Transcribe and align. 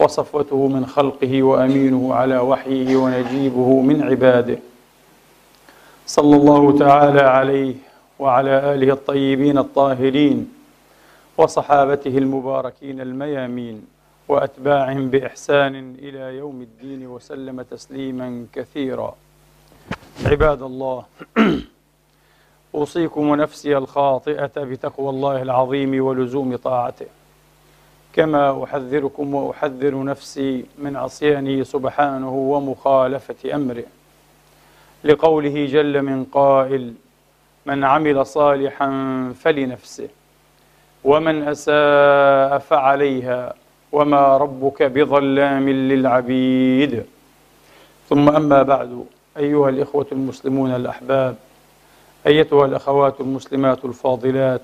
وصفوته 0.00 0.66
من 0.66 0.86
خلقه 0.86 1.42
وأمينه 1.42 2.14
على 2.14 2.38
وحيه 2.38 2.96
ونجيبه 2.96 3.80
من 3.80 4.02
عباده. 4.02 4.58
صلى 6.06 6.36
الله 6.36 6.78
تعالى 6.78 7.20
عليه 7.20 7.74
وعلى 8.18 8.74
آله 8.74 8.92
الطيبين 8.92 9.58
الطاهرين 9.58 10.52
وصحابته 11.38 12.18
المباركين 12.18 13.00
الميامين 13.00 13.86
وأتباعهم 14.28 15.10
بإحسان 15.10 15.94
إلى 15.98 16.38
يوم 16.38 16.62
الدين 16.62 17.06
وسلم 17.06 17.62
تسليما 17.62 18.46
كثيرا. 18.52 19.14
عباد 20.26 20.62
الله 20.62 21.04
أوصيكم 22.74 23.28
ونفسي 23.28 23.76
الخاطئة 23.76 24.52
بتقوى 24.56 25.10
الله 25.10 25.42
العظيم 25.42 26.04
ولزوم 26.04 26.56
طاعته. 26.56 27.06
كما 28.14 28.64
أحذركم 28.64 29.34
وأحذر 29.34 30.04
نفسي 30.04 30.64
من 30.78 30.96
عصيانه 30.96 31.62
سبحانه 31.62 32.34
ومخالفة 32.34 33.54
أمره. 33.54 33.84
لقوله 35.04 35.66
جل 35.66 36.02
من 36.02 36.24
قائل 36.24 36.94
من 37.66 37.84
عمل 37.84 38.26
صالحا 38.26 38.88
فلنفسه 39.40 40.08
ومن 41.04 41.48
أساء 41.48 42.58
فعليها 42.58 43.54
وما 43.92 44.36
ربك 44.36 44.82
بظلام 44.82 45.68
للعبيد. 45.68 47.04
ثم 48.08 48.28
أما 48.28 48.62
بعد 48.62 49.04
أيها 49.36 49.68
الإخوة 49.68 50.06
المسلمون 50.12 50.70
الأحباب 50.70 51.36
أيتها 52.26 52.66
الأخوات 52.66 53.20
المسلمات 53.20 53.84
الفاضلات 53.84 54.62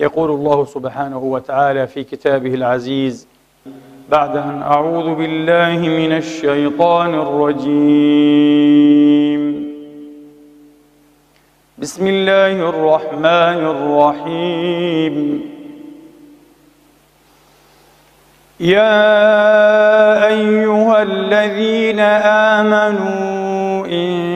يقول 0.00 0.30
الله 0.30 0.64
سبحانه 0.64 1.18
وتعالى 1.18 1.86
في 1.86 2.04
كتابه 2.04 2.54
العزيز 2.54 3.28
بعد 4.10 4.36
أن 4.36 4.62
أعوذ 4.62 5.14
بالله 5.14 5.78
من 5.88 6.12
الشيطان 6.12 7.14
الرجيم. 7.14 8.36
بسم 11.78 12.06
الله 12.06 12.68
الرحمن 12.68 13.60
الرحيم. 13.74 15.42
يا 18.60 20.26
أيها 20.26 21.02
الذين 21.02 22.00
آمنوا 22.60 23.86
إن 23.86 24.35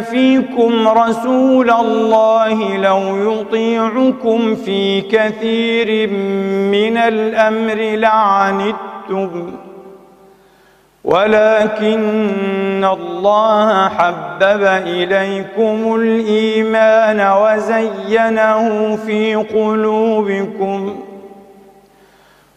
فيكم 0.00 0.88
رسول 0.88 1.70
الله 1.70 2.76
لو 2.76 3.32
يطيعكم 3.32 4.54
في 4.54 5.00
كثير 5.00 6.10
من 6.70 6.96
الأمر 6.96 7.74
لعنتم 7.96 9.52
ولكن 11.04 12.84
الله 12.84 13.88
حبب 13.88 14.62
إليكم 14.86 15.94
الإيمان 15.94 17.20
وزينه 17.20 18.96
في 18.96 19.34
قلوبكم 19.34 20.96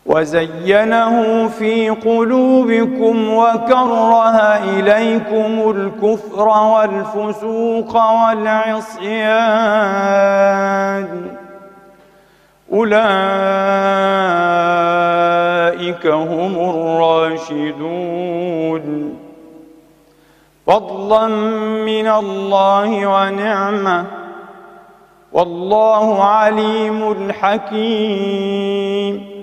وزينه 0.06 1.48
في 1.48 1.90
قلوبكم 1.90 3.34
وكره 3.34 4.38
إليكم 4.58 5.72
الكفر 5.72 6.48
والفسوق 6.48 7.96
والعصيان. 7.96 9.16
أولئك 12.74 12.98
هم 16.08 16.70
الراشدون. 16.70 17.66
فضلا 20.68 21.28
من 21.86 22.08
الله 22.08 23.08
ونعمة. 23.08 24.06
والله 25.34 26.24
عليم 26.24 27.32
حكيم. 27.32 29.35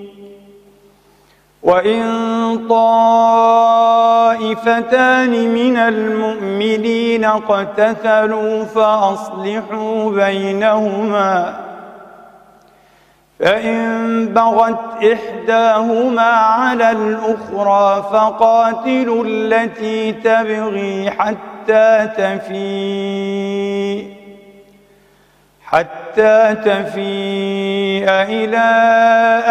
وإن 1.63 2.03
طائفتان 2.69 4.11
من 5.31 5.77
المؤمنين 5.77 7.25
اقتتلوا 7.25 8.65
فأصلحوا 8.65 10.11
بينهما 10.11 11.55
فإن 13.41 14.27
بغت 14.29 15.05
إحداهما 15.05 16.23
على 16.31 16.91
الأخرى 16.91 18.03
فقاتلوا 18.13 19.25
التي 19.27 20.13
تبغي 20.13 21.11
حتى 21.11 22.09
تفيء 22.17 24.13
حتى 25.65 26.55
تفيء 26.65 28.09
إلى 28.09 28.59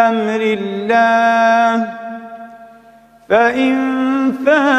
أمر 0.08 0.40
الله 0.40 2.01
فإن 3.32 4.32
فاءت 4.46 4.70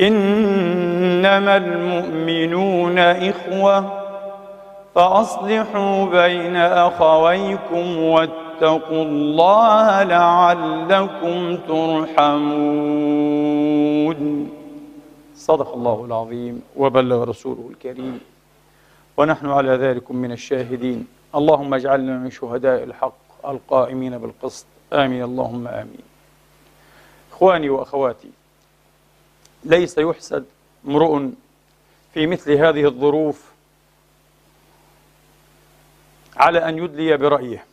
إنما 0.00 1.56
المؤمنون 1.56 2.98
إخوةٌ. 2.98 3.84
فأصلحوا 4.94 6.04
بين 6.04 6.56
أخويكم 6.56 7.98
واتقوا 7.98 8.43
الله 8.62 10.02
لعلكم 10.02 11.56
ترحمون. 11.56 12.24
صدق 15.36 15.74
الله 15.74 16.04
العظيم 16.04 16.62
وبلغ 16.76 17.24
رسوله 17.24 17.70
الكريم. 17.70 18.20
ونحن 19.16 19.46
على 19.46 19.70
ذلك 19.70 20.10
من 20.10 20.32
الشاهدين. 20.32 21.06
اللهم 21.34 21.74
اجعلنا 21.74 22.18
من 22.18 22.30
شهداء 22.30 22.82
الحق 22.82 23.46
القائمين 23.46 24.18
بالقسط. 24.18 24.66
آمين. 24.92 25.22
اللهم 25.22 25.68
آمين. 25.68 26.02
إخواني 27.32 27.70
وأخواتي 27.70 28.30
ليس 29.64 29.98
يحسد 29.98 30.44
امرؤ 30.86 31.20
في 32.14 32.26
مثل 32.26 32.52
هذه 32.52 32.84
الظروف 32.84 33.52
على 36.36 36.68
أن 36.68 36.78
يدلي 36.78 37.16
برأيه. 37.16 37.64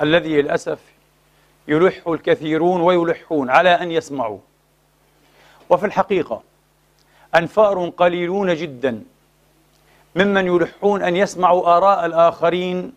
الذي 0.00 0.42
للأسف 0.42 0.78
يلح 1.68 2.08
الكثيرون 2.08 2.80
ويلحون 2.80 3.50
على 3.50 3.70
أن 3.70 3.92
يسمعوا. 3.92 4.38
وفي 5.70 5.86
الحقيقة 5.86 6.42
أنفار 7.34 7.88
قليلون 7.88 8.54
جدا 8.54 9.02
ممن 10.14 10.46
يلحون 10.46 11.02
أن 11.02 11.16
يسمعوا 11.16 11.76
آراء 11.76 12.06
الآخرين 12.06 12.92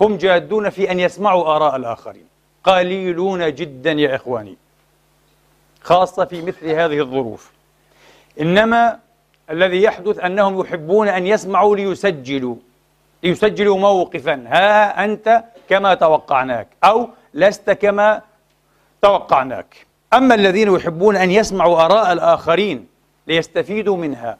هم 0.00 0.16
جادون 0.16 0.70
في 0.70 0.90
أن 0.90 1.00
يسمعوا 1.00 1.56
آراء 1.56 1.76
الآخرين. 1.76 2.26
قليلون 2.64 3.54
جدا 3.54 3.92
يا 3.92 4.16
إخواني 4.16 4.56
خاصة 5.82 6.24
في 6.24 6.42
مثل 6.42 6.68
هذه 6.68 7.00
الظروف. 7.00 7.52
إنما 8.40 8.98
الذي 9.50 9.82
يحدث 9.82 10.18
أنهم 10.18 10.60
يحبون 10.60 11.08
أن 11.08 11.26
يسمعوا 11.26 11.76
ليسجلوا 11.76 12.56
ليسجلوا 13.22 13.78
موقفا. 13.78 14.44
ها 14.46 15.04
أنت 15.04 15.44
كما 15.68 15.94
توقعناك 15.94 16.68
أو 16.84 17.08
لست 17.34 17.70
كما 17.70 18.22
توقعناك. 19.02 19.86
أما 20.14 20.34
الذين 20.34 20.74
يحبون 20.74 21.16
أن 21.16 21.30
يسمعوا 21.30 21.84
آراء 21.84 22.12
الآخرين 22.12 22.86
ليستفيدوا 23.26 23.96
منها 23.96 24.38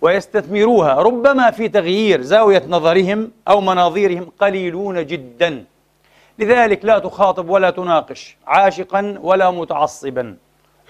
ويستثمروها 0.00 0.94
ربما 0.94 1.50
في 1.50 1.68
تغيير 1.68 2.22
زاوية 2.22 2.62
نظرهم 2.68 3.30
أو 3.48 3.60
مناظيرهم 3.60 4.32
قليلون 4.38 5.06
جدا. 5.06 5.64
لذلك 6.38 6.84
لا 6.84 6.98
تخاطب 6.98 7.48
ولا 7.48 7.70
تناقش 7.70 8.36
عاشقا 8.46 9.18
ولا 9.22 9.50
متعصبا. 9.50 10.36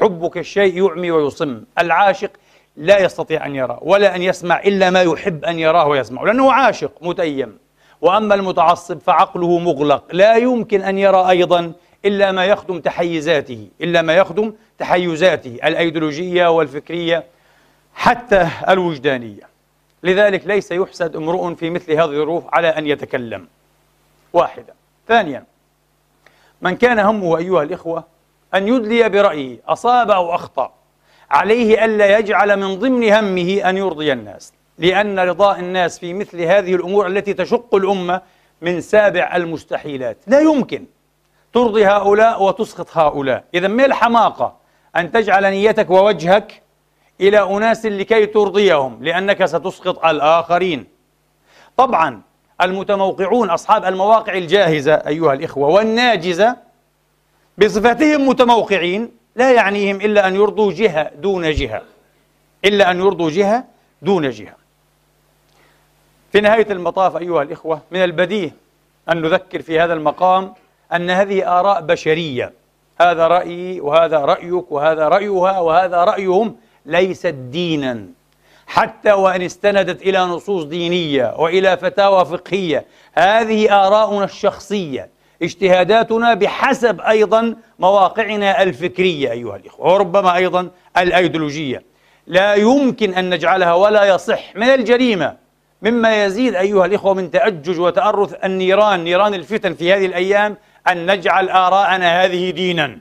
حبك 0.01 0.39
الشيء 0.39 0.85
يعمي 0.85 1.11
ويصم. 1.11 1.63
العاشق 1.79 2.31
لا 2.77 2.99
يستطيع 2.99 3.47
أن 3.47 3.55
يرى 3.55 3.79
ولا 3.83 4.17
أن 4.17 4.23
يسمع 4.23 4.59
إلا 4.61 4.91
ما 4.91 5.03
يحب 5.03 5.45
أن 5.45 5.59
يراه 5.59 5.87
ويسمع 5.87 6.23
لأنه 6.23 6.53
عاشق 6.53 6.93
متيم. 7.01 7.59
وأما 8.01 8.35
المتعصب 8.35 8.99
فعقله 8.99 9.59
مغلق. 9.59 10.05
لا 10.13 10.37
يمكن 10.37 10.83
أن 10.83 10.99
يرى 10.99 11.31
أيضا 11.31 11.73
إلا 12.05 12.33
ما 12.33 12.45
يخدم 12.45 12.81
تحيزاته 12.81 13.69
إلا 13.81 14.03
ما 14.03 14.15
يخدم 14.15 14.53
تحيزاته 14.79 15.59
الأيديولوجية 15.65 16.51
والفكرية 16.51 17.25
حتى 17.95 18.49
الوجدانية. 18.69 19.49
لذلك 20.03 20.47
ليس 20.47 20.73
يحسد 20.73 21.17
امرؤ 21.17 21.55
في 21.55 21.71
مثل 21.71 21.93
هذه 21.93 22.05
الظروف 22.05 22.45
على 22.53 22.69
أن 22.69 22.87
يتكلم. 22.87 23.47
واحدة. 24.33 24.75
ثانيا 25.09 25.45
من 26.63 26.77
كان 26.77 26.99
همه 26.99 27.39
أيها 27.39 27.63
الإخوة 27.63 28.05
أن 28.55 28.69
يدلي 28.69 29.09
برأيه 29.09 29.59
أصاب 29.69 30.11
أو 30.11 30.35
أخطأ 30.35 30.73
عليه 31.31 31.85
ألا 31.85 32.19
يجعل 32.19 32.57
من 32.57 32.79
ضمن 32.79 33.13
همه 33.13 33.71
أن 33.71 33.77
يرضي 33.77 34.13
الناس. 34.13 34.53
لأن 34.79 35.19
رضاء 35.19 35.61
الناس 35.61 35.99
في 35.99 36.15
مثل 36.15 36.41
هذه 36.41 36.75
الأمور 36.75 37.07
التي 37.07 37.35
تشق 37.35 37.75
الأمة 37.75 38.21
من 38.61 38.81
سابع 38.81 39.37
المستحيلات. 39.37 40.17
لا 40.27 40.41
يمكن 40.41 40.85
ترضي 41.53 41.87
هؤلاء 41.87 42.43
وتسخط 42.43 42.97
هؤلاء. 42.97 43.45
إذا 43.55 43.69
ما 43.69 43.85
الحماقة؟ 43.85 44.57
أن 44.97 45.13
تجعل 45.13 45.51
نيتك 45.51 45.91
ووجهك 45.91 46.63
إلى 47.21 47.43
أناس 47.43 47.87
لكي 47.87 48.27
ترضيهم 48.27 49.05
لأنك 49.05 49.45
ستسقط 49.45 50.05
الآخرين. 50.05 50.87
طبعا 51.77 52.21
المتموقعون 52.63 53.51
أصحاب 53.51 53.85
المواقع 53.85 54.33
الجاهزة 54.35 54.95
أيها 54.95 55.33
الإخوة 55.33 55.69
والناجزة 55.69 56.57
بصفتهم 57.59 58.29
متموقعين 58.29 59.11
لا 59.37 59.53
يعنيهم 59.53 59.97
إلا 59.97 60.29
أن 60.29 60.35
يرضوا 60.35 60.73
جهة 60.73 61.11
دون 61.15 61.51
جهة. 61.53 61.83
إلا 62.65 62.91
أن 62.91 62.99
يرضوا 62.99 63.31
جهة 63.31 63.65
دون 64.03 64.31
جهة. 64.31 64.66
في 66.33 66.41
نهاية 66.41 66.67
المطاف 66.71 67.17
أيها 67.17 67.43
الإخوة 67.43 67.81
من 67.91 68.05
البديهي 68.05 68.51
أن 69.09 69.23
نذكر 69.23 69.63
في 69.63 69.81
هذا 69.81 69.93
المقام 69.93 70.55
أن 70.93 71.11
هذه 71.11 71.59
آراء 71.61 71.81
بشرية. 71.81 72.53
هذا 73.01 73.27
رأيي 73.27 73.81
وهذا 73.81 74.19
رأيك 74.19 74.73
وهذا 74.73 75.09
رأيها 75.09 75.61
وهذا 75.61 76.05
رأيهم 76.05 76.57
ليست 76.87 77.27
دينا. 77.27 78.07
حتى 78.67 79.13
وإن 79.13 79.43
استندت 79.43 80.03
إلى 80.03 80.19
نصوص 80.19 80.65
دينية 80.65 81.35
وإلى 81.39 81.77
فتاوى 81.77 82.25
فقهية 82.25 82.85
هذه 83.15 83.87
آراؤنا 83.87 84.25
الشخصية. 84.25 85.09
اجتهاداتنا 85.43 86.35
بحسب 86.35 87.01
أيضا 87.01 87.57
مواقعنا 87.79 88.63
الفكرية 88.63 89.33
أيها 89.33 89.57
الإخوة 89.57 89.93
وربما 89.93 90.37
أيضا 90.37 90.69
الأيديولوجية. 90.99 91.83
لا 92.27 92.55
يمكن 92.55 93.15
أن 93.15 93.31
نجعلها 93.31 93.75
ولا 93.75 94.05
يصح 94.05 94.57
من 94.57 94.67
الجريمة. 94.67 95.46
مما 95.83 96.25
يزيد 96.25 96.55
أيها 96.55 96.87
الإخوة 96.87 97.15
من 97.15 97.31
تأجج 97.31 97.81
وتأرث 97.81 98.45
النيران 98.45 99.05
نيران 99.05 99.35
الفتن 99.35 99.75
في 99.75 99.93
هذه 99.93 100.07
الأيام 100.07 100.57
أن 100.89 101.13
نجعل 101.13 101.49
آراءنا 101.49 102.25
هذه 102.25 102.51
دينا 102.51 102.99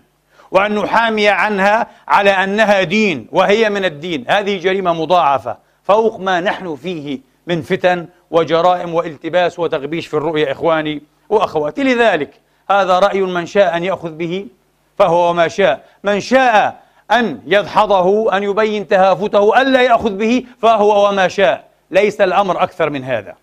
وأن 0.52 0.76
نحامي 0.76 1.28
عنها 1.28 1.88
على 2.08 2.30
أنها 2.30 2.84
دين 2.84 3.28
وهي 3.32 3.70
من 3.70 3.86
الدين. 3.86 4.26
هذه 4.28 4.60
جريمة 4.60 4.94
مضاعفة 4.94 5.58
فوق 5.84 6.20
ما 6.20 6.40
نحن 6.42 6.76
فيه 6.76 7.20
من 7.48 7.62
فتن 7.62 8.08
وجرائم 8.32 8.94
والتباس 8.94 9.60
وتغبيش 9.60 10.08
في 10.08 10.14
الرؤية 10.14 10.52
إخواني 10.52 11.02
وأخواتي. 11.30 11.84
لذلك 11.84 12.34
هذا 12.70 13.00
رأي 13.00 13.22
من 13.22 13.46
شاء 13.46 13.78
أن 13.78 13.84
يأخذ 13.84 14.12
به 14.12 14.48
فهو 14.98 15.34
ما 15.34 15.48
شاء. 15.48 15.84
من 16.04 16.20
شاء 16.20 16.82
أن 17.12 17.42
يدحضه 17.46 18.38
أن 18.38 18.44
يبين 18.44 18.88
تهافته 18.88 19.62
ألا 19.62 19.82
يأخذ 19.82 20.10
به 20.10 20.44
فهو 20.62 21.10
وما 21.10 21.28
شاء. 21.28 21.65
ليس 21.92 22.22
الأمر 22.22 22.64
أكثر 22.64 22.90
من 22.90 23.04
هذا. 23.04 23.36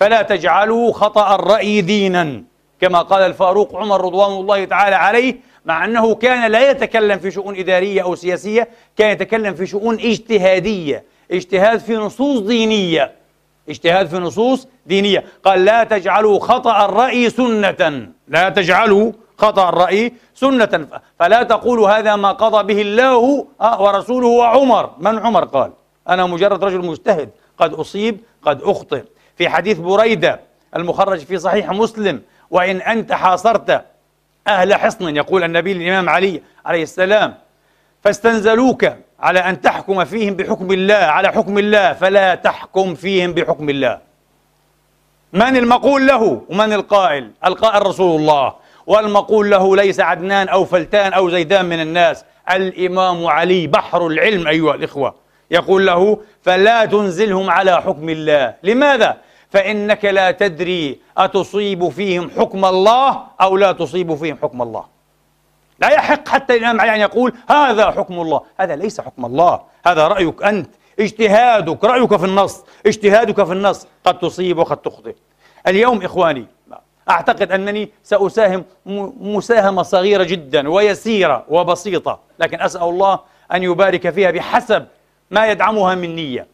فلا 0.00 0.22
تجعلوا 0.22 0.92
خطأ 0.92 1.34
الرأي 1.34 1.80
دينا 1.80 2.42
كما 2.80 3.02
قال 3.02 3.22
الفاروق 3.22 3.76
عمر 3.76 4.04
رضوان 4.04 4.32
الله 4.32 4.64
تعالى 4.64 4.96
عليه 4.96 5.36
مع 5.64 5.84
أنه 5.84 6.14
كان 6.14 6.50
لا 6.50 6.70
يتكلم 6.70 7.18
في 7.18 7.30
شؤون 7.30 7.56
إدارية 7.56 8.02
أو 8.02 8.14
سياسية 8.14 8.68
كان 8.96 9.10
يتكلم 9.10 9.54
في 9.54 9.66
شؤون 9.66 9.94
اجتهادية. 9.94 11.04
اجتهاد 11.30 11.80
في 11.80 11.96
نصوص 11.96 12.40
دينية. 12.40 13.12
اجتهاد 13.68 14.06
في 14.06 14.16
نصوص 14.16 14.68
دينية. 14.86 15.24
قال 15.44 15.64
لا 15.64 15.84
تجعلوا 15.84 16.38
خطأ 16.38 16.84
الرأي 16.84 17.30
سنة. 17.30 18.08
لا 18.28 18.48
تجعلوا 18.48 19.12
خطأ 19.38 19.68
الرأي 19.68 20.12
سنة. 20.34 20.88
فلا 21.18 21.42
تقولوا 21.42 21.88
هذا 21.88 22.16
ما 22.16 22.32
قضى 22.32 22.74
به 22.74 22.80
الله 22.80 23.46
آه، 23.60 23.82
ورسوله 23.82 24.26
وعمر. 24.26 24.90
من 24.98 25.18
عمر؟ 25.18 25.44
قال. 25.44 25.72
أنا 26.08 26.26
مجرد 26.26 26.64
رجل 26.64 26.86
مجتهد. 26.86 27.30
قد 27.58 27.72
أصيب 27.74 28.20
قد 28.42 28.62
أخطئ. 28.62 29.02
في 29.36 29.48
حديث 29.48 29.78
بريدة 29.78 30.40
المخرج 30.76 31.18
في 31.18 31.38
صحيح 31.38 31.70
مسلم 31.70 32.22
وإن 32.50 32.76
أنت 32.80 33.12
حاصرت 33.12 33.84
أهل 34.48 34.74
حصن 34.74 35.16
يقول 35.16 35.44
النبي 35.44 35.72
الإمام 35.72 36.08
علي 36.08 36.42
عليه 36.66 36.82
السلام 36.82 37.34
فاستنزلوك 38.04 38.86
على 39.20 39.38
أن 39.38 39.60
تحكم 39.60 40.04
فيهم 40.04 40.34
بحكم 40.34 40.72
الله 40.72 40.94
على 40.94 41.28
حكم 41.28 41.58
الله 41.58 41.92
فلا 41.92 42.34
تحكم 42.34 42.94
فيهم 42.94 43.32
بحكم 43.32 43.68
الله. 43.70 43.98
من 45.32 45.56
المقول 45.56 46.06
له 46.06 46.42
ومن 46.48 46.72
القائل؟ 46.72 47.30
القائل 47.44 47.86
رسول 47.86 48.20
الله. 48.20 48.54
والمقول 48.86 49.50
له 49.50 49.76
ليس 49.76 50.00
عدنان 50.00 50.48
أو 50.48 50.64
فلتان 50.64 51.12
أو 51.12 51.30
زيدان 51.30 51.64
من 51.64 51.80
الناس. 51.80 52.24
الإمام 52.50 53.26
علي 53.26 53.66
بحر 53.66 54.06
العلم 54.06 54.48
أيها 54.48 54.74
الإخوة. 54.74 55.25
يقول 55.50 55.86
له 55.86 56.18
فلا 56.42 56.84
تنزلهم 56.84 57.50
على 57.50 57.82
حكم 57.82 58.08
الله. 58.08 58.54
لماذا؟ 58.62 59.16
فإنك 59.50 60.04
لا 60.04 60.30
تدري 60.30 61.00
أتصيب 61.18 61.88
فيهم 61.88 62.30
حكم 62.30 62.64
الله 62.64 63.22
أو 63.40 63.56
لا 63.56 63.72
تصيب 63.72 64.14
فيهم 64.14 64.38
حكم 64.42 64.62
الله. 64.62 64.84
لا 65.78 65.88
يحق 65.88 66.28
حتى 66.28 66.56
الإمام 66.56 66.80
علي 66.80 66.94
أن 66.94 67.00
يقول 67.00 67.32
هذا 67.48 67.90
حكم 67.90 68.20
الله. 68.20 68.40
هذا 68.60 68.76
ليس 68.76 69.00
حكم 69.00 69.24
الله. 69.24 69.60
هذا 69.86 70.08
رأيك 70.08 70.42
أنت. 70.42 70.70
اجتهادك 71.00 71.84
رأيك 71.84 72.16
في 72.16 72.24
النص. 72.24 72.64
اجتهادك 72.86 73.44
في 73.44 73.52
النص 73.52 73.86
قد 74.04 74.18
تصيب 74.18 74.58
وقد 74.58 74.76
تخطئ. 74.76 75.14
اليوم 75.66 76.02
إخواني 76.02 76.46
أعتقد 77.10 77.52
أنني 77.52 77.90
سأساهم 78.02 78.64
مساهمة 79.20 79.82
صغيرة 79.82 80.24
جدا 80.24 80.68
ويسيرة 80.68 81.44
وبسيطة 81.48 82.20
لكن 82.38 82.60
أسأل 82.60 82.82
الله 82.82 83.20
أن 83.52 83.62
يبارك 83.62 84.10
فيها 84.10 84.30
بحسب 84.30 84.86
ما 85.30 85.46
يدعمها 85.46 85.94
من 85.94 86.16
نية. 86.16 86.46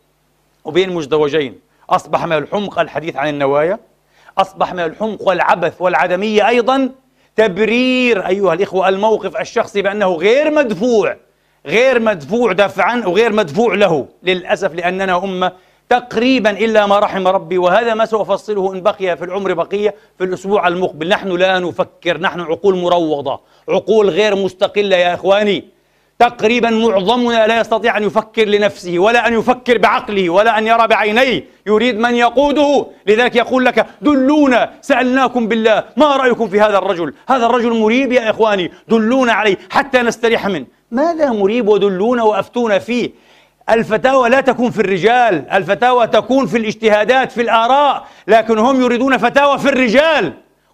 وبين 0.64 0.90
مزدوجين. 0.92 1.60
أصبح 1.90 2.26
من 2.26 2.32
الحمق 2.32 2.78
الحديث 2.78 3.16
عن 3.16 3.28
النوايا. 3.28 3.78
أصبح 4.38 4.72
من 4.72 4.80
الحمق 4.80 5.28
والعبث 5.28 5.74
والعدمية 5.80 6.48
أيضا. 6.48 6.90
تبرير 7.36 8.26
أيها 8.26 8.54
الإخوة 8.54 8.88
الموقف 8.88 9.40
الشخصي 9.40 9.82
بأنه 9.82 10.14
غير 10.14 10.50
مدفوع. 10.50 11.16
غير 11.66 12.00
مدفوع 12.00 12.52
دفعا 12.52 13.02
وغير 13.06 13.32
مدفوع 13.32 13.74
له. 13.74 14.06
للأسف 14.22 14.74
لأننا 14.74 15.24
أمة 15.24 15.52
تقريبا 15.88 16.50
إلا 16.50 16.86
ما 16.86 16.98
رحم 16.98 17.28
ربي. 17.28 17.58
وهذا 17.58 17.94
ما 17.94 18.04
سأفصله 18.04 18.72
إن 18.72 18.80
بقي 18.80 19.16
في 19.16 19.24
العمر 19.24 19.52
بقية 19.52 19.94
في 20.18 20.24
الأسبوع 20.24 20.68
المقبل. 20.68 21.08
نحن 21.08 21.28
لا 21.28 21.58
نفكر. 21.58 22.20
نحن 22.20 22.40
عقول 22.40 22.76
مروضة. 22.76 23.40
عقول 23.68 24.10
غير 24.10 24.36
مستقلة 24.36 24.96
يا 24.96 25.14
إخواني. 25.14 25.64
تقريبا 26.22 26.70
معظمنا 26.70 27.46
لا 27.46 27.60
يستطيع 27.60 27.96
أن 27.96 28.02
يفكر 28.02 28.44
لنفسه 28.44 28.98
ولا 28.98 29.28
أن 29.28 29.34
يفكر 29.34 29.78
بعقله 29.78 30.30
ولا 30.30 30.58
أن 30.58 30.66
يرى 30.66 30.86
بعينيه. 30.86 31.44
يريد 31.66 31.98
من 31.98 32.14
يقوده. 32.14 32.86
لذلك 33.06 33.36
يقول 33.36 33.64
لك 33.64 33.86
دلونا 34.02 34.70
سألناكم 34.80 35.48
بالله 35.48 35.84
ما 35.96 36.16
رأيكم 36.16 36.48
في 36.48 36.60
هذا 36.60 36.78
الرجل؟ 36.78 37.14
هذا 37.28 37.46
الرجل 37.46 37.72
مريب 37.80 38.12
يا 38.12 38.30
إخواني 38.30 38.72
دلونا 38.88 39.32
عليه 39.32 39.56
حتى 39.70 40.02
نستريح 40.02 40.46
منه. 40.46 40.66
ماذا 40.90 41.30
مريب 41.30 41.68
ودلونا 41.68 42.22
وأفتونا 42.22 42.78
فيه؟ 42.78 43.10
الفتاوى 43.70 44.28
لا 44.28 44.40
تكون 44.40 44.70
في 44.70 44.80
الرجال 44.80 45.48
الفتاوى 45.52 46.06
تكون 46.06 46.46
في 46.46 46.58
الاجتهادات 46.58 47.32
في 47.32 47.42
الآراء 47.42 48.06
لكن 48.28 48.58
هم 48.58 48.80
يريدون 48.80 49.18
فتاوى 49.18 49.58
في 49.58 49.68
الرجال. 49.68 50.32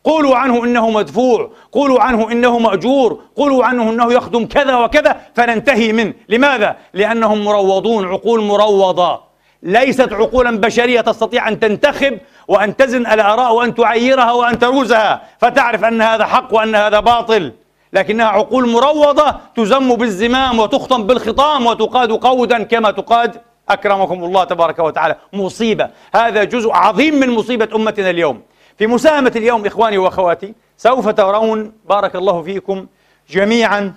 قولوا 0.08 0.36
عنه 0.36 0.64
إنه 0.64 0.90
مدفوع 0.90 1.50
قولوا 1.72 2.00
عنه 2.00 2.32
إنه 2.32 2.58
مأجور 2.58 3.20
قولوا 3.36 3.64
عنه 3.64 3.90
إنه 3.90 4.12
يخدم 4.12 4.46
كذا 4.46 4.76
وكذا 4.76 5.20
فننتهي 5.34 5.92
منه. 5.92 6.14
لماذا؟ 6.28 6.76
لأنهم 6.94 7.44
مروضون 7.44 8.08
عقول 8.08 8.40
مروضة. 8.42 9.20
ليست 9.62 10.12
عقولا 10.12 10.58
بشرية 10.58 11.00
تستطيع 11.00 11.48
أن 11.48 11.60
تنتخب 11.60 12.18
وأن 12.48 12.76
تزن 12.76 13.06
الآراء 13.06 13.54
وأن 13.54 13.74
تعيرها 13.74 14.32
وأن 14.32 14.58
تروزها 14.58 15.22
فتعرف 15.38 15.84
أن 15.84 16.02
هذا 16.02 16.24
حق 16.24 16.54
وأن 16.54 16.74
هذا 16.74 17.00
باطل. 17.00 17.52
لكنها 17.92 18.26
عقول 18.26 18.68
مروضة 18.68 19.34
تزم 19.56 19.94
بالزمام 19.94 20.58
وتخطم 20.58 21.06
بالخطام 21.06 21.66
وتقاد 21.66 22.12
قودا 22.12 22.62
كما 22.62 22.90
تقاد 22.90 23.40
أكرمكم 23.68 24.24
الله 24.24 24.44
تبارك 24.44 24.78
وتعالى. 24.78 25.16
مصيبة. 25.32 25.88
هذا 26.14 26.44
جزء 26.44 26.70
عظيم 26.70 27.14
من 27.14 27.30
مصيبة 27.30 27.68
أمتنا 27.74 28.10
اليوم. 28.10 28.47
في 28.78 28.86
مساهمة 28.86 29.32
اليوم 29.36 29.66
إخواني 29.66 29.98
وأخواتي 29.98 30.54
سوف 30.76 31.08
ترون 31.08 31.72
بارك 31.88 32.16
الله 32.16 32.42
فيكم 32.42 32.86
جميعا 33.30 33.94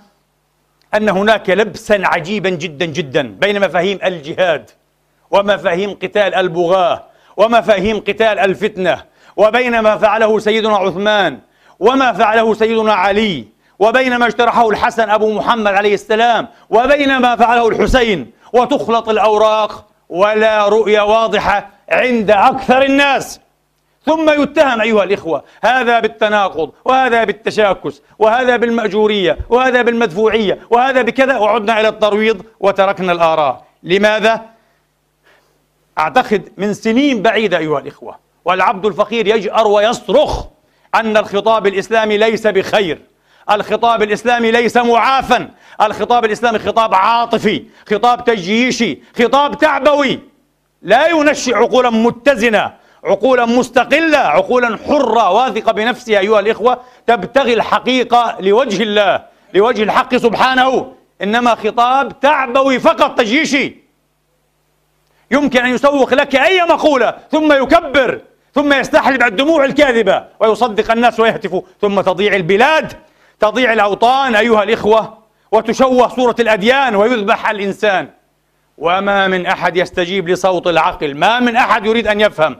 أن 0.94 1.08
هناك 1.08 1.50
لبسا 1.50 2.00
عجيبا 2.04 2.50
جدا 2.50 2.86
جدا 2.86 3.22
بين 3.22 3.60
مفاهيم 3.60 3.98
الجهاد 4.04 4.70
ومفاهيم 5.30 5.90
قتال 5.94 6.34
البغاة 6.34 7.02
ومفاهيم 7.36 8.00
قتال 8.00 8.38
الفتنة 8.38 9.02
وبين 9.36 9.78
ما 9.80 9.96
فعله 9.96 10.38
سيدنا 10.38 10.76
عثمان 10.76 11.38
وما 11.80 12.12
فعله 12.12 12.54
سيدنا 12.54 12.92
علي 12.94 13.46
وبين 13.78 14.16
ما 14.16 14.26
اجترحه 14.26 14.68
الحسن 14.70 15.10
أبو 15.10 15.32
محمد 15.32 15.72
عليه 15.72 15.94
السلام 15.94 16.48
وبين 16.70 17.18
ما 17.18 17.36
فعله 17.36 17.68
الحسين 17.68 18.30
وتخلط 18.52 19.08
الأوراق 19.08 19.86
ولا 20.08 20.68
رؤية 20.68 21.00
واضحة 21.00 21.70
عند 21.88 22.30
أكثر 22.30 22.82
الناس. 22.82 23.40
ثم 24.06 24.42
يتهم 24.42 24.80
أيها 24.80 25.04
الإخوة 25.04 25.44
هذا 25.62 26.00
بالتناقض 26.00 26.70
وهذا 26.84 27.24
بالتشاكس 27.24 28.02
وهذا 28.18 28.56
بالمأجورية 28.56 29.38
وهذا 29.48 29.82
بالمدفوعية 29.82 30.58
وهذا 30.70 31.02
بكذا 31.02 31.38
وعدنا 31.38 31.80
إلى 31.80 31.88
الترويض 31.88 32.42
وتركنا 32.60 33.12
الآراء 33.12 33.64
لماذا؟ 33.82 34.42
أعتقد 35.98 36.48
من 36.56 36.74
سنين 36.74 37.22
بعيدة 37.22 37.58
أيها 37.58 37.78
الإخوة 37.78 38.18
والعبد 38.44 38.86
الفقير 38.86 39.26
يجأر 39.26 39.66
ويصرخ 39.68 40.44
أن 40.94 41.16
الخطاب 41.16 41.66
الإسلامي 41.66 42.16
ليس 42.18 42.46
بخير 42.46 43.00
الخطاب 43.50 44.02
الإسلامي 44.02 44.50
ليس 44.50 44.76
معافا 44.76 45.50
الخطاب 45.82 46.24
الإسلامي 46.24 46.58
خطاب 46.58 46.94
عاطفي 46.94 47.64
خطاب 47.90 48.24
تجييشي 48.24 48.98
خطاب 49.18 49.58
تعبوي 49.58 50.20
لا 50.82 51.08
ينشئ 51.08 51.54
عقولا 51.54 51.90
متزنة 51.90 52.72
عقولا 53.04 53.44
مستقلة 53.44 54.18
عقولا 54.18 54.78
حرة 54.86 55.30
واثقة 55.30 55.72
بنفسها 55.72 56.18
أيها 56.18 56.40
الإخوة 56.40 56.80
تبتغي 57.06 57.54
الحقيقة 57.54 58.36
لوجه 58.40 58.82
الله 58.82 59.24
لوجه 59.54 59.82
الحق 59.82 60.16
سبحانه. 60.16 60.92
إنما 61.22 61.54
خطاب 61.54 62.20
تعبوي 62.20 62.78
فقط 62.78 63.18
تجيشي. 63.18 63.76
يمكن 65.30 65.64
أن 65.64 65.74
يسوق 65.74 66.14
لك 66.14 66.36
أي 66.36 66.62
مقولة 66.62 67.14
ثم 67.30 67.52
يكبر 67.52 68.20
ثم 68.54 68.72
يستحلب 68.72 69.22
الدموع 69.22 69.64
الكاذبة 69.64 70.24
ويصدق 70.40 70.92
الناس 70.92 71.20
ويهتف 71.20 71.62
ثم 71.80 72.00
تضيع 72.00 72.34
البلاد 72.34 72.92
تضيع 73.40 73.72
الأوطان 73.72 74.34
أيها 74.34 74.62
الإخوة 74.62 75.18
وتشوه 75.52 76.08
صورة 76.08 76.36
الأديان 76.40 76.96
ويذبح 76.96 77.50
الإنسان. 77.50 78.08
وما 78.78 79.28
من 79.28 79.46
أحد 79.46 79.76
يستجيب 79.76 80.28
لصوت 80.28 80.66
العقل 80.66 81.14
ما 81.14 81.40
من 81.40 81.56
أحد 81.56 81.86
يريد 81.86 82.06
أن 82.06 82.20
يفهم. 82.20 82.56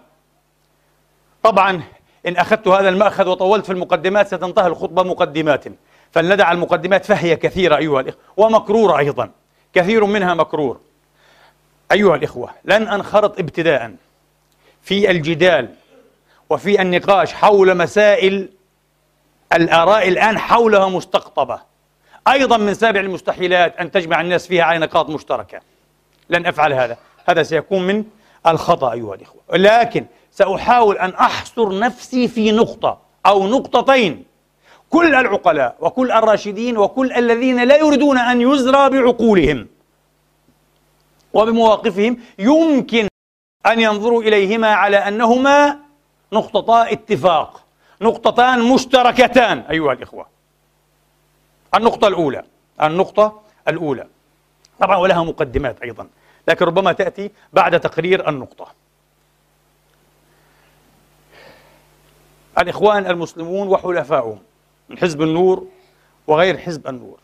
طبعا 1.42 1.82
إن 2.26 2.37
أخذت 2.37 2.68
هذا 2.68 2.88
المأخذ 2.88 3.28
وطولت 3.28 3.66
في 3.66 3.72
المقدمات 3.72 4.26
ستنتهي 4.26 4.66
الخطبة 4.66 5.02
مقدمات. 5.02 5.64
فلندع 6.12 6.52
المقدمات 6.52 7.04
فهي 7.04 7.37
كثيرة 7.37 7.76
أيها 7.76 8.00
الإخوة 8.00 8.20
ومكرورة 8.37 8.99
أيضا 8.99 9.30
كثير 9.75 10.04
منها 10.04 10.34
مكرور. 10.34 10.80
أيها 11.92 12.16
الإخوة 12.16 12.50
لن 12.64 12.88
أنخرط 12.88 13.38
ابتداء 13.38 13.94
في 14.82 15.11
الجدال 15.11 15.68
وفي 16.50 16.82
النقاش 16.82 17.32
حول 17.32 17.76
مسائل 17.76 18.49
الآراء 19.52 20.08
الآن 20.08 20.38
حولها 20.38 20.88
مستقطبة. 20.88 21.61
أيضا 22.28 22.56
من 22.56 22.75
سابع 22.75 23.00
المستحيلات 23.00 23.76
أن 23.76 23.90
تجمع 23.90 24.20
الناس 24.20 24.46
فيها 24.46 24.64
على 24.64 24.78
نقاط 24.78 25.11
مشتركة. 25.11 25.61
لن 26.30 26.46
أفعل 26.46 26.72
هذا. 26.72 26.96
هذا 27.28 27.42
سيكون 27.42 27.82
من 27.87 28.04
الخطأ 28.46 28.92
أيها 28.92 29.14
الإخوة. 29.14 29.40
لكن 29.52 30.06
سأحاول 30.32 30.98
أن 30.98 31.10
أحصر 31.10 31.78
نفسي 31.78 32.28
في 32.28 32.52
نقطة 32.52 32.98
أو 33.26 33.46
نقطتين. 33.46 34.24
كل 34.90 35.14
العقلاء 35.14 35.76
وكل 35.80 36.12
الراشدين 36.12 36.78
وكل 36.78 37.12
الذين 37.12 37.64
لا 37.64 37.76
يريدون 37.76 38.18
أن 38.18 38.40
يزرى 38.40 38.90
بعقولهم 38.90 39.66
وبمواقفهم 41.32 42.18
يمكن 42.38 43.08
أن 43.66 43.80
ينظروا 43.80 44.22
إليهما 44.22 44.68
على 44.74 44.96
أنهما 44.96 45.78
نقطتا 46.32 46.92
اتفاق 46.92 47.64
نقطتان 48.00 48.62
مشتركتان. 48.62 49.58
أيها 49.58 49.92
الإخوة 49.92 50.26
النقطة 51.74 52.08
الأولى 52.08 52.44
النقطة 52.82 53.40
الأولى. 53.68 54.06
طبعا 54.80 54.96
ولها 54.96 55.24
مقدمات 55.24 55.82
أيضا 55.82 56.06
لكن 56.48 56.64
ربما 56.64 56.92
تأتي 56.92 57.30
بعد 57.52 57.80
تقرير 57.80 58.28
النقطة. 58.28 58.81
الإخوان 62.59 63.06
المسلمون 63.06 63.68
وحلفائهم 63.68 64.38
من 64.88 64.99
حزب 64.99 65.23
النور 65.23 65.66
وغير 66.26 66.59
حزب 66.59 66.88
النور. 66.88 67.18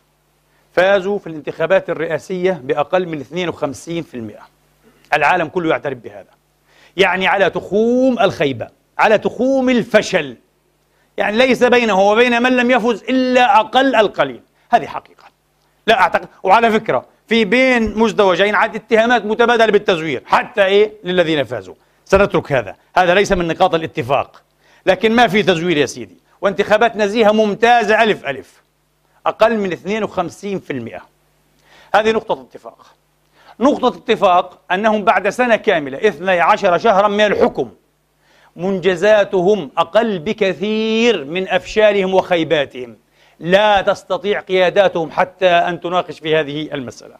فازوا 0.73 1.19
في 1.19 1.27
الانتخابات 1.27 1.89
الرئاسية 1.89 2.61
بأقل 2.63 3.07
من 3.07 3.23
52% 3.23 5.13
العالم 5.13 5.47
كله 5.47 5.69
يعترف 5.69 5.97
بهذا. 5.97 6.29
يعني 6.97 7.27
على 7.27 7.49
تخوم 7.49 8.19
الخيبة 8.19 8.67
على 8.97 9.17
تخوم 9.17 9.69
الفشل. 9.69 10.37
يعني 11.17 11.37
ليس 11.37 11.63
بينه 11.63 12.01
وبين 12.01 12.41
من 12.41 12.57
لم 12.57 12.71
يفز 12.71 13.03
إلا 13.03 13.59
أقل 13.59 13.95
القليل. 13.95 14.41
هذه 14.71 14.85
حقيقة. 14.85 15.23
لا 15.87 16.01
أعتقد. 16.01 16.27
وعلى 16.43 16.71
فكرة 16.71 17.05
في 17.27 17.45
بين 17.45 17.99
مزدوجين 17.99 18.55
عاد 18.55 18.75
اتهامات 18.75 19.25
متبادلة 19.25 19.71
بالتزوير 19.71 20.23
حتى 20.25 20.65
إيه؟ 20.65 20.91
للذين 21.03 21.43
فازوا. 21.43 21.75
سنترك 22.05 22.51
هذا. 22.51 22.75
هذا 22.95 23.13
ليس 23.13 23.31
من 23.31 23.47
نقاط 23.47 23.75
الاتفاق. 23.75 24.41
لكن 24.85 25.11
ما 25.11 25.27
في 25.27 25.43
تزوير 25.43 25.77
يا 25.77 25.85
سيدي. 25.85 26.17
وانتخابات 26.41 26.95
نزيهة 26.95 27.31
ممتازة 27.31 28.03
ألف 28.03 28.25
ألف. 28.25 28.61
أقل 29.25 29.57
من 29.57 29.71
52% 29.71 31.01
هذه 31.95 32.11
نقطة 32.11 32.41
اتفاق. 32.41 32.85
نقطة 33.59 33.87
اتفاق 33.87 34.59
أنهم 34.71 35.03
بعد 35.03 35.29
سنة 35.29 35.55
كاملة 35.55 36.07
12 36.07 36.77
شهرا 36.77 37.07
من 37.07 37.25
الحكم 37.25 37.71
منجزاتهم 38.55 39.71
أقل 39.77 40.19
بكثير 40.19 41.25
من 41.25 41.49
أفشالهم 41.49 42.13
وخيباتهم. 42.13 42.95
لا 43.39 43.81
تستطيع 43.81 44.39
قياداتهم 44.39 45.11
حتى 45.11 45.49
أن 45.49 45.81
تناقش 45.81 46.19
في 46.19 46.35
هذه 46.35 46.69
المسألة. 46.73 47.15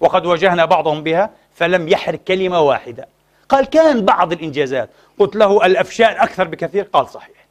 وقد 0.00 0.26
واجهنا 0.26 0.64
بعضهم 0.64 1.02
بها 1.02 1.30
فلم 1.54 1.88
يحرك 1.88 2.24
كلمة 2.24 2.60
واحدة. 2.60 3.08
قال 3.50 3.64
كان 3.66 4.04
بعض 4.04 4.32
الإنجازات. 4.32 4.90
قلت 5.18 5.36
له 5.36 5.66
الأفشال 5.66 6.16
أكثر 6.18 6.44
بكثير. 6.44 6.88
قال 6.92 7.08
صحيح. 7.08 7.46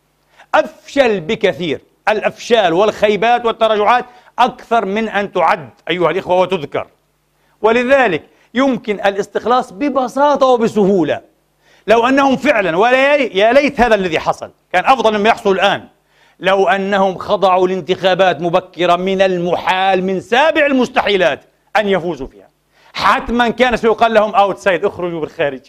أفشل 0.56 1.20
بكثير. 1.20 1.82
الأفشال 2.10 2.74
والخيبات 2.74 3.46
والتراجعات 3.46 4.06
أكثر 4.40 4.86
من 4.86 5.10
أن 5.10 5.32
تعد 5.32 5.70
أيها 5.90 6.12
الإخوة 6.12 6.40
وتذكر. 6.40 6.88
ولذلك 7.62 8.24
يمكن 8.54 8.96
الاستخلاص 8.96 9.74
ببساطة 9.74 10.46
وبسهولة. 10.46 11.22
لو 11.88 12.08
أنهم 12.08 12.38
فعلا 12.38 12.78
ولا 12.78 13.16
يا 13.16 13.54
ليت 13.54 13.82
هذا 13.82 13.96
الذي 13.96 14.20
حصل. 14.20 14.52
كان 14.74 14.86
أفضل 14.86 15.18
مما 15.18 15.30
يحصل 15.30 15.52
الآن. 15.52 15.88
لو 16.40 16.68
أنهم 16.68 17.18
خضعوا 17.18 17.68
لانتخابات 17.68 18.42
مبكرة 18.42 18.96
من 18.96 19.22
المحال 19.22 20.04
من 20.04 20.22
سابع 20.22 20.66
المستحيلات 20.66 21.40
أن 21.78 21.88
يفوزوا 21.88 22.28
فيها. 22.28 22.48
حتما 22.94 23.50
كان 23.50 23.78
سيقال 23.78 24.14
لهم 24.14 24.36
أوت 24.36 24.58
سايد 24.58 24.86
اخرجوا 24.86 25.22
بالخارج. 25.22 25.62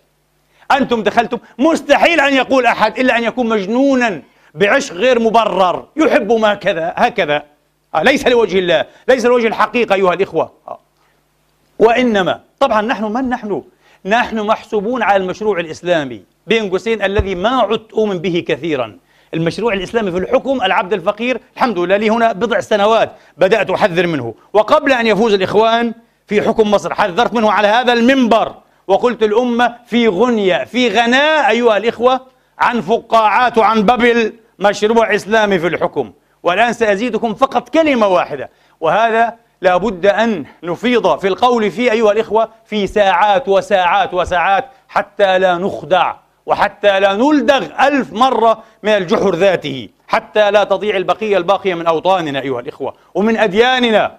أنتم 0.73 1.03
دخلتم 1.03 1.39
مستحيل 1.59 2.21
أن 2.21 2.35
يقول 2.35 2.67
أحد 2.67 2.99
إلا 2.99 3.19
أن 3.19 3.25
يكون 3.25 3.49
مجنونا 3.49 4.23
بعشق 4.55 4.95
غير 4.95 5.19
مبرر. 5.19 5.87
يحب 5.97 6.33
ما 6.33 6.55
كذا 6.55 6.93
هكذا. 6.97 7.43
آه 7.95 8.03
ليس 8.03 8.27
لوجه 8.27 8.59
الله 8.59 8.85
ليس 9.09 9.27
لوجه 9.27 9.47
الحقيقة 9.47 9.95
أيها 9.95 10.15
الإخوة. 10.15 10.53
آه. 10.69 10.79
وإنما 11.79 12.41
طبعا 12.61 12.83
نحن 12.83 13.05
من 13.05 13.29
نحن؟ 13.29 13.63
نحن 14.05 14.41
محسوبون 14.41 15.03
على 15.03 15.23
المشروع 15.23 15.61
الإسلامي. 15.61 16.23
بين 16.47 16.71
قوسين 16.71 17.03
الذي 17.03 17.35
ما 17.35 17.49
عدت 17.49 17.93
أؤمن 17.93 18.19
به 18.19 18.45
كثيرا. 18.49 18.99
المشروع 19.35 19.73
الإسلامي 19.73 20.11
في 20.11 20.19
الحكم 20.19 20.63
العبد 20.63 20.93
الفقير 20.93 21.41
الحمد 21.57 21.79
لله 21.79 21.97
لي 21.97 22.11
هنا 22.11 22.33
بضع 22.33 22.61
سنوات 22.61 23.13
بدأت 23.37 23.71
أحذر 23.71 24.07
منه. 24.07 24.35
وقبل 24.53 24.93
أن 24.93 25.07
يفوز 25.07 25.35
الإخوان 25.35 25.95
في 26.27 26.43
حكم 26.43 26.71
مصر 26.71 26.95
حذرت 26.95 27.35
منه 27.35 27.53
على 27.53 27.69
هذا 27.69 27.93
المنبر. 27.93 28.55
وقلت 28.91 29.23
الأمة 29.23 29.77
في 29.87 30.09
غنية 30.09 30.65
في 30.65 30.89
غناء 30.89 31.51
أيها 31.51 31.77
الإخوة 31.77 32.21
عن 32.59 32.81
فقاعات 32.81 33.59
وعن 33.59 33.83
بابل 33.83 34.33
مشروع 34.59 35.15
إسلامي 35.15 35.59
في 35.59 35.67
الحكم. 35.67 36.13
والآن 36.43 36.73
سأزيدكم 36.73 37.35
فقط 37.35 37.69
كلمة 37.69 38.07
واحدة 38.07 38.51
وهذا 38.81 39.35
لا 39.61 39.77
بد 39.77 40.07
أن 40.07 40.45
نفيض 40.63 41.19
في 41.19 41.29
القول 41.29 41.71
فيه 41.71 41.93
أيها 41.93 42.13
الإخوة 42.13 42.49
في 42.65 42.87
ساعات 42.87 43.49
وساعات 43.49 44.15
وساعات 44.15 44.65
حتى 44.89 45.39
لا 45.39 45.59
نخدع 45.59 46.15
وحتى 46.47 47.01
لا 47.01 47.13
نلدغ 47.17 47.67
ألف 47.87 48.13
مرة 48.13 48.63
من 48.83 48.91
الجحر 48.93 49.35
ذاته 49.35 49.89
حتى 50.09 50.51
لا 50.51 50.65
تضيع 50.65 50.97
البقية 50.97 51.37
الباقية 51.37 51.75
من 51.75 51.87
أوطاننا 51.87 52.41
أيها 52.41 52.61
الإخوة 52.61 52.95
ومن 53.15 53.37
أدياننا. 53.37 54.17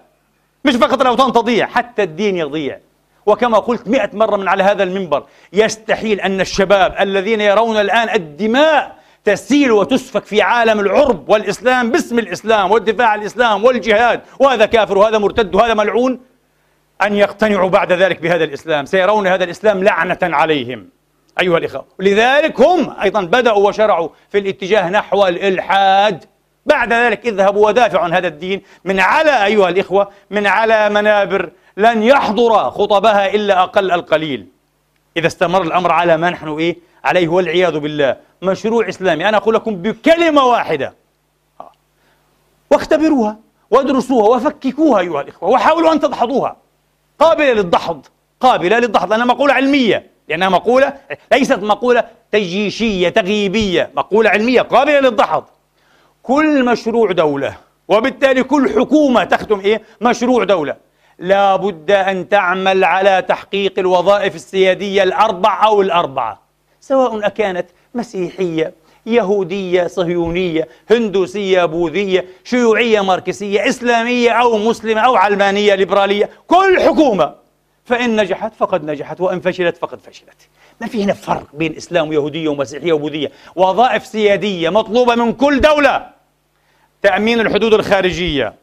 مش 0.64 0.76
فقط 0.76 1.00
الأوطان 1.00 1.32
تضيع 1.32 1.66
حتى 1.66 2.02
الدين 2.02 2.36
يضيع. 2.36 2.78
وكما 3.26 3.58
قلت 3.58 3.88
مئة 3.88 4.10
مرة 4.12 4.36
من 4.36 4.48
على 4.48 4.62
هذا 4.62 4.82
المنبر 4.82 5.24
يستحيل 5.52 6.20
أن 6.20 6.40
الشباب 6.40 6.94
الذين 7.00 7.40
يرون 7.40 7.76
الآن 7.76 8.08
الدماء 8.08 9.02
تسيل 9.24 9.72
وتسفك 9.72 10.24
في 10.24 10.42
عالم 10.42 10.80
العرب 10.80 11.28
والإسلام 11.28 11.90
باسم 11.90 12.18
الإسلام 12.18 12.70
والدفاع 12.70 13.08
عن 13.08 13.20
الإسلام 13.20 13.64
والجهاد 13.64 14.20
وهذا 14.38 14.66
كافر 14.66 14.98
وهذا 14.98 15.18
مرتد 15.18 15.54
وهذا 15.54 15.74
ملعون 15.74 16.20
أن 17.02 17.16
يقتنعوا 17.16 17.70
بعد 17.70 17.92
ذلك 17.92 18.20
بهذا 18.20 18.44
الإسلام 18.44 18.84
سيرون 18.86 19.26
هذا 19.26 19.44
الإسلام 19.44 19.84
لعنة 19.84 20.18
عليهم. 20.22 20.88
أيها 21.40 21.58
الإخوة 21.58 21.84
لذلك 21.98 22.60
هم 22.60 22.94
أيضا 23.02 23.22
بدأوا 23.22 23.68
وشرعوا 23.68 24.08
في 24.30 24.38
الاتجاه 24.38 24.90
نحو 24.90 25.26
الإلحاد. 25.26 26.24
بعد 26.66 26.92
ذلك 26.92 27.26
اذهبوا 27.26 27.66
ودافعوا 27.66 28.04
عن 28.04 28.12
هذا 28.12 28.28
الدين 28.28 28.62
من 28.84 29.00
على 29.00 29.44
أيها 29.44 29.68
الإخوة 29.68 30.08
من 30.30 30.46
على 30.46 30.88
منابر 30.88 31.50
لن 31.76 32.02
يحضر 32.02 32.70
خطبها 32.70 33.34
إلا 33.34 33.62
أقل 33.62 33.90
القليل. 33.90 34.46
إذا 35.16 35.26
استمر 35.26 35.62
الأمر 35.62 35.92
على 35.92 36.16
ما 36.16 36.30
نحن 36.30 36.48
إيه؟ 36.48 36.76
عليه 37.04 37.28
والعياذ 37.28 37.78
بالله. 37.78 38.16
مشروع 38.42 38.88
إسلامي. 38.88 39.28
أنا 39.28 39.36
أقول 39.36 39.54
لكم 39.54 39.74
بكلمة 39.74 40.44
واحدة. 40.44 40.94
واختبروها 42.70 43.36
وادرسوها 43.70 44.36
وفككوها 44.36 45.00
أيها 45.00 45.20
الإخوة 45.20 45.48
وحاولوا 45.48 45.92
أن 45.92 46.00
تدحضوها. 46.00 46.56
قابلة 47.18 47.52
للدحض. 47.52 48.06
قابلة 48.40 48.78
للدحض. 48.78 49.10
لأنها 49.10 49.26
مقولة 49.26 49.54
علمية. 49.54 50.06
لأنها 50.28 50.48
مقولة 50.48 50.96
ليست 51.32 51.58
مقولة 51.58 52.04
تجيشية 52.32 53.08
تغييبية. 53.08 53.90
مقولة 53.96 54.30
علمية. 54.30 54.62
قابلة 54.62 55.00
للدحض. 55.00 55.44
كل 56.22 56.64
مشروع 56.64 57.12
دولة 57.12 57.56
وبالتالي 57.88 58.42
كل 58.42 58.70
حكومة 58.70 59.24
تختم 59.24 59.60
إيه؟ 59.60 59.82
مشروع 60.00 60.44
دولة. 60.44 60.76
لا 61.18 61.56
بد 61.56 61.90
أن 61.90 62.28
تعمل 62.28 62.84
على 62.84 63.22
تحقيق 63.28 63.78
الوظائف 63.78 64.34
السيادية 64.34 65.02
الأربع 65.02 65.64
أو 65.64 65.82
الأربعة 65.82 66.42
سواء 66.80 67.26
أكانت 67.26 67.66
مسيحية 67.94 68.72
يهودية 69.06 69.86
صهيونية 69.86 70.68
هندوسية 70.90 71.64
بوذية 71.64 72.24
شيوعية 72.44 73.00
ماركسية 73.00 73.68
إسلامية 73.68 74.30
أو 74.30 74.58
مسلمة 74.58 75.00
أو 75.00 75.16
علمانية 75.16 75.74
ليبرالية 75.74 76.30
كل 76.46 76.80
حكومة. 76.80 77.34
فإن 77.84 78.20
نجحت 78.20 78.54
فقد 78.54 78.84
نجحت 78.84 79.20
وإن 79.20 79.40
فشلت 79.40 79.76
فقد 79.76 80.00
فشلت. 80.00 80.48
ما 80.80 80.86
في 80.86 81.04
هنا 81.04 81.12
فرق 81.12 81.46
بين 81.52 81.76
إسلام 81.76 82.08
ويهودية 82.08 82.48
ومسيحية 82.48 82.92
وبوذية. 82.92 83.32
وظائف 83.56 84.06
سيادية 84.06 84.68
مطلوبة 84.70 85.14
من 85.14 85.32
كل 85.32 85.60
دولة. 85.60 86.06
تأمين 87.02 87.40
الحدود 87.40 87.74
الخارجية 87.74 88.54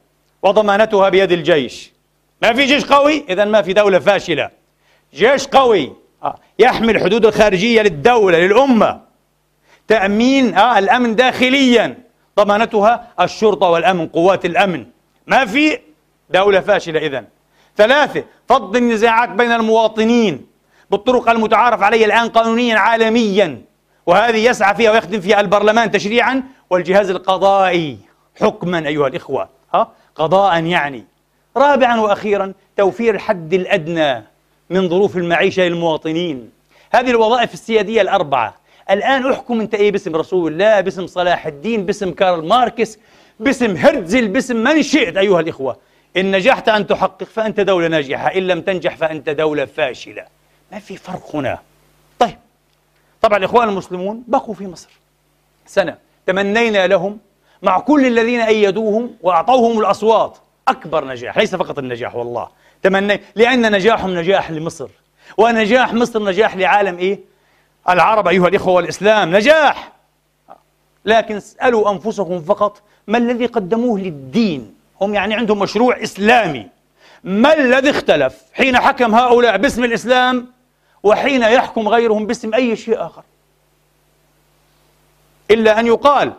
وضمانتها 0.43 1.09
بيد 1.09 1.31
الجيش. 1.31 1.91
ما 2.41 2.53
في 2.53 2.65
جيش 2.65 2.85
قوي؟ 2.85 3.25
إذا 3.29 3.45
ما 3.45 3.61
في 3.61 3.73
دولة 3.73 3.99
فاشلة. 3.99 4.49
جيش 5.13 5.47
قوي. 5.47 5.93
آه، 6.23 6.35
يحمي 6.59 6.91
الحدود 6.91 7.25
الخارجية 7.25 7.81
للدولة 7.81 8.39
للأمة. 8.39 9.01
تأمين 9.87 10.55
آه 10.55 10.79
الأمن 10.79 11.15
داخليا. 11.15 11.97
ضمانتها 12.39 13.07
الشرطة 13.21 13.69
والأمن 13.69 14.07
قوات 14.07 14.45
الأمن. 14.45 14.85
ما 15.27 15.45
في 15.45 15.79
دولة 16.29 16.59
فاشلة 16.59 16.99
إذن. 16.99 17.25
ثلاثة 17.77 18.23
فض 18.49 18.75
النزاعات 18.75 19.29
بين 19.29 19.51
المواطنين 19.51 20.45
بالطرق 20.91 21.29
المتعارف 21.29 21.81
عليها 21.83 22.05
الآن 22.05 22.29
قانونيا 22.29 22.77
عالميا. 22.77 23.61
وهذه 24.05 24.49
يسعى 24.49 24.75
فيها 24.75 24.91
ويخدم 24.91 25.21
فيها 25.21 25.39
البرلمان 25.39 25.91
تشريعا. 25.91 26.43
والجهاز 26.69 27.09
القضائي 27.09 27.97
حكما 28.41 28.87
أيها 28.87 29.07
الإخوة. 29.07 29.49
ها؟ 29.73 29.91
قضاء 30.15 30.63
يعني. 30.63 31.05
رابعا 31.59 31.99
وأخيرا 31.99 32.53
توفير 32.77 33.15
الحد 33.15 33.53
الأدنى 33.53 34.23
من 34.69 34.89
ظروف 34.89 35.17
المعيشة 35.17 35.63
للمواطنين. 35.63 36.49
هذه 36.91 37.09
الوظائف 37.09 37.53
السيادية 37.53 38.01
الأربعة. 38.01 38.55
الآن 38.89 39.31
أحكم 39.31 39.61
أنت 39.61 39.75
إيه؟ 39.75 39.91
باسم 39.91 40.15
رسول 40.15 40.51
الله 40.51 40.81
باسم 40.81 41.07
صلاح 41.07 41.47
الدين 41.47 41.85
باسم 41.85 42.11
كارل 42.11 42.47
ماركس 42.47 42.97
باسم 43.39 43.75
هرتزل 43.75 44.27
باسم 44.27 44.55
من 44.55 44.83
شئت 44.83 45.17
أيها 45.17 45.39
الإخوة. 45.39 45.77
إن 46.17 46.35
نجحت 46.35 46.69
أن 46.69 46.87
تحقق 46.87 47.23
فأنت 47.23 47.59
دولة 47.59 47.87
ناجحة. 47.87 48.27
إن 48.27 48.47
لم 48.47 48.61
تنجح 48.61 48.97
فأنت 48.97 49.29
دولة 49.29 49.65
فاشلة. 49.65 50.25
ما 50.71 50.79
في 50.79 50.97
فرق 50.97 51.35
هنا. 51.35 51.59
طيب. 52.19 52.37
طبعا 53.21 53.37
الإخوان 53.37 53.69
المسلمون 53.69 54.23
بقوا 54.27 54.53
في 54.53 54.67
مصر. 54.67 54.89
سنة. 55.65 55.97
تمنينا 56.25 56.87
لهم 56.87 57.17
مع 57.61 57.79
كل 57.79 58.05
الذين 58.05 58.41
أيدوهم 58.41 59.15
وأعطوهم 59.21 59.79
الأصوات. 59.79 60.37
أكبر 60.69 61.05
نجاح 61.05 61.37
ليس 61.37 61.55
فقط 61.55 61.79
النجاح 61.79 62.15
والله. 62.15 62.49
تمني؟ 62.83 63.21
لأن 63.35 63.71
نجاحهم 63.71 64.17
نجاح 64.17 64.51
لمصر. 64.51 64.89
ونجاح 65.37 65.93
مصر 65.93 66.23
نجاح 66.23 66.55
لعالم 66.55 66.97
إيه؟ 66.97 67.19
العرب 67.89 68.27
أيها 68.27 68.47
الإخوة 68.47 68.73
والإسلام 68.73 69.35
نجاح! 69.35 69.91
لكن 71.05 71.35
اسألوا 71.35 71.91
أنفسكم 71.91 72.41
فقط 72.41 72.81
ما 73.07 73.17
الذي 73.17 73.45
قدموه 73.45 73.99
للدين؟ 73.99 74.75
هم 75.01 75.15
يعني 75.15 75.33
عندهم 75.33 75.59
مشروع 75.59 76.03
إسلامي. 76.03 76.67
ما 77.23 77.53
الذي 77.53 77.89
اختلف؟ 77.89 78.37
حين 78.53 78.77
حكم 78.77 79.15
هؤلاء 79.15 79.57
باسم 79.57 79.83
الإسلام 79.83 80.47
وحين 81.03 81.41
يحكم 81.41 81.87
غيرهم 81.87 82.27
باسم 82.27 82.53
أي 82.53 82.75
شيء 82.75 83.05
آخر. 83.05 83.23
إلا 85.51 85.79
أن 85.79 85.87
يقال 85.87 86.33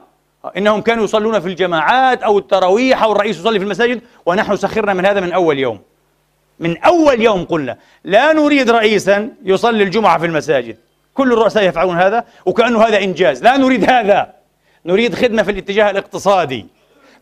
إنهم 0.56 0.80
كانوا 0.80 1.04
يصلون 1.04 1.40
في 1.40 1.46
الجماعات 1.48 2.22
أو 2.22 2.38
التراويح 2.38 3.02
أو 3.02 3.12
الرئيس 3.12 3.38
يصلي 3.38 3.58
في 3.58 3.64
المساجد 3.64 4.00
ونحن 4.26 4.56
سخرنا 4.56 4.94
من 4.94 5.06
هذا 5.06 5.20
من 5.20 5.32
أول 5.32 5.58
يوم. 5.58 5.80
من 6.60 6.78
أول 6.78 7.20
يوم 7.20 7.44
قلنا 7.44 7.76
لا 8.04 8.32
نريد 8.32 8.70
رئيسا 8.70 9.28
يصلي 9.44 9.82
الجمعة 9.82 10.18
في 10.18 10.26
المساجد. 10.26 10.76
كل 11.14 11.32
الرؤساء 11.32 11.64
يفعلون 11.64 11.96
هذا 11.96 12.24
وكأنه 12.46 12.82
هذا 12.82 12.98
إنجاز. 12.98 13.42
لا 13.42 13.56
نريد 13.56 13.90
هذا. 13.90 14.32
نريد 14.86 15.14
خدمة 15.14 15.42
في 15.42 15.50
الاتجاه 15.50 15.90
الاقتصادي. 15.90 16.66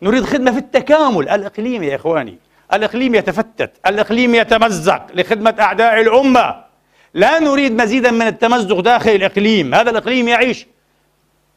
نريد 0.01 0.23
خدمة 0.23 0.51
في 0.51 0.57
التكامل. 0.57 1.29
الإقليمي 1.29 1.87
يا 1.87 1.95
إخواني. 1.95 2.37
الإقليم 2.73 3.15
يتفتت. 3.15 3.71
الإقليم 3.87 4.35
يتمزق 4.35 5.05
لخدمة 5.15 5.55
أعداء 5.59 6.01
الأمة. 6.01 6.55
لا 7.13 7.39
نريد 7.39 7.81
مزيدا 7.81 8.11
من 8.11 8.27
التمزق 8.27 8.79
داخل 8.79 9.11
الإقليم. 9.11 9.75
هذا 9.75 9.89
الإقليم 9.89 10.27
يعيش. 10.27 10.67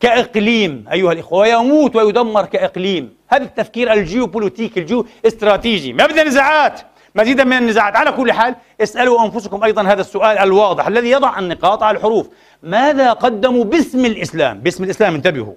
كإقليم 0.03 0.85
أيها 0.93 1.13
الإخوة 1.13 1.39
ويموت 1.39 1.97
ويدمر 1.97 2.45
كإقليم. 2.45 3.15
هذا 3.29 3.43
التفكير 3.43 3.93
الجيوبوليتيكي 3.93 4.81
الجيو 4.81 5.07
استراتيجي 5.27 5.93
ما 5.93 6.07
بدنا 6.07 6.25
نزاعات. 6.25 6.81
مزيدا 7.15 7.45
من 7.45 7.57
النزاعات. 7.57 7.97
على 7.97 8.13
كل 8.13 8.33
حال 8.33 8.55
اسألوا 8.81 9.25
أنفسكم 9.25 9.65
أيضا 9.65 9.83
هذا 9.83 10.01
السؤال 10.01 10.39
الواضح 10.39 10.87
الذي 10.87 11.11
يضع 11.11 11.39
النقاط 11.39 11.83
على 11.83 11.97
الحروف. 11.97 12.29
ماذا 12.63 13.13
قدموا 13.13 13.65
باسم 13.65 14.05
الإسلام؟ 14.05 14.59
باسم 14.59 14.85
الإسلام 14.85 15.15
انتبهوا. 15.15 15.55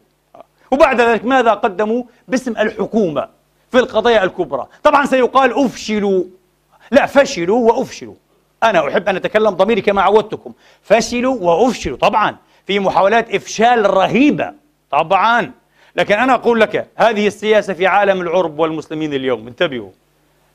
وبعد 0.71 1.01
ذلك 1.01 1.25
ماذا 1.25 1.51
قدموا 1.51 2.03
باسم 2.27 2.51
الحكومة 2.51 3.27
في 3.71 3.79
القضايا 3.79 4.23
الكبرى؟ 4.23 4.67
طبعا 4.84 5.05
سيقال 5.05 5.65
أفشلوا. 5.65 6.23
لا 6.91 7.05
فشلوا 7.05 7.71
وأفشلوا. 7.71 8.15
أنا 8.63 8.88
أحب 8.88 9.10
أن 9.10 9.15
أتكلم 9.15 9.49
ضميري 9.49 9.81
كما 9.81 10.01
عودتكم. 10.01 10.53
فشلوا 10.81 11.38
وأفشلوا 11.41 11.97
طبعا. 11.97 12.36
في 12.67 12.80
محاولات 12.80 13.36
إفشال 13.36 13.89
رهيبة. 13.89 14.54
طبعا. 14.91 15.51
لكن 15.95 16.15
أنا 16.15 16.34
أقول 16.34 16.60
لك 16.60 16.88
هذه 16.95 17.28
السياسة 17.28 17.73
في 17.73 17.88
عالم 17.88 18.21
العرب 18.21 18.60
والمسلمين 18.60 19.13
اليوم. 19.13 19.47
انتبهوا. 19.47 19.89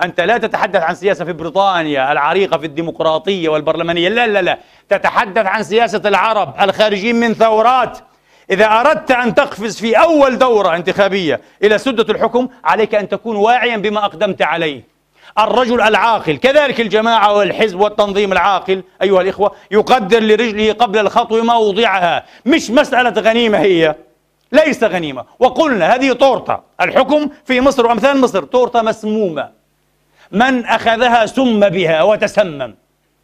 أنت 0.03 0.20
لا 0.20 0.38
تتحدث 0.38 0.83
عن 0.83 0.94
سياسة 0.94 1.25
في 1.25 1.33
بريطانيا 1.33 2.12
العريقة 2.12 2.59
في 2.59 2.66
الديمقراطية 2.66 3.49
والبرلمانية. 3.49 4.09
لا 4.09 4.27
لا 4.27 4.42
لا. 4.42 4.59
تتحدث 4.88 5.46
عن 5.46 5.62
سياسة 5.62 6.03
العرب 6.05 6.55
الخارجين 6.61 7.20
من 7.20 7.35
ثورات. 7.35 7.99
إذا 8.51 8.66
أردت 8.66 9.11
أن 9.11 9.35
تقفز 9.35 9.81
في 9.81 9.99
أول 9.99 10.38
دورة 10.38 10.77
انتخابية 10.77 11.40
إلى 11.62 11.79
سدة 11.79 12.14
الحكم 12.14 12.49
عليك 12.64 12.94
أن 12.94 13.09
تكون 13.09 13.37
واعيا 13.37 13.77
بما 13.77 14.05
أقدمت 14.05 14.42
عليه. 14.42 14.89
الرجل 15.38 15.81
العاقل. 15.81 16.37
كذلك 16.37 16.81
الجماعة 16.81 17.35
والحزب 17.35 17.81
والتنظيم 17.81 18.33
العاقل 18.33 18.83
أيها 19.03 19.21
الإخوة 19.21 19.53
يقدر 19.71 20.23
لرجله 20.23 20.73
قبل 20.73 20.99
الخطو 20.99 21.43
موضعها 21.43 22.25
مش 22.47 22.71
مسألة 22.71 23.11
غنيمة 23.11 23.59
هي 23.59 23.95
ليس 24.53 24.85
غنيمة. 24.85 25.25
وقلنا 25.38 25.95
هذه 25.95 26.12
تورتة. 26.12 26.61
الحكم 26.81 27.31
في 27.45 27.61
مصر 27.61 27.87
وأمثال 27.87 28.21
مصر 28.21 28.45
تورتة 28.45 28.83
مسمومة. 28.83 29.51
من 30.33 30.64
أخذها 30.64 31.27
سم 31.27 31.69
بها 31.69 32.03
وتسمم. 32.03 32.75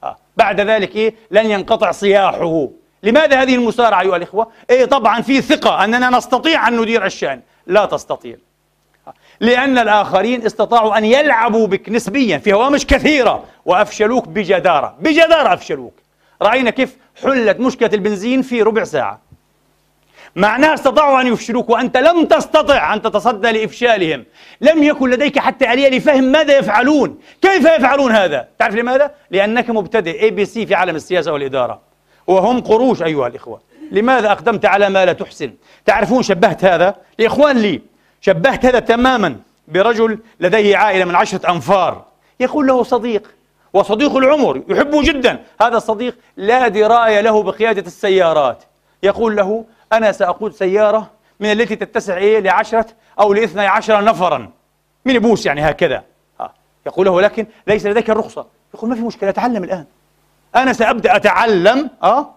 آه. 0.05 0.16
بعد 0.37 0.61
ذلك 0.61 0.97
إيه؟ 0.97 1.14
لن 1.31 1.51
ينقطع 1.51 1.90
صياحه. 1.90 2.69
لماذا 3.03 3.42
هذه 3.42 3.55
المسارعة 3.55 4.01
أيها 4.01 4.16
الإخوة؟ 4.16 4.49
إيه 4.71 4.85
طبعا 4.85 5.21
في 5.21 5.40
ثقة 5.40 5.85
أننا 5.85 6.11
نستطيع 6.11 6.69
أن 6.69 6.81
ندير 6.81 7.05
الشأن. 7.05 7.40
لا 7.66 7.87
تستطيع. 7.87 8.37
لأن 9.40 9.79
الآخرين 9.79 10.46
استطاعوا 10.46 10.99
أن 10.99 11.05
يلعبوا 11.05 11.66
بك 11.66 11.88
نسبيا 11.88 12.38
في 12.38 12.53
هوامش 12.53 12.87
كثيرة 12.87 13.44
وأفشلوك 13.64 14.29
بجدارة 14.29 14.96
بجدارة 15.01 15.55
أفشلوك 15.55 15.94
رأينا 16.42 16.70
كيف 16.70 16.96
حلت 17.22 17.61
مشكلة 17.61 17.90
البنزين 17.92 18.42
في 18.42 18.62
ربع 18.62 18.85
ساعة 18.85 19.27
معناه 20.37 20.75
استطاعوا 20.75 21.20
أن 21.20 21.27
يفشلوك 21.27 21.70
وأنت 21.70 21.96
لم 21.96 22.25
تستطع 22.25 22.94
أن 22.94 23.03
تتصدى 23.03 23.51
لإفشالهم 23.51 24.25
لم 24.61 24.83
يكن 24.83 25.11
لديك 25.11 25.38
حتى 25.38 25.72
آلية 25.72 25.88
لفهم 25.88 26.25
ماذا 26.25 26.59
يفعلون 26.59 27.18
كيف 27.42 27.64
يفعلون 27.64 28.12
هذا؟ 28.12 28.49
تعرف 28.59 28.75
لماذا؟ 28.75 29.11
لأنك 29.31 29.70
مبتدئ 29.70 30.22
ABC 30.22 30.66
في 30.66 30.75
عالم 30.75 30.96
السياسة 30.96 31.33
والإدارة 31.33 31.81
وهم 32.27 32.61
قروش 32.61 33.03
أيها 33.03 33.27
الإخوة 33.27 33.61
لماذا 33.92 34.33
أقدمت 34.33 34.64
على 34.64 34.88
ما 34.88 35.05
لا 35.05 35.12
تحسن؟ 35.12 35.53
تعرفون 35.85 36.22
شبهت 36.22 36.64
هذا؟ 36.64 36.94
لإخوان 37.18 37.59
لي 37.59 37.81
شبهت 38.26 38.66
هذا 38.66 38.78
تماما 38.78 39.36
برجل 39.68 40.18
لديه 40.40 40.76
عائلة 40.76 41.04
من 41.04 41.14
عشرة 41.14 41.50
أنفار. 41.50 42.04
يقول 42.40 42.66
له 42.66 42.82
صديق 42.82 43.30
وصديق 43.72 44.16
العمر 44.16 44.62
يحبه 44.68 45.02
جدا. 45.02 45.44
هذا 45.60 45.76
الصديق 45.76 46.18
لا 46.36 46.68
دراية 46.68 47.20
له 47.20 47.42
بقيادة 47.42 47.86
السيارات. 47.86 48.62
يقول 49.02 49.36
له 49.36 49.64
أنا 49.92 50.12
سأقود 50.12 50.52
سيارة 50.52 51.10
من 51.40 51.52
التي 51.52 51.76
تتسع 51.76 52.16
إيه 52.16 52.40
لعشرة 52.40 52.86
أو 53.20 53.32
لاثني 53.32 53.66
عشر 53.66 54.04
نفرا. 54.04 54.50
من 55.04 55.14
يبوس 55.14 55.46
يعني 55.46 55.70
هكذا. 55.70 56.02
ها. 56.40 56.52
يقول 56.86 57.06
له 57.06 57.20
لكن 57.20 57.46
ليس 57.66 57.86
لديك 57.86 58.10
الرخصة. 58.10 58.46
يقول 58.74 58.90
ما 58.90 58.96
في 58.96 59.02
مشكلة 59.02 59.30
أتعلم 59.30 59.64
الآن. 59.64 59.84
أنا 60.56 60.72
سأبدأ 60.72 61.16
أتعلم 61.16 61.90
أه 62.02 62.30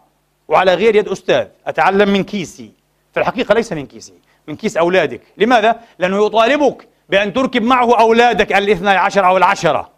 وعلى 0.47 0.73
غير 0.73 0.95
يد 0.95 1.07
أستاذ. 1.07 1.47
أتعلم 1.67 2.09
من 2.09 2.23
كيسي. 2.23 2.71
في 3.13 3.19
الحقيقة 3.19 3.53
ليس 3.53 3.73
من 3.73 3.85
كيسي. 3.85 4.13
من 4.49 4.55
كيس 4.55 4.77
أولادك. 4.77 5.21
لماذا؟ 5.37 5.79
لأنه 5.99 6.25
يطالبك 6.25 6.87
بأن 7.09 7.33
تركب 7.33 7.61
معه 7.61 7.99
أولادك 7.99 8.53
الاثنى 8.53 8.89
عشر 8.89 9.25
أو 9.25 9.37
العشرة. 9.37 9.89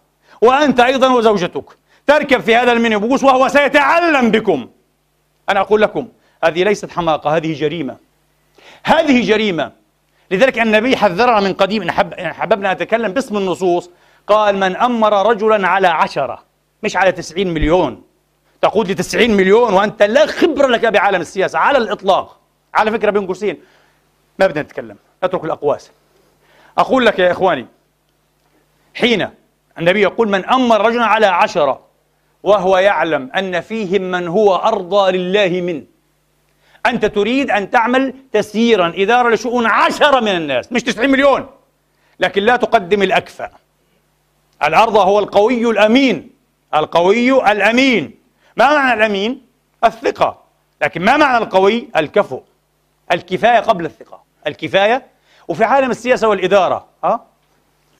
وأنت 0.42 0.80
أيضا 0.80 1.08
وزوجتك. 1.08 1.66
تركب 2.08 2.42
في 2.42 2.56
هذا 2.56 2.72
ال 2.72 2.78
minibus 2.78 3.24
وهو 3.24 3.48
سيتعلم 3.48 4.32
بكم. 4.32 4.70
أنا 5.50 5.60
أقول 5.60 5.82
لكم 5.82 6.08
هذه 6.44 6.64
ليست 6.64 6.92
حماقة 6.92 7.38
هذه 7.38 7.54
جريمة. 7.54 7.98
هذه 8.84 9.28
جريمة. 9.28 9.72
لذلك 10.32 10.60
النبي 10.60 10.98
حذرنا 10.98 11.40
من 11.40 11.54
قديم 11.54 11.82
إن 11.82 11.92
حب 11.92 12.14
حبينا 12.14 12.74
نتكلم 12.74 13.14
باسم 13.14 13.38
النصوص. 13.38 13.90
قال 14.28 14.58
من 14.58 14.76
أمر 14.76 15.30
رجلا 15.30 15.68
على 15.68 15.88
عشرة. 15.88 16.44
مش 16.84 16.98
على 16.98 17.12
تسعين 17.12 17.54
مليون. 17.54 18.02
تقود 18.62 18.88
لي 18.88 18.94
تسعين 18.94 19.38
مليون 19.38 19.74
وأنت 19.74 20.04
لا 20.04 20.26
خبرة 20.26 20.68
لك 20.68 20.86
بعالم 20.86 21.22
السياسة 21.22 21.60
على 21.60 21.78
الإطلاق. 21.78 22.38
على 22.74 22.92
فكرة 22.92 23.12
بين 23.12 23.28
قوسين 23.28 23.58
ما 24.40 24.48
بدنا 24.48 24.62
نتكلم 24.62 24.98
اترك 25.24 25.44
الأقواس. 25.44 25.92
أقول 26.78 27.06
لك 27.06 27.20
يا 27.20 27.32
إخواني 27.32 27.68
حين 28.96 29.30
النبي 29.78 30.02
يقول 30.02 30.30
من 30.30 30.46
أمر 30.46 30.86
رجلا 30.86 31.06
على 31.06 31.26
عشرة 31.26 31.82
وهو 32.44 32.78
يعلم 32.78 33.32
أن 33.36 33.62
فيهم 33.62 34.02
من 34.02 34.28
هو 34.28 34.56
أرضى 34.56 35.18
لله 35.18 35.62
منه 35.62 35.84
أنت 36.86 37.06
تريد 37.06 37.52
أن 37.52 37.70
تعمل 37.70 38.14
تسييرا 38.32 38.94
إدارة 38.96 39.30
لشؤون 39.30 39.66
عشرة 39.66 40.20
من 40.20 40.36
الناس 40.36 40.72
مش 40.72 40.84
90 40.84 41.10
مليون 41.10 41.50
لكن 42.20 42.44
لا 42.44 42.56
تقدم 42.56 43.04
الأكفأ. 43.04 43.52
الأرض 44.64 44.96
هو 44.96 45.20
القوي 45.20 45.70
الأمين 45.70 46.30
القوي 46.76 47.52
الأمين. 47.52 48.20
ما 48.58 48.74
معنى 48.74 48.94
الأمين؟ 48.94 49.42
الثقة. 49.84 50.44
لكن 50.82 51.02
ما 51.02 51.18
معنى 51.18 51.44
القوي؟ 51.44 51.90
الكفؤ 51.96 52.42
الكفاية 53.12 53.60
قبل 53.60 53.86
الثقة. 53.86 54.21
الكفاية 54.48 55.06
وفي 55.48 55.64
عالم 55.64 55.92
السياسة 55.92 56.28
والإدارة 56.28 56.86
ها؟ 57.04 57.26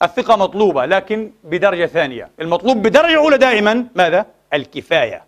الثقة 0.02 0.36
مطلوبة 0.36 0.86
لكن 0.86 1.32
بدرجة 1.44 1.86
ثانية 1.86 2.30
المطلوب 2.40 2.76
بدرجة 2.76 3.16
أولى 3.16 3.38
دائما 3.38 3.86
ماذا؟ 3.94 4.26
الكفاية 4.54 5.24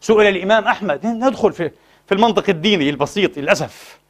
سئل 0.00 0.26
الإمام 0.26 0.64
أحمد 0.64 1.06
ندخل 1.06 1.52
في 1.52 1.70
في 2.06 2.14
المنطق 2.14 2.44
الديني 2.48 2.90
البسيط 2.90 3.38
للأسف 3.38 4.00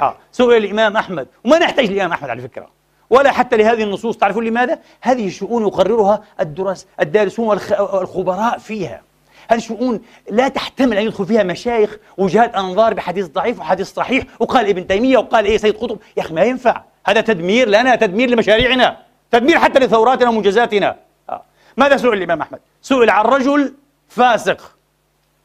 آه. 0.00 0.16
سئل 0.32 0.64
الإمام 0.64 0.96
أحمد 0.96 1.28
وما 1.44 1.58
نحتاج 1.58 1.84
الإمام 1.86 2.12
أحمد 2.12 2.30
على 2.30 2.42
فكرة 2.42 2.68
ولا 3.10 3.32
حتى 3.32 3.56
لهذه 3.56 3.82
النصوص 3.82 4.16
تعرفون 4.16 4.44
لماذا؟ 4.44 4.78
هذه 5.00 5.30
شؤون 5.30 5.62
يقررها 5.66 6.24
الدرس 6.40 6.86
الدارسون 7.00 7.48
والخبراء 7.48 8.58
فيها 8.58 9.02
هذه 9.48 9.58
شؤون 9.58 10.00
لا 10.30 10.48
تحتمل 10.48 10.96
أن 10.96 11.06
يدخل 11.06 11.26
فيها 11.26 11.42
مشايخ 11.42 11.96
وجهات 12.16 12.54
أنظار 12.54 12.94
بحديث 12.94 13.26
ضعيف 13.26 13.60
وحديث 13.60 13.92
صحيح 13.92 14.24
وقال 14.40 14.68
ابن 14.68 14.86
تيمية 14.86 15.18
وقال 15.18 15.44
إيه 15.44 15.56
سيد 15.58 15.76
قطب 15.76 15.98
يا 16.16 16.22
أخي 16.22 16.34
ما 16.34 16.42
ينفع 16.42 16.82
هذا 17.06 17.20
تدمير 17.20 17.68
لنا 17.68 17.96
تدمير 17.96 18.30
لمشاريعنا 18.30 18.96
تدمير 19.30 19.58
حتى 19.58 19.78
لثوراتنا 19.78 20.28
ومنجزاتنا 20.28 20.96
آه. 21.30 21.42
ماذا 21.76 21.96
سئل 21.96 22.12
الإمام 22.12 22.40
أحمد؟ 22.40 22.58
سئل 22.82 23.10
عن 23.10 23.24
رجل 23.24 23.74
فاسق 24.08 24.76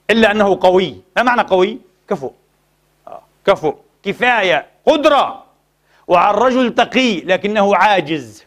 إلا 0.09 0.31
أنه 0.31 0.59
قوي 0.61 0.95
ما 1.17 1.23
معنى 1.23 1.41
قوي؟ 1.41 1.77
كفو 2.09 2.31
آه. 3.07 3.21
كفو 3.45 3.73
كفاية 4.03 4.65
قدرة 4.85 5.43
وعن 6.07 6.33
رجل 6.33 6.75
تقي 6.75 7.21
لكنه 7.21 7.75
عاجز 7.75 8.43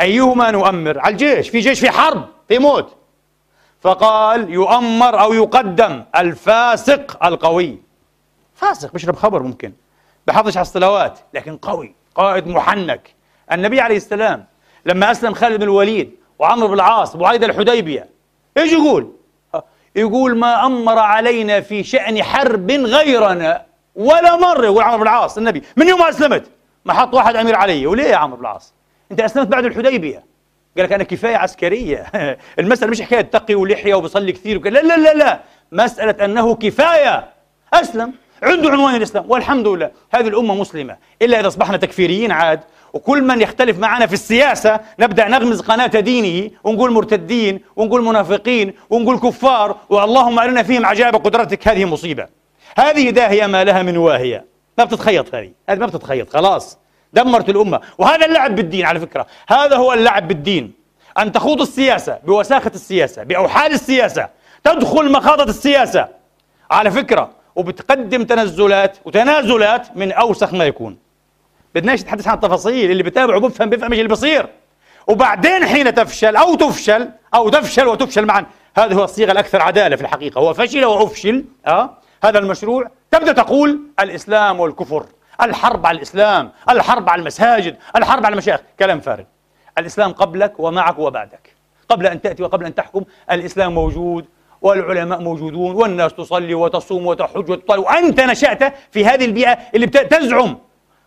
أيهما 0.00 0.50
نؤمر؟ 0.50 0.98
على 0.98 1.12
الجيش 1.12 1.48
في 1.48 1.60
جيش 1.60 1.80
في 1.80 1.90
حرب 1.90 2.28
في 2.48 2.58
موت 2.58 2.94
فقال 3.86 4.50
يؤمر 4.50 5.20
أو 5.20 5.32
يقدم 5.32 6.04
الفاسق 6.16 7.24
القوي. 7.24 7.78
فاسق 8.54 8.92
بيشرب 8.92 9.16
خبر 9.16 9.42
ممكن 9.42 9.72
بحافظش 10.26 10.56
على 10.56 10.62
الصلوات 10.62 11.18
لكن 11.34 11.56
قوي 11.56 11.94
قائد 12.14 12.48
محنك. 12.48 13.14
النبي 13.52 13.80
عليه 13.80 13.96
السلام 13.96 14.46
لما 14.86 15.10
أسلم 15.10 15.34
خالد 15.34 15.56
بن 15.56 15.62
الوليد 15.62 16.14
وعمرو 16.38 16.68
بن 16.68 16.74
العاص 16.74 17.16
وعيد 17.16 17.44
الحديبية 17.44 18.08
إيش 18.56 18.72
يقول؟ 18.72 19.12
يقول 19.96 20.38
ما 20.38 20.66
أمر 20.66 20.98
علينا 20.98 21.60
في 21.60 21.82
شأن 21.84 22.22
حرب 22.22 22.70
غيرنا 22.70 23.66
ولا 23.94 24.36
مرة 24.36 24.64
يقول 24.64 24.82
عمرو 24.82 24.96
بن 24.96 25.02
العاص 25.02 25.38
النبي 25.38 25.62
من 25.76 25.88
يوم 25.88 25.98
ما 25.98 26.08
أسلمت؟ 26.08 26.50
ما 26.84 26.92
حط 26.92 27.14
واحد 27.14 27.36
أمير 27.36 27.56
علي. 27.56 27.86
وليه 27.86 28.04
يا 28.04 28.16
عمرو 28.16 28.36
بن 28.36 28.42
العاص؟ 28.42 28.74
أنت 29.10 29.20
أسلمت 29.20 29.46
بعد 29.46 29.64
الحديبية. 29.64 30.24
قال 30.76 30.84
لك 30.84 30.92
أنا 30.92 31.04
كفاية 31.04 31.36
عسكرية. 31.36 32.06
المسألة 32.58 32.90
مش 32.90 33.02
حكاية 33.02 33.20
تقي 33.20 33.54
ولحية 33.54 33.94
وبصلي 33.94 34.32
كثير 34.32 34.68
لا 34.68 34.80
لا 34.80 34.96
لا 34.96 35.14
لا. 35.14 35.40
مسألة 35.72 36.24
أنه 36.24 36.54
كفاية. 36.54 37.28
أسلم. 37.74 38.12
عنده 38.42 38.70
عنوان 38.70 38.94
الإسلام. 38.94 39.24
والحمد 39.28 39.68
لله. 39.68 39.90
هذه 40.14 40.28
الأمة 40.28 40.54
مسلمة. 40.54 40.96
إلا 41.22 41.40
إذا 41.40 41.48
أصبحنا 41.48 41.76
تكفيريين 41.76 42.32
عاد. 42.32 42.60
وكل 42.92 43.22
من 43.22 43.40
يختلف 43.40 43.78
معنا 43.78 44.06
في 44.06 44.12
السياسة 44.12 44.80
نبدأ 44.98 45.28
نغمز 45.28 45.60
قناة 45.60 45.86
دينه 45.86 46.50
ونقول 46.64 46.92
مرتدين 46.92 47.60
ونقول 47.76 48.04
منافقين 48.04 48.74
ونقول 48.90 49.18
كفار. 49.18 49.76
واللهم 49.88 50.38
أرنا 50.38 50.62
فيهم 50.62 50.86
عجائب 50.86 51.14
قدرتك. 51.14 51.68
هذه 51.68 51.84
مصيبة. 51.84 52.26
هذه 52.78 53.10
داهية 53.10 53.46
ما 53.46 53.64
لها 53.64 53.82
من 53.82 53.96
واهية. 53.96 54.44
ما 54.78 54.84
بتتخيط 54.84 55.34
هذه. 55.34 55.52
هذه 55.68 55.78
ما 55.78 55.86
بتتخيط. 55.86 56.30
خلاص. 56.30 56.78
دمرت 57.12 57.48
الأمة. 57.48 57.80
وهذا 57.98 58.26
اللعب 58.26 58.54
بالدين 58.54 58.86
على 58.86 59.00
فكرة. 59.00 59.26
هذا 59.48 59.76
هو 59.76 59.92
اللعب 59.92 60.28
بالدين. 60.28 60.72
أن 61.18 61.32
تخوض 61.32 61.60
السياسة 61.60 62.18
بوساخة 62.24 62.70
السياسة 62.74 63.22
بأوحال 63.22 63.72
السياسة 63.72 64.28
تدخل 64.64 65.12
مخاضة 65.12 65.44
السياسة. 65.44 66.08
على 66.70 66.90
فكرة 66.90 67.30
وبتقدم 67.56 68.24
تنزلات 68.24 68.96
وتنازلات 69.04 69.96
من 69.96 70.12
أوسخ 70.12 70.54
ما 70.54 70.64
يكون. 70.64 70.98
بدناش 71.74 72.00
نتحدث 72.00 72.28
عن 72.28 72.34
التفاصيل. 72.34 72.90
اللي 72.90 73.02
بتابع 73.02 73.36
وبفهم 73.36 73.70
بيفهم 73.70 73.92
إيش 73.92 73.98
اللي 73.98 74.08
بيصير. 74.08 74.46
وبعدين 75.06 75.66
حين 75.66 75.94
تفشل 75.94 76.36
أو 76.36 76.54
تفشل 76.54 77.08
أو 77.34 77.48
تفشل 77.48 77.86
وتفشل 77.86 78.24
معا. 78.26 78.46
هذه 78.76 78.94
هو 78.94 79.04
الصيغة 79.04 79.32
الأكثر 79.32 79.62
عدالة 79.62 79.96
في 79.96 80.02
الحقيقة. 80.02 80.38
هو 80.38 80.54
فشل 80.54 80.84
وأفشل. 80.84 81.44
آه؟ 81.66 81.98
هذا 82.24 82.38
المشروع. 82.38 82.90
تبدأ 83.10 83.32
تقول 83.32 83.80
الإسلام 84.00 84.60
والكفر. 84.60 85.06
الحرب 85.42 85.86
على 85.86 85.96
الإسلام 85.96 86.52
الحرب 86.70 87.08
على 87.08 87.20
المساجد 87.20 87.76
الحرب 87.96 88.26
على 88.26 88.32
المشايخ. 88.32 88.60
كلام 88.78 89.00
فارغ. 89.00 89.24
الإسلام 89.78 90.12
قبلك 90.12 90.60
ومعك 90.60 90.98
وبعدك. 90.98 91.56
قبل 91.88 92.06
أن 92.06 92.22
تأتي 92.22 92.42
وقبل 92.42 92.66
أن 92.66 92.74
تحكم 92.74 93.02
الإسلام 93.30 93.74
موجود 93.74 94.24
والعلماء 94.62 95.20
موجودون 95.20 95.74
والناس 95.74 96.14
تصلي 96.14 96.54
وتصوم 96.54 97.06
وتحج 97.06 97.50
وتطالب 97.50 97.82
وأنت 97.82 98.20
نشأت 98.20 98.74
في 98.90 99.06
هذه 99.06 99.24
البيئة 99.24 99.58
اللي 99.74 99.86
تزعم. 99.86 100.58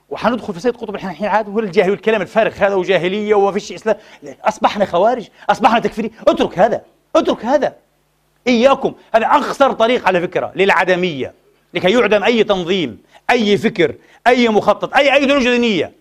وحندخل 0.09 0.53
في 0.53 0.59
سيد 0.59 0.77
قطب 0.77 0.95
الحين 0.95 1.27
عاد 1.27 1.49
هو 1.49 1.59
الجاهل 1.59 1.91
والكلام 1.91 2.21
الفارغ 2.21 2.53
هذا 2.53 2.73
وجاهلية 2.73 3.35
وما 3.35 3.51
فيش 3.51 3.71
إسلام. 3.71 3.95
أصبحنا 4.43 4.85
خوارج 4.85 5.27
أصبحنا 5.49 5.79
تكفيري 5.79 6.11
اترك 6.27 6.59
هذا 6.59 6.81
اترك 7.15 7.45
هذا. 7.45 7.75
إياكم. 8.47 8.93
هذا 9.15 9.25
أخسر 9.25 9.71
طريق 9.71 10.07
على 10.07 10.21
فكرة 10.21 10.51
للعدمية 10.55 11.33
لكي 11.73 11.91
يعدم 11.91 12.23
أي 12.23 12.43
تنظيم 12.43 13.01
أي 13.29 13.57
فكر 13.57 13.95
أي 14.29 14.49
مخطط 14.49 14.95
أي 14.95 15.13
ايديولوجيا 15.13 15.51
دينية. 15.51 15.91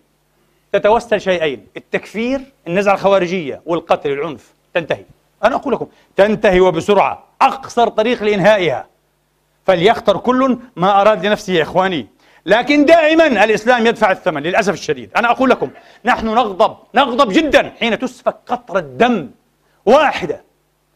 تتوسل 0.73 1.21
شيئين 1.21 1.67
التكفير 1.77 2.41
النزعة 2.67 2.93
الخوارجية 2.93 3.61
والقتل 3.65 4.11
العنف. 4.11 4.53
تنتهي. 4.73 5.03
أنا 5.43 5.55
أقول 5.55 5.73
لكم 5.73 5.87
تنتهي 6.15 6.59
وبسرعة 6.59 7.23
أقصر 7.41 7.87
طريق 7.87 8.23
لإنهائها. 8.23 8.87
فليختر 9.65 10.17
كل 10.17 10.57
ما 10.75 11.01
أراد 11.01 11.25
لنفسه 11.25 11.53
يا 11.53 11.63
إخواني. 11.63 12.07
لكن 12.45 12.85
دائما 12.85 13.27
الإسلام 13.43 13.87
يدفع 13.87 14.11
الثمن 14.11 14.43
للأسف 14.43 14.73
الشديد. 14.73 15.11
أنا 15.17 15.31
أقول 15.31 15.49
لكم 15.49 15.69
نحن 16.05 16.25
نغضب 16.25 16.77
نغضب 16.95 17.33
جدا 17.33 17.71
حين 17.79 17.99
تسفك 17.99 18.35
قطرة 18.47 18.79
دم 18.79 19.29
واحدة 19.85 20.43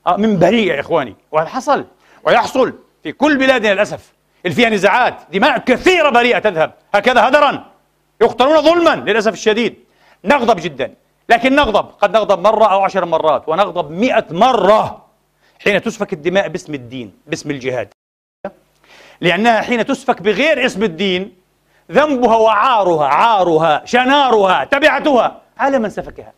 آه، 0.07 0.17
من 0.17 0.39
بريء 0.39 0.67
يا 0.67 0.79
إخواني. 0.79 1.15
وهذا 1.31 1.49
حصل؟ 1.49 1.85
ويحصل 2.23 2.73
في 3.03 3.11
كل 3.11 3.37
بلادنا 3.37 3.73
للأسف. 3.73 4.13
اللي 4.45 4.55
فيها 4.55 4.69
نزاعات. 4.69 5.15
دماء 5.33 5.57
كثيرة 5.57 6.09
بريئة 6.09 6.39
تذهب. 6.39 6.73
هكذا 6.95 7.27
هدرا. 7.27 7.65
يقتلون 8.21 8.61
ظلما 8.61 8.95
للأسف 8.95 9.33
الشديد. 9.33 9.75
نغضب 10.23 10.59
جدا. 10.59 10.93
لكن 11.29 11.55
نغضب. 11.55 11.85
قد 12.01 12.17
نغضب 12.17 12.39
مرة 12.39 12.65
أو 12.65 12.81
عشر 12.81 13.05
مرات 13.05 13.49
ونغضب 13.49 13.91
مئة 13.91 14.25
مرة 14.31 15.05
حين 15.63 15.81
تسفك 15.81 16.13
الدماء 16.13 16.47
باسم 16.47 16.73
الدين 16.73 17.13
باسم 17.27 17.51
الجهاد. 17.51 17.87
لأنها 19.21 19.61
حين 19.61 19.85
تسفك 19.85 20.21
بغير 20.21 20.65
اسم 20.65 20.83
الدين 20.83 21.35
ذنبها 21.91 22.35
وعارها 22.35 23.07
عارها 23.07 23.81
شنارها 23.85 24.63
تبعتها 24.63 25.41
على 25.57 25.79
من 25.79 25.89
سفكها. 25.89 26.33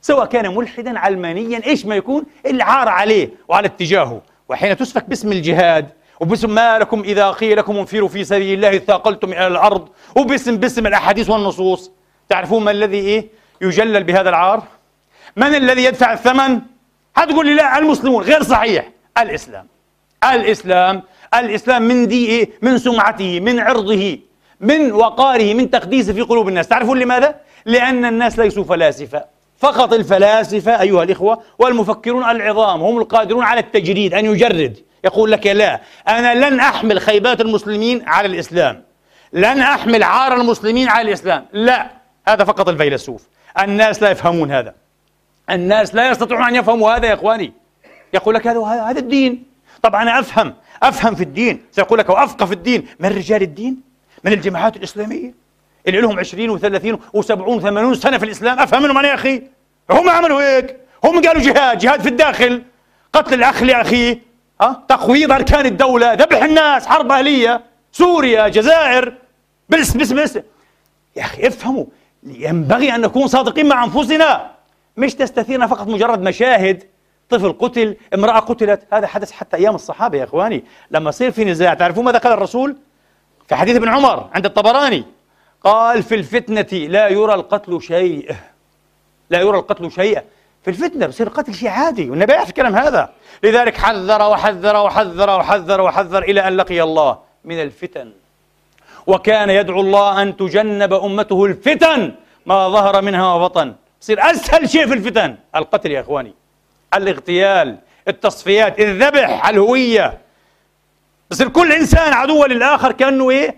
سواء 0.00 0.26
كان 0.26 0.54
ملحدا 0.54 0.98
علمانيا 0.98 1.66
إيش 1.66 1.86
ما 1.86 1.96
يكون 1.96 2.24
العار 2.46 2.88
عليه 2.88 3.30
وعلى 3.48 3.66
اتجاهه. 3.66 4.22
وحين 4.48 4.76
تسفك 4.76 5.04
باسم 5.04 5.32
الجهاد 5.32 5.90
وباسم 6.24 6.50
ما 6.54 6.78
لكم 6.78 7.00
إذا 7.00 7.30
قيل 7.30 7.58
لكم 7.58 7.76
انفروا 7.76 8.08
في 8.08 8.24
سبيل 8.24 8.64
الله 8.64 8.78
ثاقلتم 8.78 9.32
إلى 9.32 9.46
الأرض 9.46 9.88
وباسم 10.16 10.56
باسم 10.56 10.86
الأحاديث 10.86 11.30
والنصوص. 11.30 11.90
تعرفون 12.28 12.64
ما 12.64 12.70
الذي 12.70 12.96
إيه؟ 12.96 13.28
يجلل 13.60 14.04
بهذا 14.04 14.28
العار؟ 14.28 14.62
من 15.36 15.54
الذي 15.54 15.84
يدفع 15.84 16.12
الثمن؟ 16.12 16.60
هتقول 17.16 17.46
لي 17.46 17.54
لا 17.54 17.78
المسلمون. 17.78 18.24
غير 18.24 18.42
صحيح. 18.42 18.90
الإسلام. 19.18 19.66
الإسلام. 20.24 21.02
الإسلام 21.34 21.82
من 21.82 22.08
دي 22.08 22.26
إيه؟ 22.26 22.50
من 22.62 22.78
سمعته 22.78 23.40
من 23.40 23.60
عرضه 23.60 24.18
من 24.60 24.92
وقاره 24.92 25.54
من 25.54 25.70
تقديسه 25.70 26.12
في 26.12 26.20
قلوب 26.20 26.48
الناس. 26.48 26.68
تعرفون 26.68 26.98
لماذا؟ 26.98 27.34
لأن 27.64 28.04
الناس 28.04 28.38
ليسوا 28.38 28.64
فلاسفة. 28.64 29.24
فقط 29.64 29.92
الفلاسفة 29.92 30.80
أيها 30.80 31.02
الإخوة 31.02 31.42
والمفكرون 31.58 32.24
العظام 32.24 32.82
هم 32.82 32.98
القادرون 32.98 33.44
على 33.44 33.60
التجريد 33.60 34.14
أن 34.14 34.24
يجرد. 34.24 34.76
يقول 35.04 35.32
لك 35.32 35.46
لا 35.46 35.80
أنا 36.08 36.48
لن 36.48 36.60
أحمل 36.60 37.00
خيبات 37.00 37.40
المسلمين 37.40 38.02
على 38.06 38.28
الإسلام. 38.28 38.82
لن 39.32 39.60
أحمل 39.60 40.02
عار 40.02 40.40
المسلمين 40.40 40.88
على 40.88 41.08
الإسلام. 41.08 41.46
لا 41.52 41.90
هذا 42.28 42.44
فقط 42.44 42.68
الفيلسوف. 42.68 43.26
الناس 43.58 44.02
لا 44.02 44.10
يفهمون 44.10 44.52
هذا. 44.52 44.74
الناس 45.50 45.94
لا 45.94 46.10
يستطيعون 46.10 46.44
أن 46.44 46.54
يفهموا 46.54 46.96
هذا 46.96 47.06
يا 47.06 47.14
إخواني. 47.14 47.52
يقول 48.14 48.34
لك 48.34 48.46
هذا 48.46 48.60
هذا 48.60 48.98
الدين. 48.98 49.44
طبعا 49.82 50.02
أنا 50.02 50.20
أفهم 50.20 50.54
أفهم 50.82 51.14
في 51.14 51.22
الدين. 51.22 51.62
سيقول 51.72 51.98
لك 51.98 52.08
وأفقه 52.08 52.46
في 52.46 52.52
الدين. 52.52 52.86
من 53.00 53.08
رجال 53.08 53.42
الدين؟ 53.42 53.80
من 54.24 54.32
الجماعات 54.32 54.76
الإسلامية؟ 54.76 55.34
اللي 55.88 56.00
لهم 56.00 56.18
20 56.18 56.58
و30 56.58 56.98
و70 57.16 57.62
و80 57.62 57.92
سنة 57.92 58.18
في 58.18 58.24
الإسلام. 58.24 58.58
أفهم 58.58 58.82
منهم 58.82 58.98
أنا 58.98 59.08
يا 59.08 59.14
أخي. 59.14 59.53
هم 59.90 60.08
عملوا 60.08 60.42
هيك. 60.42 60.76
هم 61.04 61.22
قالوا 61.22 61.42
جهاد 61.42 61.78
جهاد 61.78 62.00
في 62.00 62.08
الداخل. 62.08 62.62
قتل 63.12 63.34
الأخ 63.34 63.62
لأخيه 63.62 64.18
أه؟ 64.60 64.82
تقويض 64.88 65.32
أركان 65.32 65.66
الدولة 65.66 66.14
ذبح 66.14 66.42
الناس 66.42 66.86
حرب 66.86 67.12
أهلية. 67.12 67.62
سوريا 67.92 68.48
جزائر. 68.48 69.14
بس 69.68 69.96
بس 69.96 70.12
بس 70.12 70.38
يا 71.16 71.22
أخي 71.22 71.46
افهموا. 71.46 71.84
ينبغي 72.22 72.94
أن 72.94 73.00
نكون 73.00 73.26
صادقين 73.26 73.68
مع 73.68 73.84
أنفسنا. 73.84 74.50
مش 74.96 75.14
تستثيرنا 75.14 75.66
فقط 75.66 75.86
مجرد 75.86 76.20
مشاهد. 76.20 76.82
طفل 77.30 77.52
قتل 77.52 77.96
امرأة 78.14 78.40
قتلت. 78.40 78.82
هذا 78.92 79.06
حدث 79.06 79.32
حتى 79.32 79.56
أيام 79.56 79.74
الصحابة 79.74 80.18
يا 80.18 80.24
إخواني. 80.24 80.64
لما 80.90 81.08
يصير 81.08 81.30
في 81.30 81.44
نزاع 81.44 81.74
تعرفون 81.74 82.04
ماذا 82.04 82.18
قال 82.18 82.32
الرسول؟ 82.32 82.76
في 83.48 83.54
حديث 83.54 83.76
ابن 83.76 83.88
عمر 83.88 84.30
عند 84.34 84.46
الطبراني. 84.46 85.04
قال 85.64 86.02
في 86.02 86.14
الفتنة 86.14 86.78
لا 86.78 87.08
يرى 87.08 87.34
القتل 87.34 87.82
شيء. 87.82 88.34
لا 89.30 89.40
يرى 89.40 89.58
القتل 89.58 89.90
شيئا. 89.92 90.22
في 90.64 90.70
الفتنة 90.70 91.06
بصير 91.06 91.26
القتل 91.26 91.54
شيء 91.54 91.68
عادي 91.68 92.10
والنبي 92.10 92.32
يعرف 92.32 92.48
الكلام 92.48 92.76
هذا. 92.76 93.12
لذلك 93.42 93.76
حذر 93.76 94.22
وحذر 94.22 94.76
وحذر 94.76 95.30
وحذر 95.30 95.80
وحذر 95.80 96.22
إلى 96.22 96.48
أن 96.48 96.56
لقي 96.56 96.82
الله 96.82 97.18
من 97.44 97.62
الفتن. 97.62 98.12
وكان 99.06 99.50
يدعو 99.50 99.80
الله 99.80 100.22
أن 100.22 100.36
تجنب 100.36 100.92
أمته 100.92 101.44
الفتن 101.44 102.14
ما 102.46 102.68
ظهر 102.68 103.02
منها 103.02 103.34
وبطن. 103.34 103.74
يصير 104.02 104.30
أسهل 104.30 104.68
شيء 104.68 104.86
في 104.86 104.94
الفتن. 104.94 105.36
القتل 105.56 105.90
يا 105.90 106.00
إخواني 106.00 106.34
الاغتيال 106.94 107.78
التصفيات 108.08 108.80
الذبح 108.80 109.48
الهوية. 109.48 110.18
بصير 111.30 111.48
كل 111.48 111.72
إنسان 111.72 112.12
عدو 112.12 112.44
للآخر 112.44 112.92
كأنه 112.92 113.30
إيه؟ 113.30 113.54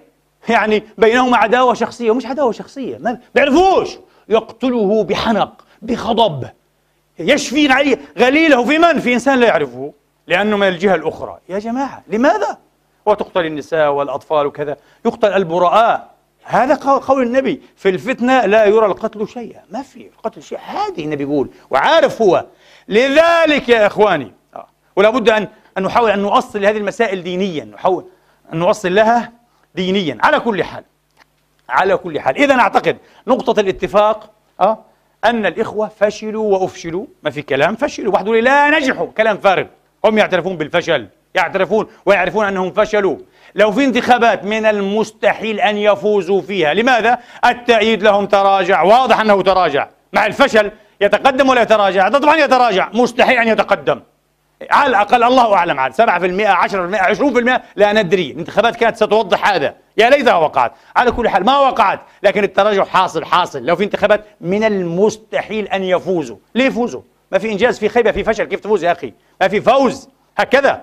يعني 0.48 0.83
بينهما 0.98 1.37
عداوة 1.37 1.74
شخصية 1.74 2.11
ومش 2.11 2.26
عداوة 2.26 2.52
شخصية. 2.52 2.98
ما 2.98 3.18
بيعرفوش 3.35 3.88
يقتله 4.29 5.05
بحنق 5.05 5.65
بغضب 5.83 6.49
يشفي 7.19 7.73
عليه. 7.73 7.99
غليله 8.19 8.65
في 8.65 8.79
من؟ 8.79 9.01
في 9.01 9.15
إنسان 9.15 9.39
لا 9.39 9.47
يعرفه 9.47 9.93
لأنه 10.27 10.57
من 10.57 10.69
الجهة 10.69 10.95
الأخرى. 10.95 11.39
يا 11.49 11.59
جماعة 11.59 12.03
لماذا؟ 12.09 12.59
وتقتل 13.07 13.47
النساء 13.47 13.93
والأطفال 13.93 14.47
وكذا. 14.47 14.77
يقتل 15.05 15.33
البراء. 15.33 16.17
هذا 16.45 16.75
قول 16.75 17.23
النبي 17.23 17.62
في 17.77 17.89
الفتنة 17.89 18.47
لا 18.47 18.65
يرى 18.65 18.87
القتل 18.87 19.29
شيئا. 19.29 19.62
ما 19.71 19.83
في 19.83 20.07
القتل 20.07 20.43
شيء. 20.43 20.59
عادي 20.59 21.05
النبي 21.05 21.23
يقول 21.23 21.51
وعارف 21.71 22.23
هو. 22.23 22.47
لذلك 22.89 23.69
يا 23.69 23.87
إخواني 23.87 24.33
آه، 24.57 24.67
ولا 24.97 25.11
بد 25.11 25.29
أن 25.29 25.49
أن 25.79 25.83
نحاول 25.83 26.11
أن 26.11 26.19
نؤصل 26.19 26.61
لهذه 26.61 26.77
المسائل 26.77 27.23
دينيا. 27.23 27.65
نحاول 27.65 28.05
أن 28.53 28.59
نؤصل 28.59 28.95
لها 28.95 29.33
دينيا. 29.75 30.19
على 30.21 30.41
كل 30.41 30.65
حال 30.65 30.85
على 31.68 31.96
كل 31.96 32.20
حال. 32.20 32.37
إذا 32.37 32.55
أعتقد 32.55 32.96
نقطة 33.26 33.61
الاتفاق 33.61 34.31
أه 34.61 34.79
أن 35.24 35.46
الإخوة 35.46 35.88
فشلوا 36.00 36.59
وأفشلوا. 36.59 37.07
ما 37.22 37.31
في 37.31 37.42
كلام 37.42 37.76
فشلوا. 37.76 38.12
واحد 38.12 38.26
يقول 38.26 38.44
لا 38.44 38.70
نجحوا. 38.70 39.07
كلام 39.16 39.37
فارغ. 39.37 39.64
هم 40.05 40.18
يعترفون 40.18 40.57
بالفشل. 40.57 41.09
يعترفون 41.35 41.87
ويعرفون 42.07 42.46
أنهم 42.46 42.72
فشلوا. 42.72 43.16
لو 43.55 43.72
في 43.72 43.85
انتخابات 43.85 44.44
من 44.44 44.66
المستحيل 44.66 45.61
أن 45.61 45.76
يفوزوا 45.76 46.42
فيها 46.42 46.74
لماذا؟ 46.74 47.18
التأييد 47.44 48.02
لهم 48.02 48.26
تراجع. 48.26 48.83
واضح 48.83 49.20
أنه 49.20 49.42
تراجع. 49.42 49.88
مع 50.12 50.26
الفشل 50.26 50.70
يتقدم 51.00 51.48
ولا 51.48 51.62
يتراجع؟ 51.62 52.09
طبعا 52.09 52.37
يتراجع. 52.37 52.88
مستحيل 52.94 53.38
أن 53.38 53.48
يتقدم. 53.48 54.00
على 54.70 54.90
الأقل 54.90 55.24
الله 55.24 55.55
أعلم 55.55 55.81
عاد. 55.81 55.94
7% 55.94 56.48
10% 56.48 56.98
20% 56.98 57.62
لا 57.76 57.92
ندري. 57.92 58.31
الانتخابات 58.31 58.76
كانت 58.76 58.96
ستوضح 58.96 59.48
هذا. 59.48 59.74
يا 59.96 60.11
ليتها 60.11 60.35
وقعت. 60.35 60.72
على 60.96 61.12
كل 61.12 61.28
حال 61.28 61.44
ما 61.44 61.59
وقعت 61.59 62.00
لكن 62.22 62.44
التراجع 62.44 62.85
حاصل 62.85 63.24
حاصل. 63.24 63.62
لو 63.62 63.76
في 63.76 63.85
انتخابات 63.85 64.24
من 64.40 64.64
المستحيل 64.64 65.68
أن 65.68 65.82
يفوزوا. 65.82 66.37
ليه 66.54 66.64
يفوزوا؟ 66.64 67.02
ما 67.32 67.38
في 67.38 67.52
إنجاز 67.52 67.78
في 67.78 67.88
خيبة 67.88 68.11
في 68.11 68.24
فشل. 68.24 68.44
كيف 68.44 68.61
تفوز 68.61 68.85
يا 68.85 68.92
أخي؟ 68.92 69.12
ما 69.40 69.48
في 69.48 69.61
فوز. 69.61 70.09
هكذا. 70.38 70.82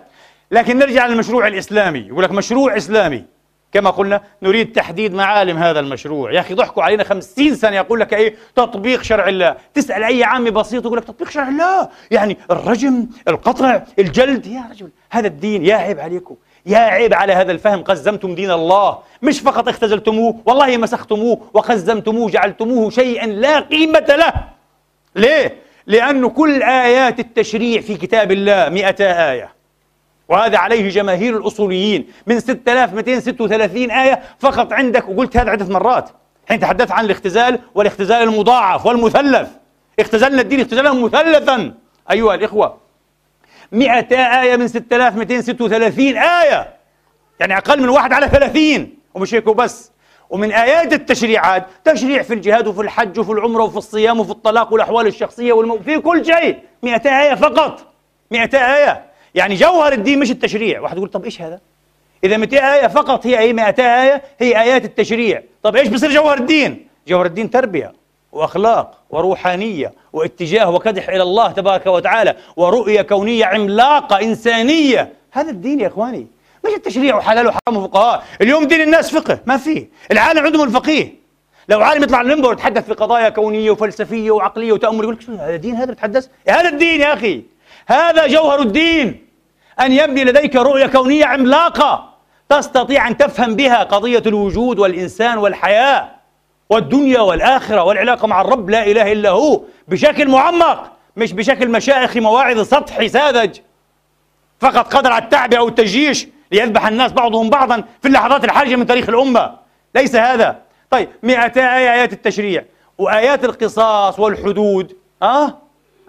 لكن 0.51 0.77
نرجع 0.77 1.07
للمشروع 1.07 1.47
الإسلامي. 1.47 1.99
يقول 1.99 2.23
لك 2.23 2.31
مشروع 2.31 2.77
إسلامي. 2.77 3.25
كما 3.71 3.89
قلنا 3.89 4.21
نريد 4.41 4.71
تحديد 4.71 5.13
معالم 5.13 5.57
هذا 5.57 5.79
المشروع. 5.79 6.33
يا 6.33 6.39
أخي 6.39 6.53
ضحكوا 6.53 6.83
علينا 6.83 7.03
خمسين 7.03 7.55
سنة. 7.55 7.75
يقول 7.75 7.99
لك 7.99 8.13
إيه؟ 8.13 8.35
تطبيق 8.55 9.01
شرع 9.01 9.27
الله. 9.27 9.55
تسأل 9.73 10.03
أي 10.03 10.23
عامي 10.23 10.51
بسيط 10.51 10.85
يقول 10.85 10.97
لك 10.97 11.03
تطبيق 11.03 11.29
شرع 11.29 11.47
الله. 11.47 11.89
يعني 12.11 12.37
الرجم 12.51 13.07
القطع 13.27 13.81
الجلد. 13.99 14.45
يا 14.45 14.63
رجل 14.71 14.89
هذا 15.09 15.27
الدين 15.27 15.65
يا 15.65 15.75
عيب 15.75 15.99
عليكم. 15.99 16.35
يا 16.65 16.77
عيب 16.77 17.13
على 17.13 17.33
هذا 17.33 17.51
الفهم 17.51 17.83
قزمتم 17.83 18.35
دين 18.35 18.51
الله. 18.51 18.97
مش 19.21 19.39
فقط 19.39 19.67
اختزلتموه 19.67 20.35
والله 20.45 20.77
مسختموه 20.77 21.41
وقزمتموه 21.53 22.29
جعلتموه 22.29 22.89
شيئا 22.89 23.25
لا 23.25 23.59
قيمة 23.59 24.05
له. 24.09 24.33
ليه؟ 25.15 25.57
لأن 25.87 26.29
كل 26.29 26.63
آيات 26.63 27.19
التشريع 27.19 27.81
في 27.81 27.97
كتاب 27.97 28.31
الله 28.31 28.69
مئتا 28.69 29.31
آية. 29.31 29.53
وهذا 30.29 30.57
عليه 30.57 30.89
جماهير 30.89 31.37
الأصوليين. 31.37 32.07
من 32.27 32.39
6236 32.39 33.91
آية 33.91 34.21
فقط 34.39 34.73
عندك 34.73 35.09
وقلت 35.09 35.37
هذا 35.37 35.51
عدة 35.51 35.73
مرات. 35.73 36.09
حين 36.49 36.59
تحدثت 36.59 36.91
عن 36.91 37.05
الاختزال 37.05 37.59
والاختزال 37.75 38.23
المضاعف 38.23 38.85
والمثلث. 38.85 39.49
اختزلنا 39.99 40.41
الدين 40.41 40.61
اختزالا 40.61 40.93
مثلثا. 40.93 41.73
أيها 42.11 42.35
الإخوة 42.35 42.82
100 43.71 44.41
آية 44.41 44.55
من 44.55 44.67
6236 44.67 46.17
آية. 46.17 46.73
يعني 47.39 47.57
أقل 47.57 47.81
من 47.81 47.89
واحد 47.89 48.13
على 48.13 48.29
30 48.29 48.89
ومش 49.13 49.33
هيك 49.35 49.47
وبس. 49.47 49.91
ومن 50.29 50.51
آيات 50.51 50.93
التشريعات 50.93 51.67
تشريع 51.83 52.21
في 52.21 52.33
الجهاد 52.33 52.67
وفي 52.67 52.81
الحج 52.81 53.19
وفي 53.19 53.31
العمرة 53.31 53.63
وفي 53.63 53.77
الصيام 53.77 54.19
وفي 54.19 54.31
الطلاق 54.31 54.73
والأحوال 54.73 55.07
الشخصية 55.07 55.53
والمو... 55.53 55.79
في 55.79 55.99
كل 55.99 56.25
شيء. 56.25 56.57
200 56.83 57.09
آية 57.21 57.35
فقط. 57.35 57.93
200 58.31 58.57
آية. 58.57 59.05
يعني 59.35 59.55
جوهر 59.55 59.93
الدين 59.93 60.19
مش 60.19 60.31
التشريع. 60.31 60.79
واحد 60.81 60.97
يقول 60.97 61.09
طب 61.09 61.25
إيش 61.25 61.41
هذا؟ 61.41 61.59
إذا 62.23 62.37
200 62.37 62.57
آية 62.73 62.87
فقط 62.87 63.27
هي 63.27 63.39
أي 63.39 63.53
200 63.53 63.83
آية؟ 64.03 64.21
هي 64.39 64.61
آيات 64.61 64.85
التشريع. 64.85 65.43
طب 65.63 65.75
إيش 65.75 65.87
بصير 65.87 66.11
جوهر 66.11 66.37
الدين؟ 66.37 66.87
جوهر 67.07 67.25
الدين 67.25 67.49
تربية. 67.49 67.93
وأخلاق 68.33 68.97
وروحانية 69.09 69.93
واتجاه 70.13 70.69
وكدح 70.69 71.09
إلى 71.09 71.21
الله 71.21 71.51
تبارك 71.51 71.87
وتعالى 71.87 72.35
ورؤية 72.55 73.01
كونية 73.01 73.45
عملاقة 73.45 74.21
إنسانية. 74.21 75.13
هذا 75.31 75.49
الدين 75.49 75.79
يا 75.79 75.87
إخواني 75.87 76.27
مش 76.65 76.71
التشريع 76.73 77.15
وحلال 77.15 77.47
وحرام 77.47 77.77
وفقهاء. 77.77 78.23
اليوم 78.41 78.63
دين 78.63 78.81
الناس 78.81 79.15
فقه 79.15 79.39
ما 79.45 79.57
فيه. 79.57 79.89
العالم 80.11 80.45
عندهم 80.45 80.63
الفقيه. 80.67 81.23
لو 81.69 81.81
عالم 81.81 82.03
يطلع 82.03 82.21
المنبر 82.21 82.49
ويتحدث 82.49 82.85
في 82.85 82.93
قضايا 82.93 83.29
كونية 83.29 83.71
وفلسفية 83.71 84.31
وعقلية 84.31 84.71
وتامل 84.71 85.03
يقول 85.03 85.15
لك 85.15 85.29
هذا 85.29 85.55
دين 85.55 85.75
هذا 85.75 85.91
بتحدث؟ 85.91 86.27
هذا 86.49 86.69
الدين 86.69 87.01
يا 87.01 87.13
أخي. 87.13 87.43
هذا 87.87 88.27
جوهر 88.27 88.59
الدين. 88.59 89.27
أن 89.79 89.91
يبني 89.91 90.23
لديك 90.23 90.55
رؤية 90.55 90.87
كونية 90.87 91.25
عملاقة 91.25 92.09
تستطيع 92.49 93.07
أن 93.07 93.17
تفهم 93.17 93.55
بها 93.55 93.83
قضية 93.83 94.23
الوجود 94.25 94.79
والإنسان 94.79 95.37
والحياة. 95.37 96.22
والدنيا 96.69 97.19
والآخرة 97.19 97.83
والعلاقة 97.83 98.27
مع 98.27 98.41
الرب 98.41 98.69
لا 98.69 98.87
إله 98.87 99.11
إلا 99.11 99.29
هو 99.29 99.61
بشكل 99.87 100.29
معمق 100.29 100.91
مش 101.17 101.33
بشكل 101.33 101.69
مشايخي 101.69 102.19
مواعظ 102.19 102.59
سطحي 102.59 103.09
ساذج 103.09 103.59
فقط 104.59 104.93
قدر 104.93 105.11
على 105.11 105.23
التعبئه 105.23 105.57
أو 105.57 105.67
التجيش 105.67 106.27
ليذبح 106.51 106.87
الناس 106.87 107.11
بعضهم 107.11 107.49
بعضا 107.49 107.83
في 108.01 108.07
اللحظات 108.07 108.43
الحرجة 108.43 108.75
من 108.75 108.85
تاريخ 108.85 109.09
الأمة 109.09 109.55
ليس 109.95 110.15
هذا 110.15 110.59
طيب 110.89 111.09
200 111.23 111.61
آية 111.61 111.93
آيات 111.93 112.13
التشريع 112.13 112.63
وآيات 112.97 113.45
القصاص 113.45 114.19
والحدود 114.19 114.97
أه؟ 115.23 115.57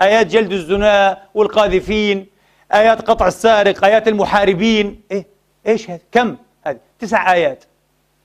آيات 0.02 0.26
جلد 0.26 0.52
الزنا 0.52 1.22
والقاذفين 1.34 2.26
آيات 2.74 3.02
قطع 3.02 3.26
السارق 3.26 3.84
آيات 3.84 4.08
المحاربين 4.08 5.00
إيه؟ 5.10 5.26
إيش 5.66 5.90
هذا؟ 5.90 6.00
كم؟ 6.12 6.36
هذه 6.66 6.78
تسع 6.98 7.32
آيات 7.32 7.64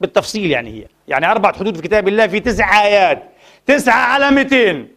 بالتفصيل 0.02 0.52
يعني 0.52 0.70
هي 0.70 0.86
يعني 1.10 1.32
أربعة 1.32 1.58
حدود 1.58 1.76
في 1.76 1.82
كتاب 1.82 2.08
الله 2.08 2.28
في 2.28 2.40
تسع 2.40 2.84
آيات. 2.84 3.24
تسعة 3.66 4.06
على 4.14 4.32
200 4.32 4.88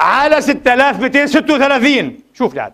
على 0.00 0.40
6236 0.40 2.20
شوف 2.34 2.54
لعد 2.54 2.72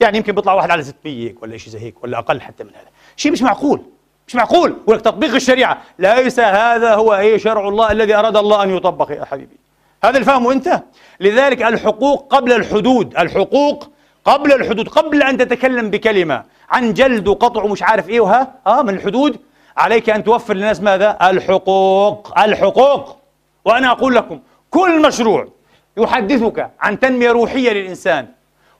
يعني 0.00 0.16
يمكن 0.18 0.32
بيطلع 0.32 0.52
واحد 0.52 0.70
على 0.70 0.82
600 0.82 1.34
ولا 1.42 1.56
شيء 1.56 1.72
زي 1.72 1.78
هيك 1.78 2.04
ولا 2.04 2.18
أقل 2.18 2.40
حتى 2.40 2.64
من 2.64 2.70
هذا. 2.70 2.88
شيء 3.16 3.32
مش 3.32 3.42
معقول. 3.42 3.82
مش 4.28 4.34
معقول. 4.34 4.76
ولك 4.86 5.00
تطبيق 5.00 5.34
الشريعة. 5.34 5.82
ليس 5.98 6.40
هذا 6.40 6.94
هو 6.94 7.14
أي 7.14 7.38
شرع 7.38 7.68
الله 7.68 7.92
الذي 7.92 8.14
أراد 8.14 8.36
الله 8.36 8.62
أن 8.62 8.76
يطبق 8.76 9.10
يا 9.10 9.24
حبيبي. 9.24 9.56
هذا 10.04 10.18
الفهم 10.18 10.50
أنت؟ 10.50 10.82
لذلك 11.20 11.62
الحقوق 11.62 12.34
قبل 12.34 12.52
الحدود. 12.52 13.16
الحقوق 13.16 13.90
قبل 14.24 14.52
الحدود. 14.52 14.88
قبل 14.88 15.22
أن 15.22 15.38
تتكلم 15.38 15.90
بكلمة 15.90 16.44
عن 16.70 16.94
جلد 16.94 17.28
وقطع 17.28 17.62
ومش 17.62 17.82
عارف 17.82 18.08
إيه 18.08 18.20
وها. 18.20 18.54
آه 18.66 18.82
من 18.82 18.94
الحدود. 18.94 19.38
عليك 19.80 20.10
أن 20.10 20.24
توفر 20.24 20.54
للناس 20.54 20.80
ماذا؟ 20.80 21.18
الحقوق. 21.22 22.38
الحقوق. 22.38 23.18
وأنا 23.64 23.90
أقول 23.90 24.14
لكم 24.14 24.40
كل 24.70 25.02
مشروع 25.02 25.48
يحدثك 25.96 26.70
عن 26.80 27.00
تنمية 27.00 27.30
روحية 27.30 27.70
للإنسان 27.70 28.28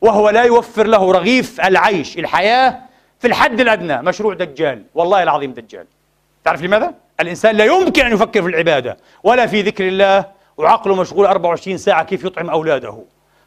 وهو 0.01 0.31
لا 0.31 0.43
يوفر 0.43 0.87
له 0.87 1.13
رغيف 1.13 1.61
العيش 1.61 2.19
الحياة 2.19 2.79
في 3.19 3.27
الحد 3.27 3.61
الأدنى. 3.61 4.03
مشروع 4.03 4.35
دجال. 4.35 4.83
والله 4.95 5.23
العظيم 5.23 5.53
دجال. 5.53 5.87
تعرف 6.45 6.63
لماذا؟ 6.63 6.95
الإنسان 7.21 7.57
لا 7.57 7.65
يمكن 7.65 8.07
أن 8.07 8.13
يفكر 8.13 8.43
في 8.43 8.49
العبادة 8.49 8.97
ولا 9.23 9.47
في 9.47 9.63
ذكر 9.63 9.89
الله 9.89 10.25
وعقله 10.57 10.95
مشغول 10.95 11.27
24 11.27 11.79
ساعة 11.79 12.05
كيف 12.05 12.25
يطعم 12.25 12.51
أولاده. 12.51 12.99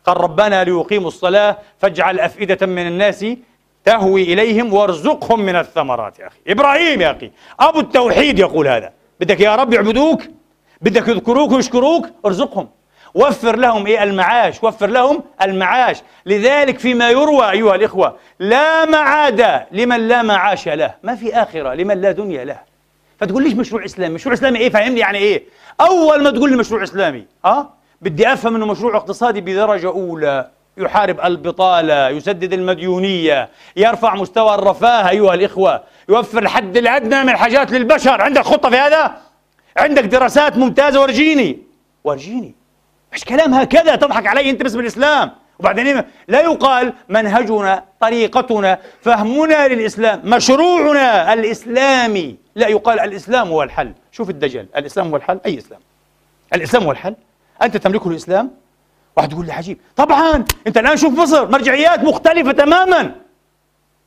قال 0.06 0.22
ربنا 0.22 0.64
ليقيموا 0.64 1.08
الصلاة 1.08 1.58
فاجعل 1.80 2.20
أفئدة 2.20 2.68
من 2.68 2.88
الناس 2.88 3.26
تهوي 3.86 4.24
إليهم 4.24 4.74
وارزقهم 4.74 5.40
من 5.40 5.56
الثمرات 5.56 6.20
يا 6.20 6.28
أخي. 6.28 6.38
إبراهيم 6.48 7.02
يا 7.02 7.12
أخي 7.12 7.32
أبو 7.60 7.80
التوحيد 7.80 8.40
يقول 8.40 8.68
هذا. 8.68 8.92
بدك 9.20 9.40
يا 9.40 9.56
رب 9.56 9.74
يعبدوك 9.74 10.22
بدك 10.82 11.08
يذكروك 11.08 11.52
ويشكروك 11.52 12.10
ارزقهم. 12.26 12.70
وفر 13.16 13.56
لهم 13.56 13.88
إيه؟ 13.88 14.04
المعاش 14.04 14.64
وفر 14.64 14.88
لهم 14.88 15.24
المعاش. 15.42 15.98
لذلك 16.26 16.80
فيما 16.80 17.10
يروى 17.10 17.52
أيها 17.52 17.76
الإخوة 17.76 18.16
لا 18.40 18.86
معاد 18.86 19.66
لمن 19.72 20.08
لا 20.08 20.22
معاش 20.22 20.68
له. 20.68 20.96
ما 21.04 21.16
في 21.16 21.36
آخرة 21.36 21.74
لمن 21.74 22.02
لا 22.02 22.12
دنيا 22.12 22.46
له. 22.46 22.60
فتقول 23.20 23.44
ليش 23.44 23.54
مشروع 23.54 23.86
إسلامي؟ 23.86 24.14
مشروع 24.14 24.34
إسلامي 24.34 24.60
إيه؟ 24.60 24.70
فهمني 24.70 25.00
يعني 25.00 25.18
إيه؟ 25.18 25.44
أول 25.82 26.24
ما 26.24 26.32
تقول 26.32 26.50
لي 26.50 26.58
مشروع 26.58 26.84
إسلامي 26.84 27.26
آه؟ 27.46 27.70
بدي 28.02 28.34
أفهم 28.34 28.56
إنه 28.56 28.66
مشروع 28.66 28.98
اقتصادي 28.98 29.42
بدرجة 29.42 29.88
أولى. 29.88 30.50
يحارب 30.78 31.20
البطالة 31.22 32.10
يسدد 32.10 32.54
المديونية 32.54 33.50
يرفع 33.76 34.16
مستوى 34.16 34.56
الرفاه 34.56 35.10
أيها 35.10 35.34
الإخوة. 35.34 35.84
يوفر 36.10 36.44
الحد 36.44 36.78
الأدنى 36.78 37.24
من 37.24 37.30
الحاجات 37.30 37.72
للبشر. 37.72 38.22
عندك 38.22 38.42
خطة 38.42 38.70
في 38.70 38.76
هذا؟ 38.76 39.18
عندك 39.78 40.04
دراسات 40.04 40.58
ممتازة. 40.58 41.02
ورجيني. 41.02 41.60
ورجيني. 42.04 42.56
مش 43.14 43.26
كلام 43.26 43.54
هكذا 43.54 43.96
تضحك 43.96 44.28
علي 44.28 44.50
أنت 44.50 44.64
باسم 44.64 44.80
الإسلام؟ 44.80 45.32
وبعدين 45.60 46.04
لا 46.28 46.42
يقال 46.42 46.94
منهجنا 47.10 47.84
طريقتنا 48.00 48.80
فهمنا 49.02 49.68
للإسلام 49.68 50.22
مشروعنا 50.24 51.34
الإسلامي. 51.34 52.36
لا 52.56 52.68
يقال 52.68 53.00
الإسلام 53.00 53.48
هو 53.48 53.64
الحل. 53.64 53.92
شوف 54.12 54.30
الدجل. 54.30 54.68
الإسلام 54.78 55.08
هو 55.08 55.16
الحل؟ 55.16 55.40
أي 55.46 55.58
إسلام؟ 55.58 55.80
الإسلام 56.54 56.84
هو 56.84 56.92
الحل؟ 56.92 57.16
أنت 57.62 57.78
تملكه 57.78 58.10
الإسلام؟ 58.10 58.63
واحد 59.18 59.32
يقول 59.32 59.46
لي 59.46 59.52
عجيب 59.52 59.78
طبعا 59.96 60.46
أنت 60.68 60.78
الآن 60.78 60.98
شوف 60.98 61.20
مصر 61.20 61.52
مرجعيات 61.52 62.04
مختلفة 62.04 62.52
تماما. 62.52 63.16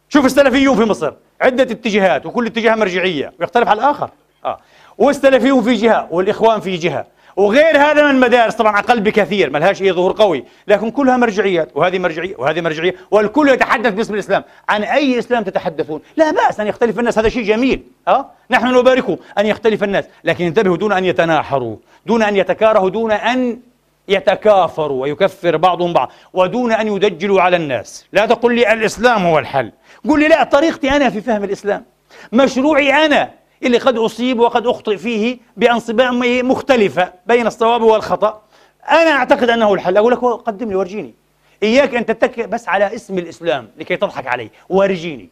شوف 0.09 0.27
السلفيون 0.27 0.77
في 0.77 0.85
مصر 0.85 1.13
عدة 1.41 1.63
اتجاهات 1.63 2.27
وكل 2.27 2.47
اتجاه 2.47 2.75
مرجعية 2.75 3.33
ويختلف 3.41 3.69
على 3.69 3.81
الآخر. 3.81 4.11
آه. 4.45 4.59
والسلفيون 4.99 5.63
في 5.63 5.75
جهة 5.75 6.09
والإخوان 6.11 6.61
في 6.61 6.77
جهة. 6.77 7.07
وغير 7.37 7.79
هذا 7.79 8.03
من 8.03 8.11
المدارس 8.11 8.55
طبعا 8.55 8.79
أقل 8.79 9.01
بكثير 9.01 9.51
ما 9.51 9.59
لهاش 9.59 9.83
أي 9.83 9.93
ظهور 9.93 10.13
قوي 10.13 10.45
لكن 10.69 10.91
كلها 10.91 11.17
مرجعيات 11.17 11.69
وهذه 11.75 11.99
مرجعية 11.99 12.35
وهذه 12.39 12.61
مرجعية 12.61 12.95
والكل 13.11 13.49
يتحدث 13.49 13.93
باسم 13.93 14.15
الإسلام. 14.15 14.45
عن 14.69 14.83
أي 14.83 15.19
إسلام 15.19 15.45
تتحدثون؟ 15.45 16.01
لا 16.17 16.31
بأس 16.31 16.61
أن 16.61 16.67
يختلف 16.67 16.99
الناس 16.99 17.19
هذا 17.19 17.29
شيء 17.29 17.45
جميل. 17.45 17.83
أه؟ 18.09 18.27
نحن 18.51 18.67
نباركه 18.67 19.19
أن 19.39 19.47
يختلف 19.47 19.85
الناس 19.85 20.05
لكن 20.25 20.45
انتبهوا 20.45 20.77
دون 20.77 20.93
أن 20.93 21.05
يتناحروا 21.05 21.77
دون 22.07 22.23
أن 22.23 22.37
يتكارهوا 22.37 22.91
دون 22.91 23.13
أن 23.13 23.61
يتكافروا 24.09 25.03
ويكفر 25.03 25.57
بعضهم 25.57 25.93
بعض 25.93 26.13
ودون 26.33 26.73
أن 26.73 26.87
يدجلوا 26.87 27.41
على 27.43 27.57
الناس. 27.57 28.07
لا 28.13 28.27
تقل 28.27 28.55
لي 28.55 28.73
الإسلام 28.73 29.27
هو 29.27 29.39
الحل. 29.39 29.73
قل 30.09 30.21
لي 30.21 30.29
لا 30.29 30.45
طريقتي 30.45 30.91
أنا 30.91 31.11
في 31.11 31.21
فهم 31.21 31.45
الإسلام. 31.45 31.85
مشروعي 32.33 33.07
أنا 33.07 33.31
اللي 33.63 33.79
قد 33.79 33.99
أصيب 33.99 34.41
وقد 34.41 34.67
أخطئ 34.67 34.97
فيه 34.97 35.39
بأنصبة 35.57 36.11
مختلفة 36.43 37.13
بين 37.27 37.47
الصواب 37.47 37.83
والخطأ. 37.83 38.43
أنا 38.91 39.11
أعتقد 39.11 39.51
أنه 39.51 39.75
الحل. 39.75 39.97
أقول 39.97 40.13
لك 40.13 40.19
قدم 40.19 40.69
لي 40.69 40.75
ورجيني. 40.77 41.15
إياك 41.63 41.95
أن 41.95 42.07
تتكئ 42.07 42.47
بس 42.47 42.69
على 42.69 42.95
اسم 42.95 43.19
الإسلام 43.19 43.69
لكي 43.77 43.97
تضحك 43.97 44.27
علي. 44.27 44.51
ورجيني. 44.69 45.29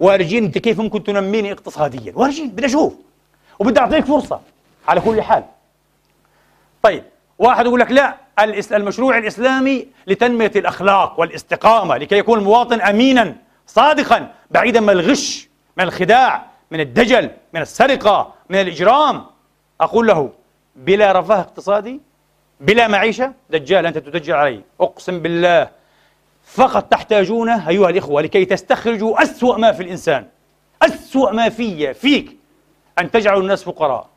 ورجيني 0.00 0.46
أنت 0.46 0.58
كيف 0.58 0.80
ممكن 0.80 1.04
تنميني 1.04 1.52
اقتصاديا؟ 1.52 2.12
ورجيني 2.16 2.48
بدي 2.48 2.66
أشوف. 2.66 2.94
وبدي 3.58 3.80
أعطيك 3.80 4.04
فرصة 4.04 4.40
على 4.88 5.00
كل 5.00 5.22
حال. 5.22 5.44
طيب. 6.82 7.04
واحد 7.40 7.66
يقول 7.66 7.80
لك 7.80 7.90
لا 7.90 8.16
المشروع 8.72 9.18
الإسلامي 9.18 9.86
لتنمية 10.06 10.52
الأخلاق 10.56 11.20
والاستقامة 11.20 11.96
لكي 11.96 12.18
يكون 12.18 12.38
المواطن 12.38 12.80
أمينا 12.80 13.36
صادقا 13.66 14.32
بعيدا 14.50 14.80
من 14.80 14.90
الغش 14.90 15.48
من 15.76 15.84
الخداع 15.84 16.46
من 16.70 16.80
الدجل 16.80 17.30
من 17.52 17.60
السرقة 17.60 18.34
من 18.50 18.60
الإجرام. 18.60 19.24
أقول 19.80 20.06
له 20.06 20.30
بلا 20.76 21.12
رفاه 21.12 21.40
اقتصادي 21.40 22.00
بلا 22.60 22.88
معيشة 22.88 23.32
دجال 23.50 23.86
أنت 23.86 23.98
تدجل 23.98 24.34
علي. 24.34 24.60
أقسم 24.80 25.18
بالله 25.20 25.68
فقط 26.44 26.84
تحتاجونه 26.84 27.68
أيها 27.68 27.90
الإخوة 27.90 28.22
لكي 28.22 28.44
تستخرجوا 28.44 29.22
أسوأ 29.22 29.58
ما 29.58 29.72
في 29.72 29.82
الإنسان 29.82 30.26
أسوأ 30.82 31.32
ما 31.32 31.48
في 31.48 31.94
فيك 31.94 32.36
أن 32.98 33.10
تجعلوا 33.10 33.42
الناس 33.42 33.64
فقراء. 33.64 34.09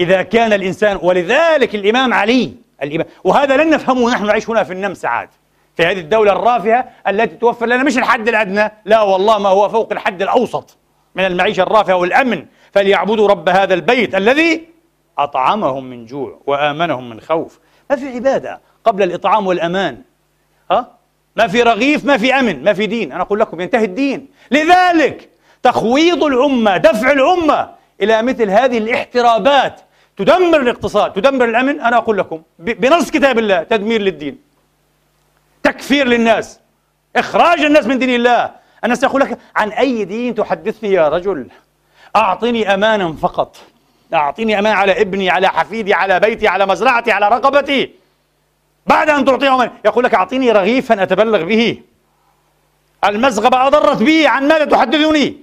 إذا 0.00 0.22
كان 0.22 0.52
الإنسان 0.52 0.98
ولذلك 1.02 1.74
الإمام 1.74 2.14
علي 2.14 2.52
الإمام 2.82 3.06
وهذا 3.24 3.56
لن 3.56 3.70
نفهمه 3.70 4.10
نحن 4.10 4.26
نعيش 4.26 4.50
هنا 4.50 4.62
في 4.62 4.72
النمسا 4.72 5.06
عاد. 5.06 5.28
في 5.76 5.82
هذه 5.82 6.00
الدولة 6.00 6.32
الرافعة 6.32 6.88
التي 7.08 7.36
توفر 7.36 7.66
لنا 7.66 7.82
مش 7.82 7.98
الحد 7.98 8.28
الأدنى 8.28 8.72
لا 8.84 9.02
والله 9.02 9.38
ما 9.38 9.48
هو 9.48 9.68
فوق 9.68 9.92
الحد 9.92 10.22
الأوسط 10.22 10.76
من 11.14 11.24
المعيشة 11.24 11.62
الرافعة 11.62 11.96
والأمن. 11.96 12.46
فليعبدوا 12.72 13.28
رب 13.28 13.48
هذا 13.48 13.74
البيت 13.74 14.14
الذي 14.14 14.68
أطعمهم 15.18 15.84
من 15.84 16.06
جوع 16.06 16.40
وآمنهم 16.46 17.10
من 17.10 17.20
خوف. 17.20 17.58
ما 17.90 17.96
في 17.96 18.08
عبادة 18.08 18.60
قبل 18.84 19.02
الإطعام 19.02 19.46
والأمان. 19.46 19.98
ها؟ 20.70 20.90
ما 21.36 21.46
في 21.46 21.62
رغيف 21.62 22.04
ما 22.04 22.16
في 22.16 22.34
أمن 22.34 22.64
ما 22.64 22.72
في 22.72 22.86
دين. 22.86 23.12
أنا 23.12 23.22
أقول 23.22 23.40
لكم 23.40 23.60
ينتهي 23.60 23.84
الدين. 23.84 24.28
لذلك 24.50 25.28
تخويض 25.62 26.24
الأمة 26.24 26.76
دفع 26.76 27.12
الأمة 27.12 27.81
إلى 28.02 28.22
مثل 28.22 28.50
هذه 28.50 28.78
الاحترابات. 28.78 29.80
تدمر 30.16 30.60
الاقتصاد 30.60 31.12
تدمر 31.12 31.44
الأمن. 31.44 31.80
أنا 31.80 31.96
أقول 31.96 32.18
لكم 32.18 32.42
بنص 32.58 33.10
كتاب 33.10 33.38
الله 33.38 33.62
تدمير 33.62 34.02
للدين. 34.02 34.38
تكفير 35.62 36.06
للناس. 36.06 36.60
إخراج 37.16 37.60
الناس 37.60 37.86
من 37.86 37.98
دين 37.98 38.10
الله. 38.10 38.50
أنا 38.84 38.94
سأقول 38.94 39.20
لك 39.20 39.38
عن 39.56 39.68
أي 39.68 40.04
دين 40.04 40.34
تحدثني 40.34 40.92
يا 40.92 41.08
رجل؟ 41.08 41.48
أعطني 42.16 42.74
أمانا 42.74 43.12
فقط. 43.12 43.56
أعطيني 44.14 44.58
أمان 44.58 44.72
على 44.72 45.00
ابني 45.00 45.30
على 45.30 45.48
حفيدي 45.48 45.94
على 45.94 46.20
بيتي 46.20 46.48
على 46.48 46.66
مزرعتي 46.66 47.12
على 47.12 47.28
رقبتي. 47.28 47.90
بعد 48.86 49.10
أن 49.10 49.24
تعطيه 49.24 49.72
يقول 49.84 50.04
لك 50.04 50.14
أعطيني 50.14 50.52
رغيفا 50.52 51.02
أتبلغ 51.02 51.44
به. 51.44 51.82
المزغبة 53.04 53.66
أضرت 53.66 54.02
بي 54.02 54.26
عن 54.26 54.48
ماذا 54.48 54.64
تحدثني؟ 54.64 55.36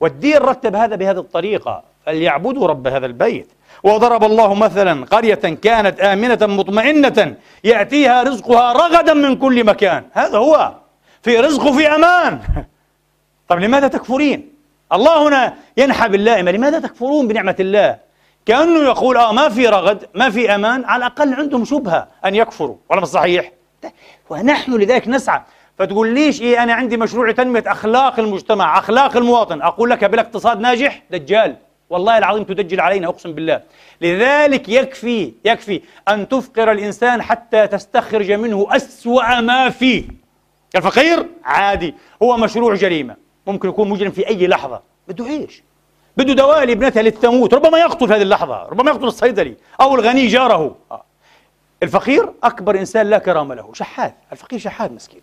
والدين 0.00 0.36
رتب 0.36 0.76
هذا 0.76 0.96
بهذه 0.96 1.18
الطريقة. 1.18 1.91
فليعبدوا 2.06 2.66
رب 2.66 2.86
هذا 2.86 3.06
البيت. 3.06 3.48
وضرب 3.82 4.24
الله 4.24 4.54
مثلا 4.54 5.04
قرية 5.04 5.34
كانت 5.34 6.00
آمنة 6.00 6.38
مطمئنة 6.42 7.34
يأتيها 7.64 8.22
رزقها 8.22 8.72
رغدا 8.72 9.14
من 9.14 9.36
كل 9.36 9.64
مكان. 9.64 10.04
هذا 10.12 10.38
هو. 10.38 10.74
في 11.22 11.36
رزق 11.40 11.66
وفي 11.66 11.88
أمان. 11.88 12.40
طب 13.48 13.58
لماذا 13.58 13.88
تكفرين؟ 13.88 14.52
الله 14.92 15.28
هنا 15.28 15.54
ينحى 15.76 16.08
باللائمة 16.08 16.50
لماذا 16.50 16.80
تكفرون 16.80 17.28
بنعمة 17.28 17.56
الله؟ 17.60 17.96
كأنه 18.46 18.80
يقول 18.80 19.16
آه 19.16 19.32
ما 19.32 19.48
في 19.48 19.66
رغد 19.66 20.06
ما 20.14 20.30
في 20.30 20.54
أمان. 20.54 20.84
على 20.84 21.06
الأقل 21.06 21.34
عندهم 21.34 21.64
شبهة 21.64 22.08
أن 22.24 22.34
يكفروا. 22.34 22.76
ولا 22.90 23.00
مش 23.00 23.08
صحيح؟ 23.08 23.52
ونحن 24.30 24.72
لذلك 24.72 25.08
نسعى. 25.08 25.40
فتقول 25.78 26.08
ليش؟ 26.08 26.40
إيه 26.40 26.62
أنا 26.62 26.74
عندي 26.74 26.96
مشروع 26.96 27.32
تنمية 27.32 27.64
أخلاق 27.66 28.20
المجتمع 28.20 28.78
أخلاق 28.78 29.16
المواطن. 29.16 29.62
أقول 29.62 29.90
لك 29.90 30.04
بلا 30.04 30.22
اقتصاد 30.22 30.60
ناجح؟ 30.60 31.02
دجال. 31.10 31.56
والله 31.92 32.18
العظيم 32.18 32.44
تدجل 32.44 32.80
علينا 32.80 33.08
أقسم 33.08 33.32
بالله. 33.32 33.62
لذلك 34.00 34.68
يكفي 34.68 35.32
يكفي 35.44 35.80
أن 36.08 36.28
تفقر 36.28 36.72
الإنسان 36.72 37.22
حتى 37.22 37.66
تستخرج 37.66 38.32
منه 38.32 38.66
أسوأ 38.70 39.40
ما 39.40 39.70
فيه. 39.70 40.04
الفقير 40.76 41.26
عادي. 41.44 41.94
هو 42.22 42.36
مشروع 42.36 42.74
جريمة. 42.74 43.16
ممكن 43.46 43.68
يكون 43.68 43.88
مجرم 43.88 44.10
في 44.10 44.28
أي 44.28 44.46
لحظة. 44.46 44.82
بده 45.08 45.26
يعيش 45.26 45.62
بده 46.16 46.32
دواء 46.32 46.64
لابنتها 46.64 47.02
للتموت 47.02 47.54
ربما 47.54 47.78
يقتل 47.78 48.08
في 48.08 48.14
هذه 48.14 48.22
اللحظة. 48.22 48.62
ربما 48.62 48.90
يقتل 48.90 49.04
الصيدلي 49.04 49.56
أو 49.80 49.94
الغني 49.94 50.26
جاره. 50.26 50.76
الفقير 51.82 52.32
أكبر 52.44 52.78
إنسان 52.78 53.10
لا 53.10 53.18
كرامة 53.18 53.54
له. 53.54 53.70
شحاذ. 53.72 54.10
الفقير 54.32 54.58
شحاذ 54.58 54.92
مسكين. 54.92 55.20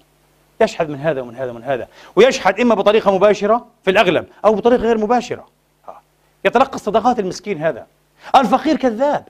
يشحذ 0.61 0.87
من 0.87 0.99
هذا 0.99 1.21
ومن 1.21 1.35
هذا 1.35 1.51
ومن 1.51 1.63
هذا. 1.63 1.87
ويشحذ 2.15 2.61
إما 2.61 2.75
بطريقة 2.75 3.15
مباشرة 3.15 3.67
في 3.83 3.91
الأغلب 3.91 4.25
أو 4.45 4.53
بطريقة 4.53 4.81
غير 4.81 4.97
مباشرة. 4.97 5.58
يتلقى 6.45 6.75
الصدقات 6.75 7.19
المسكين 7.19 7.61
هذا. 7.61 7.87
الفقير 8.35 8.77
كذاب. 8.77 9.27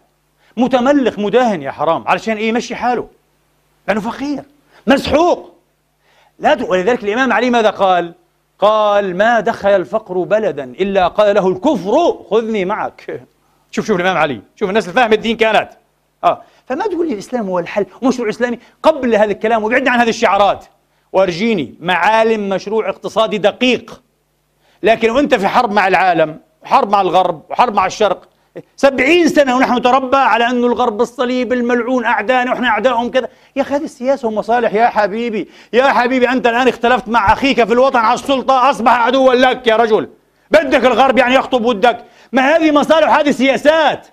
متملق 0.57 1.19
مداهن 1.19 1.61
يا 1.61 1.71
حرام. 1.71 2.07
علشان 2.07 2.37
إيه؟ 2.37 2.49
يمشي 2.49 2.75
حاله. 2.75 3.07
لأنه 3.87 4.01
فقير. 4.01 4.43
مسحوق 4.87 5.55
لا 6.39 6.57
ولذلك 6.63 7.03
الإمام 7.03 7.33
علي 7.33 7.49
ماذا 7.49 7.69
قال؟ 7.69 8.13
قال 8.59 9.17
ما 9.17 9.39
دخل 9.39 9.69
الفقر 9.69 10.17
بلدا 10.17 10.63
إلا 10.63 11.07
قال 11.07 11.35
له 11.35 11.47
الكفر 11.47 12.23
خذني 12.29 12.65
معك. 12.65 13.21
شوف 13.71 13.85
شوف 13.87 13.95
الإمام 13.95 14.17
علي. 14.17 14.41
شوف 14.55 14.69
الناس 14.69 14.83
اللي 14.83 14.95
فاهم 14.95 15.13
الدين 15.13 15.37
كانت. 15.37 15.69
آه. 16.23 16.41
فما 16.67 16.83
تقول 16.87 17.07
لي 17.07 17.13
الإسلام 17.13 17.49
هو 17.49 17.59
الحل؟ 17.59 17.85
ومشروع 18.01 18.29
إسلامي 18.29 18.59
قبل 18.83 19.15
هذا 19.15 19.31
الكلام 19.31 19.63
وابعدنا 19.63 19.91
عن 19.91 19.99
هذه 19.99 20.09
الشعارات. 20.09 20.65
وأرجيني. 21.13 21.75
معالم 21.79 22.49
مشروع 22.49 22.89
اقتصادي 22.89 23.37
دقيق. 23.37 24.01
لكن 24.83 25.09
وأنت 25.09 25.35
في 25.35 25.47
حرب 25.47 25.71
مع 25.71 25.87
العالم 25.87 26.39
حرب 26.63 26.91
مع 26.91 27.01
الغرب 27.01 27.41
وحرب 27.49 27.73
مع 27.73 27.85
الشرق. 27.85 28.29
سبعين 28.75 29.27
سنة 29.27 29.55
ونحن 29.55 29.77
نتربى 29.77 30.17
على 30.17 30.47
أن 30.47 30.63
الغرب 30.63 31.01
الصليب 31.01 31.53
الملعون 31.53 32.05
أعدانا 32.05 32.51
وإحنا 32.51 32.67
أعدائهم 32.67 33.11
كذا. 33.11 33.27
يا 33.55 33.61
أخي 33.61 33.75
هذه 33.75 33.83
السياسة 33.83 34.27
ومصالح 34.27 34.73
يا 34.73 34.87
حبيبي 34.87 35.49
يا 35.73 35.83
حبيبي 35.83 36.29
أنت 36.29 36.47
الآن 36.47 36.67
اختلفت 36.67 37.07
مع 37.09 37.33
أخيك 37.33 37.63
في 37.63 37.73
الوطن 37.73 37.99
على 37.99 38.13
السلطة 38.13 38.69
أصبح 38.69 38.91
عدوا 38.91 39.33
لك 39.33 39.67
يا 39.67 39.75
رجل. 39.75 40.09
بدك 40.51 40.85
الغرب 40.85 41.17
يعني 41.17 41.35
يخطب 41.35 41.65
ودك. 41.65 42.05
ما 42.31 42.55
هذه 42.55 42.71
مصالح 42.71 43.17
هذه 43.17 43.31
سياسات. 43.31 44.07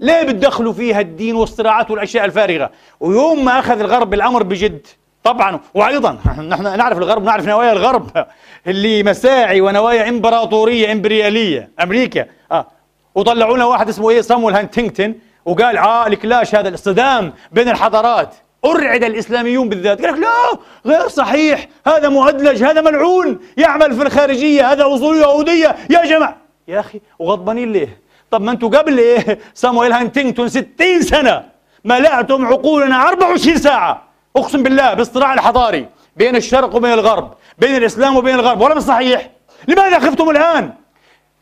ليه 0.00 0.22
بتدخلوا 0.22 0.72
فيها 0.72 1.00
الدين 1.00 1.34
والصراعات 1.34 1.90
والأشياء 1.90 2.24
الفارغة؟ 2.24 2.70
ويوم 3.00 3.44
ما 3.44 3.58
أخذ 3.58 3.80
الغرب 3.80 4.14
الأمر 4.14 4.42
بجد 4.42 4.86
طبعا. 5.24 5.60
وأيضا 5.74 6.18
نحن 6.48 6.76
نعرف 6.76 6.98
الغرب 6.98 7.24
نعرف 7.24 7.46
نوايا 7.46 7.72
الغرب. 7.72 8.26
اللي 8.66 9.02
مساعي 9.02 9.60
ونوايا 9.60 10.08
إمبراطورية 10.08 10.92
إمبريالية 10.92 11.70
أمريكا. 11.82 12.26
آه. 12.52 12.66
وطلعوا 13.14 13.56
لنا 13.56 13.64
واحد 13.64 13.88
اسمه 13.88 14.10
إيه؟ 14.10 14.20
صامويل 14.20 14.54
هانتينغتون. 14.54 15.14
وقال 15.44 15.76
آه 15.78 16.06
الكلاش 16.06 16.54
هذا 16.54 16.68
الاصطدام 16.68 17.32
بين 17.52 17.68
الحضارات. 17.68 18.34
أرعد 18.64 19.04
الإسلاميون 19.04 19.68
بالذات. 19.68 20.04
قال 20.04 20.14
لك 20.14 20.20
لا 20.20 20.58
غير 20.86 21.08
صحيح. 21.08 21.68
هذا 21.86 22.08
مهدلج 22.08 22.64
هذا 22.64 22.80
ملعون. 22.80 23.40
يعمل 23.56 23.96
في 23.96 24.02
الخارجية 24.02 24.72
هذا 24.72 24.86
أصول 24.86 25.16
يهودية. 25.16 25.76
يا 25.90 26.04
جماعة. 26.06 26.36
يا 26.68 26.80
أخي 26.80 27.00
وغضبانين 27.18 27.72
ليه؟ 27.72 28.02
طب 28.30 28.40
ما 28.40 28.50
أنتم 28.52 28.68
قبل 28.68 28.98
إيه؟ 28.98 29.38
صامويل 29.54 29.92
هانتينغتون 29.92 30.48
60 30.48 31.02
سنة. 31.02 31.44
ملأتم 31.84 32.46
عقولنا 32.46 33.08
24 33.08 33.56
ساعة. 33.56 34.11
أقسم 34.36 34.62
بالله 34.62 34.94
بالصراع 34.94 35.34
الحضاري 35.34 35.88
بين 36.16 36.36
الشرق 36.36 36.74
وبين 36.74 36.92
الغرب 36.92 37.34
بين 37.58 37.76
الإسلام 37.76 38.16
وبين 38.16 38.34
الغرب 38.34 38.60
ولا 38.60 38.80
صحيح؟ 38.80 39.30
لماذا 39.68 39.98
خفتم 39.98 40.30
الآن؟ 40.30 40.74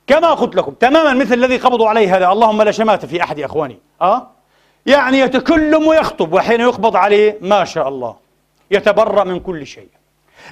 كما 0.06 0.30
قلت 0.30 0.56
لكم 0.56 0.72
تماما 0.72 1.12
مثل 1.12 1.34
الذي 1.34 1.56
قبضوا 1.56 1.88
عليه 1.88 2.16
هذا 2.16 2.32
اللهم 2.32 2.62
لا 2.62 2.70
شماتة 2.70 3.08
في 3.08 3.22
أحد 3.22 3.40
أخواني. 3.40 3.78
أه؟ 4.02 4.30
يعني 4.86 5.18
يتكلم 5.18 5.86
ويخطب 5.86 6.32
وحين 6.32 6.60
يقبض 6.60 6.96
عليه 6.96 7.38
ما 7.40 7.64
شاء 7.64 7.88
الله 7.88 8.16
يتبرأ 8.70 9.24
من 9.24 9.40
كل 9.40 9.66
شيء. 9.66 9.88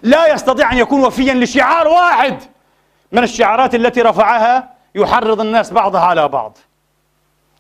لا 0.03 0.33
يستطيع 0.33 0.73
أن 0.73 0.79
يكون 0.79 1.05
وفيا 1.05 1.35
لشعار 1.35 1.89
واحد 1.89 2.43
من 3.13 3.23
الشعارات 3.23 3.75
التي 3.75 4.03
رفعها 4.03 4.75
يحرض 4.95 5.41
الناس 5.41 5.73
بعضها 5.73 6.01
على 6.01 6.29
بعض. 6.29 6.59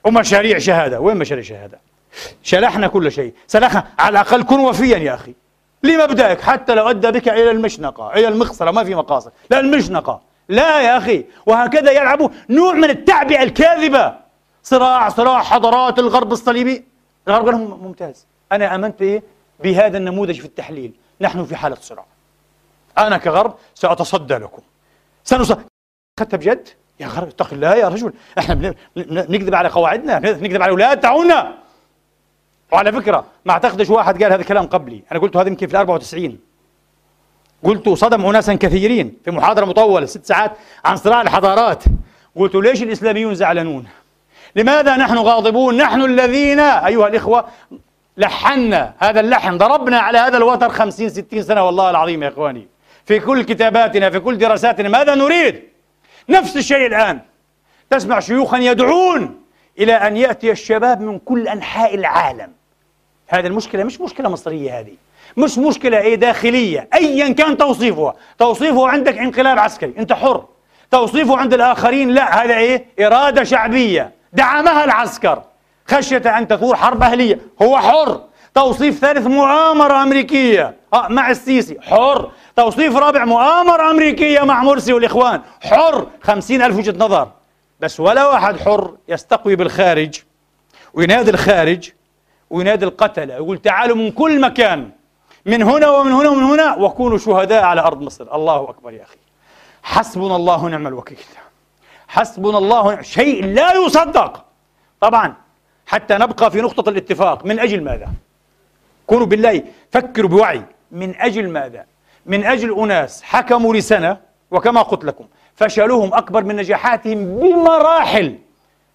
ومشاريع 0.04 0.58
شهادة 0.58 1.00
وين 1.00 1.16
مشاريع 1.16 1.44
شهادة؟ 1.44 1.80
شلحنا 2.42 2.86
كل 2.86 3.12
شيء. 3.12 3.34
سلخنا 3.46 3.86
على 3.98 4.12
الأقل 4.12 4.42
كن 4.42 4.60
وفيا 4.60 4.98
يا 4.98 5.14
أخي. 5.14 5.34
لمبدأك 5.82 6.40
حتى 6.40 6.74
لو 6.74 6.90
أدى 6.90 7.10
بك 7.10 7.28
إلى 7.28 7.50
المشنقة. 7.50 8.12
إلى 8.12 8.28
المخصرة 8.28 8.70
ما 8.70 8.84
في 8.84 8.94
مقاصد. 8.94 9.32
لا 9.50 9.60
المشنقة. 9.60 10.20
لا 10.48 10.80
يا 10.80 10.98
أخي. 10.98 11.24
وهكذا 11.46 11.90
يلعبوا 11.90 12.28
نوع 12.50 12.72
من 12.72 12.90
التعبئة 12.90 13.42
الكاذبة. 13.42 14.14
صراع 14.62 15.08
صراع 15.08 15.42
حضارات 15.42 15.98
الغرب 15.98 16.32
الصليبي. 16.32 16.84
الغرب 17.28 17.46
قال 17.46 17.56
ممتاز. 17.56 18.26
أنا 18.52 18.74
آمنت 18.74 19.22
بهذا 19.60 19.98
النموذج 19.98 20.40
في 20.40 20.44
التحليل. 20.44 20.92
نحن 21.20 21.44
في 21.44 21.56
حالة 21.56 21.76
صراع. 21.80 22.04
أنا 22.98 23.18
كغرب 23.18 23.54
سأتصدى 23.74 24.34
لكم. 24.34 24.62
سنص 25.24 25.52
أخذتها 26.18 26.36
بجد 26.36 26.68
يا 27.00 27.06
غرب 27.06 27.28
اتق 27.28 27.52
الله 27.52 27.74
يا 27.74 27.88
رجل. 27.88 28.12
إحنا 28.38 28.74
بنكذب 28.96 29.54
على 29.54 29.68
قواعدنا. 29.68 30.18
نكذب 30.18 30.62
على 30.62 30.64
الاولاد 30.64 31.00
تاعونا 31.00 31.54
وعلى 32.72 32.92
فكرة 32.92 33.24
ما 33.44 33.52
اعتقدش 33.52 33.90
واحد 33.90 34.22
قال 34.22 34.32
هذا 34.32 34.42
الكلام 34.42 34.66
قبلي. 34.66 35.02
أنا 35.12 35.20
قلت 35.20 35.36
هذا 35.36 35.48
يمكن 35.48 35.66
في 35.66 35.72
ال 35.72 35.78
94 35.78 36.38
قلت 37.64 37.88
صدم 37.88 38.26
أناسا 38.26 38.54
كثيرين 38.54 39.16
في 39.24 39.30
محاضرة 39.30 39.64
مطولة 39.64 40.06
ست 40.06 40.26
ساعات 40.26 40.52
عن 40.84 40.96
صراع 40.96 41.22
الحضارات. 41.22 41.84
قلت 42.36 42.54
ليش 42.54 42.82
الإسلاميون 42.82 43.34
زعلانون؟ 43.34 43.86
لماذا 44.56 44.96
نحن 44.96 45.18
غاضبون؟ 45.18 45.76
نحن 45.76 46.02
الذين 46.02 46.60
أيها 46.60 47.08
الإخوة 47.08 47.44
لحنا 48.16 48.94
هذا 48.98 49.20
اللحن 49.20 49.58
ضربنا 49.58 49.98
على 49.98 50.18
هذا 50.18 50.36
الوتر 50.36 50.68
خمسين 50.68 51.08
ستين 51.08 51.42
سنة 51.42 51.66
والله 51.66 51.90
العظيم 51.90 52.22
يا 52.22 52.28
إخواني. 52.28 52.68
في 53.04 53.20
كل 53.20 53.42
كتاباتنا 53.42 54.10
في 54.10 54.20
كل 54.20 54.38
دراساتنا 54.38 54.88
ماذا 54.88 55.14
نريد؟ 55.14 55.62
نفس 56.28 56.56
الشيء 56.56 56.86
الآن. 56.86 57.20
تسمع 57.90 58.20
شيوخا 58.20 58.58
يدعون 58.58 59.40
إلى 59.78 59.92
أن 59.92 60.16
يأتي 60.16 60.50
الشباب 60.50 61.00
من 61.00 61.18
كل 61.18 61.48
أنحاء 61.48 61.94
العالم. 61.94 62.57
هذه 63.28 63.46
المشكلة 63.46 63.84
مش 63.84 64.00
مشكلة 64.00 64.28
مصرية 64.28 64.78
هذه. 64.80 64.94
مش 65.36 65.58
مشكلة 65.58 65.98
إيه 65.98 66.14
داخلية. 66.14 66.88
أيا 66.94 67.32
كان 67.32 67.56
توصيفها. 67.56 68.14
توصيفه 68.38 68.88
عندك 68.88 69.18
انقلاب 69.18 69.58
عسكري. 69.58 69.94
أنت 69.98 70.12
حر. 70.12 70.44
توصيفه 70.90 71.36
عند 71.36 71.54
الآخرين 71.54 72.10
لا 72.10 72.44
هذا 72.44 72.56
إيه؟ 72.56 72.86
إرادة 73.00 73.44
شعبية. 73.44 74.12
دعمها 74.32 74.84
العسكر. 74.84 75.42
خشية 75.86 76.38
أن 76.38 76.48
تثور 76.48 76.76
حرب 76.76 77.02
أهلية. 77.02 77.38
هو 77.62 77.78
حر. 77.78 78.20
توصيف 78.54 78.98
ثالث 78.98 79.26
مؤامرة 79.26 80.02
أمريكية. 80.02 80.76
آه 80.94 81.08
مع 81.08 81.30
السيسي. 81.30 81.80
حر. 81.80 82.30
توصيف 82.56 82.96
رابع 82.96 83.24
مؤامرة 83.24 83.90
أمريكية 83.90 84.40
مع 84.40 84.62
مرسي 84.62 84.92
والإخوان. 84.92 85.40
حر. 85.62 86.06
خمسين 86.22 86.62
ألف 86.62 86.76
وجهة 86.76 86.94
نظر. 86.98 87.28
بس 87.80 88.00
ولا 88.00 88.26
واحد 88.26 88.60
حر 88.60 88.94
يستقوي 89.08 89.56
بالخارج. 89.56 90.20
وينادي 90.94 91.30
الخارج 91.30 91.90
وينادي 92.50 92.84
القتلة 92.84 93.34
يقول 93.34 93.58
تعالوا 93.58 93.96
من 93.96 94.10
كل 94.10 94.40
مكان 94.40 94.90
من 95.46 95.62
هنا 95.62 95.90
ومن 95.90 96.12
هنا 96.12 96.28
ومن 96.28 96.42
هنا 96.42 96.76
وكونوا 96.76 97.18
شهداء 97.18 97.64
على 97.64 97.80
أرض 97.80 98.02
مصر. 98.02 98.34
الله 98.34 98.70
أكبر 98.70 98.92
يا 98.92 99.02
أخي. 99.02 99.16
حسبنا 99.82 100.36
الله 100.36 100.64
ونعم 100.64 100.86
الوكيل. 100.86 101.18
حسبنا 102.08 102.58
الله 102.58 103.02
شيء 103.02 103.44
لا 103.44 103.72
يصدق. 103.74 104.44
طبعا 105.00 105.34
حتى 105.86 106.14
نبقى 106.14 106.50
في 106.50 106.60
نقطة 106.60 106.88
الاتفاق. 106.88 107.46
من 107.46 107.58
أجل 107.58 107.84
ماذا؟ 107.84 108.08
كونوا 109.06 109.26
بالله 109.26 109.62
فكروا 109.92 110.30
بوعي. 110.30 110.62
من 110.92 111.14
أجل 111.16 111.48
ماذا؟ 111.48 111.84
من 112.26 112.44
أجل 112.44 112.78
أناس 112.78 113.22
حكموا 113.22 113.74
لسنة 113.74 114.16
وكما 114.50 114.82
قلت 114.82 115.04
لكم 115.04 115.24
فشلهم 115.56 116.14
أكبر 116.14 116.44
من 116.44 116.56
نجاحاتهم 116.56 117.38
بمراحل. 117.38 118.38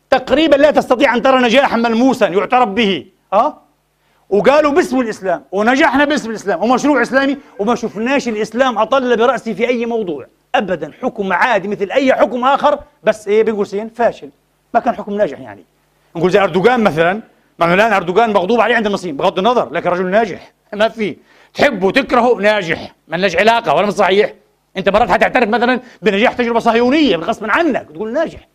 تقريبا 0.09 0.55
لا 0.55 0.71
تستطيع 0.71 1.15
أن 1.15 1.21
ترى 1.21 1.41
نجاحا 1.41 1.77
ملموسا 1.77 2.27
يعترف 2.27 2.69
به. 2.69 3.05
آه 3.33 3.57
وقالوا 4.29 4.71
باسم 4.71 4.99
الإسلام 4.99 5.43
ونجحنا 5.51 6.05
باسم 6.05 6.29
الإسلام 6.29 6.63
ومشروع 6.63 7.01
إسلامي 7.01 7.37
وما 7.59 7.75
شفناش 7.75 8.27
الإسلام 8.27 8.77
أطل 8.77 9.17
برأسي 9.17 9.55
في 9.55 9.67
أي 9.67 9.85
موضوع 9.85 10.27
ابدا 10.55 10.91
حكم 11.01 11.33
عادي 11.33 11.67
مثل 11.67 11.91
أي 11.91 12.13
حكم 12.13 12.43
آخر 12.43 12.79
بس 13.03 13.27
إيه 13.27 13.43
بيقول 13.43 13.67
سين 13.67 13.89
فاشل 13.89 14.29
ما 14.73 14.79
كان 14.79 14.95
حكم 14.95 15.13
ناجح 15.13 15.39
يعني. 15.39 15.63
نقول 16.15 16.31
زي 16.31 16.39
أردوغان 16.39 16.83
مثلا 16.83 17.21
ما 17.59 17.73
الآن 17.73 17.93
أردوغان 17.93 18.33
مغضوب 18.33 18.61
عليه 18.61 18.75
عند 18.75 18.85
المصريين 18.85 19.17
بغض 19.17 19.39
النظر 19.39 19.73
لكن 19.73 19.89
رجل 19.89 20.05
ناجح 20.11 20.51
ما 20.73 20.87
في. 20.89 21.17
تحبه 21.53 21.91
تكرهه 21.91 22.35
ناجح 22.35 22.95
ما 23.07 23.15
لناش 23.17 23.35
علاقة 23.35 23.73
ولا 23.75 23.87
مش 23.87 23.93
صحيح. 23.93 24.33
أنت 24.77 24.89
مرات 24.89 25.11
حتعترف 25.11 25.49
مثلا 25.49 25.79
بنجاح 26.01 26.33
تجربة 26.33 26.59
صهيونية 26.59 27.15
غصبا 27.17 27.51
عنك 27.51 27.87
تقول 27.93 28.13
ناجح. 28.13 28.47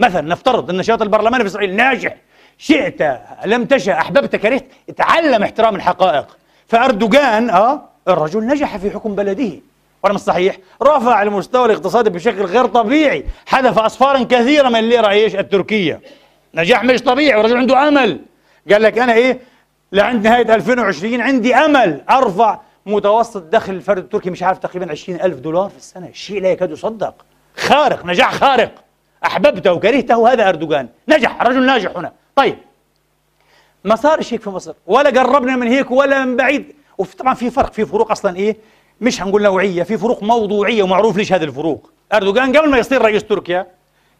مثلا 0.00 0.20
نفترض 0.20 0.70
النشاط 0.70 1.02
البرلماني 1.02 1.44
في 1.44 1.50
اسرائيل 1.50 1.76
ناجح. 1.76 2.16
شئت 2.60 3.20
لم 3.44 3.64
تشأ 3.64 3.92
أحببت 3.92 4.36
كرهت 4.36 4.66
تعلم 4.96 5.42
احترام 5.42 5.76
الحقائق 5.76 6.36
فأردوغان 6.68 7.50
آه 7.50 7.82
الرجل 8.08 8.46
نجح 8.46 8.76
في 8.76 8.90
حكم 8.90 9.14
بلده 9.14 9.50
ولا 10.02 10.14
مش 10.14 10.20
صحيح؟ 10.20 10.56
رفع 10.82 11.22
المستوى 11.22 11.66
الاقتصادي 11.66 12.10
بشكل 12.10 12.42
غير 12.42 12.66
طبيعي، 12.66 13.24
حذف 13.46 13.78
أصفارا 13.78 14.22
كثيرة 14.22 14.68
من 14.68 14.76
الليره 14.76 15.08
إيش؟ 15.08 15.36
التركية. 15.36 16.00
نجاح 16.54 16.84
مش 16.84 17.02
طبيعي 17.02 17.36
والرجل 17.36 17.56
عنده 17.56 17.88
أمل. 17.88 18.20
قال 18.72 18.82
لك 18.82 18.98
أنا 18.98 19.12
إيه؟ 19.12 19.38
لعند 19.92 20.26
نهاية 20.26 20.54
2020 20.54 21.20
عندي 21.20 21.54
أمل 21.54 22.02
أرفع 22.10 22.60
متوسط 22.86 23.42
دخل 23.42 23.72
الفرد 23.72 23.98
التركي 23.98 24.30
مش 24.30 24.42
عارف 24.42 24.58
تقريبا 24.58 24.90
20 24.90 25.20
ألف 25.20 25.38
دولار 25.38 25.68
في 25.68 25.76
السنة 25.76 26.08
شيء 26.12 26.40
لا 26.42 26.48
يكاد 26.50 26.70
يصدق 26.70 27.14
خارق 27.56 28.06
نجاح 28.06 28.34
خارق 28.34 28.70
أحببته 29.24 29.72
وكرهته 29.72 30.32
هذا 30.32 30.48
أردوغان 30.48 30.88
نجح 31.08 31.42
رجل 31.42 31.66
ناجح 31.66 31.96
هنا 31.96 32.12
طيب. 32.40 32.58
ما 33.84 33.96
صار 33.96 34.18
هيك 34.18 34.42
في 34.42 34.50
مصر. 34.50 34.74
ولا 34.86 35.20
قربنا 35.20 35.56
من 35.56 35.66
هيك 35.66 35.90
ولا 35.90 36.24
من 36.24 36.36
بعيد. 36.36 36.74
وطبعا 36.98 37.34
في 37.34 37.50
فرق. 37.50 37.72
في 37.72 37.86
فروق 37.86 38.10
أصلا 38.10 38.36
إيه؟ 38.36 38.56
مش 39.00 39.22
هنقول 39.22 39.42
نوعية. 39.42 39.82
في 39.82 39.98
فروق 39.98 40.22
موضوعية 40.22 40.82
ومعروف 40.82 41.16
ليش 41.16 41.32
هذه 41.32 41.44
الفروق. 41.44 41.90
أردوغان 42.12 42.56
قبل 42.56 42.70
ما 42.70 42.78
يصير 42.78 43.02
رئيس 43.02 43.24
تركيا 43.24 43.66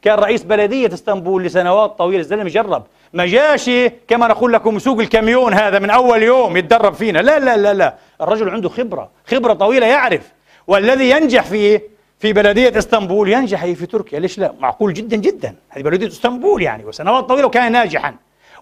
كان 0.03 0.19
رئيس 0.19 0.43
بلدية 0.43 0.95
إسطنبول 0.95 1.45
لسنوات 1.45 1.99
طويلة. 1.99 2.21
الزلمة 2.21 2.51
جرب. 2.51 2.85
ما 3.13 3.27
جاش 3.27 3.71
كما 4.09 4.29
نقول 4.29 4.53
لكم 4.53 4.79
سوق 4.79 5.01
الكاميون 5.01 5.55
هذا 5.55 5.79
من 5.79 5.91
أول 5.91 6.23
يوم 6.23 6.57
يتدرب 6.57 6.95
فينا. 6.95 7.19
لا 7.19 7.39
لا 7.39 7.57
لا 7.57 7.75
لا. 7.75 7.95
الرجل 8.21 8.51
عنده 8.51 8.69
خبرة. 8.69 9.11
خبرة 9.27 9.53
طويلة 9.53 9.87
يعرف. 9.87 10.33
والذي 10.67 11.11
ينجح 11.11 11.45
في 11.45 11.81
في 12.21 12.33
بلدية 12.33 12.79
إسطنبول 12.79 13.33
ينجح 13.33 13.65
في 13.65 13.87
تركيا. 13.87 14.19
ليش 14.19 14.39
لا؟ 14.39 14.53
معقول 14.61 14.95
جدا 14.95 15.17
جدا. 15.17 15.55
هذه 15.69 15.83
بلدية 15.83 16.07
إسطنبول 16.07 16.63
يعني 16.63 16.85
وسنوات 16.85 17.25
طويلة 17.25 17.47
وكان 17.47 17.73
ناجحا. 17.73 18.15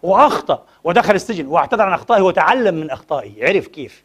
وأخطأ 0.03 0.63
ودخل 0.85 1.15
السجن 1.15 1.47
واعتذر 1.47 1.83
عن 1.83 1.93
أخطائه 1.93 2.23
وتعلم 2.23 2.75
من 2.75 2.91
أخطائه. 2.91 3.49
عرف 3.49 3.67
كيف؟ 3.67 4.05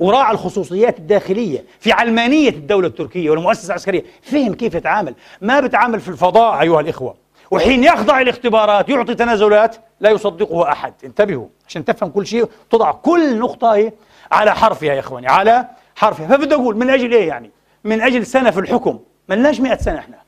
وراعى 0.00 0.32
الخصوصيات 0.32 0.98
الداخلية 0.98 1.64
في 1.80 1.92
علمانية 1.92 2.48
الدولة 2.48 2.86
التركية 2.86 3.30
والمؤسسة 3.30 3.66
العسكرية. 3.66 4.04
فهم 4.22 4.54
كيف 4.54 4.74
يتعامل؟ 4.74 5.14
ما 5.40 5.60
بتعامل 5.60 6.00
في 6.00 6.08
الفضاء 6.08 6.60
أيها 6.60 6.80
الإخوة. 6.80 7.14
وحين 7.50 7.84
يخضع 7.84 8.20
الاختبارات 8.20 8.88
يعطي 8.88 9.14
تنازلات 9.14 9.76
لا 10.00 10.10
يصدقه 10.10 10.72
أحد. 10.72 10.94
انتبهوا 11.04 11.46
عشان 11.68 11.84
تفهم 11.84 12.10
كل 12.10 12.26
شيء 12.26 12.48
تضع 12.70 12.92
كل 12.92 13.38
نقطة 13.38 13.92
على 14.32 14.54
حرفها 14.54 14.94
يا 14.94 15.00
إخواني 15.00 15.28
على 15.28 15.64
حرفها 15.96 16.26
فبدي 16.26 16.54
أقول 16.54 16.76
من 16.76 16.90
أجل 16.90 17.12
إيه 17.12 17.28
يعني؟ 17.28 17.50
من 17.84 18.00
أجل 18.00 18.26
سنة 18.26 18.50
في 18.50 18.60
الحكم. 18.60 19.00
ما 19.28 19.34
لناش 19.34 19.60
100 19.60 19.76
سنة 19.76 19.98
إحنا. 19.98 20.18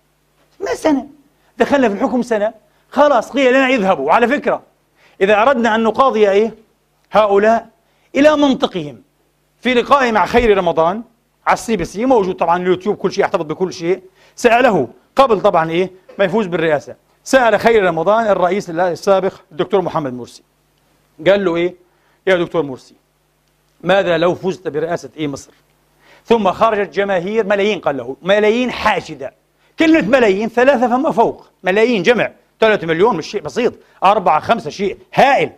ما 0.60 0.74
سنة. 0.74 1.06
دخلنا 1.58 1.88
في 1.88 1.94
الحكم 1.94 2.22
سنة. 2.22 2.54
خلاص 2.90 3.30
قيل 3.30 3.50
لنا 3.54 3.68
اذهبوا. 3.68 4.06
وعلى 4.06 4.28
فكرة 4.28 4.62
إذا 5.20 5.42
أردنا 5.42 5.74
أن 5.74 5.82
نقاضي 5.82 6.30
إيه؟ 6.30 6.54
هؤلاء 7.12 7.68
إلى 8.14 8.36
منطقهم. 8.36 9.02
في 9.60 9.74
لقائه 9.74 10.12
مع 10.12 10.26
خيري 10.26 10.58
رمضان 10.58 11.02
على 11.46 11.54
ال 11.54 11.76
CBC 11.76 12.04
موجود 12.04 12.34
طبعا 12.34 12.62
اليوتيوب 12.62 12.96
كل 12.96 13.12
شيء 13.12 13.24
يحتفظ 13.24 13.42
بكل 13.42 13.72
شيء. 13.72 14.02
سأله 14.36 14.88
قبل 15.16 15.40
طبعا 15.40 15.70
إيه؟ 15.70 15.90
ما 16.18 16.24
يفوز 16.24 16.46
بالرئاسة. 16.46 16.94
سأل 17.24 17.60
خيري 17.60 17.84
رمضان 17.84 18.26
الرئيس 18.26 18.70
السابق 18.70 19.32
الدكتور 19.52 19.80
محمد 19.80 20.12
مرسي. 20.12 20.42
قال 21.26 21.44
له 21.44 21.56
إيه؟ 21.56 21.74
يا 22.26 22.36
دكتور 22.36 22.62
مرسي 22.62 22.94
ماذا 23.80 24.18
لو 24.18 24.34
فزت 24.34 24.68
برئاسة 24.68 25.10
إيه 25.16 25.26
مصر؟ 25.26 25.50
ثم 26.26 26.52
خرجت 26.52 26.94
جماهير 26.94 27.46
ملايين 27.46 27.80
قال 27.80 27.96
له 27.96 28.16
ملايين 28.22 28.70
حاشدة. 28.70 29.34
كلمة 29.78 30.08
ملايين 30.08 30.48
ثلاثة 30.48 30.88
فما 30.88 31.10
فوق. 31.10 31.46
ملايين 31.62 32.02
جمع 32.02 32.30
ثلاثة 32.60 32.86
مليون 32.86 33.16
مش 33.16 33.26
شيء 33.26 33.40
بسيط. 33.40 33.72
أربعة 34.04 34.40
خمسة 34.40 34.70
شيء 34.70 34.98
هائل. 35.14 35.50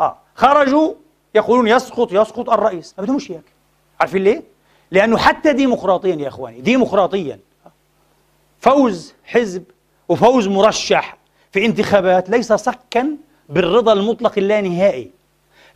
آه 0.00 0.16
خرجوا 0.34 0.94
يقولون 1.34 1.68
يسقط 1.68 2.12
يسقط 2.12 2.50
الرئيس. 2.50 2.94
ما 2.98 3.04
بدهمش 3.04 3.30
اياك 3.30 3.44
عارفين 4.00 4.24
ليه؟ 4.24 4.42
لأنه 4.90 5.18
حتى 5.18 5.52
ديمقراطيا 5.52 6.14
يا 6.14 6.28
إخواني 6.28 6.60
ديمقراطيا. 6.60 7.38
فوز 8.60 9.14
حزب 9.24 9.64
وفوز 10.08 10.48
مرشح 10.48 11.16
في 11.52 11.66
انتخابات 11.66 12.30
ليس 12.30 12.52
صكا 12.52 13.16
بالرضا 13.48 13.92
المطلق 13.92 14.32
اللانهائي 14.36 15.10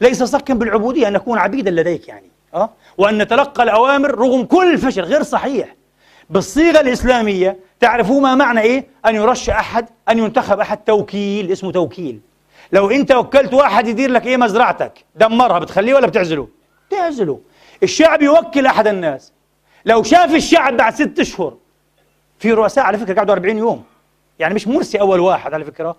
ليس 0.00 0.22
صكا 0.22 0.54
بالعبودية 0.54 1.08
أن 1.08 1.12
نكون 1.12 1.38
عبيدا 1.38 1.70
لديك 1.70 2.08
يعني. 2.08 2.30
أه؟ 2.54 2.70
وأن 2.98 3.18
نتلقى 3.18 3.62
الأوامر 3.62 4.14
رغم 4.14 4.44
كل 4.44 4.72
الفشل 4.72 5.02
غير 5.02 5.22
صحيح. 5.22 5.74
بالصيغة 6.30 6.80
الإسلامية 6.80 7.56
تعرفوا 7.80 8.20
ما 8.20 8.34
معنى 8.34 8.60
إيه؟ 8.60 8.86
أن 9.06 9.14
يرشح 9.14 9.58
أحد 9.58 9.86
أن 10.08 10.18
ينتخب 10.18 10.60
أحد 10.60 10.76
توكيل 10.78 11.52
اسمه 11.52 11.72
توكيل. 11.72 12.20
لو 12.72 12.90
أنت 12.90 13.12
وكلت 13.12 13.54
واحد 13.54 13.88
يدير 13.88 14.10
لك 14.10 14.26
إيه 14.26 14.36
مزرعتك؟ 14.36 15.04
دمرها 15.14 15.58
بتخليه 15.58 15.94
ولا 15.94 16.06
بتعزله؟ 16.06 16.48
تعزله. 16.90 17.40
الشعب 17.82 18.22
يوكل 18.22 18.66
أحد 18.66 18.86
الناس. 18.86 19.32
لو 19.84 20.02
شاف 20.02 20.34
الشعب 20.34 20.76
بعد 20.76 20.94
ست 20.94 21.18
أشهر 21.18 21.54
في 22.38 22.52
رؤساء 22.52 22.84
على 22.84 22.98
فكرة 22.98 23.14
قعدوا 23.14 23.34
40 23.34 23.58
يوم. 23.58 23.84
يعني 24.38 24.54
مش 24.54 24.68
مرسي 24.68 25.00
أول 25.00 25.20
واحد 25.20 25.54
على 25.54 25.64
فكرة. 25.64 25.96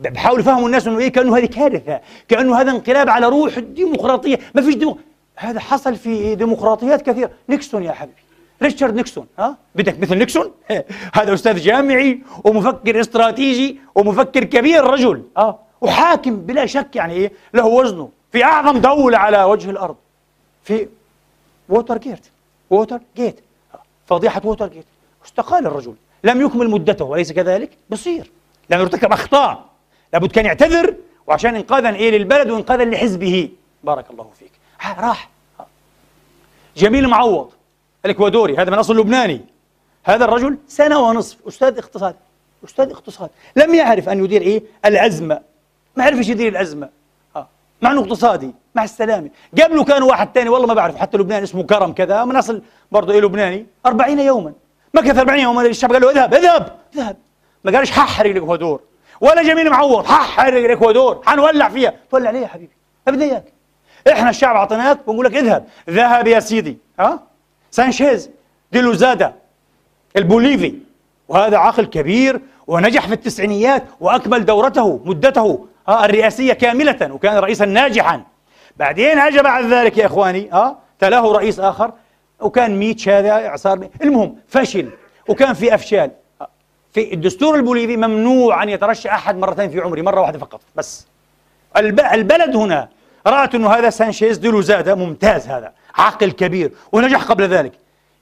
بحاولوا 0.00 0.40
يفهموا 0.40 0.66
الناس 0.66 0.86
إنه 0.86 0.98
إيه 0.98 1.08
كأنه 1.12 1.36
هذه 1.38 1.46
كارثة 1.46 2.00
كأنه 2.28 2.60
هذا 2.60 2.70
انقلاب 2.70 3.08
على 3.08 3.28
روح 3.28 3.56
الديمقراطية. 3.56 4.38
ما 4.54 4.62
فيش 4.62 4.74
ديمو... 4.74 4.98
هذا 5.36 5.60
حصل 5.60 5.96
في 5.96 6.34
ديمقراطيات 6.34 7.02
كثيره 7.02 7.30
نيكسون 7.48 7.82
يا 7.82 7.92
حبيبي. 7.92 8.22
ريتشارد 8.62 8.94
نيكسون 8.94 9.26
ها؟ 9.38 9.56
بدك 9.74 10.00
مثل 10.00 10.18
نيكسون؟ 10.18 10.52
هذا 11.14 11.34
أستاذ 11.34 11.56
جامعي 11.60 12.22
ومفكر 12.44 13.00
استراتيجي 13.00 13.80
ومفكر 13.94 14.44
كبير 14.44 14.84
رجل 14.84 15.22
آه 15.36 15.58
وحاكم 15.80 16.36
بلا 16.36 16.66
شك 16.66 16.96
يعني 16.96 17.14
إيه؟ 17.14 17.32
له 17.54 17.66
وزنه 17.66 18.08
في 18.32 18.44
أعظم 18.44 18.78
دولة 18.78 19.18
على 19.18 19.44
وجه 19.44 19.70
الأرض. 19.70 19.96
في 20.64 20.88
ووتر 21.68 21.98
جيت 21.98 22.26
ووتر 22.70 23.00
جيت 23.16 23.40
فضيحة 24.06 24.42
ووتر 24.44 24.66
جيت 24.68 24.86
استقال 25.26 25.66
الرجل. 25.66 25.94
لم 26.24 26.40
يكمل 26.40 26.70
مدته 26.70 27.04
وليس 27.04 27.32
كذلك؟ 27.32 27.70
بصير. 27.90 28.30
لأنه 28.70 28.82
ارتكب 28.82 29.12
أخطاء. 29.12 29.64
لابد 30.12 30.32
كان 30.32 30.46
يعتذر 30.46 30.94
وعشان 31.26 31.56
إنقاذا 31.56 31.94
إيه؟ 31.94 32.10
للبلد 32.10 32.50
وإنقاذا 32.50 32.84
لحزبه. 32.84 33.48
بارك 33.84 34.10
الله 34.10 34.30
فيك. 34.38 34.61
راح. 34.90 35.28
جميل 36.76 37.08
معوض. 37.08 37.50
الإكوادوري 38.04 38.56
هذا 38.56 38.70
من 38.70 38.78
أصل 38.78 38.96
لبناني. 38.96 39.40
هذا 40.04 40.24
الرجل 40.24 40.58
سنة 40.68 40.98
ونصف. 40.98 41.36
أستاذ 41.48 41.78
اقتصاد 41.78 42.16
أستاذ 42.64 42.90
اقتصاد. 42.90 43.30
لم 43.56 43.74
يعرف 43.74 44.08
أن 44.08 44.24
يدير 44.24 44.42
إيه؟ 44.42 44.62
الازمه 44.84 45.40
ما 45.96 46.04
عرفش 46.04 46.28
يدير 46.28 46.48
الازمه 46.48 46.88
آه. 47.36 47.48
مع 47.82 47.90
إنه 47.90 48.00
اقتصادي 48.00 48.54
مع 48.74 48.84
السلامة. 48.84 49.30
قبله 49.62 49.84
كان 49.84 50.02
واحد 50.02 50.28
ثاني 50.34 50.48
والله 50.48 50.66
ما 50.66 50.74
بعرف 50.74 50.96
حتى 50.96 51.16
لبناني 51.16 51.42
اسمه 51.42 51.62
كرم 51.62 51.92
كذا 51.92 52.24
من 52.24 52.36
أصل 52.36 52.62
برضه 52.92 53.12
إيه 53.12 53.20
لبناني. 53.20 53.66
40 53.86 54.18
يوما. 54.18 54.52
مكث 54.94 55.18
40 55.18 55.40
يوما 55.40 55.62
الشعب 55.62 55.92
قال 55.92 56.02
له؟ 56.02 56.10
اذهب 56.10 56.34
اذهب 56.34 56.78
اذهب. 56.94 57.16
ما 57.64 57.76
قالش 57.76 57.90
ححرق 57.90 58.30
الإكوادور. 58.30 58.80
ولا 59.20 59.42
جميل 59.42 59.70
معوض 59.70 60.04
ححرق 60.04 60.64
الإكوادور. 60.64 61.22
حنولع 61.26 61.68
فيها. 61.68 61.94
تولع 62.10 62.30
ليه 62.30 62.40
يا 62.40 62.46
حبيبي؟ 62.46 62.72
ما 63.06 63.24
إياك. 63.24 63.52
إحنا 64.08 64.30
الشعب 64.30 64.56
اعطيناك 64.56 64.98
بنقول 65.06 65.26
لك 65.26 65.36
اذهب. 65.36 65.64
ذهب 65.90 66.26
يا 66.26 66.40
سيدي. 66.40 66.78
ها؟ 67.00 67.22
سانشيز 67.70 68.30
دي 68.72 68.80
لوزادا 68.80 69.34
البوليفي. 70.16 70.74
وهذا 71.28 71.56
عقل 71.56 71.84
كبير 71.86 72.40
ونجح 72.66 73.06
في 73.06 73.12
التسعينيات 73.12 73.84
وأكمل 74.00 74.44
دورته 74.44 75.00
مدته 75.04 75.66
ها 75.88 76.04
الرئاسية 76.04 76.52
كاملة 76.52 77.12
وكان 77.12 77.36
رئيسا 77.36 77.64
ناجحا. 77.64 78.22
بعدين 78.76 79.18
اجى 79.18 79.42
بعد 79.42 79.64
ذلك 79.64 79.98
يا 79.98 80.06
إخواني 80.06 80.50
ها 80.52 80.78
تلاه 80.98 81.32
رئيس 81.32 81.60
آخر 81.60 81.92
وكان 82.40 82.76
ميتش 82.76 83.08
هذا 83.08 83.46
إعصار 83.46 83.88
المهم 84.02 84.36
فشل 84.48 84.90
وكان 85.28 85.54
في 85.54 85.74
أفشال. 85.74 86.10
في 86.92 87.14
الدستور 87.14 87.54
البوليفي 87.54 87.96
ممنوع 87.96 88.62
أن 88.62 88.68
يترشح 88.68 89.14
أحد 89.14 89.36
مرتين 89.36 89.70
في 89.70 89.80
عمره 89.80 90.02
مرة 90.02 90.20
واحدة 90.20 90.38
فقط 90.38 90.60
بس. 90.76 91.06
البلد 91.76 92.56
هنا 92.56 92.88
رأت 93.26 93.54
أنه 93.54 93.70
هذا 93.70 93.90
سانشيز 93.90 94.38
دي 94.38 94.48
لوزادا 94.48 94.94
ممتاز 94.94 95.48
هذا 95.48 95.72
عقل 95.94 96.30
كبير 96.30 96.72
ونجح 96.92 97.22
قبل 97.22 97.44
ذلك. 97.44 97.72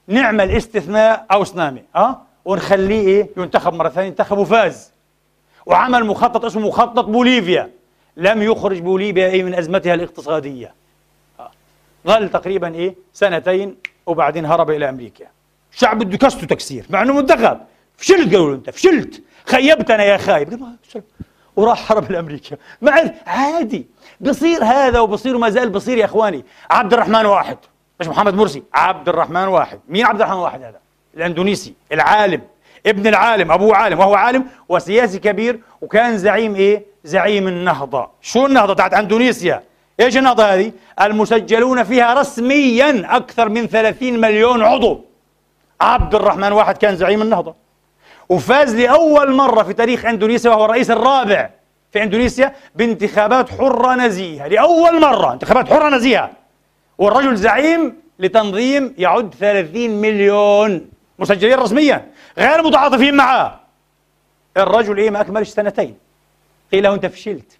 نعمل 0.07 0.51
استثناء 0.51 1.25
أو 1.31 1.43
سنامي 1.43 1.83
أه؟ 1.95 2.21
ونخليه 2.45 3.07
إيه؟ 3.07 3.29
ينتخب 3.37 3.73
مرة 3.73 3.89
ثانية 3.89 4.09
انتخب 4.09 4.37
وفاز 4.37 4.91
وعمل 5.65 6.05
مخطط 6.05 6.45
اسمه 6.45 6.67
مخطط 6.67 7.05
بوليفيا. 7.05 7.69
لم 8.17 8.41
يخرج 8.41 8.79
بوليفيا 8.79 9.27
إيه 9.27 9.43
من 9.43 9.55
أزمتها 9.55 9.93
الاقتصادية. 9.93 10.73
أه؟ 11.39 11.51
ظل 12.07 12.29
تقريبا 12.29 12.75
إيه؟ 12.75 12.95
سنتين 13.13 13.75
وبعدين 14.05 14.45
هرب 14.45 14.69
إلى 14.69 14.89
أمريكا. 14.89 15.25
الشعب 15.73 15.99
بده 15.99 16.13
يكسته 16.13 16.47
تكسير 16.47 16.85
مع 16.89 17.01
إنه 17.01 17.13
منتخب. 17.13 17.59
فشلت 17.97 18.35
قالوا 18.35 18.55
أنت 18.55 18.69
فشلت. 18.69 19.23
خيبتنا 19.45 20.03
يا 20.03 20.17
خايب. 20.17 20.75
وراح 21.55 21.85
حرب 21.85 22.11
الامريكا 22.11 22.57
مع 22.81 23.03
عادي. 23.25 23.85
بصير 24.21 24.63
هذا 24.63 24.99
وبصير 24.99 25.35
وما 25.35 25.49
زال 25.49 25.69
بصير 25.69 25.97
يا 25.97 26.05
إخواني. 26.05 26.45
عبد 26.69 26.93
الرحمن 26.93 27.25
واحد. 27.25 27.57
مش 27.99 28.07
محمد 28.07 28.33
مرسي. 28.33 28.63
عبد 28.73 29.09
الرحمن 29.09 29.47
واحد. 29.47 29.79
مين 29.89 30.05
عبد 30.05 30.21
الرحمن 30.21 30.37
واحد 30.37 30.61
هذا؟ 30.63 30.79
الأندونيسي. 31.17 31.73
العالم. 31.91 32.41
ابن 32.85 33.07
العالم. 33.07 33.51
ابوه 33.51 33.75
عالم. 33.75 33.99
وهو 33.99 34.15
عالم 34.15 34.45
وسياسي 34.69 35.19
كبير 35.19 35.59
وكان 35.81 36.17
زعيم 36.17 36.55
إيه؟ 36.55 36.85
زعيم 37.03 37.47
النهضة. 37.47 38.09
شو 38.21 38.45
النهضة 38.45 38.73
تاعت 38.73 38.93
أندونيسيا؟ 38.93 39.63
إيش 39.99 40.17
النهضة 40.17 40.43
هذه؟ 40.43 40.71
المسجلون 41.01 41.83
فيها 41.83 42.13
رسميا 42.13 43.15
أكثر 43.15 43.49
من 43.49 43.67
30 43.67 44.19
مليون 44.21 44.61
عضو. 44.61 45.05
عبد 45.81 46.15
الرحمن 46.15 46.51
واحد 46.51 46.77
كان 46.77 46.95
زعيم 46.95 47.21
النهضة. 47.21 47.55
وفاز 48.29 48.75
لأول 48.75 49.31
مرة 49.33 49.63
في 49.63 49.73
تاريخ 49.73 50.05
أندونيسيا 50.05 50.51
وهو 50.51 50.65
الرئيس 50.65 50.91
الرابع. 50.91 51.49
في 51.91 52.03
إندونيسيا 52.03 52.55
بانتخابات 52.75 53.49
حرة 53.49 53.95
نزيهة 53.95 54.47
لأول 54.47 55.01
مرة 55.01 55.33
انتخابات 55.33 55.69
حرة 55.69 55.89
نزيهة. 55.89 56.31
والرجل 56.97 57.35
زعيم 57.35 57.95
لتنظيم 58.19 58.93
يعد 58.97 59.33
30 59.39 59.89
مليون 59.89 60.89
مسجلين 61.19 61.59
رسميا 61.59 62.11
غير 62.37 62.63
متعاطفين 62.63 63.15
معه 63.15 63.59
الرجل 64.57 64.97
إيه؟ 64.97 65.09
ما 65.09 65.21
أكملش 65.21 65.49
سنتين. 65.49 65.97
قيل 66.71 66.83
له 66.83 66.93
أنت 66.93 67.05
فشلت 67.05 67.57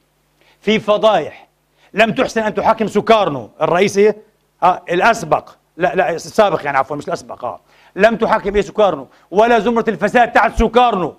في 0.62 0.80
فضايح. 0.80 1.48
لم 1.94 2.12
تحسن 2.12 2.42
أن 2.42 2.54
تحاكم 2.54 2.88
سكارنو 2.88 3.50
الرئيس 3.62 3.98
إيه؟ 3.98 4.18
آه 4.64 4.82
الأسبق. 4.90 5.50
لا 5.78 5.96
لا 5.96 6.10
السابق 6.16 6.66
يعني 6.66 6.78
عفوا 6.78 6.96
مش 6.96 7.08
الأسبق 7.08 7.46
آه. 7.46 7.60
لم 7.96 8.16
تحاكم 8.16 8.56
إيه 8.56 8.62
سكارنو 8.62 9.08
ولا 9.32 9.60
زمرة 9.60 9.86
الفساد 9.88 10.32
تاعت 10.32 10.60
سكارنو 10.60 11.16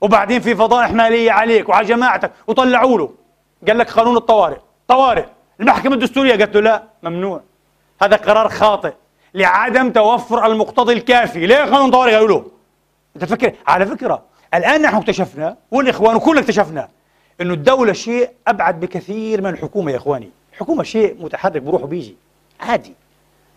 وبعدين 0.00 0.40
في 0.40 0.54
فضائح 0.54 0.90
مالية 0.92 1.32
عليك 1.32 1.68
وعلى 1.68 1.86
جماعتك 1.86 2.32
وطلعوا 2.46 2.98
له. 2.98 3.10
قال 3.68 3.78
لك 3.78 3.90
قانون 3.90 4.16
الطوارئ. 4.16 4.56
طوارئ. 4.88 5.24
المحكمة 5.60 5.94
الدستورية 5.94 6.30
قالت 6.30 6.54
له 6.54 6.60
لا 6.60 6.82
ممنوع. 7.02 7.40
هذا 8.02 8.16
قرار 8.16 8.48
خاطئ. 8.48 8.92
لعدم 9.34 9.90
توفر 9.90 10.46
المقتضي 10.46 10.92
الكافي. 10.92 11.46
ليه 11.46 11.56
قانون 11.56 11.90
طوارئ 11.90 12.14
قالوا 12.14 12.28
له؟ 12.28 12.44
أنت 13.16 13.24
تفكر 13.24 13.52
على 13.66 13.86
فكرة 13.86 14.22
الآن 14.54 14.82
نحن 14.82 14.96
اكتشفنا 14.96 15.56
والإخوان 15.70 16.18
كلنا 16.18 16.40
اكتشفنا 16.40 16.88
إنه 17.40 17.54
الدولة 17.54 17.92
شيء 17.92 18.30
أبعد 18.48 18.80
بكثير 18.80 19.42
من 19.42 19.50
الحكومة 19.50 19.92
يا 19.92 19.96
إخواني. 19.96 20.30
الحكومة 20.52 20.82
شيء 20.82 21.16
متحرك 21.20 21.62
بروح 21.62 21.82
وبيجي. 21.82 22.16
عادي. 22.60 22.94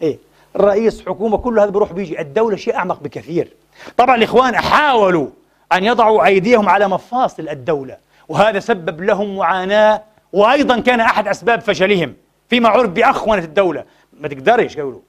إيه. 0.01 0.17
الرئيس 0.55 1.01
حكومة 1.01 1.37
كل 1.37 1.59
هذا 1.59 1.69
بروح 1.69 1.93
بيجي 1.93 2.21
الدولة 2.21 2.55
شيء 2.55 2.75
أعمق 2.75 2.99
بكثير. 2.99 3.53
طبعا 3.97 4.15
الإخوان 4.15 4.57
حاولوا 4.57 5.27
أن 5.73 5.83
يضعوا 5.83 6.25
أيديهم 6.25 6.69
على 6.69 6.87
مفاصل 6.87 7.49
الدولة 7.49 7.97
وهذا 8.29 8.59
سبب 8.59 9.01
لهم 9.01 9.37
معاناة 9.37 10.01
وأيضا 10.33 10.79
كان 10.79 10.99
أحد 10.99 11.27
أسباب 11.27 11.61
فشلهم 11.61 12.13
فيما 12.49 12.69
عرف 12.69 12.89
بأخونة 12.89 13.43
الدولة. 13.43 13.83
ما 14.19 14.27
تقدرش 14.27 14.75
يقولوا 14.75 15.01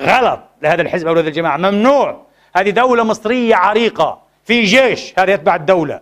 غلط 0.00 0.40
لهذا 0.62 0.82
الحزب 0.82 1.06
أو 1.06 1.14
لهذه 1.14 1.28
الجماعة. 1.28 1.56
ممنوع. 1.56 2.22
هذه 2.56 2.70
دولة 2.70 3.04
مصرية 3.04 3.56
عريقة 3.56 4.22
في 4.44 4.62
جيش 4.62 5.14
هذا 5.18 5.32
يتبع 5.32 5.54
الدولة. 5.54 6.00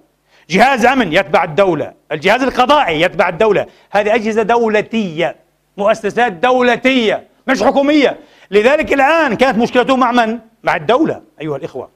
جهاز 0.51 0.87
أمن 0.87 1.13
يتبع 1.13 1.45
الدولة. 1.45 1.93
الجهاز 2.13 2.43
القضائي 2.43 3.01
يتبع 3.01 3.29
الدولة. 3.29 3.67
هذه 3.91 4.15
أجهزة 4.15 4.43
دولتية 4.43 5.37
مؤسسات 5.77 6.33
دولتية 6.33 7.27
مش 7.49 7.63
حكومية. 7.63 8.19
لذلك 8.51 8.93
الآن 8.93 9.35
كانت 9.35 9.59
مشكلته 9.59 9.97
مع 9.97 10.13
من؟ 10.13 10.39
مع 10.63 10.77
الدولة 10.77 11.23
أيها 11.41 11.57
الإخوة. 11.57 11.89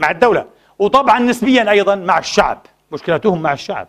مع 0.00 0.10
الدولة. 0.10 0.44
وطبعا 0.82 1.18
نسبيا 1.18 1.70
أيضا 1.70 1.94
مع 1.94 2.18
الشعب 2.18 2.58
مشكلتهم 2.92 3.42
مع 3.42 3.52
الشعب. 3.52 3.88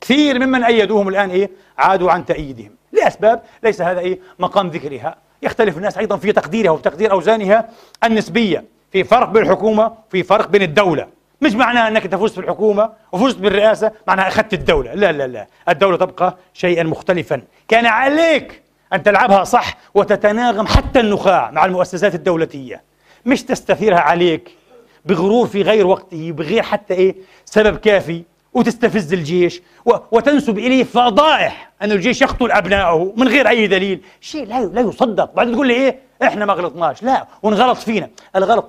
كثير 0.00 0.38
ممن 0.38 0.64
أيدوهم 0.64 1.08
الآن 1.08 1.30
إيه؟ 1.30 1.50
عادوا 1.78 2.10
عن 2.10 2.24
تأييدهم. 2.24 2.70
لأسباب 2.92 3.42
ليس 3.62 3.82
هذا 3.82 4.00
إيه؟ 4.00 4.18
مقام 4.38 4.68
ذكرها. 4.68 5.16
يختلف 5.42 5.76
الناس 5.76 5.98
أيضا 5.98 6.16
في 6.16 6.32
تقديرها 6.32 6.70
وفي 6.70 6.82
تقدير 6.82 7.12
أوزانها 7.12 7.68
النسبية. 8.04 8.64
في 8.92 9.04
فرق 9.04 9.28
بين 9.28 9.42
الحكومة 9.42 9.92
في 10.10 10.22
فرق 10.22 10.48
بين 10.48 10.62
الدولة. 10.62 11.06
مش 11.40 11.52
معناها 11.52 11.88
أنك 11.88 12.04
انت 12.04 12.14
فزت 12.14 12.36
بالحكومة 12.36 12.90
وفزت 13.12 13.38
بالرئاسة 13.38 13.92
معناها 14.06 14.28
أخذت 14.28 14.54
الدولة. 14.54 14.94
لا 14.94 15.12
لا 15.12 15.26
لا. 15.26 15.46
الدولة 15.68 15.96
تبقى 15.96 16.36
شيئا 16.54 16.82
مختلفا. 16.82 17.42
كان 17.68 17.86
عليك 17.86 18.62
أن 18.92 19.02
تلعبها 19.02 19.44
صح 19.44 19.76
وتتناغم 19.94 20.66
حتى 20.66 21.00
النخاع 21.00 21.50
مع 21.50 21.64
المؤسسات 21.64 22.14
الدولتية. 22.14 22.82
مش 23.26 23.42
تستثيرها 23.42 24.00
عليك 24.00 24.50
بغرور 25.04 25.46
في 25.46 25.62
غير 25.62 25.86
وقته 25.86 26.32
بغير 26.32 26.62
حتى 26.62 26.94
إيه 26.94 27.16
سبب 27.44 27.76
كافي 27.76 28.22
وتستفز 28.52 29.12
الجيش 29.12 29.62
وتنسب 30.10 30.58
إليه 30.58 30.84
فضائح 30.84 31.70
أن 31.82 31.92
الجيش 31.92 32.22
يقتل 32.22 32.52
ابنائه 32.52 33.12
من 33.16 33.28
غير 33.28 33.48
أي 33.48 33.66
دليل. 33.66 34.00
شيء 34.20 34.46
لا 34.46 34.64
لا 34.64 34.80
يصدق. 34.80 35.34
بعدين 35.34 35.54
تقول 35.54 35.68
لي 35.68 35.74
إيه 35.74 35.98
إحنا 36.22 36.44
ما 36.44 36.52
غلطناش. 36.52 37.02
لا 37.02 37.26
ونغلط 37.42 37.78
فينا. 37.78 38.10
الغلط 38.36 38.68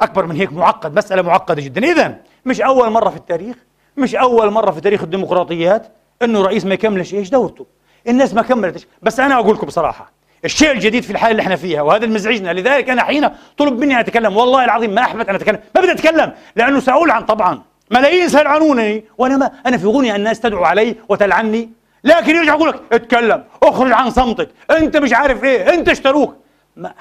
أكبر 0.00 0.26
من 0.26 0.36
هيك 0.36 0.52
معقد 0.52 0.96
مسألة 0.98 1.22
معقدة 1.22 1.62
جدا. 1.62 1.92
اذا 1.92 2.16
مش 2.46 2.60
أول 2.60 2.90
مرة 2.90 3.10
في 3.10 3.16
التاريخ 3.16 3.56
مش 3.96 4.14
أول 4.14 4.50
مرة 4.50 4.70
في 4.70 4.80
تاريخ 4.80 5.02
الديمقراطيات 5.02 5.86
إنه 6.22 6.42
رئيس 6.42 6.64
ما 6.64 6.74
يكملش 6.74 7.14
إيش 7.14 7.30
دورته. 7.30 7.66
الناس 8.08 8.34
ما 8.34 8.42
كملتش. 8.42 8.86
بس 9.02 9.20
أنا 9.20 9.34
أقول 9.34 9.54
لكم 9.54 9.66
بصراحة 9.66 10.12
الشيء 10.44 10.70
الجديد 10.70 11.02
في 11.02 11.10
الحالة 11.10 11.30
اللي 11.30 11.42
إحنا 11.42 11.56
فيها 11.56 11.82
وهذا 11.82 12.04
المزعجنا. 12.04 12.52
لذلك 12.52 12.90
أنا 12.90 13.02
حين 13.02 13.30
طلب 13.58 13.78
مني 13.78 13.94
أن 13.94 13.98
أتكلم 13.98 14.36
والله 14.36 14.64
العظيم 14.64 14.94
ما 14.94 15.02
أحببت 15.02 15.28
أن 15.28 15.34
أتكلم. 15.34 15.58
ما 15.74 15.80
بدي 15.80 15.92
أتكلم 15.92 16.32
لأنه 16.56 16.80
سأقول 16.80 17.10
عن 17.10 17.24
طبعا. 17.24 17.62
ملايين 17.90 18.28
سيلعنونني 18.28 19.04
وأنا 19.18 19.36
ما 19.36 19.50
أنا 19.66 19.76
في 19.78 19.86
غني 19.86 20.16
الناس 20.16 20.40
تدعو 20.40 20.64
علي 20.64 20.96
وتلعني. 21.08 21.70
لكن 22.04 22.36
يرجع 22.36 22.54
يقول 22.54 22.68
لك 22.68 22.80
اتكلم 22.92 23.44
أخرج 23.62 23.92
عن 23.92 24.10
صمتك. 24.10 24.48
أنت 24.70 24.96
مش 24.96 25.12
عارف 25.12 25.44
إيه 25.44 25.74
أنت 25.74 25.88
اشتروك. 25.88 26.36
ما 26.76 26.92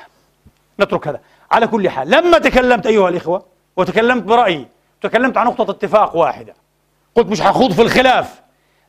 نترك 0.80 1.08
هذا. 1.08 1.20
على 1.52 1.68
كل 1.68 1.90
حال 1.90 2.10
لما 2.10 2.38
تكلمت 2.38 2.86
أيها 2.86 3.10
الإخوة 3.10 3.46
وتكلمت 3.78 4.24
برأيي 4.24 4.68
تكلمت 5.02 5.38
عن 5.38 5.46
نقطة 5.46 5.72
اتفاق 5.72 6.16
واحدة 6.16 6.54
قلت 7.16 7.28
مش 7.28 7.42
حخوض 7.42 7.72
في 7.72 7.82
الخلاف. 7.82 8.42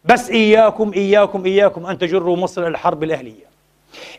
بس 0.04 0.30
إياكم 0.30 0.92
إياكم 0.92 1.44
إياكم 1.44 1.86
أن 1.86 1.98
تجروا 1.98 2.36
مصر 2.36 2.60
إلى 2.60 2.68
الحرب 2.68 3.02
الأهلية. 3.02 3.51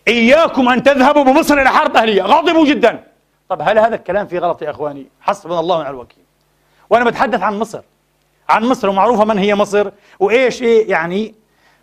إياكم 0.07 0.69
أن 0.69 0.84
تذهبوا 0.84 1.24
بمصر 1.24 1.53
إلى 1.61 1.69
حرب 1.69 1.97
أهلية. 1.97 2.21
غضبوا 2.21 2.65
جدا. 2.65 3.03
طب 3.49 3.61
هل 3.61 3.80
هذا 3.80 3.95
الكلام 3.95 4.28
فيه 4.28 4.39
غلط 4.39 4.61
يا 4.61 4.69
إخواني؟ 4.71 5.07
حسبنا 5.21 5.59
الله 5.59 5.78
ونعم 5.78 5.93
الوكيل. 5.93 6.24
وأنا 6.89 7.05
بتحدث 7.05 7.41
عن 7.41 7.59
مصر. 7.59 7.82
عن 8.49 8.65
مصر 8.65 8.89
ومعروفة 8.89 9.26
من 9.26 9.38
هي 9.38 9.55
مصر 9.55 9.91
وإيش 10.19 10.61
إيه 10.61 10.89
يعني 10.89 11.36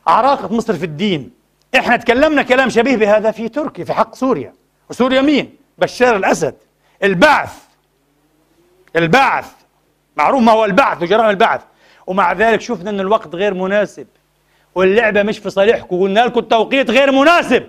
عراقة 0.06 0.54
مصر 0.54 0.74
في 0.74 0.84
الدين. 0.84 1.30
إحنا 1.76 1.96
تكلمنا 1.96 2.42
كلام 2.42 2.70
شبيه 2.70 2.96
بهذا 2.96 3.30
في 3.30 3.48
تركيا 3.48 3.84
في 3.84 3.92
حق 3.92 4.14
سوريا. 4.14 4.54
وسوريا 4.90 5.20
مين؟ 5.20 5.56
بشار 5.78 6.16
الأسد. 6.16 6.54
البعث. 7.02 7.52
البعث. 8.96 9.46
معروف 10.16 10.42
ما 10.42 10.52
هو 10.52 10.64
البعث 10.64 11.02
وجرائم 11.02 11.30
البعث. 11.30 11.60
ومع 12.06 12.32
ذلك 12.32 12.60
شفنا 12.60 12.90
إن 12.90 13.00
الوقت 13.00 13.34
غير 13.34 13.54
مناسب. 13.54 14.06
واللعبة 14.74 15.22
مش 15.22 15.38
في 15.38 15.50
صالحكم. 15.50 16.00
قلنا 16.00 16.20
لكم 16.20 16.40
التوقيت 16.40 16.90
غير 16.90 17.12
مناسب. 17.12 17.66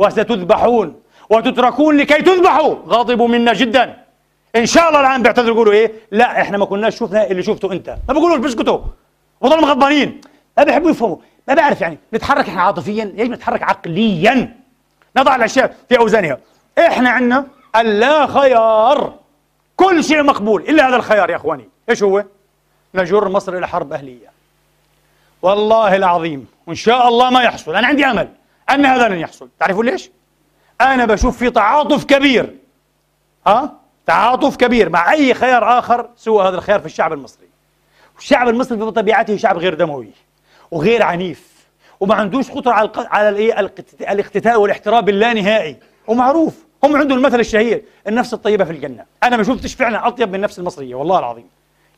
وستذبحون 0.00 1.00
وتتركون 1.30 1.96
لكي 1.96 2.22
تذبحوا. 2.22 2.74
غضبوا 2.74 3.28
منا 3.28 3.52
جدا. 3.52 3.96
إن 4.56 4.66
شاء 4.66 4.88
الله 4.88 5.00
الآن 5.00 5.22
بيعتذروا 5.22 5.54
يقولوا 5.54 5.72
إيه؟ 5.72 5.92
لا 6.10 6.40
إحنا 6.40 6.58
ما 6.58 6.64
كناش 6.64 6.98
شفنا 6.98 7.26
اللي 7.30 7.42
شفته 7.42 7.72
أنت. 7.72 7.96
ما 8.08 8.14
بيقولوش 8.14 8.38
بيسكتوا 8.38 8.80
وضلوا 9.40 9.66
غضبانين. 9.66 10.20
ما 10.58 10.64
بيحبوا 10.64 10.90
يفهموا. 10.90 11.16
ما 11.48 11.54
بعرف 11.54 11.80
يعني. 11.80 11.98
نتحرك 12.14 12.48
إحنا 12.48 12.62
عاطفيا؟ 12.62 13.12
يجب 13.16 13.30
نتحرك 13.30 13.62
عقليا؟ 13.62 14.56
نضع 15.16 15.36
الأشياء 15.36 15.76
في 15.88 15.98
أوزانها. 15.98 16.38
إحنا 16.78 17.10
عندنا 17.10 17.46
اللا 17.76 18.26
خيار. 18.26 19.14
كل 19.76 20.04
شيء 20.04 20.22
مقبول. 20.22 20.62
إلا 20.62 20.88
هذا 20.88 20.96
الخيار 20.96 21.30
يا 21.30 21.36
إخواني. 21.36 21.68
إيش 21.90 22.02
هو؟ 22.02 22.24
نجر 22.94 23.28
مصر 23.28 23.56
إلى 23.56 23.68
حرب 23.68 23.92
أهلية. 23.92 24.30
والله 25.42 25.96
العظيم. 25.96 26.46
وإن 26.66 26.76
شاء 26.76 27.08
الله 27.08 27.30
ما 27.30 27.42
يحصل. 27.42 27.76
أنا 27.76 27.86
عندي 27.86 28.06
أمل. 28.06 28.28
أن 28.70 28.86
هذا 28.86 29.08
لن 29.08 29.18
يحصل. 29.18 29.48
تعرفوا 29.60 29.84
ليش؟ 29.84 30.10
أنا 30.80 31.04
بشوف 31.04 31.38
في 31.38 31.50
تعاطف 31.50 32.04
كبير. 32.04 32.56
ها؟ 33.46 33.72
تعاطف 34.06 34.56
كبير 34.56 34.88
مع 34.88 35.12
أي 35.12 35.34
خيار 35.34 35.78
آخر 35.78 36.08
سوى 36.16 36.48
هذا 36.48 36.56
الخيار 36.56 36.80
في 36.80 36.86
الشعب 36.86 37.12
المصري. 37.12 37.48
الشعب 38.18 38.48
المصري 38.48 38.78
بطبيعته 38.78 39.36
شعب 39.36 39.58
غير 39.58 39.74
دموي 39.74 40.10
وغير 40.70 41.02
عنيف 41.02 41.50
وما 42.00 42.14
عندوش 42.14 42.50
خطر 42.50 42.72
على 42.72 42.90
على 43.52 43.70
الاقتتال 44.00 44.56
والاحتراب 44.56 45.08
اللانهائي. 45.08 45.76
ومعروف. 46.06 46.64
هم 46.84 46.96
عندهم 46.96 47.18
المثل 47.18 47.40
الشهير 47.40 47.84
النفس 48.08 48.34
الطيبة 48.34 48.64
في 48.64 48.70
الجنة. 48.70 49.04
أنا 49.22 49.36
ما 49.36 49.42
شفتش 49.42 49.74
فعلا 49.74 50.08
أطيب 50.08 50.28
من 50.28 50.34
النفس 50.34 50.58
المصرية 50.58 50.94
والله 50.94 51.18
العظيم. 51.18 51.48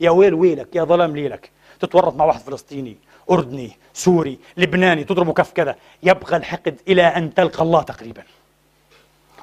يا 0.00 0.10
ويل 0.10 0.34
ويلك 0.34 0.76
يا 0.76 0.84
ظلام 0.84 1.16
ليلك 1.16 1.50
تتورط 1.80 2.16
مع 2.16 2.24
واحد 2.24 2.40
فلسطيني 2.40 2.96
أردني 3.30 3.70
سوري 3.94 4.38
لبناني 4.56 5.04
تضربه 5.04 5.32
كف 5.32 5.52
كذا. 5.52 5.76
يبقى 6.02 6.36
الحقد 6.36 6.80
إلى 6.88 7.02
أن 7.02 7.34
تلقى 7.34 7.62
الله 7.62 7.82
تقريبا. 7.82 8.22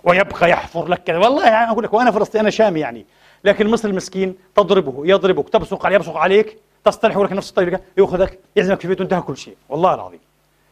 ويبقى 0.03 0.49
يحفر 0.49 0.87
لك 0.87 1.03
كذا. 1.03 1.17
والله 1.17 1.47
يعني 1.47 1.71
أقول 1.71 1.83
لك 1.83 1.93
وأنا 1.93 2.11
فلسطيني 2.11 2.41
أنا 2.41 2.49
شامي 2.49 2.79
يعني. 2.79 3.05
لكن 3.43 3.65
المصري 3.65 3.91
المسكين 3.91 4.35
تضربه 4.55 5.01
يضربك 5.05 5.49
تبصق 5.49 5.85
عليه 5.85 5.95
يبصق 5.95 6.17
عليك 6.17 6.57
تصطلح 6.85 7.17
لك 7.17 7.31
نفس 7.31 7.49
الطريقة 7.49 7.79
يأخذك 7.97 8.39
يعزمك 8.55 8.81
في 8.81 8.87
بيته 8.87 9.01
انتهى 9.01 9.21
كل 9.21 9.37
شيء. 9.37 9.55
والله 9.69 9.93
العظيم. 9.93 10.19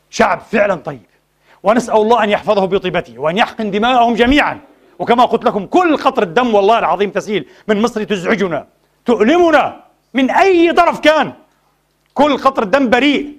شعب 0.09 0.39
فعلا 0.39 0.75
طيب. 0.75 1.05
ونسأل 1.63 1.95
الله 1.95 2.23
أن 2.23 2.29
يحفظه 2.29 2.65
بطيبته 2.65 3.19
وأن 3.19 3.37
يحقن 3.37 3.71
دماءهم 3.71 4.13
جميعا. 4.13 4.59
وكما 4.99 5.25
قلت 5.25 5.45
لكم 5.45 5.65
كل 5.65 5.97
قطرة 5.97 6.25
دم 6.25 6.55
والله 6.55 6.79
العظيم 6.79 7.09
تسيل 7.09 7.47
من 7.67 7.81
مصر 7.81 8.03
تزعجنا 8.03 8.67
تؤلمنا 9.05 9.83
من 10.13 10.31
أي 10.31 10.73
طرف 10.73 10.99
كان. 10.99 11.33
كل 12.17 12.37
قطرة 12.37 12.65
دم 12.65 12.89
بريء. 12.89 13.37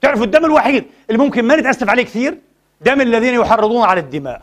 تعرفوا 0.00 0.24
الدم 0.24 0.44
الوحيد 0.44 0.84
اللي 1.10 1.22
ممكن 1.24 1.44
ما 1.44 1.56
نتأسف 1.56 1.90
عليه 1.90 2.02
كثير؟ 2.02 2.38
دم 2.80 3.00
الذين 3.00 3.34
يحرضون 3.34 3.84
على 3.84 4.00
الدماء. 4.00 4.42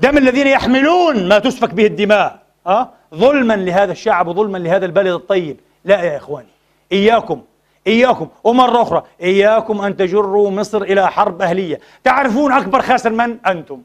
دم 0.00 0.18
الذين 0.18 0.46
يحملون 0.46 1.28
ما 1.28 1.38
تسفك 1.38 1.74
به 1.74 1.86
الدماء. 1.86 2.42
أه؟ 2.66 2.90
ظلما 3.14 3.56
لهذا 3.56 3.92
الشعب 3.92 4.28
وظلما 4.28 4.58
لهذا 4.58 4.86
البلد 4.86 5.12
الطيب. 5.12 5.56
لا 5.84 6.02
يا 6.02 6.16
إخواني. 6.16 6.48
إياكم 6.92 7.42
إياكم. 7.86 8.28
ومرة 8.44 8.82
أخرى. 8.82 9.02
إياكم 9.22 9.80
أن 9.80 9.96
تجروا 9.96 10.50
مصر 10.50 10.82
إلى 10.82 11.10
حرب 11.10 11.42
أهلية. 11.42 11.80
تعرفون 12.04 12.52
أكبر 12.52 12.82
خاسر 12.82 13.10
من؟ 13.10 13.36
أنتم؟ 13.46 13.82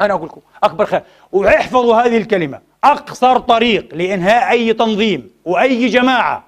أنا 0.00 0.14
أقول 0.14 0.26
لكم 0.26 0.40
أكبر 0.64 0.84
خاسر 0.86 1.04
واحفظوا 1.32 1.96
هذه 1.96 2.16
الكلمة. 2.16 2.60
أقصر 2.84 3.38
طريق 3.38 3.94
لإنهاء 3.94 4.50
أي 4.50 4.72
تنظيم 4.72 5.30
وأي 5.44 5.88
جماعة 5.88 6.45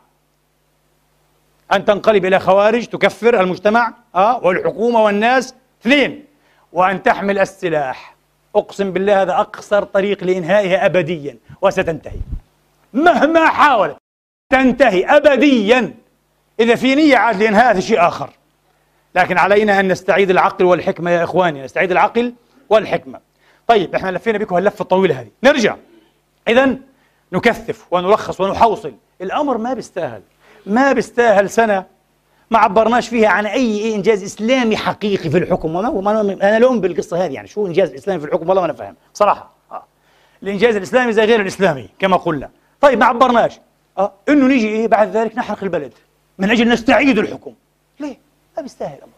أن 1.72 1.84
تنقلب 1.84 2.24
إلى 2.24 2.38
خوارج 2.38 2.86
تكفر 2.86 3.40
المجتمع 3.40 3.94
أه؟ 4.14 4.44
والحكومة 4.44 5.02
والناس. 5.02 5.54
اثنين 5.82 6.24
وأن 6.72 7.02
تحمل 7.02 7.38
السلاح. 7.38 8.16
أقسم 8.56 8.92
بالله 8.92 9.22
هذا 9.22 9.32
أقصر 9.32 9.84
طريق 9.84 10.24
لإنهائها 10.24 10.86
أبديا 10.86 11.38
وستنتهي. 11.62 12.20
مهما 12.92 13.46
حاولت 13.46 13.96
تنتهي 14.52 15.04
أبديا. 15.04 15.94
إذا 16.60 16.74
في 16.74 16.94
نية 16.94 17.16
عاد 17.16 17.42
لإنهاء 17.42 17.70
هذا 17.70 17.80
شيء 17.80 18.08
آخر. 18.08 18.30
لكن 19.14 19.38
علينا 19.38 19.80
أن 19.80 19.88
نستعيد 19.88 20.30
العقل 20.30 20.64
والحكمة 20.64 21.10
يا 21.10 21.24
إخواني 21.24 21.62
نستعيد 21.62 21.90
العقل 21.90 22.34
والحكمة. 22.68 23.20
طيب 23.66 23.94
إحنا 23.94 24.10
لفينا 24.10 24.38
بكم 24.38 24.54
هاللفة 24.54 24.82
الطويلة 24.82 25.20
هذه. 25.20 25.30
نرجع. 25.44 25.76
إذا 26.48 26.76
نكثف 27.32 27.86
ونلخص 27.90 28.40
ونحوصل. 28.40 28.94
الأمر 29.20 29.58
ما 29.58 29.74
بيستاهل. 29.74 30.22
ما 30.68 30.92
بيستاهل 30.92 31.50
سنة. 31.50 31.84
ما 32.50 32.58
عبرناش 32.58 33.08
فيها 33.08 33.28
عن 33.28 33.46
أي 33.46 33.94
إنجاز 33.94 34.22
إسلامي 34.22 34.76
حقيقي 34.76 35.30
في 35.30 35.38
الحكم. 35.38 35.76
وما 35.76 36.20
أنا 36.20 36.58
لوم 36.58 36.80
بالقصة 36.80 37.24
هذه 37.24 37.32
يعني. 37.32 37.48
شو 37.48 37.66
إنجاز 37.66 37.92
إسلامي 37.92 38.20
في 38.20 38.26
الحكم؟ 38.26 38.48
والله 38.48 38.62
ما 38.62 38.64
أنا 38.64 38.72
فاهم 38.72 38.94
صراحة 39.14 39.50
آه. 39.72 39.84
الإنجاز 40.42 40.76
الإسلامي 40.76 41.12
زي 41.12 41.24
غير 41.24 41.40
الإسلامي 41.40 41.88
كما 41.98 42.16
قلنا. 42.16 42.50
طيب 42.80 42.98
ما 42.98 43.06
عبرناش. 43.06 43.60
آه. 43.98 44.12
إنه 44.28 44.46
نيجي 44.46 44.68
إيه 44.68 44.88
بعد 44.88 45.16
ذلك 45.16 45.38
نحرق 45.38 45.62
البلد. 45.62 45.92
من 46.38 46.50
أجل 46.50 46.68
نستعيد 46.68 47.18
الحكم. 47.18 47.54
ليه؟ 48.00 48.18
ما 48.56 48.62
بيستاهل 48.62 48.98
الأمر 48.98 49.12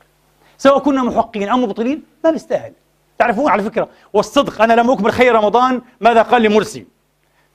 سواء 0.58 0.78
كنا 0.78 1.02
محقين 1.02 1.48
أو 1.48 1.56
مبطلين 1.56 2.02
ما 2.24 2.30
بيستاهل. 2.30 2.72
تعرفون 3.18 3.50
على 3.50 3.62
فكرة 3.62 3.88
والصدق 4.12 4.62
أنا 4.62 4.72
لم 4.72 4.90
أكمل 4.90 5.12
خير 5.12 5.34
رمضان 5.34 5.82
ماذا 6.00 6.22
قال 6.22 6.42
لي 6.42 6.48
مرسي؟ 6.48 6.86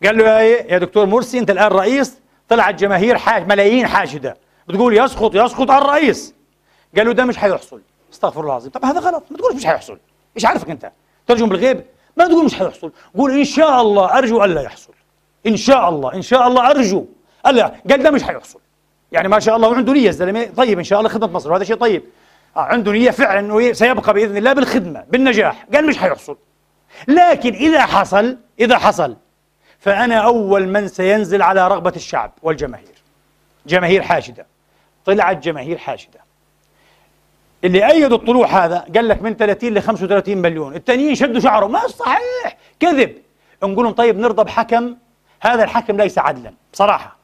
قال 0.04 0.18
له 0.18 0.24
يا, 0.24 0.40
إيه؟ 0.40 0.74
يا 0.74 0.78
دكتور 0.78 1.06
مرسي 1.06 1.40
أنت 1.40 1.52
الآن 1.52 1.68
رئيس 1.68 2.18
طلعت 2.50 2.76
جماهير 2.76 3.18
حاج 3.18 3.48
ملايين 3.48 3.88
حاشدة. 3.88 4.38
بتقول 4.68 4.98
يسقط 4.98 5.36
يسقط 5.36 5.72
على 5.72 5.86
الرئيس. 5.86 6.34
قال 6.98 7.08
له 7.08 7.14
ده 7.14 7.26
مش 7.26 7.38
حيحصل. 7.38 7.82
استغفر 8.14 8.42
الله 8.42 8.52
العظيم. 8.52 8.72
طب 8.72 8.86
هذا 8.86 9.00
غلط. 9.00 9.24
ما 9.32 9.38
تقولش 9.38 9.56
مش 9.56 9.66
حيحصل. 9.66 10.00
إيش 10.36 10.46
عارفك 10.46 10.70
أنت؟ 10.70 10.92
ترجم 11.28 11.50
بالغيب. 11.50 11.84
ما 12.18 12.28
تقول 12.28 12.46
مش 12.46 12.56
حيحصل. 12.56 12.92
قول 13.18 13.38
إن 13.38 13.44
شاء 13.44 13.82
الله 13.82 14.18
أرجو 14.18 14.44
ألا 14.44 14.62
يحصل. 14.62 14.94
إن 15.48 15.58
شاء 15.58 15.90
الله 15.90 16.14
إن 16.14 16.22
شاء 16.22 16.48
الله 16.48 16.70
أرجو 16.70 17.06
ألا. 17.48 17.76
قال 17.90 18.04
ده 18.04 18.12
مش 18.12 18.24
حيحصل. 18.24 18.60
يعني 19.12 19.28
ما 19.28 19.40
شاء 19.40 19.56
الله 19.56 19.70
وعنده 19.70 19.94
نية 19.94 20.10
الزلمه 20.10 20.46
طيب 20.58 20.78
إن 20.78 20.84
شاء 20.84 21.00
الله 21.00 21.10
خدمة 21.10 21.28
مصر. 21.28 21.52
وهذا 21.52 21.64
شيء 21.64 21.76
طيب. 21.76 22.04
آه 22.58 22.60
عنده 22.60 22.92
نية 22.92 23.12
فعلا 23.12 23.40
إنه 23.40 23.74
سيبقى 23.74 24.14
بإذن 24.14 24.38
الله 24.38 24.54
بالخدمة 24.54 25.04
بالنجاح. 25.10 25.66
قال 25.74 25.88
مش 25.88 25.98
حيحصل. 25.98 26.38
لكن 27.08 27.54
إذا 27.54 27.82
حصل 27.82 28.38
إذا 28.60 28.78
حصل 28.78 29.16
فأنا 29.86 30.16
أول 30.16 30.68
من 30.68 30.88
سينزل 30.88 31.42
على 31.42 31.68
رغبة 31.68 31.94
الشعب 31.96 32.32
والجماهير. 32.42 32.96
جماهير 33.66 34.02
حاشدة. 34.02 34.46
طلعت 35.06 35.38
جماهير 35.38 35.78
حاشدة. 35.78 36.20
اللي 37.64 37.92
ايدوا 37.92 38.18
الطلوع 38.18 38.48
هذا 38.48 38.86
قال 38.96 39.08
لك 39.08 39.22
من 39.22 39.36
30 39.36 39.74
ل 39.74 39.82
35 39.82 40.38
مليون. 40.38 40.76
الثانيين 40.76 41.16
شدوا 41.16 41.40
شعرهم. 41.40 41.72
ما 41.72 41.88
صحيح. 41.88 42.58
كذب. 42.80 43.16
نقول 43.64 43.84
لهم 43.84 43.94
طيب 43.94 44.20
نرضى 44.20 44.44
بحكم. 44.44 44.96
هذا 45.42 45.64
الحكم 45.64 45.98
ليس 45.98 46.18
عدلا. 46.18 46.54
بصراحة. 46.74 47.18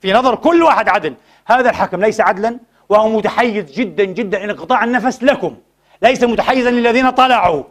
في 0.00 0.12
نظر 0.12 0.34
كل 0.34 0.62
واحد 0.62 0.88
عدل. 0.88 1.14
هذا 1.46 1.70
الحكم 1.70 2.00
ليس 2.00 2.20
عدلا. 2.20 2.58
وهو 2.88 3.08
متحيز 3.08 3.72
جدا 3.72 4.04
جدا 4.04 4.44
انقطاع 4.44 4.84
النفس 4.84 5.22
لكم. 5.22 5.56
ليس 6.02 6.24
متحيزا 6.24 6.70
للذين 6.70 7.10
طلعوا. 7.10 7.62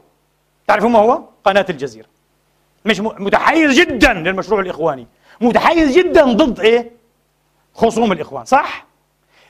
تعرفون 0.68 0.92
ما 0.92 1.00
هو؟ 1.00 1.22
قناة 1.46 1.66
الجزيرة. 1.70 2.15
مش 2.86 3.00
متحيز 3.00 3.80
جدا 3.80 4.14
للمشروع 4.14 4.60
الإخواني 4.60 5.08
متحيز 5.42 5.98
جدا 5.98 6.26
ضد 6.26 6.60
إيه؟ 6.60 6.92
خصوم 7.74 8.12
الإخوان 8.12 8.46
صح؟ 8.46 8.86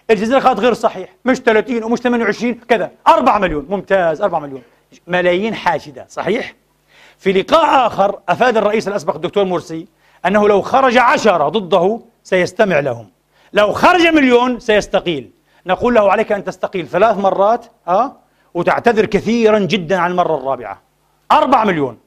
الجزيرة 0.10 0.40
قالت 0.40 0.60
غير 0.60 0.74
صحيح 0.74 1.10
مش 1.26 1.38
30 1.38 1.84
ومش 1.84 2.00
28 2.00 2.54
كذا 2.54 2.92
4 3.08 3.38
مليون 3.40 3.66
ممتاز 3.70 4.22
4 4.22 4.40
مليون 4.40 4.62
ملايين 5.08 5.56
حاشدة 5.56 6.06
صحيح؟ 6.10 6.54
في 7.18 7.34
لقاء 7.34 7.88
آخر 7.88 8.20
أفاد 8.30 8.58
الرئيس 8.58 8.88
الأسبق 8.88 9.16
الدكتور 9.16 9.46
مرسي 9.46 9.88
أنه 10.26 10.48
لو 10.48 10.62
خرج 10.62 10.98
عشرة 10.98 11.50
ضده 11.50 12.00
سيستمع 12.24 12.80
لهم 12.80 13.10
لو 13.54 13.72
خرج 13.74 14.08
مليون 14.08 14.60
سيستقيل 14.60 15.32
نقول 15.66 15.94
له 15.94 16.12
عليك 16.12 16.32
أن 16.32 16.44
تستقيل 16.44 16.88
ثلاث 16.88 17.18
مرات 17.18 17.66
أه؟ 17.88 18.14
وتعتذر 18.54 19.06
كثيرا 19.06 19.60
جدا 19.60 19.98
عن 19.98 20.12
المرة 20.12 20.36
الرابعة 20.38 20.82
أربع 21.32 21.64
مليون 21.64 21.98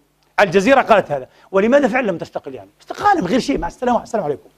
الجزيرة 0.40 0.80
قالت 0.80 1.10
هذا. 1.12 1.28
ولماذا 1.52 1.88
فعلا 1.88 2.10
لم 2.10 2.18
تستقل 2.18 2.54
يعني؟ 2.54 2.70
استقالة 2.80 3.20
من 3.20 3.26
غير 3.26 3.40
شيء 3.40 3.58
مع 3.58 3.66
السلامة 3.66 4.02
السلام 4.02 4.24
عليكم. 4.24 4.48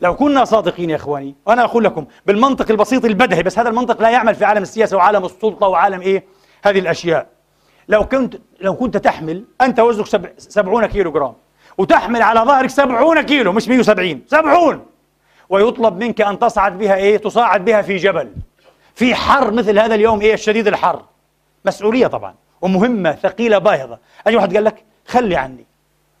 لو 0.00 0.16
كنا 0.16 0.44
صادقين 0.44 0.90
يا 0.90 0.96
إخواني 0.96 1.34
وأنا 1.46 1.64
أقول 1.64 1.84
لكم 1.84 2.06
بالمنطق 2.26 2.70
البسيط 2.70 3.04
البدهي 3.04 3.42
بس 3.42 3.58
هذا 3.58 3.68
المنطق 3.68 4.02
لا 4.02 4.10
يعمل 4.10 4.34
في 4.34 4.44
عالم 4.44 4.62
السياسة 4.62 4.96
وعالم 4.96 5.24
السلطة 5.24 5.68
وعالم 5.68 6.00
إيه؟ 6.00 6.24
هذه 6.64 6.78
الأشياء. 6.78 7.26
لو 7.88 8.04
كنت 8.04 8.36
لو 8.60 8.76
كنت 8.76 8.96
تحمل 8.96 9.44
أنت 9.60 9.80
وزنك 9.80 10.06
سبع 10.06 10.28
سبعون 10.38 10.86
كيلو 10.86 11.12
جرام 11.12 11.34
وتحمل 11.78 12.22
على 12.22 12.40
ظهرك 12.40 12.70
سبعون 12.70 13.20
كيلو 13.20 13.52
مش 13.52 13.68
170 13.68 14.22
سبعون. 14.26 14.86
ويطلب 15.48 15.96
منك 15.98 16.20
أن 16.20 16.38
تصعد 16.38 16.78
بها 16.78 16.94
إيه؟ 16.94 17.16
تصاعد 17.16 17.64
بها 17.64 17.82
في 17.82 17.96
جبل. 17.96 18.32
في 18.94 19.14
حر 19.14 19.50
مثل 19.50 19.78
هذا 19.78 19.94
اليوم 19.94 20.20
إيه؟ 20.20 20.34
الشديد 20.34 20.66
الحر. 20.66 21.02
مسؤولية 21.64 22.06
طبعا 22.06 22.34
ومهمة 22.60 23.12
ثقيلة 23.12 23.58
باهظة. 23.58 23.98
أي 24.26 24.36
واحد 24.36 24.54
قال 24.54 24.64
لك؟ 24.64 24.84
خلي 25.06 25.36
عني. 25.36 25.66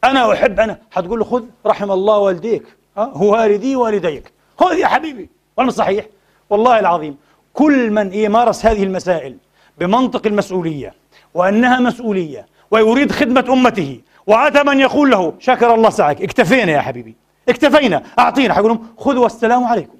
أنا 0.04 0.32
أحب 0.32 0.60
أنا 0.60 0.78
حتقول 0.90 1.18
له 1.18 1.24
خذ 1.24 1.44
رحم 1.66 1.90
الله 1.90 2.18
والديك. 2.18 2.62
هو 2.98 3.32
والدي 3.32 3.76
والديك. 3.76 4.32
خذ 4.58 4.78
يا 4.78 4.86
حبيبي 4.86 5.30
ولا 5.56 5.70
صحيح. 5.70 6.06
والله 6.50 6.78
العظيم 6.78 7.16
كل 7.52 7.90
من 7.90 8.10
إيه 8.10 8.28
مارس 8.28 8.66
هذه 8.66 8.82
المسائل 8.82 9.36
بمنطق 9.78 10.26
المسؤولية 10.26 10.94
وأنها 11.34 11.80
مسؤولية 11.80 12.46
ويريد 12.70 13.12
خدمة 13.12 13.44
أمته 13.48 14.00
وأتى 14.26 14.62
من 14.62 14.80
يقول 14.80 15.10
له 15.10 15.32
شكر 15.38 15.74
الله 15.74 15.90
سعيك 15.90 16.22
اكتفينا 16.22 16.72
يا 16.72 16.80
حبيبي. 16.80 17.16
اكتفينا. 17.48 18.02
أعطينا. 18.18 18.54
حيقول 18.54 18.70
لهم 18.70 18.86
خذوا 18.98 19.22
والسلام 19.22 19.64
عليكم. 19.64 19.98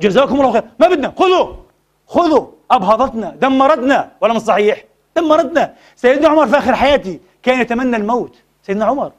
جزاكم 0.00 0.40
الله 0.40 0.52
خير. 0.52 0.64
ما 0.80 0.88
بدنا. 0.88 1.12
خذوا. 1.18 1.54
خذوا. 2.06 2.46
أبهضتنا 2.70 3.36
دمرتنا. 3.40 4.10
ولا 4.20 4.32
مش 4.34 4.40
صحيح. 4.40 4.84
دمرتنا. 5.16 5.74
سيدنا 5.96 6.28
عمر 6.28 6.46
في 6.46 6.58
آخر 6.58 6.74
حياتي 6.74 7.20
كان 7.42 7.60
يتمنى 7.60 7.96
الموت. 7.96 8.36
سيدنا 8.62 8.84
عمر 8.84 9.12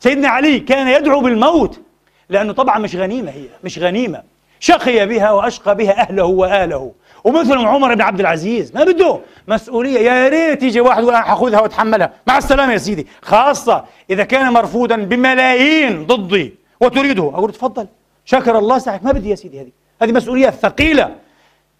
سيدنا 0.00 0.28
علي 0.28 0.60
كان 0.60 0.88
يدعو 0.88 1.20
بالموت 1.20 1.80
لأنه 2.28 2.52
طبعا 2.52 2.78
مش 2.78 2.96
غنيمة 2.96 3.30
هي 3.30 3.44
مش 3.64 3.78
غنيمة. 3.78 4.22
شقي 4.60 5.06
بها 5.06 5.30
وأشقى 5.30 5.74
بها 5.74 6.00
أهله 6.00 6.24
وآله. 6.24 6.92
ومثلهم 7.24 7.66
عمر 7.66 7.94
بن 7.94 8.00
عبد 8.00 8.20
العزيز 8.20 8.74
ما 8.74 8.84
بده. 8.84 9.20
مسؤولية 9.48 10.00
يا 10.00 10.28
ريت 10.28 10.62
يجي 10.62 10.80
واحد 10.80 11.02
يقول 11.02 11.14
أنا 11.14 11.24
حاخذها 11.24 11.60
وأتحملها. 11.60 12.12
مع 12.26 12.38
السلامة 12.38 12.72
يا 12.72 12.78
سيدي. 12.78 13.06
خاصة 13.22 13.84
إذا 14.10 14.24
كان 14.24 14.52
مرفوضا 14.52 14.96
بملايين 14.96 16.06
ضدي 16.06 16.54
وتريده. 16.80 17.22
أقول 17.22 17.52
تفضل. 17.52 17.86
شكر 18.24 18.58
الله 18.58 18.78
سعيك 18.78 19.04
ما 19.04 19.12
بدي 19.12 19.30
يا 19.30 19.34
سيدي 19.34 19.60
هذه. 19.60 19.70
هذه 20.02 20.12
مسؤولية 20.12 20.50
ثقيلة. 20.50 21.14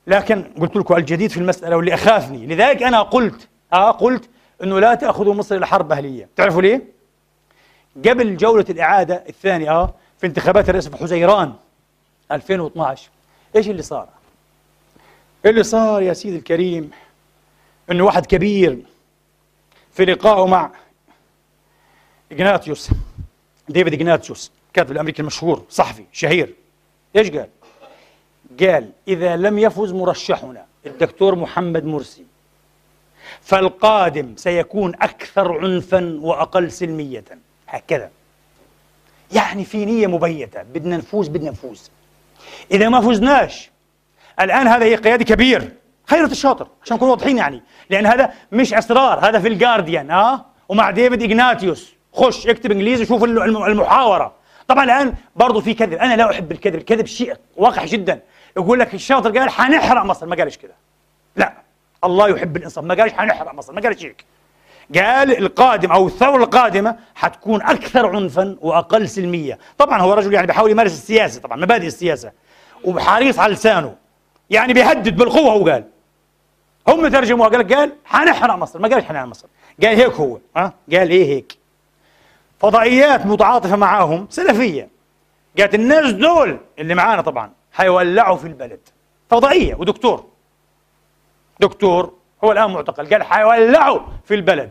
لكن 0.06 0.44
قلت 0.60 0.76
لكم 0.76 0.96
الجديد 0.96 1.30
في 1.30 1.36
المسألة 1.36 1.76
واللي 1.76 1.94
أخافني. 1.94 2.46
لذلك 2.46 2.82
أنا 2.82 3.02
قلت 3.02 3.48
آه 3.72 3.90
قلت 3.90 4.28
أنه 4.62 4.80
لا 4.80 4.94
تأخذوا 4.94 5.34
مصر 5.34 5.56
إلى 5.56 5.66
حرب 5.66 5.92
أهلية 5.92 6.28
تعرفوا 6.36 6.62
ليه؟ 6.62 6.82
قبل 7.96 8.36
جولة 8.36 8.64
الإعادة 8.70 9.24
الثانية 9.28 9.70
آه 9.70 9.94
في 10.18 10.26
انتخابات 10.26 10.68
الرئاسة 10.68 10.90
في 10.90 10.96
حزيران 10.96 11.54
2012 12.32 13.10
إيش 13.56 13.68
اللي 13.68 13.82
صار؟ 13.82 14.08
اللي 15.46 15.62
صار 15.62 16.02
يا 16.02 16.12
سيدي 16.12 16.36
الكريم 16.36 16.90
أنه 17.90 18.04
واحد 18.04 18.26
كبير 18.26 18.78
في 19.92 20.04
لقائه 20.04 20.46
مع 20.46 20.70
إغناتيوس 22.32 22.90
ديفيد 23.68 23.94
إغناتيوس 23.94 24.52
الكاتب 24.68 24.92
الأمريكي 24.92 25.22
المشهور 25.22 25.64
صحفي 25.70 26.04
شهير 26.12 26.54
إيش 27.16 27.30
قال؟ 27.30 27.48
قال 28.60 28.90
إذا 29.08 29.36
لم 29.36 29.58
يفز 29.58 29.92
مرشحنا 29.92 30.66
الدكتور 30.86 31.34
محمد 31.34 31.84
مرسي 31.84 32.24
فالقادم 33.42 34.36
سيكون 34.36 34.94
أكثر 34.94 35.58
عنفا 35.58 36.18
وأقل 36.20 36.72
سلمية. 36.72 37.24
هكذا. 37.68 38.10
يعني 39.32 39.64
في 39.64 39.84
نية 39.84 40.06
مبيتة. 40.06 40.62
بدنا 40.62 40.96
نفوز 40.96 41.28
بدنا 41.28 41.50
نفوز. 41.50 41.90
إذا 42.70 42.88
ما 42.88 43.00
فزناش 43.00 43.70
الآن 44.40 44.68
هذا 44.68 44.84
هي 44.84 44.96
قيادي 44.96 45.24
كبير. 45.24 45.72
خيرة 46.06 46.26
الشاطر 46.26 46.66
عشان 46.82 46.96
نكون 46.96 47.08
واضحين 47.08 47.38
يعني. 47.38 47.62
لأن 47.90 48.06
هذا 48.06 48.32
مش 48.52 48.74
أسرار 48.74 49.28
هذا 49.28 49.38
في 49.38 49.48
الجارديان 49.48 50.10
آه؟ 50.10 50.44
ومع 50.68 50.90
ديفيد 50.90 51.22
إغناتيوس. 51.22 51.94
خش 52.12 52.46
اكتب 52.46 52.70
إنجليزي 52.70 53.06
شوف 53.06 53.24
المحاورة. 53.24 54.32
طبعا 54.68 54.84
الآن 54.84 55.14
برضه 55.36 55.60
في 55.60 55.74
كذب. 55.74 55.92
أنا 55.92 56.16
لا 56.16 56.30
أحب 56.30 56.52
الكذب. 56.52 56.74
الكذب 56.74 57.06
شيء 57.06 57.36
واقع 57.56 57.84
جدا. 57.84 58.20
يقول 58.56 58.80
لك 58.80 58.94
الشاطر 58.94 59.38
قال 59.38 59.50
حنحرق 59.50 60.04
مصر. 60.04 60.26
ما 60.26 60.36
قالش 60.36 60.56
كده. 60.56 60.74
لا. 61.36 61.63
الله 62.04 62.28
يحب 62.28 62.56
الانصاف 62.56 62.84
ما 62.84 62.94
قالش 62.94 63.12
حنحرق 63.12 63.54
مصر 63.54 63.72
ما 63.72 63.80
قالش 63.80 64.04
هيك. 64.04 64.24
قال 64.94 65.38
القادم 65.38 65.92
أو 65.92 66.06
الثورة 66.06 66.44
القادمة 66.44 66.96
حتكون 67.14 67.62
أكثر 67.62 68.16
عنفا 68.16 68.56
وأقل 68.60 69.08
سلمية. 69.08 69.58
طبعا 69.78 70.00
هو 70.00 70.12
رجل 70.12 70.34
يعني 70.34 70.46
بيحاول 70.46 70.70
يمارس 70.70 70.92
السياسة 70.92 71.40
طبعا 71.40 71.56
مبادئ 71.56 71.86
السياسة. 71.86 72.32
وحريص 72.84 73.38
على 73.38 73.52
لسانه. 73.52 73.94
يعني 74.50 74.72
بيهدد 74.72 75.16
بالقوة 75.16 75.52
هو 75.52 75.68
قال. 75.68 75.84
هم 76.88 77.08
ترجموها 77.08 77.48
قال 77.48 77.60
لك 77.60 77.72
قال 77.72 77.92
حنحرق 78.04 78.54
مصر 78.54 78.78
ما 78.78 78.88
قالش 78.88 79.04
حنحرق 79.04 79.26
مصر 79.26 79.46
قال 79.82 79.96
هيك 79.96 80.12
هو 80.12 80.38
ها؟ 80.56 80.72
قال 80.92 81.10
إيه 81.10 81.34
هيك. 81.34 81.56
فضائيات 82.60 83.26
متعاطفة 83.26 83.76
معاهم 83.76 84.26
سلفية. 84.30 84.88
قالت 85.58 85.74
الناس 85.74 86.12
دول 86.12 86.58
اللي 86.78 86.94
معانا 86.94 87.22
طبعا 87.22 87.50
حيولعوا 87.72 88.36
في 88.36 88.46
البلد. 88.46 88.80
فضائية. 89.30 89.74
ودكتور 89.74 90.24
دكتور 91.60 92.12
هو 92.44 92.52
الآن 92.52 92.70
معتقل 92.70 93.14
قال 93.14 93.22
حيولعوا 93.22 94.00
في 94.24 94.34
البلد. 94.34 94.70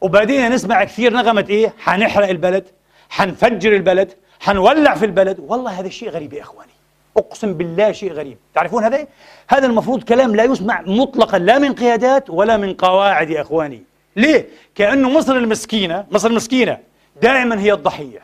وبعدين 0.00 0.52
نسمع 0.52 0.84
كثير 0.84 1.12
نغمة 1.12 1.46
إيه؟ 1.50 1.74
حنحرق 1.78 2.28
البلد 2.28 2.64
حنفجر 3.10 3.72
البلد 3.72 4.12
حنولع 4.40 4.94
في 4.94 5.04
البلد. 5.04 5.36
والله 5.40 5.80
هذا 5.80 5.86
الشيء 5.86 6.10
غريب 6.10 6.32
يا 6.32 6.42
إخواني. 6.42 6.70
أقسم 7.16 7.54
بالله 7.54 7.92
شيء 7.92 8.12
غريب. 8.12 8.38
تعرفون 8.54 8.84
هذا 8.84 9.06
هذا 9.48 9.66
المفروض 9.66 10.02
كلام 10.02 10.36
لا 10.36 10.44
يسمع 10.44 10.80
مطلقا 10.86 11.38
لا 11.38 11.58
من 11.58 11.72
قيادات 11.72 12.30
ولا 12.30 12.56
من 12.56 12.74
قواعد 12.74 13.30
يا 13.30 13.40
إخواني. 13.40 13.82
ليه؟ 14.16 14.46
كأنه 14.74 15.10
مصر 15.10 15.36
المسكينة 15.36 16.06
مصر 16.10 16.28
المسكينة 16.28 16.78
دائما 17.22 17.60
هي 17.60 17.72
الضحية. 17.72 18.20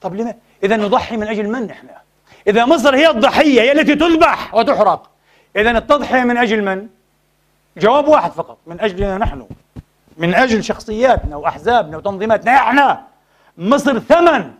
طب 0.00 0.14
لما 0.14 0.34
إذا 0.62 0.76
نضحي 0.76 1.16
من 1.16 1.28
أجل 1.28 1.48
من 1.48 1.70
إحنا؟ 1.70 1.96
إذا 2.46 2.64
مصر 2.64 2.96
هي 2.96 3.10
الضحية 3.10 3.60
هي 3.60 3.72
التي 3.72 3.94
تذبح 3.94 4.54
وتحرق. 4.54 5.10
إذا 5.56 5.70
التضحية 5.70 6.24
من 6.24 6.36
أجل 6.36 6.62
من؟ 6.64 6.88
جواب 7.78 8.08
واحد 8.08 8.32
فقط 8.32 8.58
من 8.66 8.80
أجلنا 8.80 9.18
نحن 9.18 9.46
من 10.18 10.34
أجل 10.34 10.64
شخصياتنا 10.64 11.36
وأحزابنا 11.36 11.96
وتنظيماتنا 11.96 12.56
إحنا. 12.56 13.02
مصر 13.58 13.98
ثمن 13.98 14.50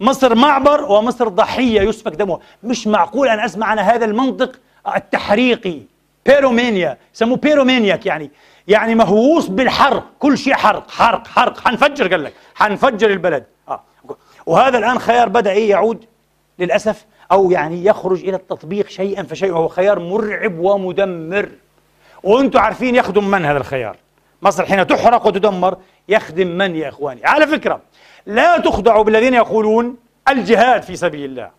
مصر 0.00 0.34
معبر 0.34 0.84
ومصر 0.84 1.28
ضحية 1.28 1.80
يسفك 1.80 2.12
دمها 2.12 2.38
مش 2.62 2.86
معقول 2.86 3.28
أن 3.28 3.40
أسمع 3.40 3.66
عن 3.66 3.78
هذا 3.78 4.04
المنطق 4.04 4.52
التحريقي. 4.96 5.78
بيرومانيا 6.26 6.98
يسموه 7.14 7.36
بيرومانياك 7.36 8.06
يعني. 8.06 8.30
يعني 8.68 8.94
مهووس 8.94 9.46
بالحرق 9.46 10.04
كل 10.18 10.38
شيء 10.38 10.54
حرق 10.54 10.90
حرق 10.90 11.26
حرق. 11.26 11.60
حنفجر 11.60 12.08
قال 12.08 12.24
لك. 12.24 12.34
حنفجر 12.54 13.10
البلد. 13.10 13.44
آه. 13.68 13.80
وهذا 14.46 14.78
الآن 14.78 14.98
خيار 14.98 15.28
بدأ 15.28 15.50
إيه 15.50 15.70
يعود 15.70 16.04
للأسف؟ 16.58 17.04
أو 17.32 17.50
يعني 17.50 17.84
يخرج 17.84 18.18
إلى 18.20 18.36
التطبيق 18.36 18.88
شيئا 18.88 19.22
فشيئا 19.22 19.52
وهو 19.52 19.68
خيار 19.68 19.98
مرعب 19.98 20.58
ومدمر. 20.58 21.48
وأنتم 22.22 22.58
عارفين 22.58 22.94
يخدم 22.94 23.30
من 23.30 23.44
هذا 23.44 23.58
الخيار؟ 23.58 23.96
مصر 24.42 24.66
حين 24.66 24.86
تحرق 24.86 25.26
وتدمر 25.26 25.76
يخدم 26.08 26.46
من 26.46 26.76
يا 26.76 26.88
إخواني؟ 26.88 27.20
على 27.24 27.46
فكرة 27.46 27.80
لا 28.26 28.58
تخدعوا 28.58 29.04
بالذين 29.04 29.34
يقولون 29.34 29.96
الجهاد 30.28 30.82
في 30.82 30.96
سبيل 30.96 31.24
الله. 31.24 31.50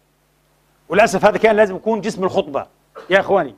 وللأسف 0.90 1.26
هذا 1.26 1.38
كان 1.38 1.56
لازم 1.56 1.76
يكون 1.76 2.02
جسم 2.02 2.24
الخطبة. 2.24 2.66
يا 3.10 3.20
إخواني 3.20 3.56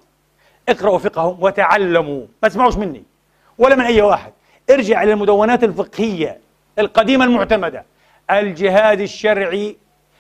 اقرأوا 0.69 0.97
فقههم 0.97 1.43
وتعلموا. 1.43 2.25
ما 2.43 2.49
تسمعوش 2.49 2.77
مني 2.77 3.03
ولا 3.57 3.75
من 3.75 3.85
أي 3.85 4.01
واحد. 4.01 4.31
ارجع 4.69 5.03
إلى 5.03 5.13
المدونات 5.13 5.63
الفقهية 5.63 6.39
القديمة 6.79 7.25
المعتمدة. 7.25 7.85
الجهاد 8.31 9.01
الشرعي 9.01 9.77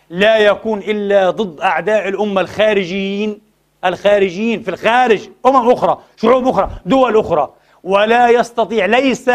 لا 0.09 0.37
يكون 0.37 0.79
إلا 0.79 1.29
ضد 1.29 1.61
أعداء 1.61 2.07
الأمة 2.07 2.41
الخارجيين 2.41 3.41
الخارجيين 3.89 4.61
في 4.61 4.69
الخارج 4.71 5.29
أمم 5.45 5.71
أخرى 5.71 5.99
شعوب 6.21 6.47
أخرى 6.47 6.69
دول 6.85 7.19
أخرى. 7.19 7.53
ولا 7.83 8.29
يستطيع 8.29 8.85
ليس 8.85 9.31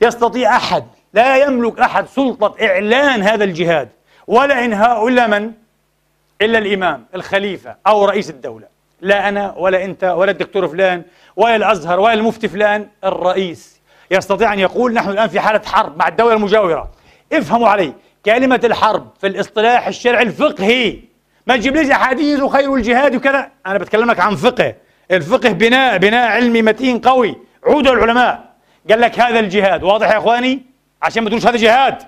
يستطيع 0.00 0.56
أحد 0.56 0.84
لا 1.14 1.36
يملك 1.36 1.80
أحد 1.80 2.06
سلطة 2.08 2.54
إعلان 2.62 3.22
هذا 3.22 3.44
الجهاد. 3.44 3.88
ولا 4.26 4.64
إنهاء 4.64 5.08
إلا 5.08 5.26
من؟ 5.26 5.52
إلا 6.42 6.58
الإمام 6.58 7.04
الخليفة 7.14 7.76
أو 7.86 8.04
رئيس 8.04 8.30
الدولة. 8.30 8.66
لا 9.00 9.28
أنا 9.28 9.54
ولا 9.56 9.84
أنت 9.84 10.04
ولا 10.04 10.30
الدكتور 10.30 10.68
فلان 10.68 11.02
ولا 11.36 11.56
الأزهر 11.56 12.00
ولا 12.00 12.12
المفتي 12.12 12.48
فلان 12.48 12.88
الرئيس. 13.04 13.80
يستطيع 14.10 14.52
أن 14.52 14.58
يقول 14.58 14.92
نحن 14.92 15.10
الآن 15.10 15.28
في 15.28 15.40
حالة 15.40 15.62
حرب 15.66 15.96
مع 15.96 16.08
الدولة 16.08 16.34
المجاورة. 16.34 16.90
افهموا 17.32 17.68
علي 17.68 17.92
كلمة 18.26 18.60
الحرب 18.64 19.06
في 19.20 19.26
الاصطلاح 19.26 19.86
الشرعي 19.86 20.22
الفقهي 20.22 20.98
ما 21.50 21.56
تجيب 21.56 21.76
أحاديث 21.76 22.40
وخير 22.40 22.74
الجهاد 22.74 23.14
وكذا؟ 23.14 23.50
أنا 23.66 23.78
بتكلم 23.78 24.10
لك 24.10 24.20
عن 24.20 24.36
فقه. 24.36 24.74
الفقه 25.10 25.52
بناء 25.52 25.98
بناء 25.98 26.30
علمي 26.30 26.62
متين 26.62 26.98
قوي. 26.98 27.36
عودوا 27.66 27.92
العلماء. 27.92 28.44
قال 28.90 29.00
لك 29.00 29.20
هذا 29.20 29.40
الجهاد. 29.40 29.82
واضح 29.82 30.10
يا 30.10 30.18
إخواني؟ 30.18 30.62
عشان 31.02 31.22
ما 31.22 31.30
تقولش 31.30 31.46
هذا 31.46 31.56
جهاد. 31.56 31.98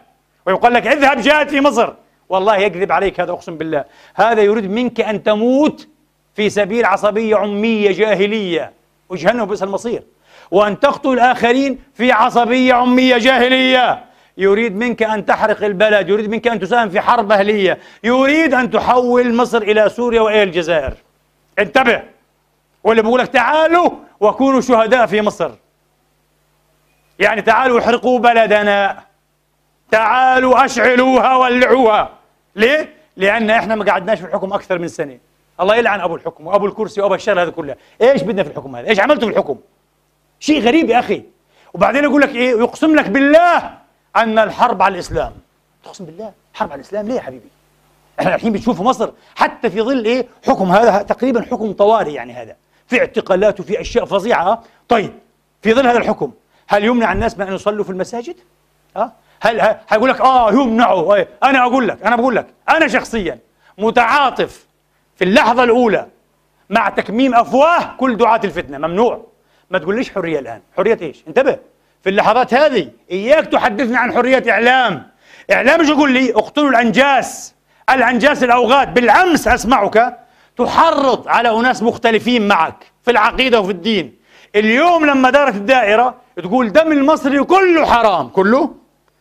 ويقول 0.47 0.74
لك 0.74 0.86
اذهب 0.86 1.20
جهاد 1.20 1.49
في 1.49 1.61
مصر. 1.61 1.93
والله 2.28 2.57
يكذب 2.57 2.93
عليك 2.93 3.20
هذا 3.20 3.32
أقسم 3.32 3.59
بالله. 3.59 3.84
هذا 4.14 4.43
يريد 4.43 4.70
منك 4.70 5.01
أن 5.01 5.22
تموت 5.22 5.88
في 6.34 6.51
سبيل 6.51 6.84
عصبية 6.84 7.36
عمية 7.36 7.93
جاهلية. 7.93 8.72
وجهنم 9.09 9.45
بئس 9.45 9.62
المصير. 9.62 10.03
وأن 10.51 10.80
تقتل 10.80 11.12
الاخرين 11.12 11.78
في 11.95 12.12
عصبية 12.12 12.74
عمية 12.74 13.18
جاهلية. 13.18 14.05
يريد 14.43 14.76
منك 14.76 15.03
أن 15.03 15.26
تحرق 15.26 15.64
البلد 15.64 16.09
يريد 16.09 16.30
منك 16.30 16.49
أن 16.49 16.61
تساهم 16.61 16.88
في 16.88 17.01
حرب 17.01 17.32
أهلية 17.32 17.78
يريد 18.05 18.55
أن 18.55 18.70
تحول 18.70 19.34
مصر 19.34 19.59
إلى 19.59 19.88
سوريا 19.88 20.20
وإلى 20.20 20.43
الجزائر. 20.43 20.95
انتبه! 21.59 22.03
واللي 22.84 23.03
بيقول 23.03 23.20
لك 23.20 23.28
تعالوا 23.28 23.90
وكونوا 24.20 24.61
شهداء 24.61 25.07
في 25.07 25.22
مصر. 25.22 25.51
يعني 27.18 27.43
تعالوا 27.43 27.80
احرقوا 27.80 28.18
بلدنا. 28.18 29.05
تعالوا 29.90 30.64
أشعلوها 30.64 31.36
ولعوها. 31.36 32.11
ليه؟ 32.57 32.95
لأن 33.16 33.51
إحنا 33.51 33.74
ما 33.74 33.84
قعدناش 33.84 34.20
في 34.20 34.26
الحكم 34.26 34.53
أكثر 34.53 34.78
من 34.78 34.88
سنة. 34.88 35.18
الله 35.61 35.76
يلعن 35.76 36.01
أبو 36.01 36.16
الحكم 36.16 36.47
وأبو 36.47 36.66
الكرسي 36.66 37.01
وأبو 37.01 37.14
الشر 37.14 37.43
هذا 37.43 37.51
كله. 37.51 37.76
إيش 38.03 38.22
بدنا 38.22 38.43
في 38.43 38.51
الحكم 38.51 38.76
هذا؟ 38.76 38.88
إيش 38.88 39.01
عملتوا 39.01 39.28
في 39.28 39.34
الحكم؟ 39.34 39.59
شيء 40.40 40.61
غريب 40.62 40.90
يا 40.90 40.99
أخي. 40.99 41.22
وبعدين 41.74 42.05
يقول 42.05 42.22
لك 42.22 42.34
إيه؟ 42.34 42.51
يقسم 42.51 42.97
لك 42.97 43.09
بالله. 43.09 43.82
أن 44.17 44.39
الحرب 44.39 44.83
على 44.83 44.95
الإسلام. 44.95 45.33
تقسم 45.85 46.05
بالله 46.05 46.33
حرب 46.55 46.73
على 46.73 46.81
الإسلام 46.81 47.09
ليه 47.09 47.15
يا 47.15 47.21
حبيبي؟ 47.21 47.49
إحنا 48.21 48.35
الحين 48.35 48.53
بنشوف 48.53 48.77
في 48.77 48.83
مصر 48.83 49.11
حتى 49.35 49.71
في 49.71 49.83
ظل 49.83 50.05
إيه؟ 50.05 50.27
حكم 50.47 50.73
هذا 50.73 51.03
تقريبا 51.03 51.43
حكم 51.43 51.73
طوارئ 51.73 52.13
يعني 52.13 52.33
هذا. 52.33 52.57
في 52.87 53.01
اعتقالات 53.01 53.61
وفي 53.61 53.81
أشياء 53.81 54.05
فظيعة. 54.05 54.63
طيب 54.89 55.13
في 55.63 55.75
ظل 55.75 55.87
هذا 55.87 55.99
الحكم 55.99 56.33
هل 56.67 56.85
يمنع 56.85 57.13
الناس 57.13 57.39
من 57.39 57.47
أن 57.47 57.55
يصلوا 57.55 57.85
في 57.85 57.91
المساجد؟ 57.91 58.37
ها؟ 58.97 59.13
هل 59.41 59.61
هيقول 59.89 60.11
لك 60.11 60.21
آه 60.21 60.53
يمنعوا. 60.53 61.15
إيه؟ 61.15 61.29
أنا 61.45 61.63
أقول 61.67 61.89
لك 61.89 62.03
أنا 62.07 62.17
بقول 62.17 62.37
لك 62.37 62.47
أنا 62.69 62.89
شخصيا 62.89 63.39
متعاطف 63.79 64.67
في 65.17 65.25
اللحظة 65.25 65.65
الأولى 65.65 66.07
مع 66.71 66.89
تكميم 66.89 67.35
أفواه 67.35 67.97
كل 67.97 68.17
دعاة 68.17 68.41
الفتنة. 68.45 68.79
ممنوع. 68.79 69.27
ما 69.71 69.79
تقوليش 69.79 70.11
حرية 70.11 70.39
الآن. 70.39 70.61
حرية 70.77 70.99
إيش؟ 71.03 71.25
انتبه. 71.29 71.59
في 72.03 72.11
اللحظات 72.11 72.55
هذه 72.55 72.88
إياك 73.11 73.46
تحدثني 73.46 73.96
عن 73.96 74.12
حرية 74.12 74.44
إعلام. 74.50 75.11
إعلام 75.53 75.80
إيش 75.80 75.88
يقول 75.88 76.12
لي؟ 76.12 76.34
اقتلوا 76.34 76.70
الانجاس 76.70 77.55
الانجاس 77.90 78.44
الأوغاد 78.44 78.94
بالأمس 78.94 79.48
أسمعك 79.48 80.18
تحرض 80.57 81.28
على 81.28 81.50
أناس 81.50 81.82
مختلفين 81.82 82.48
معك 82.48 82.92
في 83.03 83.11
العقيدة 83.11 83.61
وفي 83.61 83.70
الدين. 83.70 84.16
اليوم 84.57 85.07
لما 85.07 85.30
دارت 85.30 85.55
الدائرة 85.55 86.14
تقول 86.36 86.72
دم 86.72 86.92
المصري 86.92 87.44
كله 87.44 87.86
حرام. 87.86 88.28
كله؟ 88.28 88.74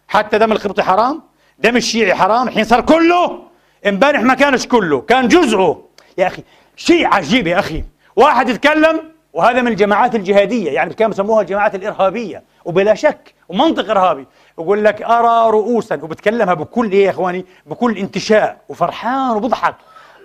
حتى 0.08 0.38
دم 0.38 0.52
القبطي 0.52 0.84
حرام؟ 0.84 1.22
دم 1.60 1.78
الشيعي 1.78 2.16
حرام؟ 2.16 2.48
الحين 2.48 2.64
صار 2.64 2.82
كله؟ 2.82 3.44
امبارح 3.88 4.22
ما 4.22 4.34
كانش 4.34 4.68
كله 4.68 5.02
كان 5.02 5.28
جزءه. 5.28 5.86
يا 6.18 6.28
أخي 6.28 6.44
شيء 6.76 7.08
عجيب 7.08 7.48
يا 7.48 7.60
أخي. 7.60 7.84
واحد 8.16 8.50
يتكلم 8.50 9.02
وهذا 9.34 9.62
من 9.62 9.68
الجماعات 9.68 10.16
الجهادية 10.16 10.72
يعني 10.72 10.94
كانوا 10.94 11.14
يسموها 11.14 11.42
الجماعات 11.42 11.76
الإرهابية. 11.76 12.44
وبلا 12.66 12.94
شك 12.94 13.34
ومنطق 13.50 13.90
إرهابي. 13.90 14.28
يقول 14.60 14.86
لك 14.86 15.02
أرى 15.02 15.52
رؤوسا 15.52 15.96
وبتكلمها 15.96 16.54
بكل 16.54 16.92
إيه 16.92 17.06
يا 17.06 17.10
إخواني؟ 17.10 17.46
بكل 17.66 17.98
انتشاء 17.98 18.58
وفرحان 18.70 19.36
وبضحك. 19.36 19.76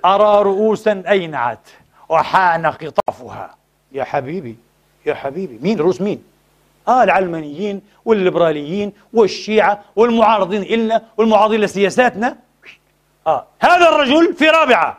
أرى 0.05 0.43
رؤوسا 0.43 1.03
أينعت 1.09 1.69
وحان 2.09 2.67
قطافها 2.67 3.55
يا 3.93 4.05
حبيبي 4.05 4.57
يا 5.07 5.15
حبيبي 5.15 5.59
مين 5.63 5.79
رؤوس 5.79 6.01
مين؟ 6.01 6.23
آه 6.89 7.03
العلمانيين 7.03 7.83
والليبراليين 8.05 8.93
والشيعة 9.13 9.81
والمعارضين 9.97 10.63
إلنا 10.63 11.03
والمعارضين 11.17 11.61
لسياساتنا. 11.61 12.37
آه 13.27 13.45
هذا 13.61 13.89
الرجل 13.89 14.35
في 14.35 14.49
رابعة. 14.49 14.99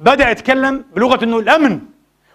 بدأ 0.00 0.30
يتكلم 0.30 0.84
بلغة 0.96 1.24
أنه 1.24 1.38
الأمن 1.38 1.80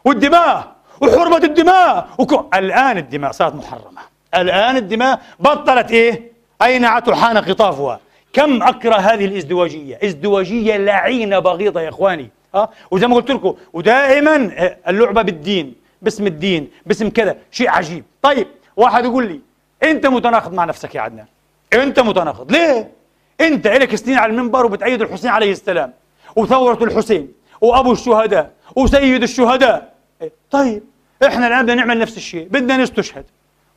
والدماء 0.05 0.75
وحرمة 1.01 1.37
الدماء. 1.37 2.09
وكو... 2.17 2.49
الآن 2.53 2.97
الدماء 2.97 3.31
صارت 3.31 3.55
محرمة. 3.55 4.01
الآن 4.35 4.77
الدماء 4.77 5.21
بطلت 5.39 5.91
إيه؟ 5.91 6.31
أينعت 6.61 7.07
وحان 7.09 7.37
قطافها 7.37 7.99
كم 8.33 8.63
أكره 8.63 8.95
هذه 8.95 9.25
الإزدواجية؟ 9.25 9.99
إزدواجية 10.03 10.77
لعينة 10.77 11.39
بغيضة 11.39 11.81
يا 11.81 11.89
إخواني. 11.89 12.29
ها 12.55 12.69
وزي 12.91 13.07
ما 13.07 13.15
قلت 13.15 13.31
لكم 13.31 13.55
ودائما 13.73 14.51
آه، 14.55 14.77
اللعبة 14.87 15.21
بالدين 15.21 15.73
باسم 16.01 16.27
الدين 16.27 16.67
باسم 16.85 17.09
كذا 17.09 17.35
شيء 17.51 17.69
عجيب. 17.69 18.03
طيب 18.21 18.47
واحد 18.77 19.05
يقول 19.05 19.27
لي 19.27 19.39
أنت 19.83 20.05
متناقض 20.05 20.53
مع 20.53 20.65
نفسك 20.65 20.95
يا 20.95 21.01
عدنان. 21.01 21.25
أنت 21.73 21.99
متناقض. 21.99 22.51
ليه؟ 22.51 22.91
أنت 23.41 23.67
لك 23.67 23.95
سنين 23.95 24.17
على 24.17 24.31
المنبر 24.31 24.65
وبتأيد 24.65 25.01
الحسين 25.01 25.29
عليه 25.29 25.51
السلام 25.51 25.93
وثورة 26.35 26.83
الحسين 26.83 27.31
وأبو 27.61 27.91
الشهداء 27.91 28.51
وسيد 28.75 29.23
الشهداء. 29.23 29.93
إيه، 30.21 30.31
طيب 30.51 30.83
إحنا 31.25 31.47
الآن 31.47 31.63
بدنا 31.63 31.75
نعمل 31.75 31.99
نفس 31.99 32.17
الشيء 32.17 32.47
بدنا 32.47 32.77
نستشهد. 32.77 33.25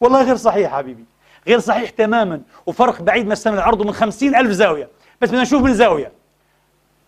والله 0.01 0.23
غير 0.23 0.37
صحيح 0.37 0.73
حبيبي. 0.73 1.05
غير 1.49 1.59
صحيح 1.59 1.91
تماما. 1.91 2.41
وفرق 2.67 3.03
بعيد 3.03 3.27
ما 3.27 3.33
السماء 3.33 3.59
الأرض 3.59 3.87
من 3.87 3.93
خمسين 3.93 4.35
ألف 4.35 4.51
زاوية. 4.51 4.89
بس 5.21 5.29
بدنا 5.29 5.43
نشوف 5.43 5.63
من 5.63 5.75
زاوية. 5.75 6.13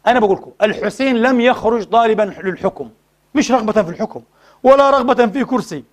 أنا 0.06 0.20
بقول 0.20 0.36
لكم 0.36 0.50
الحسين 0.62 1.16
لم 1.16 1.40
يخرج 1.40 1.84
طالبا 1.84 2.34
للحكم. 2.42 2.90
مش 3.34 3.52
رغبة 3.52 3.82
في 3.82 3.90
الحكم 3.90 4.22
ولا 4.62 4.90
رغبة 4.90 5.26
في 5.26 5.44
كرسي 5.44 5.84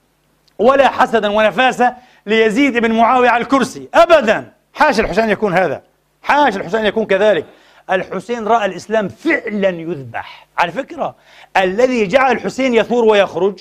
ولا 0.59 0.87
حسدا 0.87 1.29
ونفاسة 1.29 1.95
ليزيد 2.25 2.77
بن 2.77 2.91
معاوية 2.91 3.29
على 3.29 3.43
الكرسي. 3.43 3.89
أبدا. 3.93 4.53
حاشا 4.73 5.03
الحسين 5.03 5.29
يكون 5.29 5.53
هذا. 5.53 5.81
حاشا 6.21 6.59
الحسين 6.59 6.85
يكون 6.85 7.05
كذلك. 7.05 7.45
الحسين 7.91 8.47
رأى 8.47 8.65
الإسلام 8.65 9.07
فعلا 9.07 9.69
يذبح. 9.69 10.47
على 10.57 10.71
فكرة 10.71 11.15
الذي 11.57 12.07
جعل 12.07 12.31
الحسين 12.31 12.73
يثور 12.73 13.05
ويخرج 13.05 13.59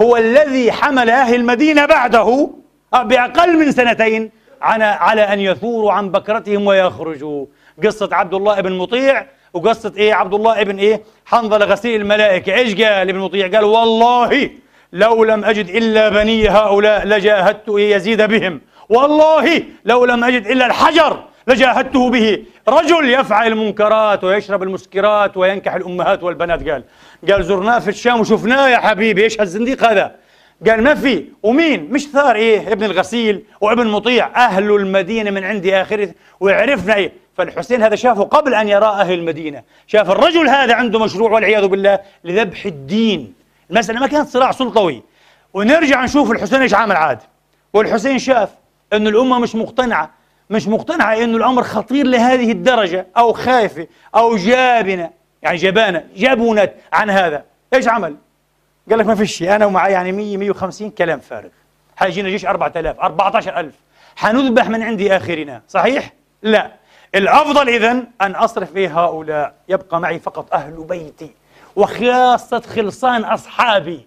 هو 0.00 0.16
الذي 0.16 0.72
حمل 0.72 1.10
أهل 1.10 1.34
المدينة 1.34 1.86
بعده. 1.86 2.50
بأقل 2.92 3.58
من 3.58 3.72
سنتين 3.72 4.30
على 4.62 4.84
على 4.84 5.22
أن 5.22 5.40
يثوروا 5.40 5.92
عن 5.92 6.10
بكرتهم 6.10 6.66
ويخرجوا. 6.66 7.46
قصة 7.84 8.08
عبد 8.12 8.34
الله 8.34 8.60
بن 8.60 8.72
مطيع 8.72 9.26
وقصة 9.52 9.92
إيه؟ 9.96 10.14
عبد 10.14 10.34
الله 10.34 10.60
ابن 10.60 10.78
إيه؟ 10.78 11.02
حنظلة 11.26 11.66
غسيل 11.66 12.00
الملائكة. 12.00 12.54
إيش 12.54 12.74
قال 12.74 13.08
ابن 13.08 13.18
مطيع؟ 13.18 13.48
قال 13.48 13.64
والله 13.64 14.50
لو 14.92 15.24
لم 15.24 15.44
أجد 15.44 15.68
إلا 15.68 16.08
بني 16.08 16.48
هؤلاء 16.48 17.06
لجاهدت 17.06 17.68
يزيد 17.68 18.22
بهم. 18.22 18.60
والله 18.88 19.62
لو 19.84 20.04
لم 20.04 20.24
أجد 20.24 20.46
إلا 20.46 20.66
الحجر 20.66 21.24
لجاهدته 21.48 22.10
به. 22.10 22.44
رجل 22.68 23.10
يفعل 23.10 23.46
المنكرات 23.52 24.24
ويشرب 24.24 24.62
المسكرات 24.62 25.36
وينكح 25.36 25.74
الأمهات 25.74 26.22
والبنات 26.22 26.68
قال. 26.68 26.84
قال 27.30 27.44
زرناه 27.44 27.78
في 27.78 27.88
الشام 27.88 28.20
وشفناه 28.20 28.68
يا 28.68 28.78
حبيبي. 28.78 29.24
إيش 29.24 29.40
هالزنديق 29.40 29.84
هذا؟ 29.84 30.14
قال 30.66 30.82
ما 30.82 30.94
في 30.94 31.24
ومين؟ 31.42 31.88
مش 31.90 32.06
ثار 32.06 32.36
إيه؟ 32.36 32.72
ابن 32.72 32.84
الغسيل 32.84 33.44
وابن 33.60 33.86
مطيع 33.86 34.26
أهل 34.36 34.70
المدينة 34.70 35.30
من 35.30 35.44
عند 35.44 35.66
آخره 35.66 36.14
وعرفنا 36.40 36.94
إيه؟ 36.94 37.12
فالحسين 37.36 37.82
هذا 37.82 37.96
شافه 37.96 38.22
قبل 38.22 38.54
أن 38.54 38.68
يرى 38.68 38.86
أهل 38.86 39.12
المدينة. 39.12 39.62
شاف 39.86 40.10
الرجل 40.10 40.48
هذا 40.48 40.74
عنده 40.74 40.98
مشروع 40.98 41.30
والعياذ 41.30 41.66
بالله 41.66 41.98
لذبح 42.24 42.66
الدين. 42.66 43.34
المسألة 43.70 44.00
ما 44.00 44.06
كانت 44.06 44.28
صراع 44.28 44.52
سلطوي. 44.52 45.02
ونرجع 45.54 46.04
نشوف 46.04 46.30
الحسين 46.30 46.60
إيش 46.62 46.74
عامل 46.74 46.96
عاد. 46.96 47.18
والحسين 47.72 48.18
شاف 48.18 48.50
انه 48.92 49.10
الأمة 49.10 49.38
مش 49.38 49.54
مقتنعة. 49.54 50.10
مش 50.50 50.68
مقتنعة 50.68 51.16
انه 51.16 51.36
الأمر 51.36 51.62
خطير 51.62 52.06
لهذه 52.06 52.52
الدرجة 52.52 53.06
أو 53.16 53.32
خايفة 53.32 53.86
أو 54.14 54.36
جابنة 54.36 55.10
يعني 55.42 55.56
جبانة 55.56 56.04
جبنت 56.16 56.72
عن 56.92 57.10
هذا. 57.10 57.44
إيش 57.74 57.88
عمل؟ 57.88 58.16
قال 58.90 58.98
لك 58.98 59.06
ما 59.06 59.14
فيش 59.14 59.36
شيء. 59.36 59.54
أنا 59.54 59.66
ومعي 59.66 59.92
يعني 59.92 60.12
100 60.12 60.36
150 60.36 60.90
كلام 60.90 61.20
فارغ. 61.20 61.48
حيجينا 61.96 62.28
جيش 62.28 62.46
4000 62.46 63.00
14000 63.00 63.74
حنذبح 64.16 64.68
من 64.68 64.82
عند 64.82 65.02
آخرنا. 65.02 65.62
صحيح؟ 65.68 66.12
لا. 66.42 66.72
الأفضل 67.14 67.68
اذا 67.68 68.04
أن 68.20 68.34
أصرف 68.34 68.72
في 68.72 68.88
هؤلاء. 68.88 69.54
يبقى 69.68 70.00
معي 70.00 70.18
فقط 70.18 70.54
أهل 70.54 70.84
بيتي 70.88 71.30
وخاصة 71.76 72.60
خلصان 72.60 73.24
أصحابي. 73.24 74.06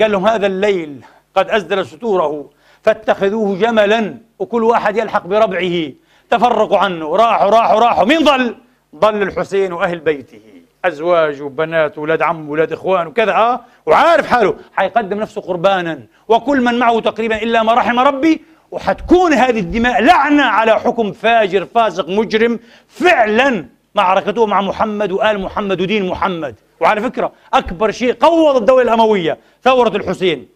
قال 0.00 0.12
لهم 0.12 0.26
هذا 0.26 0.46
الليل 0.46 1.04
قد 1.34 1.50
أزدل 1.50 1.86
ستوره 1.86 2.50
فاتخذوه 2.82 3.58
جملا 3.58 4.14
وكل 4.38 4.64
واحد 4.64 4.96
يلحق 4.96 5.26
بربعه. 5.26 5.92
تفرقوا 6.30 6.78
عنه. 6.78 7.16
راحوا 7.16 7.50
راحوا 7.50 7.80
راحوا. 7.80 8.04
مين 8.04 8.24
ضل؟ 8.24 8.56
ضل 8.96 9.22
الحسين 9.22 9.72
وأهل 9.72 9.98
بيته. 9.98 10.40
أزواج 10.84 11.42
وبنات 11.42 11.98
وولاد 11.98 12.22
عم 12.22 12.48
وولاد 12.48 12.72
إخوان 12.72 13.06
وكذا 13.06 13.60
وعارف 13.86 14.26
حاله. 14.26 14.54
حيقدم 14.76 15.20
نفسه 15.20 15.40
قربانا. 15.40 16.00
وكل 16.28 16.60
من 16.60 16.78
معه 16.78 17.00
تقريبا 17.00 17.42
إلا 17.42 17.62
ما 17.62 17.74
رحم 17.74 17.98
ربي 17.98 18.42
وحتكون 18.70 19.32
هذه 19.32 19.60
الدماء 19.60 20.02
لعنة 20.02 20.42
على 20.42 20.80
حكم 20.80 21.12
فاجر 21.12 21.64
فاسق 21.64 22.08
مجرم 22.08 22.58
فعلا 22.88 23.66
معركته 23.94 24.46
مع 24.46 24.60
محمد 24.60 25.12
وآل 25.12 25.40
محمد 25.40 25.80
ودين 25.80 26.08
محمد. 26.08 26.54
وعلى 26.80 27.00
فكرة 27.00 27.32
أكبر 27.54 27.90
شيء 27.90 28.12
قوض 28.12 28.56
الدولة 28.56 28.82
الأموية 28.82 29.38
ثورة 29.62 29.96
الحسين. 29.96 30.48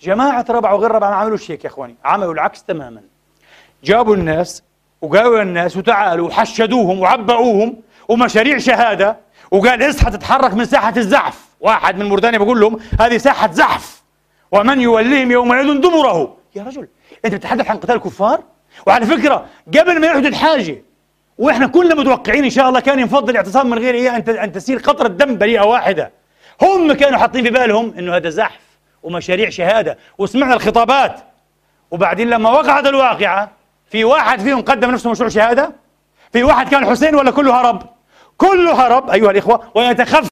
جماعة 0.00 0.44
ربع 0.50 0.72
وغير 0.72 0.90
ربع 0.90 1.10
ما 1.10 1.16
عملوا 1.16 1.36
شيء 1.36 1.60
يا 1.64 1.66
إخواني. 1.66 1.96
عملوا 2.04 2.34
العكس 2.34 2.64
تماما. 2.64 3.00
جابوا 3.84 4.14
الناس 4.14 4.62
وقالوا 5.02 5.42
الناس 5.42 5.76
وتعالوا 5.76 6.28
وحشدوهم 6.28 7.00
وعبأوهم 7.00 7.76
ومشاريع 8.08 8.58
شهادة. 8.58 9.23
وقال 9.54 9.90
اصحى 9.90 10.10
تتحرك 10.10 10.54
من 10.54 10.64
ساحة 10.64 10.94
الزحف؟ 10.96 11.44
واحد 11.60 11.98
من 11.98 12.06
موريتانيا 12.06 12.38
بيقول 12.38 12.60
لهم 12.60 12.78
هذه 13.00 13.16
ساحة 13.16 13.52
زحف. 13.52 14.02
ومن 14.52 14.80
يوليهم 14.80 15.30
يومئذ 15.30 15.80
دبره 15.80 16.36
يا 16.54 16.62
رجل 16.62 16.88
أنت 17.24 17.34
بتتحدث 17.34 17.70
عن 17.70 17.76
قتال 17.76 17.94
الكفار 17.94 18.42
وعلى 18.86 19.06
فكرة 19.06 19.46
قبل 19.78 20.00
ما 20.00 20.06
يحدث 20.06 20.34
حاجة 20.34 20.82
وإحنا 21.38 21.66
كلنا 21.66 21.94
متوقعين 21.94 22.44
إن 22.44 22.50
شاء 22.50 22.68
الله 22.68 22.80
كان 22.80 22.98
ينفضل 22.98 23.30
الاعتصام 23.30 23.70
من 23.70 23.78
غير 23.78 23.94
إيه 23.94 24.16
أن 24.16 24.36
أن 24.36 24.52
تسيل 24.52 24.78
قطره 24.82 25.08
دم 25.08 25.38
بريئة 25.38 25.62
واحدة. 25.62 26.12
هم 26.62 26.92
كانوا 26.92 27.18
حاطين 27.18 27.44
في 27.44 27.50
بالهم 27.50 27.94
إنه 27.98 28.16
هذا 28.16 28.30
زحف 28.30 28.60
ومشاريع 29.02 29.50
شهادة 29.50 29.98
وسمعنا 30.18 30.54
الخطابات. 30.54 31.20
وبعدين 31.90 32.30
لما 32.30 32.50
وقعت 32.50 32.86
الواقعة 32.86 33.50
في 33.90 34.04
واحد 34.04 34.40
فيهم 34.40 34.62
قدم 34.62 34.90
نفسه 34.90 35.10
مشروع 35.10 35.28
شهادة؟ 35.28 35.72
في 36.32 36.42
واحد 36.42 36.68
كان 36.68 36.86
حسين 36.86 37.14
ولا 37.14 37.30
كله 37.30 37.60
هرب؟ 37.60 37.93
كله 38.38 38.86
هرب 38.86 39.10
أيها 39.10 39.30
الإخوة 39.30 39.60
ويتخفف 39.74 40.28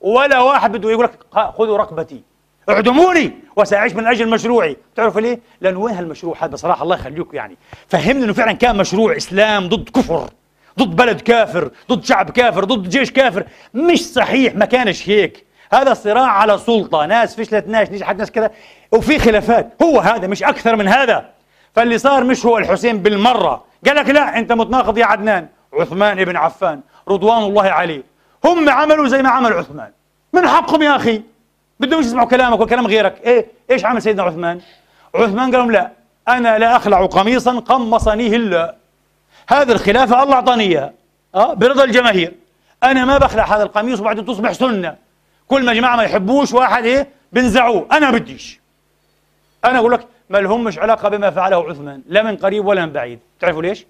ولا 0.00 0.40
واحد 0.40 0.72
بده 0.72 0.90
يقول 0.90 1.04
لك 1.04 1.18
خذوا 1.32 1.78
رقبتي 1.78 2.22
اعدموني 2.68 3.32
وسأعيش 3.56 3.92
من 3.92 4.06
أجل 4.06 4.28
مشروعي. 4.28 4.76
تعرف 4.96 5.18
ليه؟ 5.18 5.40
لأنه 5.60 5.80
وين 5.80 5.94
هالمشروع؟ 5.94 6.36
هذا 6.40 6.56
صراحة 6.56 6.82
الله 6.82 6.96
يخليكم 6.96 7.36
يعني. 7.36 7.56
فهمني 7.88 8.24
إنه 8.24 8.32
فعلا 8.32 8.52
كان 8.52 8.76
مشروع 8.76 9.16
إسلام 9.16 9.68
ضد 9.68 9.88
كفر 9.88 10.30
ضد 10.78 10.96
بلد 10.96 11.20
كافر 11.20 11.70
ضد 11.90 12.04
شعب 12.04 12.30
كافر 12.30 12.64
ضد 12.64 12.88
جيش 12.88 13.10
كافر. 13.10 13.44
مش 13.74 14.06
صحيح 14.06 14.54
ما 14.54 14.64
كانش 14.64 15.08
هيك. 15.08 15.46
هذا 15.72 15.94
صراع 15.94 16.26
على 16.26 16.58
سلطة 16.58 17.06
ناس 17.06 17.40
فشلت 17.40 17.68
ناس 17.68 17.90
نجحت 17.90 18.16
ناس 18.16 18.30
كذا. 18.30 18.50
وفي 18.92 19.18
خلافات. 19.18 19.72
هو 19.82 20.00
هذا 20.00 20.26
مش 20.26 20.42
أكثر 20.42 20.76
من 20.76 20.88
هذا. 20.88 21.30
فاللي 21.74 21.98
صار 21.98 22.24
مش 22.24 22.46
هو 22.46 22.58
الحسين 22.58 22.98
بالمرة. 22.98 23.64
قال 23.86 23.96
لك 23.96 24.10
لا 24.10 24.38
أنت 24.38 24.52
متناقض 24.52 24.98
يا 24.98 25.04
عدنان. 25.04 25.48
عثمان 25.80 26.24
بن 26.24 26.36
عفان 26.36 26.80
رضوان 27.08 27.42
الله 27.42 27.70
عليه. 27.70 28.02
هم 28.44 28.70
عملوا 28.70 29.08
زي 29.08 29.22
ما 29.22 29.28
عمل 29.28 29.52
عثمان. 29.52 29.90
من 30.32 30.48
حقهم 30.48 30.82
يا 30.82 30.96
أخي؟ 30.96 31.22
بدهم 31.80 32.00
يسمعوا 32.00 32.28
كلامك 32.28 32.60
وكلام 32.60 32.86
غيرك. 32.86 33.20
إيه 33.24 33.46
إيش 33.70 33.84
عمل 33.84 34.02
سيدنا 34.02 34.22
عثمان؟ 34.22 34.60
عثمان 35.14 35.50
قال 35.50 35.52
لهم 35.52 35.70
لا 35.70 35.90
أنا 36.28 36.58
لا 36.58 36.76
أخلع 36.76 37.06
قميصا 37.06 37.58
قمصنيه 37.60 38.36
الله. 38.36 38.74
هذه 39.48 39.72
الخلافة 39.72 40.22
الله 40.22 40.34
أعطاني 40.34 40.64
اياها 40.64 40.92
آه 41.34 41.54
برضا 41.54 41.84
الجماهير. 41.84 42.34
أنا 42.82 43.04
ما 43.04 43.18
بخلع 43.18 43.56
هذا 43.56 43.62
القميص 43.62 44.00
وبعدين 44.00 44.24
تصبح 44.24 44.52
سنة. 44.52 44.96
كل 45.48 45.64
ما 45.66 45.74
جماعة 45.74 45.96
ما 45.96 46.02
يحبوش 46.02 46.52
واحد 46.52 46.84
إيه 46.84 47.08
بنزعوه. 47.32 47.86
أنا 47.92 48.10
بديش. 48.10 48.60
أنا 49.64 49.78
أقول 49.78 49.92
لك 49.92 50.06
ما 50.30 50.38
لهمش 50.38 50.78
علاقة 50.78 51.08
بما 51.08 51.30
فعله 51.30 51.70
عثمان 51.70 52.02
لا 52.06 52.22
من 52.22 52.36
قريب 52.36 52.66
ولا 52.66 52.86
من 52.86 52.92
بعيد. 52.92 53.18
تعرفوا 53.40 53.62
ليش؟ 53.62 53.86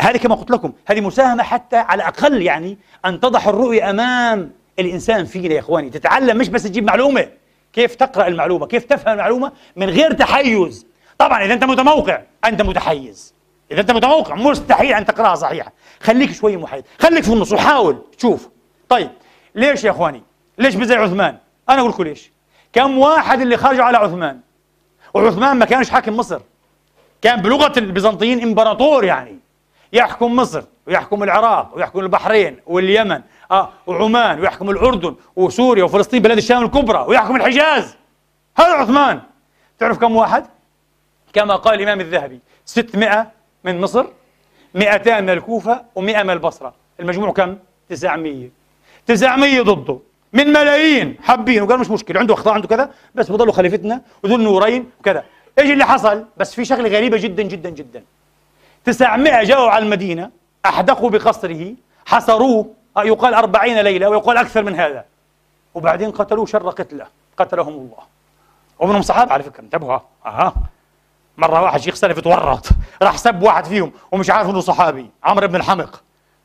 هذه 0.00 0.16
كما 0.16 0.34
قلت 0.34 0.50
لكم 0.50 0.72
هذه 0.86 1.00
مساهمة 1.00 1.42
حتى 1.42 1.76
على 1.76 2.02
الأقل 2.02 2.42
يعني 2.42 2.78
أن 3.04 3.20
تضح 3.20 3.48
الرؤية 3.48 3.90
أمام 3.90 4.52
الإنسان 4.78 5.24
فينا 5.24 5.54
يا 5.54 5.60
إخواني. 5.60 5.90
تتعلم 5.90 6.38
مش 6.38 6.48
بس 6.48 6.62
تجيب 6.62 6.84
معلومة. 6.84 7.28
كيف 7.72 7.94
تقرأ 7.94 8.26
المعلومة؟ 8.26 8.66
كيف 8.66 8.84
تفهم 8.84 9.12
المعلومة 9.12 9.52
من 9.76 9.90
غير 9.90 10.12
تحيز؟ 10.12 10.86
طبعا 11.18 11.44
إذا 11.44 11.54
أنت 11.54 11.64
متموقع 11.64 12.22
أنت 12.44 12.62
متحيز. 12.62 13.34
إذا 13.70 13.80
أنت 13.80 13.90
متوقع 13.90 14.34
مستحيل 14.34 14.92
أن 14.92 15.04
تقرأها 15.04 15.34
صحيحة. 15.34 15.72
خليك 16.00 16.32
شوي 16.32 16.56
محايد 16.56 16.84
خليك 16.98 17.24
في 17.24 17.32
النص 17.32 17.52
وحاول. 17.52 18.02
تشوف 18.18 18.48
طيب 18.88 19.10
ليش 19.54 19.84
يا 19.84 19.90
إخواني؟ 19.90 20.22
ليش 20.58 20.74
بزي 20.74 20.94
عثمان؟ 20.94 21.36
أنا 21.68 21.80
أقول 21.80 21.90
لكم 21.90 22.02
ليش. 22.02 22.32
كم 22.72 22.98
واحد 22.98 23.40
اللي 23.40 23.56
خرجوا 23.56 23.84
على 23.84 23.96
عثمان؟ 23.98 24.40
وعثمان 25.14 25.56
ما 25.56 25.64
كانش 25.64 25.90
حاكم 25.90 26.16
مصر. 26.16 26.40
كان 27.22 27.42
بلغة 27.42 27.78
البيزنطيين 27.78 28.42
إمبراطور 28.42 29.04
يعني. 29.04 29.38
يحكم 29.92 30.36
مصر 30.36 30.62
ويحكم 30.86 31.22
العراق 31.22 31.72
ويحكم 31.76 32.00
البحرين 32.00 32.60
واليمن 32.66 33.20
آه 33.50 33.68
وعمان 33.86 34.40
ويحكم 34.40 34.70
الأردن 34.70 35.14
وسوريا 35.36 35.84
وفلسطين 35.84 36.22
بلاد 36.22 36.36
الشام 36.36 36.64
الكبرى 36.64 37.04
ويحكم 37.08 37.36
الحجاز. 37.36 37.96
هذا 38.58 38.72
عثمان. 38.72 39.20
تعرف 39.78 39.98
كم 39.98 40.16
واحد؟ 40.16 40.46
كما 41.32 41.56
قال 41.56 41.74
الإمام 41.74 42.00
الذهبي 42.00 42.40
600 42.64 43.30
من 43.64 43.80
مصر 43.80 44.06
200 44.74 45.20
من 45.20 45.30
الكوفة 45.30 45.74
و100 45.76 45.98
من 45.98 46.30
البصرة. 46.30 46.74
المجموع 47.00 47.32
كم؟ 47.32 47.56
900 47.88 48.48
900 49.06 49.62
ضده. 49.62 49.98
من 50.32 50.46
ملايين 50.46 51.16
حابين 51.22 51.62
وقال 51.62 51.80
مش 51.80 51.90
مشكلة 51.90 52.20
عنده 52.20 52.34
أخطاء 52.34 52.54
عنده 52.54 52.68
كذا 52.68 52.90
بس 53.14 53.30
بضلوا 53.30 53.52
خليفتنا 53.52 54.02
وذو 54.22 54.36
النورين 54.36 54.90
وكذا. 55.00 55.24
إيش 55.58 55.70
اللي 55.70 55.86
حصل؟ 55.86 56.24
بس 56.36 56.54
في 56.54 56.64
شغلة 56.64 56.88
غريبة 56.88 57.16
جدا 57.16 57.42
جدا 57.42 57.70
جدا. 57.70 58.02
900 58.84 59.44
جاءوا 59.44 59.70
على 59.70 59.84
المدينة 59.84 60.30
أحدقوا 60.66 61.10
بقصره 61.10 61.74
حصروه 62.06 62.74
آه، 62.96 63.04
يقال 63.04 63.34
أربعين 63.34 63.80
ليلة 63.80 64.08
ويقال 64.08 64.36
أكثر 64.36 64.62
من 64.62 64.74
هذا. 64.74 65.04
وبعدين 65.74 66.10
قتلوه 66.10 66.46
شر 66.46 66.70
قتلة 66.70 67.06
قتلهم 67.36 67.68
الله. 67.68 68.18
ومنهم 68.78 69.02
صحابة 69.02 69.32
على 69.32 69.42
فكرة 69.42 69.60
انتبهوا 69.60 69.98
أها 70.26 70.54
مرة 71.38 71.62
واحد 71.62 71.80
شيخ 71.80 71.94
سلف 71.94 72.20
تورط 72.20 72.68
راح 73.02 73.16
سب 73.16 73.42
واحد 73.42 73.64
فيهم 73.64 73.92
ومش 74.12 74.30
عارف 74.30 74.50
إنه 74.50 74.60
صحابي 74.60 75.10
عمرو 75.24 75.48
بن 75.48 75.56
الحمق 75.56 76.02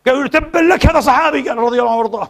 قالوا 0.07 0.21
له 0.21 0.27
تبا 0.27 0.59
لك 0.59 0.87
هذا 0.87 0.99
صحابي 0.99 1.49
قال 1.49 1.57
رضي 1.57 1.79
الله 1.79 1.91
عنه 1.91 1.99
وارضاه. 1.99 2.29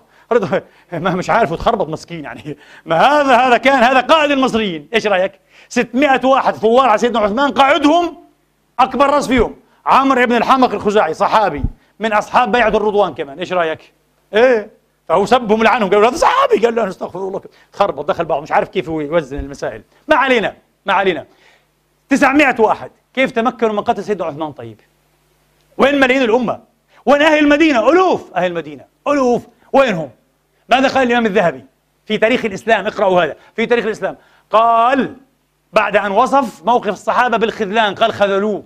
ما 0.91 1.09
مش 1.09 1.29
عارف 1.29 1.51
وتخربط 1.51 1.87
مسكين 1.89 2.23
يعني. 2.23 2.57
ما 2.85 3.01
هذا 3.01 3.37
هذا 3.37 3.57
كان 3.57 3.83
هذا 3.83 4.01
قائد 4.01 4.31
المصريين. 4.31 4.89
إيش 4.93 5.07
رأيك؟ 5.07 5.31
600 5.69 6.25
واحد 6.25 6.55
ثوار 6.55 6.89
على 6.89 6.97
سيدنا 6.97 7.19
عثمان 7.19 7.51
قائدهم 7.51 8.17
أكبر 8.79 9.09
رأس 9.09 9.27
فيهم. 9.27 9.55
عمرو 9.85 10.25
بن 10.25 10.35
الحمق 10.35 10.71
الخزاعي 10.73 11.13
صحابي 11.13 11.63
من 11.99 12.13
أصحاب 12.13 12.51
بيعة 12.51 12.67
الرضوان 12.67 13.13
كمان. 13.13 13.39
إيش 13.39 13.53
رأيك؟ 13.53 13.91
إيه؟ 14.33 14.69
فهو 15.07 15.25
سبهم 15.25 15.63
لعنهم 15.63 15.89
قالوا 15.89 16.09
هذا 16.09 16.15
صحابي. 16.15 16.65
قال 16.65 16.75
له 16.75 16.87
أستغفر 16.87 17.19
الله. 17.19 17.41
خربط 17.73 18.05
دخل 18.05 18.25
بعض 18.25 18.41
مش 18.41 18.51
عارف 18.51 18.69
كيف 18.69 18.87
يوزن 18.87 19.39
المسائل. 19.39 19.81
ما 20.07 20.15
علينا 20.15 20.55
ما 20.85 20.93
علينا. 20.93 21.25
900 22.09 22.55
واحد. 22.59 22.91
كيف 23.13 23.31
تمكنوا 23.31 23.73
من 23.73 23.81
قتل 23.81 24.03
سيدنا 24.03 24.25
عثمان؟ 24.25 24.51
طيب. 24.51 24.79
وين 25.77 25.99
ملايين 25.99 26.23
الأمة؟ 26.23 26.59
وين 27.05 27.21
أهل 27.21 27.39
المدينة؟ 27.39 27.89
ألوف 27.89 28.33
أهل 28.35 28.45
المدينة. 28.45 28.85
ألوف. 29.07 29.47
وينهم 29.73 30.09
ماذا 30.69 30.87
قال 30.87 31.07
الإمام 31.07 31.25
الذهبي 31.25 31.65
في 32.05 32.17
تاريخ 32.17 32.45
الإسلام؟ 32.45 32.87
اقرأوا 32.87 33.23
هذا. 33.23 33.35
في 33.55 33.65
تاريخ 33.65 33.85
الإسلام. 33.85 34.17
قال 34.51 35.15
بعد 35.73 35.95
أن 35.95 36.11
وصف 36.11 36.65
موقف 36.65 36.89
الصحابة 36.89 37.37
بالخذلان 37.37 37.95
قال 37.95 38.13
خذلوه. 38.13 38.63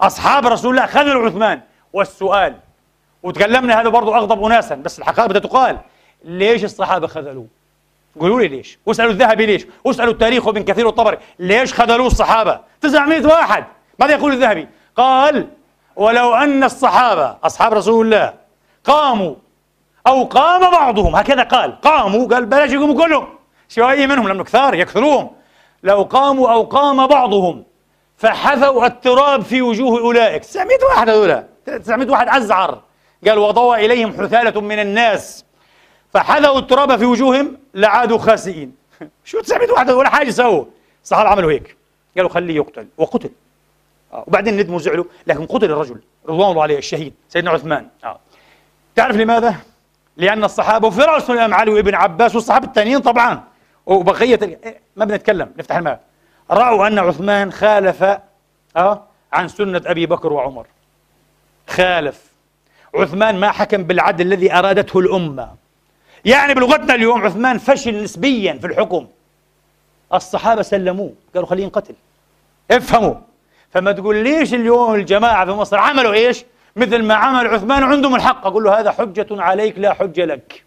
أصحاب 0.00 0.46
رسول 0.46 0.70
الله 0.74 0.86
خذلوا 0.86 1.26
عثمان 1.26 1.60
والسؤال 1.92 2.54
وتكلمنا 3.22 3.80
هذا 3.80 3.88
برضه 3.88 4.16
أغضب 4.16 4.44
اناسا 4.44 4.74
بس 4.74 4.98
الحقائق 4.98 5.28
بدها 5.28 5.40
تقال 5.40 5.78
ليش 6.24 6.64
الصحابة 6.64 7.06
خذلوه؟ 7.06 7.46
قولوا 8.20 8.40
لي 8.40 8.48
ليش؟ 8.48 8.78
واسألوا 8.86 9.12
الذهبي 9.12 9.46
ليش؟ 9.46 9.66
واسألوا 9.84 10.12
التاريخ 10.12 10.46
وابن 10.46 10.62
كثير 10.64 10.86
والطبري 10.86 11.18
ليش 11.38 11.74
خذلوه 11.74 12.06
الصحابة؟ 12.06 12.60
900 12.80 13.26
واحد 13.26 13.64
ماذا 13.98 14.12
يقول 14.12 14.32
الذهبي؟ 14.32 14.68
قال 14.96 15.48
ولو 15.96 16.34
أن 16.34 16.64
الصحابة 16.64 17.36
أصحاب 17.44 17.72
رسول 17.74 18.06
الله 18.06 18.34
قاموا 18.84 19.34
أو 20.06 20.24
قام 20.24 20.70
بعضهم 20.70 21.16
هكذا 21.16 21.42
قال 21.42 21.80
قاموا 21.80 22.28
قال 22.28 22.46
بلاش 22.46 22.70
يقوموا 22.70 23.04
كلهم 23.04 23.28
شوية 23.68 24.06
منهم 24.06 24.28
لأنه 24.28 24.44
كثار 24.44 24.74
يكثرون 24.74 25.30
لو 25.82 26.02
قاموا 26.02 26.52
أو 26.52 26.62
قام 26.62 27.06
بعضهم 27.06 27.64
فحثوا 28.24 28.86
التراب 28.86 29.42
في 29.42 29.62
وجوه 29.62 30.00
أولئك. 30.00 30.44
900 30.44 30.78
واحد 30.90 31.10
هذول 31.10 31.44
900 31.66 32.10
واحد 32.10 32.28
أزعر. 32.28 32.82
قال 33.26 33.38
وضوى 33.38 33.86
إليهم 33.86 34.12
حثالة 34.12 34.60
من 34.60 34.78
الناس. 34.78 35.44
فحذوا 36.14 36.58
التراب 36.58 36.96
في 36.96 37.04
وجوههم 37.04 37.56
لعادوا 37.74 38.18
خاسئين. 38.18 38.74
شو 39.24 39.40
900 39.40 39.72
واحد 39.72 39.90
ولا 39.90 40.08
حاجة 40.08 40.30
سووا 40.30 40.64
الصحابة 41.02 41.28
عملوا 41.28 41.52
هيك. 41.52 41.76
قالوا 42.16 42.30
خليه 42.30 42.56
يقتل. 42.56 42.86
وقتل. 42.98 43.30
آه. 44.12 44.24
وبعدين 44.26 44.56
ندموا 44.56 44.76
وزعلوا 44.76 45.04
لكن 45.26 45.46
قتل 45.46 45.70
الرجل. 45.70 46.00
رضوان 46.28 46.50
الله 46.50 46.62
عليه 46.62 46.78
الشهيد. 46.78 47.14
سيدنا 47.28 47.50
عثمان. 47.50 47.88
آه. 48.04 48.18
تعرف 48.96 49.16
لماذا؟ 49.16 49.56
لأن 50.16 50.44
الصحابة 50.44 50.88
وفي 50.88 51.00
رأس 51.00 51.30
الإمام 51.30 51.54
علي 51.54 51.70
وابن 51.70 51.94
عباس 51.94 52.34
والصحابة 52.34 52.66
الثانيين 52.66 52.98
طبعا. 52.98 53.44
وبقية 53.86 54.38
إيه، 54.42 54.80
ما 54.96 55.04
بنتكلم. 55.04 55.52
نفتح 55.58 55.76
الماء. 55.76 56.00
رأوا 56.50 56.86
أن 56.86 56.98
عثمان 56.98 57.52
خالف 57.52 58.02
آه 58.76 59.02
عن 59.32 59.48
سنة 59.48 59.82
أبي 59.86 60.06
بكر 60.06 60.32
وعمر. 60.32 60.66
خالف. 61.68 62.24
عثمان 62.94 63.40
ما 63.40 63.50
حكم 63.50 63.82
بالعدل 63.82 64.26
الذي 64.26 64.52
أرادته 64.52 64.98
الأمة. 64.98 65.54
يعني 66.24 66.54
بلغتنا 66.54 66.94
اليوم 66.94 67.24
عثمان 67.24 67.58
فشل 67.58 68.02
نسبيا 68.02 68.52
في 68.52 68.66
الحكم. 68.66 69.06
الصحابة 70.14 70.62
سلموه 70.62 71.12
قالوا 71.34 71.48
خليه 71.48 71.62
ينقتل. 71.62 71.94
افهموا. 72.70 73.14
فما 73.70 73.92
تقول 73.92 74.16
ليش 74.16 74.54
اليوم 74.54 74.94
الجماعة 74.94 75.44
في 75.44 75.50
مصر 75.50 75.78
عملوا 75.78 76.12
إيش؟ 76.12 76.44
مثل 76.76 77.02
ما 77.02 77.14
عمل 77.14 77.46
عثمان 77.46 77.84
وعندهم 77.84 78.14
الحق. 78.14 78.46
أقول 78.46 78.64
له 78.64 78.80
هذا 78.80 78.90
حجة 78.90 79.26
عليك 79.30 79.78
لا 79.78 79.94
حجة 79.94 80.24
لك. 80.24 80.64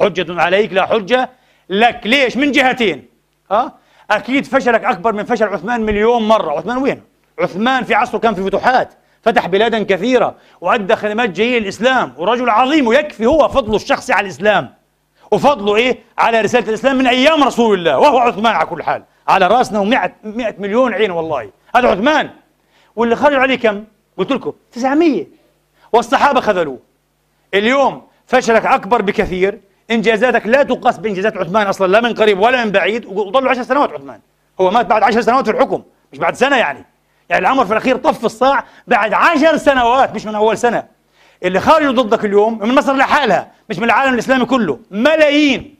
حجة 0.00 0.40
عليك 0.42 0.72
لا 0.72 0.86
حجة 0.86 1.30
لك. 1.70 2.00
ليش؟ 2.04 2.36
من 2.36 2.52
جهتين. 2.52 3.08
ها 3.50 3.78
أكيد 4.10 4.46
فشلك 4.46 4.84
أكبر 4.84 5.12
من 5.12 5.24
فشل 5.24 5.46
عثمان 5.46 5.80
مليون 5.80 6.28
مرة. 6.28 6.58
عثمان 6.58 6.76
وين؟ 6.76 7.02
عثمان 7.38 7.84
في 7.84 7.94
عصره 7.94 8.18
كان 8.18 8.34
في 8.34 8.42
فتوحات 8.42 8.94
فتح 9.22 9.46
بلادا 9.46 9.82
كثيرة 9.82 10.34
وأدى 10.60 10.96
خدمات 10.96 11.30
جيدة 11.30 11.58
للإسلام 11.58 12.12
ورجل 12.16 12.50
عظيم 12.50 12.86
ويكفي 12.86 13.26
هو 13.26 13.48
فضله 13.48 13.76
الشخصي 13.76 14.12
على 14.12 14.24
الإسلام. 14.24 14.74
وفضله 15.32 15.76
إيه؟ 15.76 15.98
على 16.18 16.40
رسالة 16.40 16.68
الإسلام 16.68 16.98
من 16.98 17.06
أيام 17.06 17.44
رسول 17.44 17.78
الله 17.78 17.98
وهو 17.98 18.18
عثمان 18.18 18.54
على 18.54 18.66
كل 18.66 18.82
حال. 18.82 19.02
على 19.28 19.46
رأسنا 19.46 19.78
ومئة 19.78 20.12
مئة 20.24 20.54
مليون 20.58 20.94
عين 20.94 21.10
والله. 21.10 21.50
هذا 21.76 21.88
عثمان. 21.88 22.30
واللي 22.96 23.16
خرج 23.16 23.34
عليه 23.34 23.56
كم؟ 23.56 23.84
قلت 24.16 24.32
لكم 24.32 24.52
900 24.72 25.26
والصحابة 25.92 26.40
خذلوه. 26.40 26.78
اليوم 27.54 28.02
فشلك 28.26 28.66
أكبر 28.66 29.02
بكثير. 29.02 29.60
إنجازاتك 29.90 30.46
لا 30.46 30.62
تقاس 30.62 30.98
بإنجازات 30.98 31.36
عثمان 31.36 31.66
أصلا 31.66 31.86
لا 31.86 32.00
من 32.00 32.14
قريب 32.14 32.40
ولا 32.40 32.64
من 32.64 32.70
بعيد 32.70 33.06
وضلوا 33.06 33.50
عشر 33.50 33.62
سنوات 33.62 33.92
عثمان. 33.92 34.20
هو 34.60 34.70
مات 34.70 34.86
بعد 34.86 35.02
عشر 35.02 35.20
سنوات 35.20 35.44
في 35.44 35.50
الحكم 35.50 35.82
مش 36.12 36.18
بعد 36.18 36.34
سنة 36.34 36.56
يعني. 36.56 36.84
يعني 37.28 37.46
الأمر 37.46 37.64
في 37.64 37.72
الأخير 37.72 37.96
طف 37.96 38.24
الصاع 38.24 38.64
بعد 38.86 39.12
عشر 39.12 39.56
سنوات 39.56 40.14
مش 40.14 40.26
من 40.26 40.34
أول 40.34 40.58
سنة. 40.58 40.84
اللي 41.42 41.60
خارجوا 41.60 41.92
ضدك 41.92 42.24
اليوم 42.24 42.58
من 42.58 42.74
مصر 42.74 42.96
لحالها 42.96 43.52
مش 43.70 43.78
من 43.78 43.84
العالم 43.84 44.14
الإسلامي 44.14 44.44
كله. 44.44 44.78
ملايين. 44.90 45.74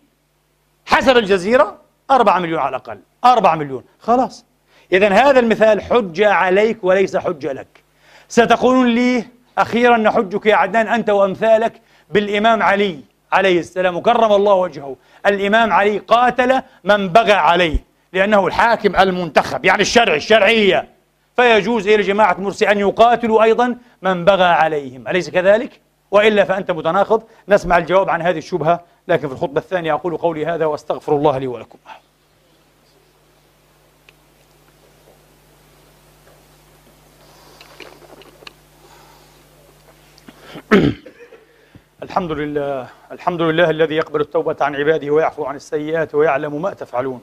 حسب 0.86 1.16
الجزيرة 1.16 1.78
أربعة 2.10 2.38
مليون 2.38 2.60
على 2.60 2.68
الأقل. 2.68 2.98
أربعة 3.24 3.54
مليون. 3.54 3.84
خلاص. 4.00 4.44
إذا 4.92 5.08
هذا 5.08 5.40
المثال 5.40 5.82
حجة 5.82 6.32
عليك 6.32 6.78
وليس 6.84 7.16
حجة 7.16 7.52
لك. 7.52 7.84
ستقولون 8.28 8.86
لي 8.86 9.24
أخيرا 9.58 9.96
نحجك 9.96 10.46
يا 10.46 10.54
عدنان 10.56 10.88
أنت 10.88 11.10
وأمثالك 11.10 11.80
بالإمام 12.10 12.62
علي. 12.62 13.00
عليه 13.32 13.58
السلام 13.58 13.96
وكرم 13.96 14.32
الله 14.32 14.54
وجهه. 14.54 14.96
الإمام 15.26 15.72
علي 15.72 15.98
قاتل 15.98 16.62
من 16.84 17.08
بغى 17.08 17.32
عليه 17.32 17.84
لأنه 18.12 18.46
الحاكم 18.46 18.96
المنتخب 18.96 19.64
يعني 19.64 19.82
الشرعي 19.82 20.16
الشرعية. 20.16 20.88
فيجوز 21.36 21.88
إلى 21.88 22.02
جماعة 22.02 22.40
مرسي 22.40 22.70
أن 22.70 22.78
يقاتلوا 22.78 23.42
أيضا 23.42 23.76
من 24.02 24.24
بغى 24.24 24.44
عليهم. 24.44 25.08
أليس 25.08 25.30
كذلك؟ 25.30 25.80
وإلا 26.10 26.44
فأنت 26.44 26.70
متناقض. 26.70 27.22
نسمع 27.48 27.78
الجواب 27.78 28.10
عن 28.10 28.22
هذه 28.22 28.38
الشبهة 28.38 28.80
لكن 29.08 29.28
في 29.28 29.34
الخطبة 29.34 29.60
الثانية 29.60 29.92
أقول 29.92 30.16
قولي 30.16 30.46
هذا 30.46 30.66
وأستغفر 30.66 31.16
الله 31.16 31.38
لي 31.38 31.46
ولكم. 31.46 31.78
الحمد 42.02 42.32
لله 42.32 42.86
الحمد 43.12 43.42
لله 43.42 43.70
الذي 43.70 43.94
يقبل 43.94 44.20
التوبة 44.20 44.56
عن 44.60 44.76
عباده 44.76 45.10
ويعفو 45.10 45.44
عن 45.44 45.56
السيئات 45.56 46.14
ويعلم 46.14 46.62
ما 46.62 46.70
تفعلون. 46.70 47.22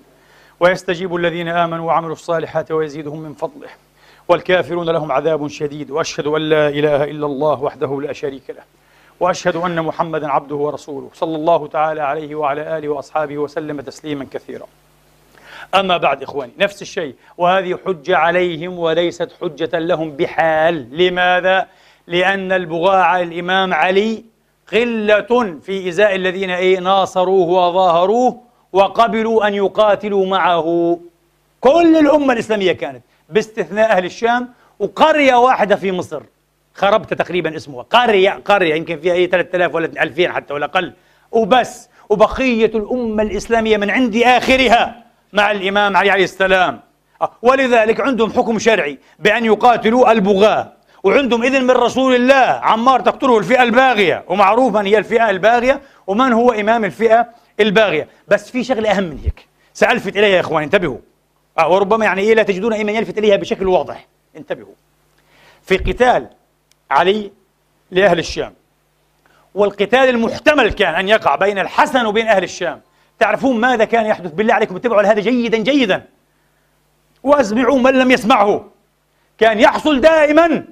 ويستجيب 0.60 1.16
الذين 1.16 1.48
آمنوا 1.48 1.88
وعملوا 1.88 2.14
الصالحات 2.14 2.72
ويزيدهم 2.72 3.20
من 3.20 3.34
فضله. 3.34 3.68
والكافرون 4.28 4.90
لهم 4.90 5.12
عذاب 5.12 5.48
شديد 5.48 5.92
وأشهد 5.92 6.28
أن 6.28 6.42
لا 6.42 6.70
إله 6.70 7.04
إلا 7.04 7.26
الله 7.26 7.64
وحده 7.64 8.02
لا 8.02 8.14
شريك 8.14 8.50
له. 8.50 8.64
وأشهد 9.20 9.56
أن 9.56 9.82
محمدا 9.82 10.28
عبده 10.28 10.56
ورسوله 10.56 11.10
صلى 11.14 11.36
الله 11.36 11.68
تعالى 11.68 12.02
عليه 12.02 12.36
وعلى 12.36 12.78
آله 12.78 12.90
وأصحابه 12.90 13.38
وسلم 13.38 13.82
تسليما 13.82 14.28
كثيرا. 14.32 14.68
أما 15.76 15.98
بعد 15.98 16.24
إخواني 16.24 16.52
نفس 16.60 16.82
الشيء 16.82 17.16
وهذه 17.38 17.80
حجة 17.86 18.18
عليهم 18.18 18.80
وليست 18.80 19.32
حجة 19.42 19.80
لهم 19.80 20.12
بحال. 20.12 20.98
لماذا؟ 20.98 21.68
لأن 22.08 22.52
البغاء 22.52 23.02
على 23.02 23.24
الإمام 23.24 23.74
علي 23.74 24.35
قلة 24.74 25.60
في 25.62 25.90
إزاء 25.90 26.16
الذين 26.16 26.50
إيه 26.50 26.80
ناصروه 26.80 27.48
وظاهروه 27.48 28.42
وقبلوا 28.74 29.48
أن 29.48 29.54
يقاتلوا 29.54 30.26
معه. 30.26 31.00
كل 31.62 31.98
الأمة 31.98 32.34
الإسلامية 32.34 32.72
كانت 32.72 33.04
باستثناء 33.30 33.92
أهل 33.92 34.06
الشام 34.06 34.50
وقرية 34.80 35.36
واحدة 35.36 35.76
في 35.76 35.92
مصر. 35.92 36.22
خربت 36.74 37.14
تقريبا 37.14 37.56
اسمها. 37.56 37.82
قرية 37.84 38.42
قرية 38.46 38.76
يمكن 38.76 39.00
فيها 39.00 39.14
أي 39.14 39.28
3000 39.28 39.76
ولا 39.76 40.04
2000 40.04 40.32
حتى 40.32 40.54
ولا 40.54 40.66
أقل. 40.66 40.94
وبس. 41.32 41.90
وبقية 42.10 42.66
الأمة 42.66 43.24
الإسلامية 43.24 43.78
من 43.78 43.90
عند 43.90 44.16
آخرها 44.16 45.04
مع 45.34 45.52
الإمام 45.52 45.98
علي 45.98 46.10
عليه 46.10 46.24
السلام. 46.24 46.80
آه، 47.22 47.32
ولذلك 47.42 48.02
عندهم 48.02 48.32
حكم 48.32 48.60
شرعي 48.60 49.00
بأن 49.20 49.46
يقاتلوا 49.46 50.12
البغاة. 50.12 50.75
وعندهم 51.06 51.44
إذن 51.44 51.64
من 51.64 51.72
رسول 51.72 52.15
الله. 52.15 52.60
عمار 52.64 52.99
تقتله 52.99 53.38
الفئة 53.38 53.64
الباغية 53.64 54.23
ومعروف 54.27 54.73
من 54.73 54.86
هي 54.86 54.98
الفئة 54.98 55.30
الباغية 55.30 55.82
ومن 56.07 56.34
هو 56.34 56.52
إمام 56.52 56.86
الفئة 56.86 57.27
الباغية. 57.60 58.07
بس 58.27 58.52
في 58.52 58.64
شغلة 58.64 58.91
أهم 58.91 59.03
من 59.03 59.19
هيك. 59.23 59.48
سألفت 59.73 60.18
إليها 60.18 60.30
يا 60.30 60.40
إخوان 60.40 60.64
انتبهوا. 60.64 60.98
آه 61.60 61.69
وربما 61.69 62.06
يعني 62.06 62.22
إيه 62.22 62.34
لا 62.34 62.44
تجدون 62.44 62.73
أي 62.73 62.84
من 62.84 62.95
يلفت 62.95 63.18
إليها 63.18 63.36
بشكل 63.36 63.68
واضح. 63.68 64.07
انتبهوا. 64.38 64.73
في 65.61 65.77
قتال 65.77 66.27
علي 66.91 67.32
لأهل 67.91 68.19
الشام 68.19 68.53
والقتال 69.56 70.10
المحتمل 70.10 70.72
كان 70.72 70.95
أن 70.95 71.10
يقع 71.10 71.36
بين 71.36 71.60
الحسن 71.60 72.06
وبين 72.06 72.27
أهل 72.27 72.44
الشام. 72.44 72.82
تعرفون 73.19 73.60
ماذا 73.60 73.86
كان 73.86 74.06
يحدث؟ 74.06 74.32
بالله 74.32 74.53
عليكم 74.53 74.76
اتبعوا 74.76 75.02
هذا 75.02 75.19
جيدا 75.19 75.57
جيدا. 75.57 76.06
وأسمعوا 77.23 77.80
من 77.80 77.94
لم 77.94 78.11
يسمعه. 78.11 78.65
كان 79.38 79.60
يحصل 79.60 80.02
دائما 80.02 80.65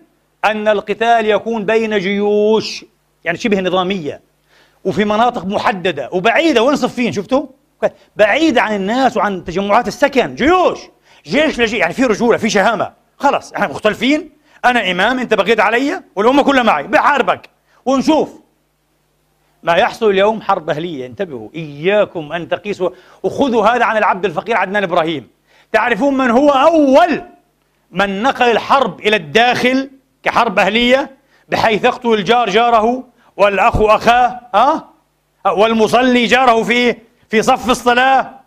أن 0.45 0.68
القتال 0.68 1.26
يكون 1.26 1.65
بين 1.65 1.99
جيوش 1.99 2.86
يعني 3.24 3.38
شبه 3.38 3.61
نظامية 3.61 4.22
وفي 4.86 5.06
مناطق 5.06 5.45
محددة 5.45 6.10
وبعيدة. 6.11 6.64
وين 6.64 6.76
صفين؟ 6.76 7.11
شفتوا؟ 7.11 7.45
بعيدة 8.15 8.61
عن 8.61 8.76
الناس 8.76 9.18
وعن 9.18 9.44
تجمعات 9.44 9.88
السكن. 9.88 10.36
جيوش 10.36 10.80
جيش 11.26 11.60
لجيش 11.60 11.74
يعني 11.74 11.94
في 11.94 12.03
رجولة 12.03 12.38
في 12.38 12.49
شهامة. 12.49 12.94
خلاص 13.18 13.53
إحنا 13.53 13.68
مختلفين. 13.68 14.30
أنا 14.65 14.91
إمام 14.91 15.20
أنت 15.20 15.34
بغيت 15.34 15.60
علي 15.60 16.03
والأمة 16.15 16.44
كلها 16.44 16.64
معي. 16.64 16.88
بحاربك 16.88 17.49
ونشوف 17.86 18.30
ما 19.64 19.74
يحصل 19.74 20.10
اليوم 20.10 20.41
حرب 20.41 20.70
أهلية. 20.70 21.06
انتبهوا. 21.06 21.49
إياكم 21.56 22.32
أن 22.34 22.49
تقيسوا. 22.49 22.90
وخذوا 23.24 23.68
هذا 23.68 23.86
عن 23.86 23.98
العبد 23.98 24.26
الفقير 24.26 24.57
عدنان 24.57 24.84
إبراهيم. 24.84 25.28
تعرفون 25.72 26.18
من 26.18 26.30
هو 26.32 26.49
أول 26.49 27.22
من 27.91 28.24
نقل 28.24 28.52
الحرب 28.52 28.99
إلى 28.99 29.15
الداخل؟ 29.15 29.90
كحرب 30.24 30.60
أهلية 30.60 31.18
بحيث 31.50 31.84
يقتل 31.84 32.14
الجار 32.14 32.50
جاره 32.50 33.04
والأخ 33.38 33.82
أخاه 33.82 34.40
ها؟ 34.56 34.90
والمصلي 35.45 36.26
جاره 36.26 36.64
في 36.64 36.95
في 37.30 37.41
صف 37.41 37.70
الصلاة. 37.70 38.40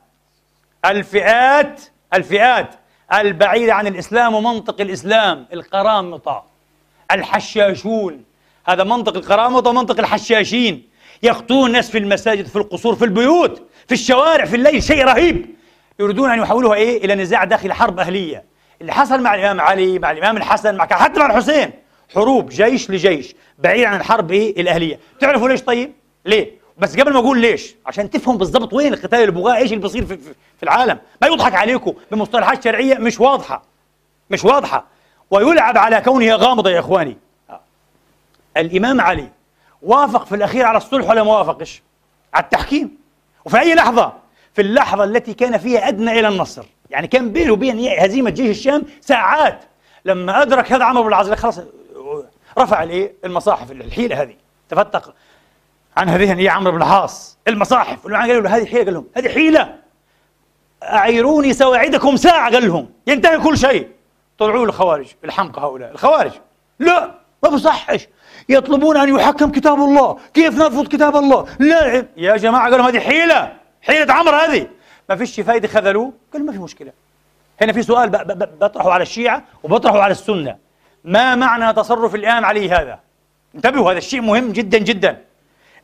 الفئات 0.84 1.80
الفئات 2.14 2.74
البعيدة 3.14 3.74
عن 3.74 3.86
الإسلام 3.86 4.34
ومنطق 4.34 4.80
الإسلام 4.80 5.46
القرامطة 5.52 6.44
الحشاشون. 7.10 8.24
هذا 8.66 8.84
منطق 8.84 9.16
القرامطة 9.16 9.70
ومنطق 9.70 9.98
الحشاشين. 9.98 10.88
يقتلون 11.22 11.66
الناس 11.66 11.90
في 11.90 11.98
المساجد 11.98 12.46
في 12.46 12.56
القصور 12.56 12.94
في 12.94 13.04
البيوت 13.04 13.62
في 13.86 13.94
الشوارع 13.94 14.44
في 14.44 14.56
الليل 14.56 14.82
شيء 14.82 15.04
رهيب. 15.04 15.56
يريدون 15.98 16.30
أن 16.30 16.38
يحولوها 16.38 16.76
إيه؟ 16.76 17.04
إلى 17.04 17.14
نزاع 17.14 17.44
داخل 17.44 17.72
حرب 17.72 17.98
أهلية. 17.98 18.44
اللي 18.80 18.92
حصل 18.92 19.22
مع 19.22 19.34
الإمام 19.34 19.60
علي 19.60 19.98
مع 19.98 20.10
الإمام 20.10 20.36
الحسن 20.36 20.76
مع 20.76 20.86
حتى 20.86 21.20
مع 21.20 21.26
الحسين. 21.26 21.70
حروب 22.14 22.48
جيش 22.48 22.90
لجيش 22.90 23.34
بعيد 23.58 23.84
عن 23.84 24.00
الحرب 24.00 24.32
الأهلية. 24.32 24.98
تعرفوا 25.20 25.48
ليش 25.48 25.62
طيب؟ 25.62 25.92
ليه؟ 26.24 26.50
بس 26.78 26.96
قبل 26.96 27.12
ما 27.12 27.18
أقول 27.18 27.40
ليش 27.40 27.74
عشان 27.86 28.10
تفهم 28.10 28.38
بالضبط 28.38 28.72
وين 28.72 28.94
القتال 28.94 29.18
اللي 29.18 29.30
بغاه 29.32 29.56
إيش 29.56 29.72
اللي 29.72 29.82
بيصير 29.82 30.06
في, 30.06 30.16
في 30.56 30.62
العالم. 30.62 30.98
ما 31.22 31.28
يضحك 31.28 31.54
عليكم 31.54 31.92
بمصطلحات 32.10 32.64
شرعية 32.64 32.94
مش 32.94 33.20
واضحة 33.20 33.62
مش 34.30 34.44
واضحة. 34.44 34.84
ويلعب 35.30 35.78
على 35.78 36.00
كونها 36.00 36.36
غامضة 36.36 36.70
يا 36.70 36.80
إخواني. 36.80 37.16
الإمام 38.56 39.00
علي 39.00 39.28
وافق 39.82 40.24
في 40.26 40.34
الأخير 40.34 40.64
على 40.66 40.76
الصلح 40.76 41.08
ولا 41.10 41.22
ما 41.22 41.38
وافقش؟ 41.38 41.82
على 42.34 42.44
التحكيم. 42.44 42.98
وفي 43.44 43.60
أي 43.60 43.74
لحظة؟ 43.74 44.12
في 44.54 44.62
اللحظة 44.62 45.04
التي 45.04 45.34
كان 45.34 45.58
فيها 45.58 45.88
أدنى 45.88 46.20
إلى 46.20 46.28
النصر. 46.28 46.64
يعني 46.90 47.06
كان 47.06 47.32
بينه 47.32 47.52
وبين 47.52 47.88
هزيمة 47.98 48.30
جيش 48.30 48.58
الشام 48.58 48.82
ساعات. 49.00 49.64
لما 50.04 50.42
أدرك 50.42 50.72
هذا 50.72 50.84
عمرو 50.84 51.02
بن 51.02 51.08
العاص 51.08 51.30
خلاص 51.30 51.60
رفع 52.58 52.82
الايه 52.82 53.12
المصاحف 53.24 53.70
الحيلة 53.70 54.22
هذه. 54.22 54.34
تفتق 54.68 55.14
عن 55.96 56.08
هذه 56.08 56.40
هي 56.40 56.48
عمرو 56.48 56.72
بن 56.72 56.76
العاص 56.76 57.38
المصاحف. 57.48 58.06
قالوا 58.06 58.40
له 58.40 58.56
هذه 58.56 58.66
حيلة 58.66 58.84
قال 58.84 58.94
لهم 58.94 59.06
هذه 59.16 59.28
حيلة. 59.28 59.74
أعيروني 60.82 61.52
سواعدكم 61.52 62.16
ساعة 62.16 62.52
قال 62.52 62.66
لهم. 62.66 62.88
ينتهي 63.06 63.38
كل 63.38 63.58
شيء. 63.58 63.88
طلعوا 64.38 64.66
الخوارج 64.66 65.06
الحمقى 65.24 65.62
هؤلاء. 65.62 65.90
الخوارج. 65.90 66.32
لا 66.78 67.14
ما 67.42 67.48
بصحش. 67.48 68.08
يطلبون 68.48 68.96
أن 68.96 69.16
يحكم 69.16 69.52
كتاب 69.52 69.78
الله. 69.78 70.18
كيف 70.34 70.58
نرفض 70.58 70.88
كتاب 70.88 71.16
الله؟ 71.16 71.46
لا. 71.58 72.06
يا 72.16 72.36
جماعة 72.36 72.70
قالوا 72.70 72.88
هذه 72.88 73.00
حيلة. 73.00 73.52
حيلة 73.82 74.14
عمر 74.14 74.34
هذه. 74.34 74.68
ما 75.08 75.16
فيش 75.16 75.40
فايدة 75.40 75.68
خذلوه؟ 75.68 76.12
قال 76.32 76.46
ما 76.46 76.52
في 76.52 76.58
مشكلة. 76.58 76.92
هنا 77.60 77.72
في 77.72 77.82
سؤال 77.82 78.10
بطرحه 78.60 78.90
على 78.90 79.02
الشيعة 79.02 79.42
وبطرحه 79.62 80.00
على 80.00 80.10
السنة. 80.10 80.56
ما 81.04 81.34
معنى 81.34 81.72
تصرف 81.72 82.14
الإمام 82.14 82.44
علي 82.44 82.70
هذا؟ 82.70 82.98
انتبهوا 83.54 83.90
هذا 83.90 83.98
الشيء 83.98 84.20
مهم 84.20 84.52
جدا 84.52 84.78
جدا. 84.78 85.18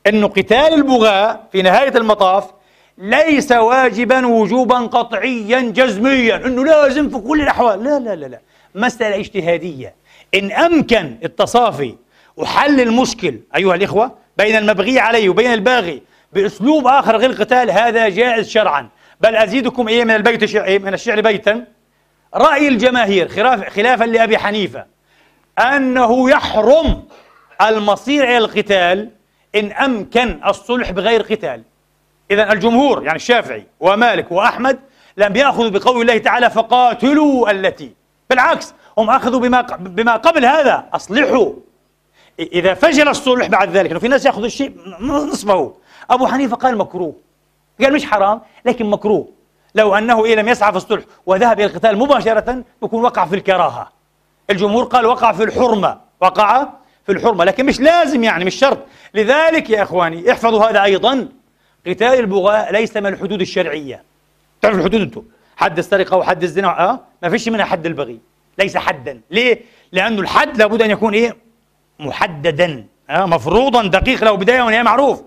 أنه 0.07 0.29
قتال 0.29 0.75
البغاة 0.75 1.41
في 1.53 1.63
نهاية 1.63 1.97
المطاف 1.97 2.51
ليس 2.99 3.53
واجبا 3.53 4.27
وجوبا 4.27 4.79
قطعيا 4.79 5.61
جزميا. 5.61 6.37
إنه 6.37 6.65
لازم 6.65 7.09
في 7.11 7.19
كل 7.19 7.41
الأحوال. 7.41 7.85
لا 7.85 7.99
لا 7.99 8.15
لا 8.15 8.27
لا. 8.27 8.41
مسألة 8.75 9.17
اجتهادية. 9.17 9.95
إن 10.35 10.53
أمكن 10.53 11.17
التصافي 11.25 11.95
وحل 12.37 12.81
المشكل 12.81 13.39
أيها 13.57 13.75
الإخوة 13.75 14.13
بين 14.37 14.57
المبغي 14.57 14.99
عليه 14.99 15.29
وبين 15.29 15.53
الباغي 15.53 16.03
بأسلوب 16.33 16.87
آخر 16.87 17.17
غير 17.17 17.31
القتال 17.31 17.71
هذا 17.71 18.09
جائز 18.09 18.49
شرعا. 18.49 18.89
بل 19.23 19.37
أزيدكم 19.37 19.89
إيه 19.89 20.05
من 20.05 20.11
البيت 20.11 20.45
شعر 20.45 20.65
إيه 20.65 20.79
من 20.79 20.95
الشعر 20.95 21.21
بيتا؟ 21.21 21.65
رأي 22.35 22.69
الجماهير 22.69 23.29
خلافا 23.69 24.05
لأبي 24.05 24.39
حنيفة 24.39 24.87
أنه 25.59 26.31
يحرم 26.31 27.05
المصير 27.63 28.25
إلى 28.25 28.39
القتال 28.39 29.11
إن 29.55 29.73
أمكن 29.73 30.41
الصلح 30.47 30.91
بغير 30.91 31.23
قتال. 31.23 31.63
إذا 32.31 32.53
الجمهور 32.53 33.03
يعني 33.05 33.17
الشافعي 33.17 33.67
ومالك 33.81 34.33
وأحمد 34.33 34.79
لم 35.17 35.37
يأخذوا 35.37 35.71
بقول 35.71 36.01
الله 36.01 36.19
تعالى 36.19 36.51
فقاتلوا 36.51 37.51
التي. 37.51 37.93
بالعكس 38.31 38.75
هم 38.99 39.11
أخذوا 39.11 39.41
بما 39.41 39.61
بما 39.81 40.17
قبل 40.17 40.45
هذا 40.45 40.89
أصلحوا. 40.93 41.53
إذا 42.41 42.75
فجر 42.75 43.11
الصلح 43.11 43.47
بعد 43.47 43.77
ذلك 43.77 43.99
في 43.99 44.09
ناس 44.09 44.27
يأخذوا 44.27 44.47
الشيء 44.47 44.73
نصفه. 45.01 45.75
أبو 46.11 46.27
حنيفة 46.27 46.57
قال 46.57 46.79
مكروه. 46.79 47.32
قال 47.81 47.93
مش 47.93 48.05
حرام 48.05 48.41
لكن 48.65 48.87
مكروه. 48.87 49.29
لو 49.75 49.95
أنه 49.95 50.25
إيه 50.25 50.35
لم 50.35 50.49
يسعى 50.49 50.71
في 50.71 50.77
الصلح 50.77 51.05
وذهب 51.27 51.61
إلى 51.61 51.67
القتال 51.67 51.99
مباشرة 51.99 52.65
يكون 52.83 53.05
وقع 53.05 53.27
في 53.27 53.37
الكراهة. 53.37 53.93
الجمهور 54.51 54.85
قال 54.85 55.07
وقع 55.07 55.33
في 55.33 55.43
الحرمة 55.45 56.01
وقع 56.21 56.69
في 57.07 57.13
الحرمة 57.13 57.45
لكن 57.45 57.67
مش 57.67 57.81
لازم 57.81 58.25
يعني 58.25 58.45
مش 58.45 58.55
شرط. 58.55 58.79
لذلك 59.15 59.71
يا 59.71 59.83
إخواني 59.83 60.33
احفظوا 60.33 60.65
هذا 60.71 60.83
أيضا. 60.83 61.29
قتال 61.87 62.19
البغاء 62.21 62.73
ليس 62.73 62.97
من 62.97 63.07
الحدود 63.07 63.41
الشرعية. 63.41 64.03
تعرفوا 64.63 64.81
الحدود 64.81 65.01
أنتم؟ 65.01 65.23
حد 65.57 65.79
السرقة 65.79 66.17
وحد 66.17 66.43
الزنا 66.43 66.91
أه؟ 66.91 67.01
ما 67.23 67.29
فيش 67.29 67.49
منها 67.49 67.65
حد 67.65 67.87
البغي 67.87 68.21
ليس 68.59 68.77
حدا. 68.77 69.21
ليه؟ 69.31 69.61
لأنه 69.93 70.21
الحد 70.21 70.57
لابد 70.57 70.83
أن 70.83 70.91
يكون 70.91 71.15
إيه؟ 71.15 71.37
محددا 72.01 72.87
آه؟ 73.11 73.27
مفروضا 73.27 73.83
دقيق 73.87 74.25
له 74.25 74.35
بداية 74.35 74.63
ونهاية 74.63 74.83
معروف. 74.83 75.23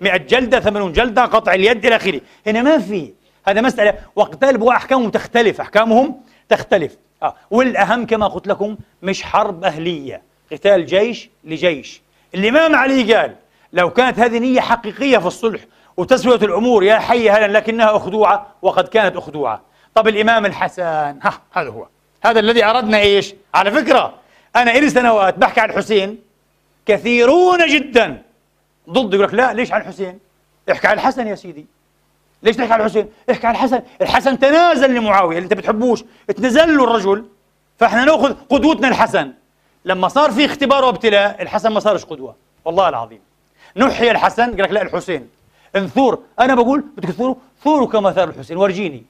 100 0.00 0.16
جلدة 0.16 0.60
80 0.60 0.92
جلدة 0.92 1.24
قطع 1.24 1.54
اليد 1.54 1.86
إلى 1.86 1.96
آخره. 1.96 2.20
هنا 2.46 2.62
ما 2.62 2.78
في. 2.78 3.12
هذا 3.46 3.60
مسألة. 3.60 3.94
وقتال 4.16 4.68
أحكامهم 4.68 5.10
تختلف. 5.10 5.60
أحكامهم 5.60 6.20
تختلف. 6.48 6.96
آه. 7.22 7.34
والأهم 7.50 8.06
كما 8.06 8.28
قلت 8.28 8.46
لكم 8.48 8.76
مش 9.02 9.22
حرب 9.22 9.64
أهلية. 9.64 10.22
قتال 10.52 10.86
جيش 10.86 11.30
لجيش. 11.44 12.02
الإمام 12.34 12.74
علي 12.74 13.14
قال 13.14 13.34
لو 13.72 13.90
كانت 13.90 14.18
هذه 14.18 14.38
نية 14.38 14.60
حقيقية 14.60 15.18
في 15.18 15.26
الصلح 15.26 15.60
وتسوية 15.96 16.36
الأمور 16.36 16.84
يا 16.84 16.98
حي 16.98 17.30
هلا 17.30 17.58
لكنها 17.58 17.96
أخدوعة 17.96 18.46
وقد 18.62 18.88
كانت 18.88 19.16
أخدوعة. 19.16 19.60
طب 19.94 20.08
الإمام 20.08 20.46
الحسن 20.46 20.82
ها 21.22 21.40
هذا 21.52 21.68
هو. 21.68 21.86
هذا 22.24 22.40
الذي 22.40 22.64
أردنا 22.64 22.98
إيش؟ 22.98 23.34
على 23.54 23.70
فكرة 23.70 24.14
أنا 24.56 24.70
إلي 24.70 24.90
سنوات 24.90 25.38
بحكي 25.38 25.60
عن 25.60 25.70
الحسين 25.70 26.18
كثيرون 26.86 27.66
جدا. 27.66 28.22
ضد 28.90 29.14
يقول 29.14 29.26
لك 29.26 29.34
لا 29.34 29.52
ليش 29.52 29.72
عن 29.72 29.80
الحسين؟ 29.80 30.18
احكي 30.72 30.86
عن 30.86 30.94
الحسن 30.94 31.26
يا 31.26 31.34
سيدي. 31.34 31.66
ليش 32.42 32.56
تحكي 32.56 32.72
على 32.72 32.84
الحسين؟ 32.84 33.08
احكي 33.30 33.46
على 33.46 33.56
الحسن، 33.56 33.82
الحسن 34.02 34.38
تنازل 34.38 34.94
لمعاوية 34.94 35.36
اللي 35.38 35.44
انت 35.44 35.54
بتحبوش، 35.54 36.04
تنزل 36.36 36.76
له 36.76 36.84
الرجل 36.84 37.24
فاحنا 37.78 38.04
ناخذ 38.04 38.34
قدوتنا 38.48 38.88
الحسن. 38.88 39.32
لما 39.84 40.08
صار 40.08 40.30
في 40.30 40.44
اختبار 40.44 40.84
وابتلاء 40.84 41.42
الحسن 41.42 41.72
ما 41.72 41.80
صارش 41.80 42.04
قدوة. 42.04 42.36
والله 42.64 42.88
العظيم. 42.88 43.20
نحي 43.76 44.10
الحسن 44.10 44.50
قال 44.50 44.62
لك 44.62 44.70
لا 44.70 44.82
الحسين. 44.82 45.28
انثور. 45.76 46.22
أنا 46.40 46.54
بقول 46.54 46.84
بدك 46.96 47.08
تثوروا؟ 47.08 47.34
ثوروا 47.64 47.86
كمثال 47.86 48.28
الحسين. 48.28 48.56
ورجيني. 48.56 49.04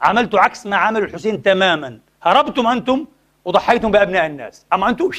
عملت 0.00 0.34
عكس 0.34 0.66
ما 0.66 0.76
عمل 0.76 1.02
الحسين 1.02 1.42
تماما. 1.42 1.98
هربتم 2.22 2.66
أنتم 2.66 3.06
وضحيتم 3.44 3.90
بأبناء 3.90 4.26
الناس. 4.26 4.64
أما 4.72 4.88
أنتم؟ 4.88 5.10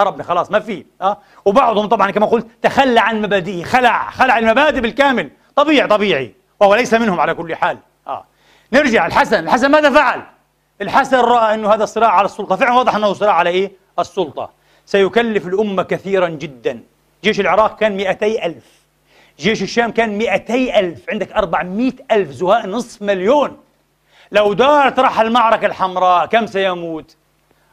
هربنا 0.00 0.22
خلاص 0.22 0.50
ما 0.50 0.60
في 0.60 0.84
آه 1.02 1.18
وبعضهم 1.44 1.86
طبعا 1.86 2.10
كما 2.10 2.26
قلت 2.26 2.46
تخلى 2.62 3.00
عن 3.00 3.22
مبادئه 3.22 3.64
خلع 3.64 4.10
خلع 4.10 4.38
المبادئ 4.38 4.80
بالكامل. 4.80 5.30
طبيعي 5.56 5.88
طبيعي. 5.88 6.34
وهو 6.60 6.74
ليس 6.74 6.94
منهم 6.94 7.20
على 7.20 7.34
كل 7.34 7.56
حال. 7.56 7.78
آه. 8.06 8.24
نرجع 8.72 9.06
الحسن 9.06 9.44
الحسن 9.44 9.70
ماذا 9.70 9.90
فعل؟ 9.90 10.22
الحسن 10.80 11.20
رأى 11.20 11.54
أنه 11.54 11.74
هذا 11.74 11.84
صراع 11.84 12.10
على 12.10 12.24
السلطة. 12.26 12.56
فعلا 12.56 12.72
واضح 12.72 12.94
أنه 12.96 13.12
صراع 13.12 13.34
على 13.34 13.50
إيه؟ 13.50 13.72
السلطة. 13.98 14.50
سيكلف 14.86 15.46
الأمة 15.46 15.82
كثيرا 15.82 16.28
جدا. 16.28 16.80
جيش 17.24 17.40
العراق 17.40 17.76
كان 17.76 17.96
200 17.96 18.26
ألف. 18.46 18.64
جيش 19.38 19.62
الشام 19.62 19.90
كان 19.90 20.18
200 20.18 20.78
ألف. 20.78 21.10
عندك 21.10 21.32
400 21.32 21.92
ألف 22.10 22.30
زهاء 22.30 22.66
نصف 22.66 23.02
مليون. 23.02 23.56
لو 24.32 24.52
دارت 24.52 24.98
راح 24.98 25.20
المعركة 25.20 25.66
الحمراء 25.66 26.26
كم 26.26 26.46
سيموت؟ 26.46 27.16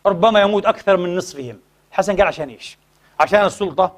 ربما 0.05 0.41
يموت 0.41 0.65
أكثر 0.65 0.97
من 0.97 1.15
نصفهم. 1.15 1.59
حسن 1.91 2.15
قال 2.15 2.27
عشان 2.27 2.49
إيش؟ 2.49 2.77
عشان 3.19 3.45
السلطة. 3.45 3.95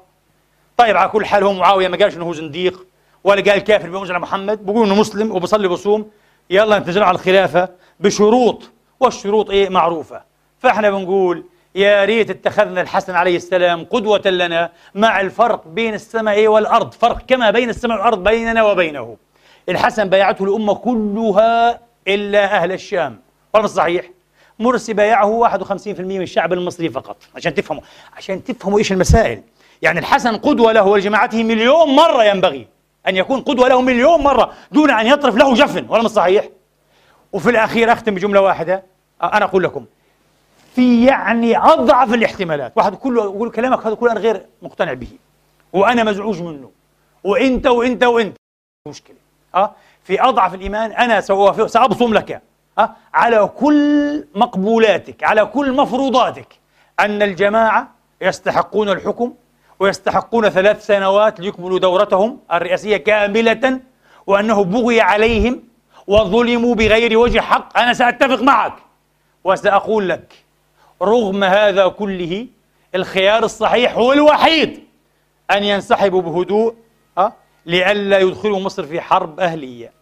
طيب 0.76 0.96
على 0.96 1.08
كل 1.08 1.26
حال 1.26 1.44
هو 1.44 1.52
معاوية 1.52 1.88
ما 1.88 1.96
قالش 1.96 2.16
إنه 2.16 2.24
هو 2.24 2.32
زنديق 2.32 2.86
ولا 3.24 3.50
قال 3.50 3.58
كافر 3.58 3.88
بيموت 3.88 4.10
على 4.10 4.18
محمد. 4.18 4.66
بيقول 4.66 4.86
إنه 4.86 4.94
مسلم 4.94 5.32
وبصلي 5.32 5.68
بصوم 5.68 6.10
يلا 6.50 6.78
نتنازل 6.78 7.02
على 7.02 7.14
الخلافة 7.14 7.68
بشروط 8.00 8.70
والشروط 9.00 9.50
إيه؟ 9.50 9.68
معروفة. 9.68 10.22
فإحنا 10.58 10.90
بنقول 10.90 11.44
يا 11.74 12.04
ريت 12.04 12.30
اتخذنا 12.30 12.80
الحسن 12.80 13.14
عليه 13.14 13.36
السلام 13.36 13.84
قدوة 13.84 14.22
لنا 14.26 14.72
مع 14.94 15.20
الفرق 15.20 15.68
بين 15.68 15.94
السماء 15.94 16.48
والأرض. 16.48 16.92
فرق 16.92 17.18
كما 17.26 17.50
بين 17.50 17.70
السماء 17.70 17.96
والأرض 17.96 18.24
بيننا 18.24 18.62
وبينه. 18.62 19.16
الحسن 19.68 20.08
بايعته 20.08 20.44
الأمة 20.44 20.74
كلها 20.74 21.80
إلا 22.08 22.44
أهل 22.44 22.72
الشام. 22.72 23.20
ولا 23.54 23.66
صحيح؟ 23.66 24.04
مرسي 24.62 24.92
بايعه 24.92 25.58
51% 25.58 26.00
من 26.00 26.22
الشعب 26.22 26.52
المصري 26.52 26.90
فقط 26.90 27.16
عشان 27.36 27.54
تفهموا 27.54 27.82
عشان 28.16 28.44
تفهموا 28.44 28.78
إيش 28.78 28.92
المسائل. 28.92 29.42
يعني 29.82 29.98
الحسن 29.98 30.36
قدوة 30.36 30.72
له 30.72 30.82
ولجماعته 30.82 31.44
مليون 31.44 31.88
مرة 31.96 32.24
ينبغي 32.24 32.66
أن 33.08 33.16
يكون 33.16 33.40
قدوة 33.40 33.68
له 33.68 33.80
مليون 33.80 34.20
مرة 34.20 34.52
دون 34.72 34.90
أن 34.90 35.06
يطرف 35.06 35.36
له 35.36 35.54
جفن 35.54 35.86
ولا 35.88 36.08
صحيح 36.08 36.48
وفي 37.32 37.50
الأخير 37.50 37.92
أختم 37.92 38.14
بجملة 38.14 38.40
واحدة 38.40 38.82
أنا 39.22 39.44
أقول 39.44 39.62
لكم 39.62 39.84
في 40.74 41.04
يعني 41.06 41.58
أضعف 41.58 42.14
الاحتمالات 42.14 42.72
واحد 42.76 42.94
كله 42.94 43.22
يقول 43.24 43.50
كلامك 43.50 43.86
هذا 43.86 43.94
كله 43.94 44.12
أنا 44.12 44.20
غير 44.20 44.46
مقتنع 44.62 44.92
به 44.92 45.08
وأنا 45.72 46.04
مزعوج 46.04 46.42
منه 46.42 46.70
وإنت 47.24 47.66
وإنت 47.66 48.04
وإنت 48.04 48.36
مشكلة 48.88 49.16
آه 49.54 49.72
في 50.04 50.22
أضعف 50.22 50.54
الإيمان 50.54 50.92
أنا 50.92 51.20
سأوافق 51.20 51.66
سأبصم 51.66 52.14
لك. 52.14 52.42
على 53.14 53.50
كل 53.56 54.24
مقبولاتك 54.34 55.24
على 55.24 55.44
كل 55.44 55.72
مفروضاتك 55.72 56.58
أن 57.00 57.22
الجماعة 57.22 57.88
يستحقون 58.20 58.88
الحكم 58.88 59.34
ويستحقون 59.80 60.48
ثلاث 60.48 60.86
سنوات 60.86 61.40
ليكملوا 61.40 61.78
دورتهم 61.78 62.38
الرئاسية 62.52 62.96
كاملة 62.96 63.80
وأنه 64.26 64.64
بغي 64.64 65.00
عليهم 65.00 65.62
وظلموا 66.06 66.74
بغير 66.74 67.18
وجه 67.18 67.40
حق. 67.40 67.78
أنا 67.78 67.92
سأتفق 67.92 68.42
معك 68.42 68.74
وسأقول 69.44 70.08
لك 70.08 70.34
رغم 71.02 71.44
هذا 71.44 71.88
كله 71.88 72.46
الخيار 72.94 73.44
الصحيح 73.44 73.94
هو 73.96 74.12
الوحيد 74.12 74.84
أن 75.50 75.64
ينسحبوا 75.64 76.22
بهدوء؟ 76.22 76.74
لئلا 77.66 78.18
يدخلوا 78.18 78.60
مصر 78.60 78.82
في 78.82 79.00
حرب 79.00 79.40
أهلية. 79.40 79.92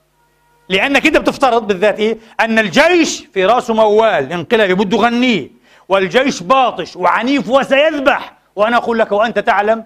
لأنك 0.71 1.07
أنت 1.07 1.17
بتفترض 1.17 1.67
بالذات 1.67 1.99
إيه؟ 1.99 2.19
أن 2.41 2.59
الجيش 2.59 3.27
في 3.35 3.45
رأسه 3.45 3.75
موال 3.75 4.33
انقلابي 4.33 4.75
بده 4.75 4.99
غنيه 4.99 5.49
والجيش 5.89 6.43
باطش 6.43 6.97
وعنيف 6.97 7.49
وسيذبح. 7.49 8.33
وأنا 8.57 8.77
أقول 8.77 8.99
لك 8.99 9.13
وأنت 9.13 9.39
تعلم 9.39 9.85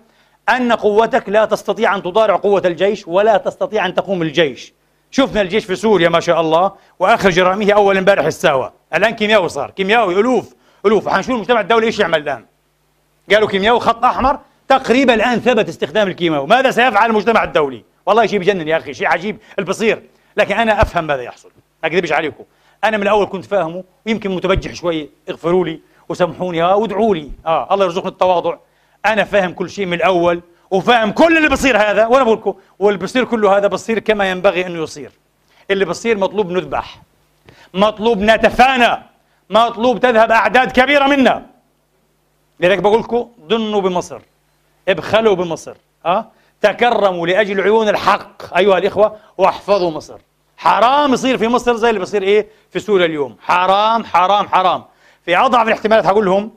أن 0.48 0.72
قوتك 0.72 1.28
لا 1.28 1.44
تستطيع 1.44 1.96
أن 1.96 2.02
تضارع 2.02 2.36
قوة 2.36 2.62
الجيش 2.64 3.08
ولا 3.08 3.36
تستطيع 3.36 3.86
أن 3.86 3.94
تقوم 3.94 4.22
الجيش. 4.22 4.72
شفنا 5.10 5.40
الجيش 5.40 5.64
في 5.64 5.76
سوريا 5.76 6.08
ما 6.08 6.20
شاء 6.20 6.40
الله 6.40 6.72
وآخر 6.98 7.30
جرائمه 7.30 7.72
أول 7.72 7.96
امبارح 7.96 8.24
الساوى 8.24 8.72
الآن 8.94 9.10
كيمياوي 9.10 9.48
صار 9.48 9.70
كيمياوي 9.70 10.20
ألوف 10.20 10.54
ألوف. 10.86 11.08
حنشوف 11.08 11.30
المجتمع 11.30 11.60
الدولي 11.60 11.86
إيش 11.86 11.98
يعمل 11.98 12.22
الآن؟ 12.22 12.44
قالوا 13.32 13.48
كيمياوي 13.48 13.80
خط 13.80 14.04
أحمر 14.04 14.38
تقريبا 14.68 15.14
الآن 15.14 15.40
ثبت 15.40 15.68
استخدام 15.68 16.08
الكيماوي. 16.08 16.46
ماذا 16.46 16.70
سيفعل 16.70 17.10
المجتمع 17.10 17.44
الدولي؟ 17.44 17.84
والله 18.06 18.26
شيء 18.26 18.38
بجنن 18.38 18.68
يا 18.68 18.76
أخي 18.76 18.94
شيء 18.94 19.06
عجيب. 19.06 19.38
البصير 19.58 20.02
لكن 20.36 20.54
أنا 20.54 20.82
أفهم 20.82 21.04
ماذا 21.04 21.22
يحصل. 21.22 21.50
ما 21.82 21.88
أكذبش 21.88 22.12
عليكم. 22.12 22.44
أنا 22.84 22.96
من 22.96 23.02
الأول 23.02 23.26
كنت 23.26 23.44
فاهمه 23.44 23.84
ويمكن 24.06 24.30
متبجح 24.30 24.72
شوي 24.72 25.10
اغفروا 25.28 25.64
لي 25.64 25.80
وسامحوني 26.08 26.62
آه 26.62 26.76
وادعوا 26.76 27.14
لي. 27.14 27.30
آه 27.46 27.74
الله 27.74 27.84
يرزقني 27.84 28.08
التواضع. 28.08 28.56
أنا 29.06 29.24
فاهم 29.24 29.52
كل 29.52 29.70
شيء 29.70 29.86
من 29.86 29.94
الأول 29.94 30.42
وفاهم 30.70 31.10
كل 31.12 31.36
اللي 31.36 31.48
بصير 31.48 31.76
هذا 31.78 32.06
وأنا 32.06 32.24
بقول 32.24 32.38
لكم 32.38 32.54
واللي 32.78 32.98
بصير 32.98 33.24
كله 33.24 33.56
هذا 33.56 33.66
بصير 33.66 33.98
كما 33.98 34.30
ينبغي 34.30 34.66
انه 34.66 34.82
يصير. 34.82 35.10
اللي 35.70 35.84
بصير 35.84 36.18
مطلوب 36.18 36.50
نذبح. 36.50 37.00
مطلوب 37.74 38.18
نتفانى. 38.18 39.02
مطلوب 39.50 40.00
تذهب 40.00 40.32
أعداد 40.32 40.72
كبيرة 40.72 41.06
منا. 41.06 41.46
لذلك 42.60 42.78
بقول 42.78 43.00
لكم 43.00 43.28
ضنوا 43.46 43.80
بمصر. 43.80 44.20
ابخلوا 44.88 45.34
بمصر. 45.34 45.74
أه؟ 46.06 46.26
تكرموا 46.64 47.26
لأجل 47.26 47.60
عيون 47.60 47.88
الحق. 47.88 48.56
أيها 48.56 48.78
الإخوة 48.78 49.16
واحفظوا 49.38 49.90
مصر. 49.90 50.18
حرام 50.56 51.12
يصير 51.12 51.38
في 51.38 51.48
مصر 51.48 51.76
زي 51.76 51.88
اللي 51.88 52.00
بصير 52.00 52.22
إيه؟ 52.22 52.48
في 52.70 52.78
سوريا 52.78 53.06
اليوم. 53.06 53.36
حرام 53.40 54.04
حرام 54.04 54.48
حرام. 54.48 54.84
في 55.24 55.36
أضعف 55.36 55.66
الاحتمالات 55.68 56.06
هقول 56.06 56.24
لهم 56.24 56.50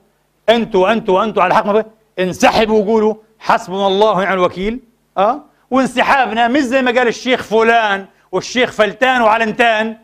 أنتوا 0.50 0.92
أنتوا 0.92 1.24
أنتوا 1.24 1.44
على 1.44 1.52
الحق 1.52 1.86
انسحبوا 2.20 2.82
وقولوا 2.84 3.16
حسبنا 3.40 3.88
الله 3.88 4.12
ونعم 4.12 4.34
الوكيل. 4.34 4.80
أه؟ 5.18 5.40
وانسحابنا 5.72 6.48
مش 6.48 6.62
زي 6.62 6.82
ما 6.82 6.92
قال 6.92 7.08
الشيخ 7.08 7.44
فلان 7.44 8.06
والشيخ 8.32 8.72
فلتان 8.72 9.22
وعلنتان 9.22 9.98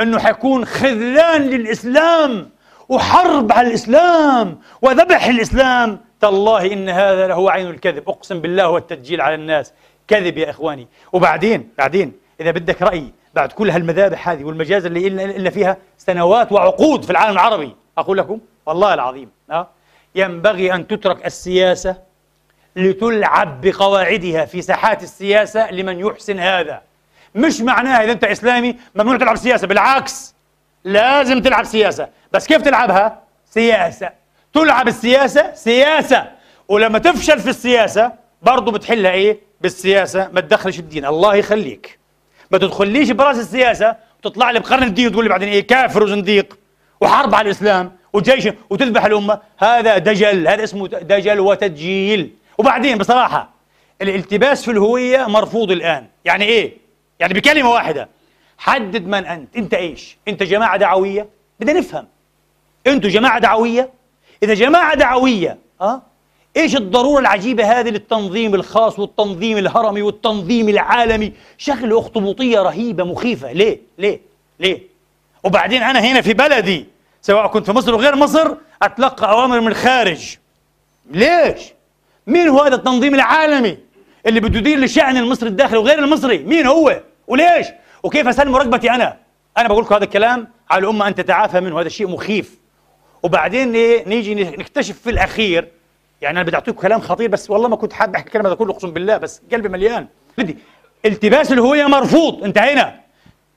إنه 0.00 0.18
حيكون 0.18 0.64
خذلان 0.64 1.42
للإسلام 1.42 2.50
وحرب 2.88 3.52
على 3.52 3.68
الإسلام 3.68 4.58
وذبح 4.82 5.24
الإسلام 5.26 6.00
تالله 6.20 6.72
إن 6.72 6.88
هذا 6.88 7.26
لهو 7.26 7.48
عين 7.48 7.70
الكذب. 7.70 8.08
أقسم 8.08 8.40
بالله 8.40 8.64
هو 8.64 8.76
التدجيل 8.76 9.20
على 9.20 9.34
الناس. 9.34 9.72
كذب 10.08 10.38
يا 10.38 10.50
إخواني. 10.50 10.88
وبعدين 11.12 11.70
بعدين 11.78 12.12
إذا 12.40 12.50
بدك 12.50 12.82
رأي 12.82 13.12
بعد 13.34 13.52
كل 13.52 13.70
هالمذابح 13.70 14.28
هذه 14.28 14.44
والمجاز 14.44 14.86
اللي 14.86 15.06
إلا 15.06 15.50
فيها 15.50 15.76
سنوات 15.98 16.52
وعقود 16.52 17.04
في 17.04 17.10
العالم 17.10 17.32
العربي. 17.32 17.76
أقول 17.98 18.18
لكم 18.18 18.40
والله 18.66 18.94
العظيم 18.94 19.30
أه؟ 19.50 19.68
ينبغي 20.14 20.74
أن 20.74 20.86
تترك 20.86 21.26
السياسة 21.26 21.96
لتلعب 22.76 23.60
بقواعدها 23.60 24.44
في 24.44 24.62
ساحات 24.62 25.02
السياسة 25.02 25.70
لمن 25.70 26.00
يحسن 26.00 26.38
هذا. 26.38 26.82
مش 27.34 27.60
معناها 27.60 28.04
إذا 28.04 28.12
أنت 28.12 28.24
إسلامي 28.24 28.76
ممنوع 28.94 29.16
تلعب 29.16 29.36
سياسة 29.36 29.66
بالعكس 29.66 30.34
لازم 30.84 31.42
تلعب 31.42 31.64
سياسة. 31.64 32.08
بس 32.32 32.46
كيف 32.46 32.62
تلعبها؟ 32.62 33.22
سياسة. 33.50 34.19
تلعب 34.54 34.88
السياسة؟ 34.88 35.54
سياسة. 35.54 36.30
ولما 36.68 36.98
تفشل 36.98 37.40
في 37.40 37.50
السياسة 37.50 38.12
برضه 38.42 38.72
بتحلها 38.72 39.12
إيه؟ 39.12 39.38
بالسياسة. 39.60 40.30
ما 40.32 40.40
تدخلش 40.40 40.78
الدين. 40.78 41.04
الله 41.06 41.34
يخليك. 41.34 41.98
ما 42.50 42.58
تدخليش 42.58 43.10
براس 43.10 43.38
السياسة 43.38 43.96
وتطلع 44.18 44.50
لي 44.50 44.60
بقرن 44.60 44.82
الدين 44.82 45.06
وتقول 45.06 45.24
لي 45.24 45.30
بعدين 45.30 45.48
إيه؟ 45.48 45.66
كافر 45.66 46.02
وزنديق 46.02 46.58
وحرب 47.00 47.34
على 47.34 47.46
الإسلام 47.46 47.96
وجيش 48.12 48.48
وتذبح 48.70 49.04
الأمة. 49.04 49.40
هذا 49.58 49.98
دجل. 49.98 50.48
هذا 50.48 50.64
اسمه 50.64 50.88
دجل 50.88 51.40
وتدجيل. 51.40 52.30
وبعدين 52.58 52.98
بصراحة 52.98 53.50
الالتباس 54.02 54.64
في 54.64 54.70
الهوية 54.70 55.26
مرفوض 55.26 55.70
الآن. 55.70 56.06
يعني 56.24 56.44
إيه؟ 56.44 56.76
يعني 57.20 57.34
بكلمة 57.34 57.70
واحدة. 57.70 58.08
حدد 58.58 59.06
من 59.06 59.26
أنت. 59.26 59.56
أنت 59.56 59.74
إيش؟ 59.74 60.16
أنت 60.28 60.42
جماعة 60.42 60.76
دعوية؟ 60.76 61.28
بدنا 61.60 61.78
نفهم. 61.78 62.06
أنتوا 62.86 63.10
جماعة 63.10 63.38
دعوية؟ 63.38 63.90
إذا 64.42 64.54
جماعة 64.54 64.94
دعوية 64.94 65.58
أه؟ 65.80 66.02
إيش 66.56 66.76
الضرورة 66.76 67.20
العجيبة 67.20 67.80
هذه 67.80 67.88
للتنظيم 67.88 68.54
الخاص 68.54 68.98
والتنظيم 68.98 69.58
الهرمي 69.58 70.02
والتنظيم 70.02 70.68
العالمي؟ 70.68 71.32
شغلة 71.58 71.98
أخطبوطية 71.98 72.58
رهيبة 72.60 73.04
مخيفة. 73.04 73.52
ليه؟ 73.52 73.80
ليه؟ 73.98 74.20
ليه؟ 74.60 74.82
وبعدين 75.44 75.82
أنا 75.82 76.00
هنا 76.00 76.20
في 76.20 76.32
بلدي 76.32 76.86
سواء 77.22 77.46
كنت 77.46 77.66
في 77.66 77.72
مصر 77.72 77.94
وغير 77.94 78.16
مصر 78.16 78.54
أتلقى 78.82 79.30
أوامر 79.30 79.60
من 79.60 79.68
الخارج. 79.68 80.36
ليش؟ 81.10 81.60
مين 82.26 82.48
هو 82.48 82.60
هذا 82.60 82.74
التنظيم 82.74 83.14
العالمي 83.14 83.78
اللي 84.26 84.40
بده 84.40 84.58
يدير 84.58 84.78
لشأن 84.78 85.16
المصري 85.16 85.48
الداخلي 85.48 85.78
وغير 85.78 85.98
المصري؟ 85.98 86.38
مين 86.38 86.66
هو؟ 86.66 87.00
وليش؟ 87.26 87.66
وكيف 88.02 88.28
أسلم 88.28 88.56
رغبتي 88.56 88.90
أنا؟ 88.90 89.16
أنا 89.58 89.68
بقول 89.68 89.84
لكم 89.84 89.94
هذا 89.94 90.04
الكلام 90.04 90.48
على 90.70 90.82
الأمة 90.84 91.08
أن 91.08 91.14
تتعافى 91.14 91.60
منه. 91.60 91.80
هذا 91.80 91.88
شيء 91.88 92.08
مخيف. 92.08 92.59
وبعدين 93.22 93.72
نيجي 94.08 94.34
نكتشف 94.34 94.98
في 94.98 95.10
الأخير 95.10 95.68
يعني 96.22 96.40
أنا 96.40 96.46
بدي 96.46 96.56
أعطيكم 96.56 96.80
كلام 96.80 97.00
خطير 97.00 97.28
بس 97.28 97.50
والله 97.50 97.68
ما 97.68 97.76
كنت 97.76 97.92
حابب 97.92 98.14
أحكي 98.14 98.26
الكلام 98.26 98.46
هذا 98.46 98.54
كله 98.54 98.72
أقسم 98.72 98.90
بالله 98.90 99.16
بس 99.16 99.42
قلبي 99.52 99.68
مليان. 99.68 100.06
بدي. 100.38 100.58
التباس 101.04 101.52
الهويه 101.52 101.86
مرفوض 101.86 102.44
انتهينا. 102.44 103.00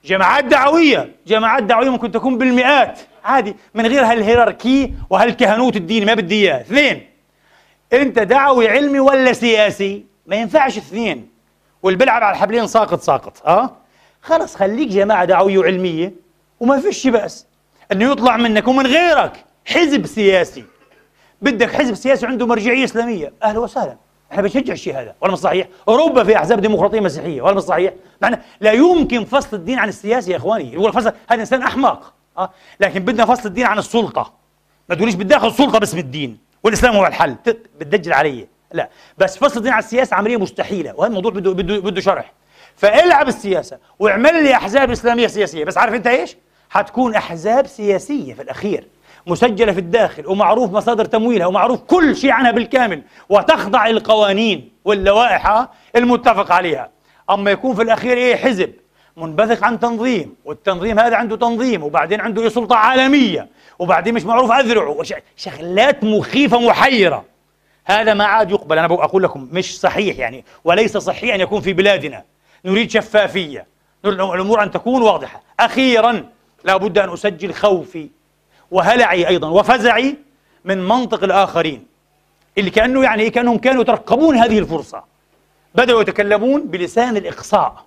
جماعات 0.04 0.44
دعوية 0.44 1.12
جماعات 1.26 1.62
دعوية 1.62 1.90
ممكن 1.90 2.10
تكون 2.12 2.38
بالمئات. 2.38 2.98
عادي 3.24 3.56
من 3.74 3.86
غير 3.86 4.04
هالهيراركي 4.04 4.94
وهالكهنوت 5.10 5.76
الديني 5.76 6.06
ما 6.06 6.14
بدي 6.14 6.34
إياه. 6.34 6.60
اثنين 6.60 7.06
أنت 7.92 8.18
دعوي 8.18 8.68
علمي 8.68 9.00
ولا 9.00 9.32
سياسي؟ 9.32 10.04
ما 10.26 10.36
ينفعش 10.36 10.78
اثنين. 10.78 11.28
واللي 11.82 11.98
بيلعب 11.98 12.22
على 12.22 12.36
الحبلين 12.36 12.66
ساقط 12.66 13.00
ساقط 13.00 13.46
آه 13.46 13.76
خلص 14.22 14.56
خليك 14.56 14.88
جماعة 14.88 15.24
دعوية 15.24 15.58
وعلمية 15.58 16.12
وما 16.60 16.80
فيش 16.80 17.06
بأس. 17.06 17.46
إنه 17.92 18.12
يطلع 18.12 18.36
منك 18.36 18.68
ومن 18.68 18.86
غيرك. 18.86 19.44
حزب 19.64 20.06
سياسي. 20.06 20.64
بدك 21.42 21.72
حزب 21.72 21.94
سياسي 21.94 22.26
عنده 22.26 22.46
مرجعية 22.46 22.84
إسلامية. 22.84 23.32
أهلا 23.42 23.58
وسهلا. 23.58 23.96
إحنا 24.32 24.42
بنشجع 24.42 24.72
الشيء 24.72 25.00
هذا. 25.00 25.14
ولا 25.20 25.32
مش 25.32 25.38
صحيح؟ 25.38 25.68
أوروبا 25.88 26.24
في 26.24 26.36
أحزاب 26.36 26.60
ديمقراطية 26.60 27.00
مسيحية. 27.00 27.42
ولا 27.42 27.54
مش 27.54 27.62
صحيح؟ 27.62 27.92
معنى 28.22 28.38
لا 28.60 28.72
يمكن 28.72 29.24
فصل 29.24 29.56
الدين 29.56 29.78
عن 29.78 29.88
السياسة 29.88 30.32
يا 30.32 30.36
إخواني. 30.36 30.72
يقول 30.72 30.92
فصل 30.92 31.12
هذا 31.30 31.40
إنسان 31.40 31.62
أحمق. 31.62 32.12
آه؟ 32.38 32.50
لكن 32.80 33.00
بدنا 33.00 33.26
فصل 33.26 33.48
الدين 33.48 33.66
عن 33.66 33.78
السلطة. 33.78 34.32
ما 34.88 34.94
تقوليش 34.94 35.14
بدي 35.14 35.36
اخذ 35.36 35.46
السلطه 35.46 35.78
باسم 35.78 35.98
الدين. 35.98 36.38
والإسلام 36.64 36.96
هو 36.96 37.06
الحل. 37.06 37.36
بتدجل 37.80 38.12
علي. 38.12 38.46
لا. 38.72 38.88
بس 39.18 39.38
فصل 39.38 39.56
الدين 39.56 39.72
عن 39.72 39.78
السياسة 39.78 40.16
عملية 40.16 40.36
مستحيلة. 40.36 40.94
وهذا 40.96 41.08
الموضوع 41.08 41.30
بده 41.30 41.52
بده 41.52 41.78
بده 41.78 42.00
شرح. 42.00 42.32
فالعب 42.76 43.28
السياسة 43.28 43.78
واعمل 43.98 44.42
لي 44.42 44.54
أحزاب 44.54 44.90
إسلامية 44.90 45.26
سياسية. 45.26 45.64
بس 45.64 45.78
عارف 45.78 45.94
أنت 45.94 46.06
إيش؟ 46.06 46.36
حتكون 46.70 47.14
أحزاب 47.14 47.66
سياسية 47.66 48.34
في 48.34 48.42
الأخير. 48.42 48.86
مسجلة 49.26 49.72
في 49.72 49.78
الداخل 49.78 50.26
ومعروف 50.26 50.72
مصادر 50.72 51.04
تمويلها 51.04 51.46
ومعروف 51.46 51.80
كل 51.80 52.16
شيء 52.16 52.30
عنها 52.30 52.50
بالكامل 52.50 53.02
وتخضع 53.28 53.86
للقوانين 53.86 54.70
واللوائح 54.84 55.66
المتفق 55.96 56.52
عليها. 56.52 56.90
أما 57.30 57.50
يكون 57.50 57.74
في 57.74 57.82
الأخير 57.82 58.16
إيه؟ 58.16 58.36
حزب 58.36 58.72
منبثق 59.16 59.64
عن 59.64 59.80
تنظيم 59.80 60.34
والتنظيم 60.44 60.98
هذا 60.98 61.16
عنده 61.16 61.36
تنظيم 61.36 61.82
وبعدين 61.82 62.20
عنده 62.20 62.42
إيه؟ 62.42 62.48
سلطة 62.48 62.76
عالمية 62.76 63.48
وبعدين 63.78 64.14
مش 64.14 64.24
معروف 64.24 64.52
أذرعه 64.52 65.02
شغلات 65.36 66.04
مخيفة 66.04 66.60
محيرة. 66.60 67.24
هذا 67.84 68.14
ما 68.14 68.24
عاد 68.24 68.50
يقبل. 68.50 68.78
أنا 68.78 68.94
أقول 68.94 69.22
لكم 69.22 69.48
مش 69.52 69.80
صحيح 69.80 70.18
يعني 70.18 70.44
وليس 70.64 70.96
صحيح 70.96 71.34
أن 71.34 71.40
يكون 71.40 71.60
في 71.60 71.72
بلادنا 71.72 72.24
نريد 72.64 72.90
شفافية. 72.90 73.66
الأمور 74.04 74.62
أن 74.62 74.70
تكون 74.70 75.02
واضحة. 75.02 75.42
أخيرا 75.60 76.24
لا 76.64 76.76
بد 76.76 76.98
أن 76.98 77.12
أسجل 77.12 77.54
خوفي 77.54 78.08
وهلعي 78.70 79.28
أيضا 79.28 79.48
وفزعي 79.48 80.16
من 80.64 80.88
منطق 80.88 81.24
الآخرين 81.24 81.86
اللي 82.58 82.70
كأنه 82.70 83.04
يعني 83.04 83.22
إيه؟ 83.22 83.32
كأنهم 83.32 83.58
كانوا 83.58 83.82
يترقبون 83.82 84.36
هذه 84.36 84.58
الفرصة. 84.58 85.04
بدأوا 85.74 86.02
يتكلمون 86.02 86.66
بلسان 86.66 87.16
الإقصاء 87.16 87.84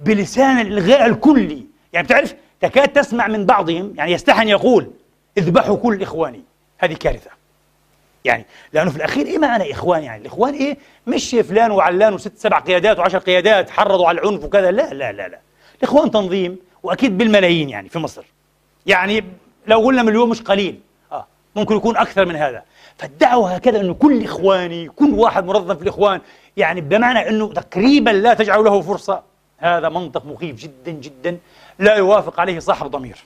بلسان 0.00 0.60
الإلغاء 0.60 1.06
الكلي. 1.06 1.66
يعني 1.92 2.06
بتعرف 2.06 2.34
تكاد 2.60 2.88
تسمع 2.88 3.28
من 3.28 3.46
بعضهم 3.46 3.94
يعني 3.96 4.12
يستحن 4.12 4.48
يقول 4.48 4.90
اذبحوا 5.38 5.76
كل 5.76 6.02
إخواني. 6.02 6.42
هذه 6.78 6.94
كارثة. 6.94 7.30
يعني 8.24 8.46
لأنه 8.72 8.90
في 8.90 8.96
الأخير 8.96 9.26
إيه 9.26 9.38
معنى 9.38 9.72
إخوان 9.72 10.02
يعني 10.02 10.22
الإخوان 10.22 10.54
إيه؟ 10.54 10.78
مش 11.06 11.30
فلان 11.30 11.70
وعلان 11.70 12.14
وست 12.14 12.38
سبع 12.38 12.58
قيادات 12.58 12.98
وعشر 12.98 13.18
قيادات 13.18 13.70
حرضوا 13.70 14.08
على 14.08 14.20
العنف 14.20 14.44
وكذا. 14.44 14.70
لا 14.70 14.94
لا 14.94 15.12
لا 15.12 15.28
لا. 15.28 15.38
الإخوان 15.78 16.10
تنظيم 16.10 16.58
وأكيد 16.82 17.18
بالملايين 17.18 17.70
يعني 17.70 17.88
في 17.88 17.98
مصر. 17.98 18.24
يعني 18.86 19.24
لو 19.70 19.80
قلنا 19.80 20.02
مليون 20.02 20.28
مش 20.28 20.42
قليل. 20.42 20.80
آه 21.12 21.26
ممكن 21.56 21.76
يكون 21.76 21.96
أكثر 21.96 22.26
من 22.26 22.36
هذا. 22.36 22.62
فالدعوة 22.96 23.54
هكذا 23.54 23.80
أنه 23.80 23.94
كل 23.94 24.24
إخواني 24.24 24.88
كل 24.88 25.10
واحد 25.14 25.44
منظم 25.44 25.76
في 25.76 25.82
الإخوان. 25.82 26.20
يعني 26.56 26.80
بمعنى 26.80 27.28
أنه 27.28 27.52
تقريبا 27.52 28.10
لا 28.10 28.34
تجعل 28.34 28.64
له 28.64 28.80
فرصة. 28.80 29.22
هذا 29.58 29.88
منطق 29.88 30.26
مخيف 30.26 30.56
جدا 30.56 30.90
جدا. 30.90 31.38
لا 31.78 31.94
يوافق 31.94 32.40
عليه 32.40 32.58
صاحب 32.58 32.86
ضمير. 32.86 33.16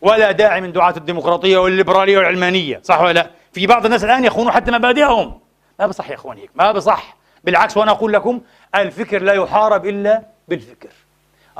ولا 0.00 0.30
داعي 0.30 0.60
من 0.60 0.72
دعاة 0.72 0.94
الديمقراطية 0.96 1.58
والليبرالية 1.58 2.18
والعلمانية. 2.18 2.80
صح 2.84 3.00
ولا 3.00 3.12
لا؟ 3.12 3.30
في 3.52 3.66
بعض 3.66 3.84
الناس 3.84 4.04
الآن 4.04 4.24
يخونوا 4.24 4.50
حتى 4.50 4.70
مبادئهم. 4.70 5.40
ما 5.80 5.86
بصح 5.86 6.10
يا 6.10 6.14
إخواني 6.14 6.50
ما 6.54 6.72
بصح. 6.72 7.16
بالعكس 7.44 7.76
وأنا 7.76 7.90
أقول 7.90 8.12
لكم 8.12 8.40
الفكر 8.74 9.22
لا 9.22 9.32
يحارب 9.32 9.86
إلا 9.86 10.22
بالفكر. 10.48 10.88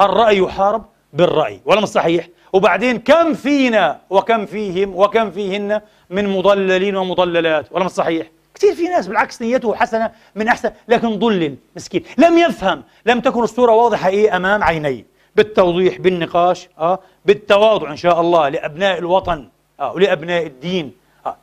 الرأي 0.01 0.39
يحارب 0.39 0.85
بالرأي. 1.13 1.61
ولا 1.65 1.81
مش 1.81 1.89
صحيح؟ 1.89 2.29
وبعدين 2.53 2.99
كم 2.99 3.35
فينا 3.35 4.01
وكم 4.11 4.47
فيهم 4.47 4.97
وكم 4.97 5.31
فيهن 5.31 5.81
من 6.11 6.29
مضللين 6.29 6.97
ومضللات؟ 6.97 7.67
ولا 7.71 7.85
مش 7.85 7.91
صحيح. 7.91 8.27
كثير 8.55 8.75
في 8.75 8.89
ناس 8.89 9.07
بالعكس 9.07 9.43
نيته 9.43 9.75
حسنة 9.75 10.13
من 10.35 10.49
أحسن 10.49 10.71
لكن 10.89 11.19
ضلل 11.19 11.57
مسكين. 11.77 12.05
لم 12.19 12.39
يفهم 12.39 12.83
لم 13.07 13.21
تكن 13.21 13.43
الصورة 13.43 13.73
واضحة 13.73 14.09
إيه 14.09 14.37
أمام 14.37 14.63
عينيه. 14.65 15.07
بالتوضيح 15.37 15.99
بالنقاش 15.99 16.69
آه 16.79 16.99
بالتواضع 17.25 17.91
إن 17.91 17.97
شاء 17.97 18.21
الله 18.21 18.49
لأبناء 18.49 18.99
الوطن 18.99 19.49
آه 19.81 19.93
ولأبناء 19.93 20.47
الدين 20.47 20.93
آه. 21.27 21.37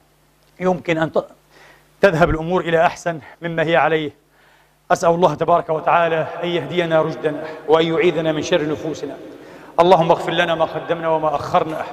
يمكن 0.59 0.97
أن 0.97 1.11
تذهب 2.01 2.29
الأمور 2.29 2.61
إلى 2.61 2.85
أحسن 2.85 3.19
مما 3.41 3.63
هي 3.63 3.75
عليه. 3.75 4.11
أسأل 4.91 5.09
الله 5.09 5.34
تبارك 5.35 5.69
وتعالى 5.69 6.27
أن 6.43 6.47
يهدينا 6.49 7.01
رشدنا 7.01 7.43
وأن 7.67 7.88
يعيذنا 7.88 8.31
من 8.31 8.41
شر 8.41 8.69
نفوسنا. 8.69 9.17
اللهم 9.80 10.12
اغفر 10.12 10.32
لنا 10.32 10.56
ما 10.56 10.66
قدمنا 10.66 11.10
وما 11.10 11.36
أخرنا 11.36 11.84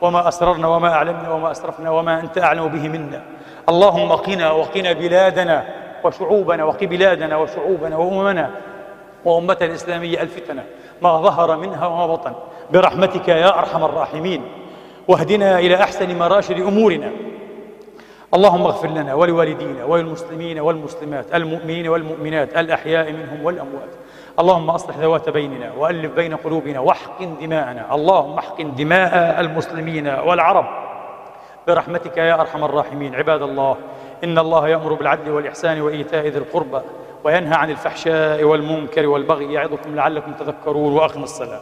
وما 0.00 0.28
أسررنا 0.28 0.68
وما 0.68 0.92
أعلمنا 0.92 1.32
وما 1.32 1.50
أسرفنا 1.50 1.90
وما 1.90 2.20
أنت 2.20 2.38
أعلم 2.38 2.68
به 2.68 2.88
منا. 2.88 3.22
اللهم 3.68 4.12
قنا 4.12 4.50
وقنا 4.50 4.92
بلادنا 4.92 5.64
وشعوبنا 6.04 6.64
وقي 6.64 6.86
بلادنا 6.86 7.36
وشعوبنا 7.36 7.96
وأممنا 7.96 8.50
وأمة 9.24 9.56
الإسلامية 9.62 10.22
الفتنة 10.22 10.64
ما 11.02 11.20
ظهر 11.20 11.56
منها 11.56 11.86
وما 11.86 12.06
بطن. 12.06 12.32
برحمتك 12.72 13.28
يا 13.28 13.58
أرحم 13.58 13.84
الراحمين. 13.84 14.42
واهدنا 15.08 15.58
إلى 15.58 15.74
أحسن 15.74 16.18
مراشد 16.18 16.60
أمورنا. 16.60 17.10
اللهم 18.34 18.62
اغفر 18.62 18.88
لنا 18.88 19.14
ولوالدينا 19.14 19.84
وللمسلمين 19.84 20.60
والمسلمات 20.60 21.34
المؤمنين 21.34 21.88
والمؤمنات 21.88 22.56
الأحياء 22.56 23.12
منهم 23.12 23.44
والأموات. 23.44 23.88
اللهم 24.40 24.70
أصلح 24.70 24.96
ذوات 24.96 25.28
بيننا 25.28 25.72
وألف 25.78 26.12
بين 26.12 26.36
قلوبنا 26.36 26.80
واحقن 26.80 27.36
دماءنا. 27.40 27.94
اللهم 27.94 28.38
احقن 28.38 28.74
دماء 28.74 29.40
المسلمين 29.40 30.06
والعرب. 30.06 30.66
برحمتك 31.66 32.16
يا 32.16 32.40
أرحم 32.40 32.64
الراحمين. 32.64 33.14
عباد 33.14 33.42
الله 33.42 33.76
إن 34.24 34.38
الله 34.38 34.68
يأمر 34.68 34.92
بالعدل 34.92 35.30
والإحسان 35.30 35.80
وإيتاء 35.80 36.26
ذي 36.26 36.38
القربى 36.38 36.80
وينهى 37.24 37.54
عن 37.54 37.70
الفحشاء 37.70 38.44
والمنكر 38.44 39.06
والبغي 39.06 39.52
يعظكم 39.52 39.96
لعلكم 39.96 40.32
تذكرون 40.32 40.92
وأقم 40.92 41.22
الصلاة. 41.22 41.60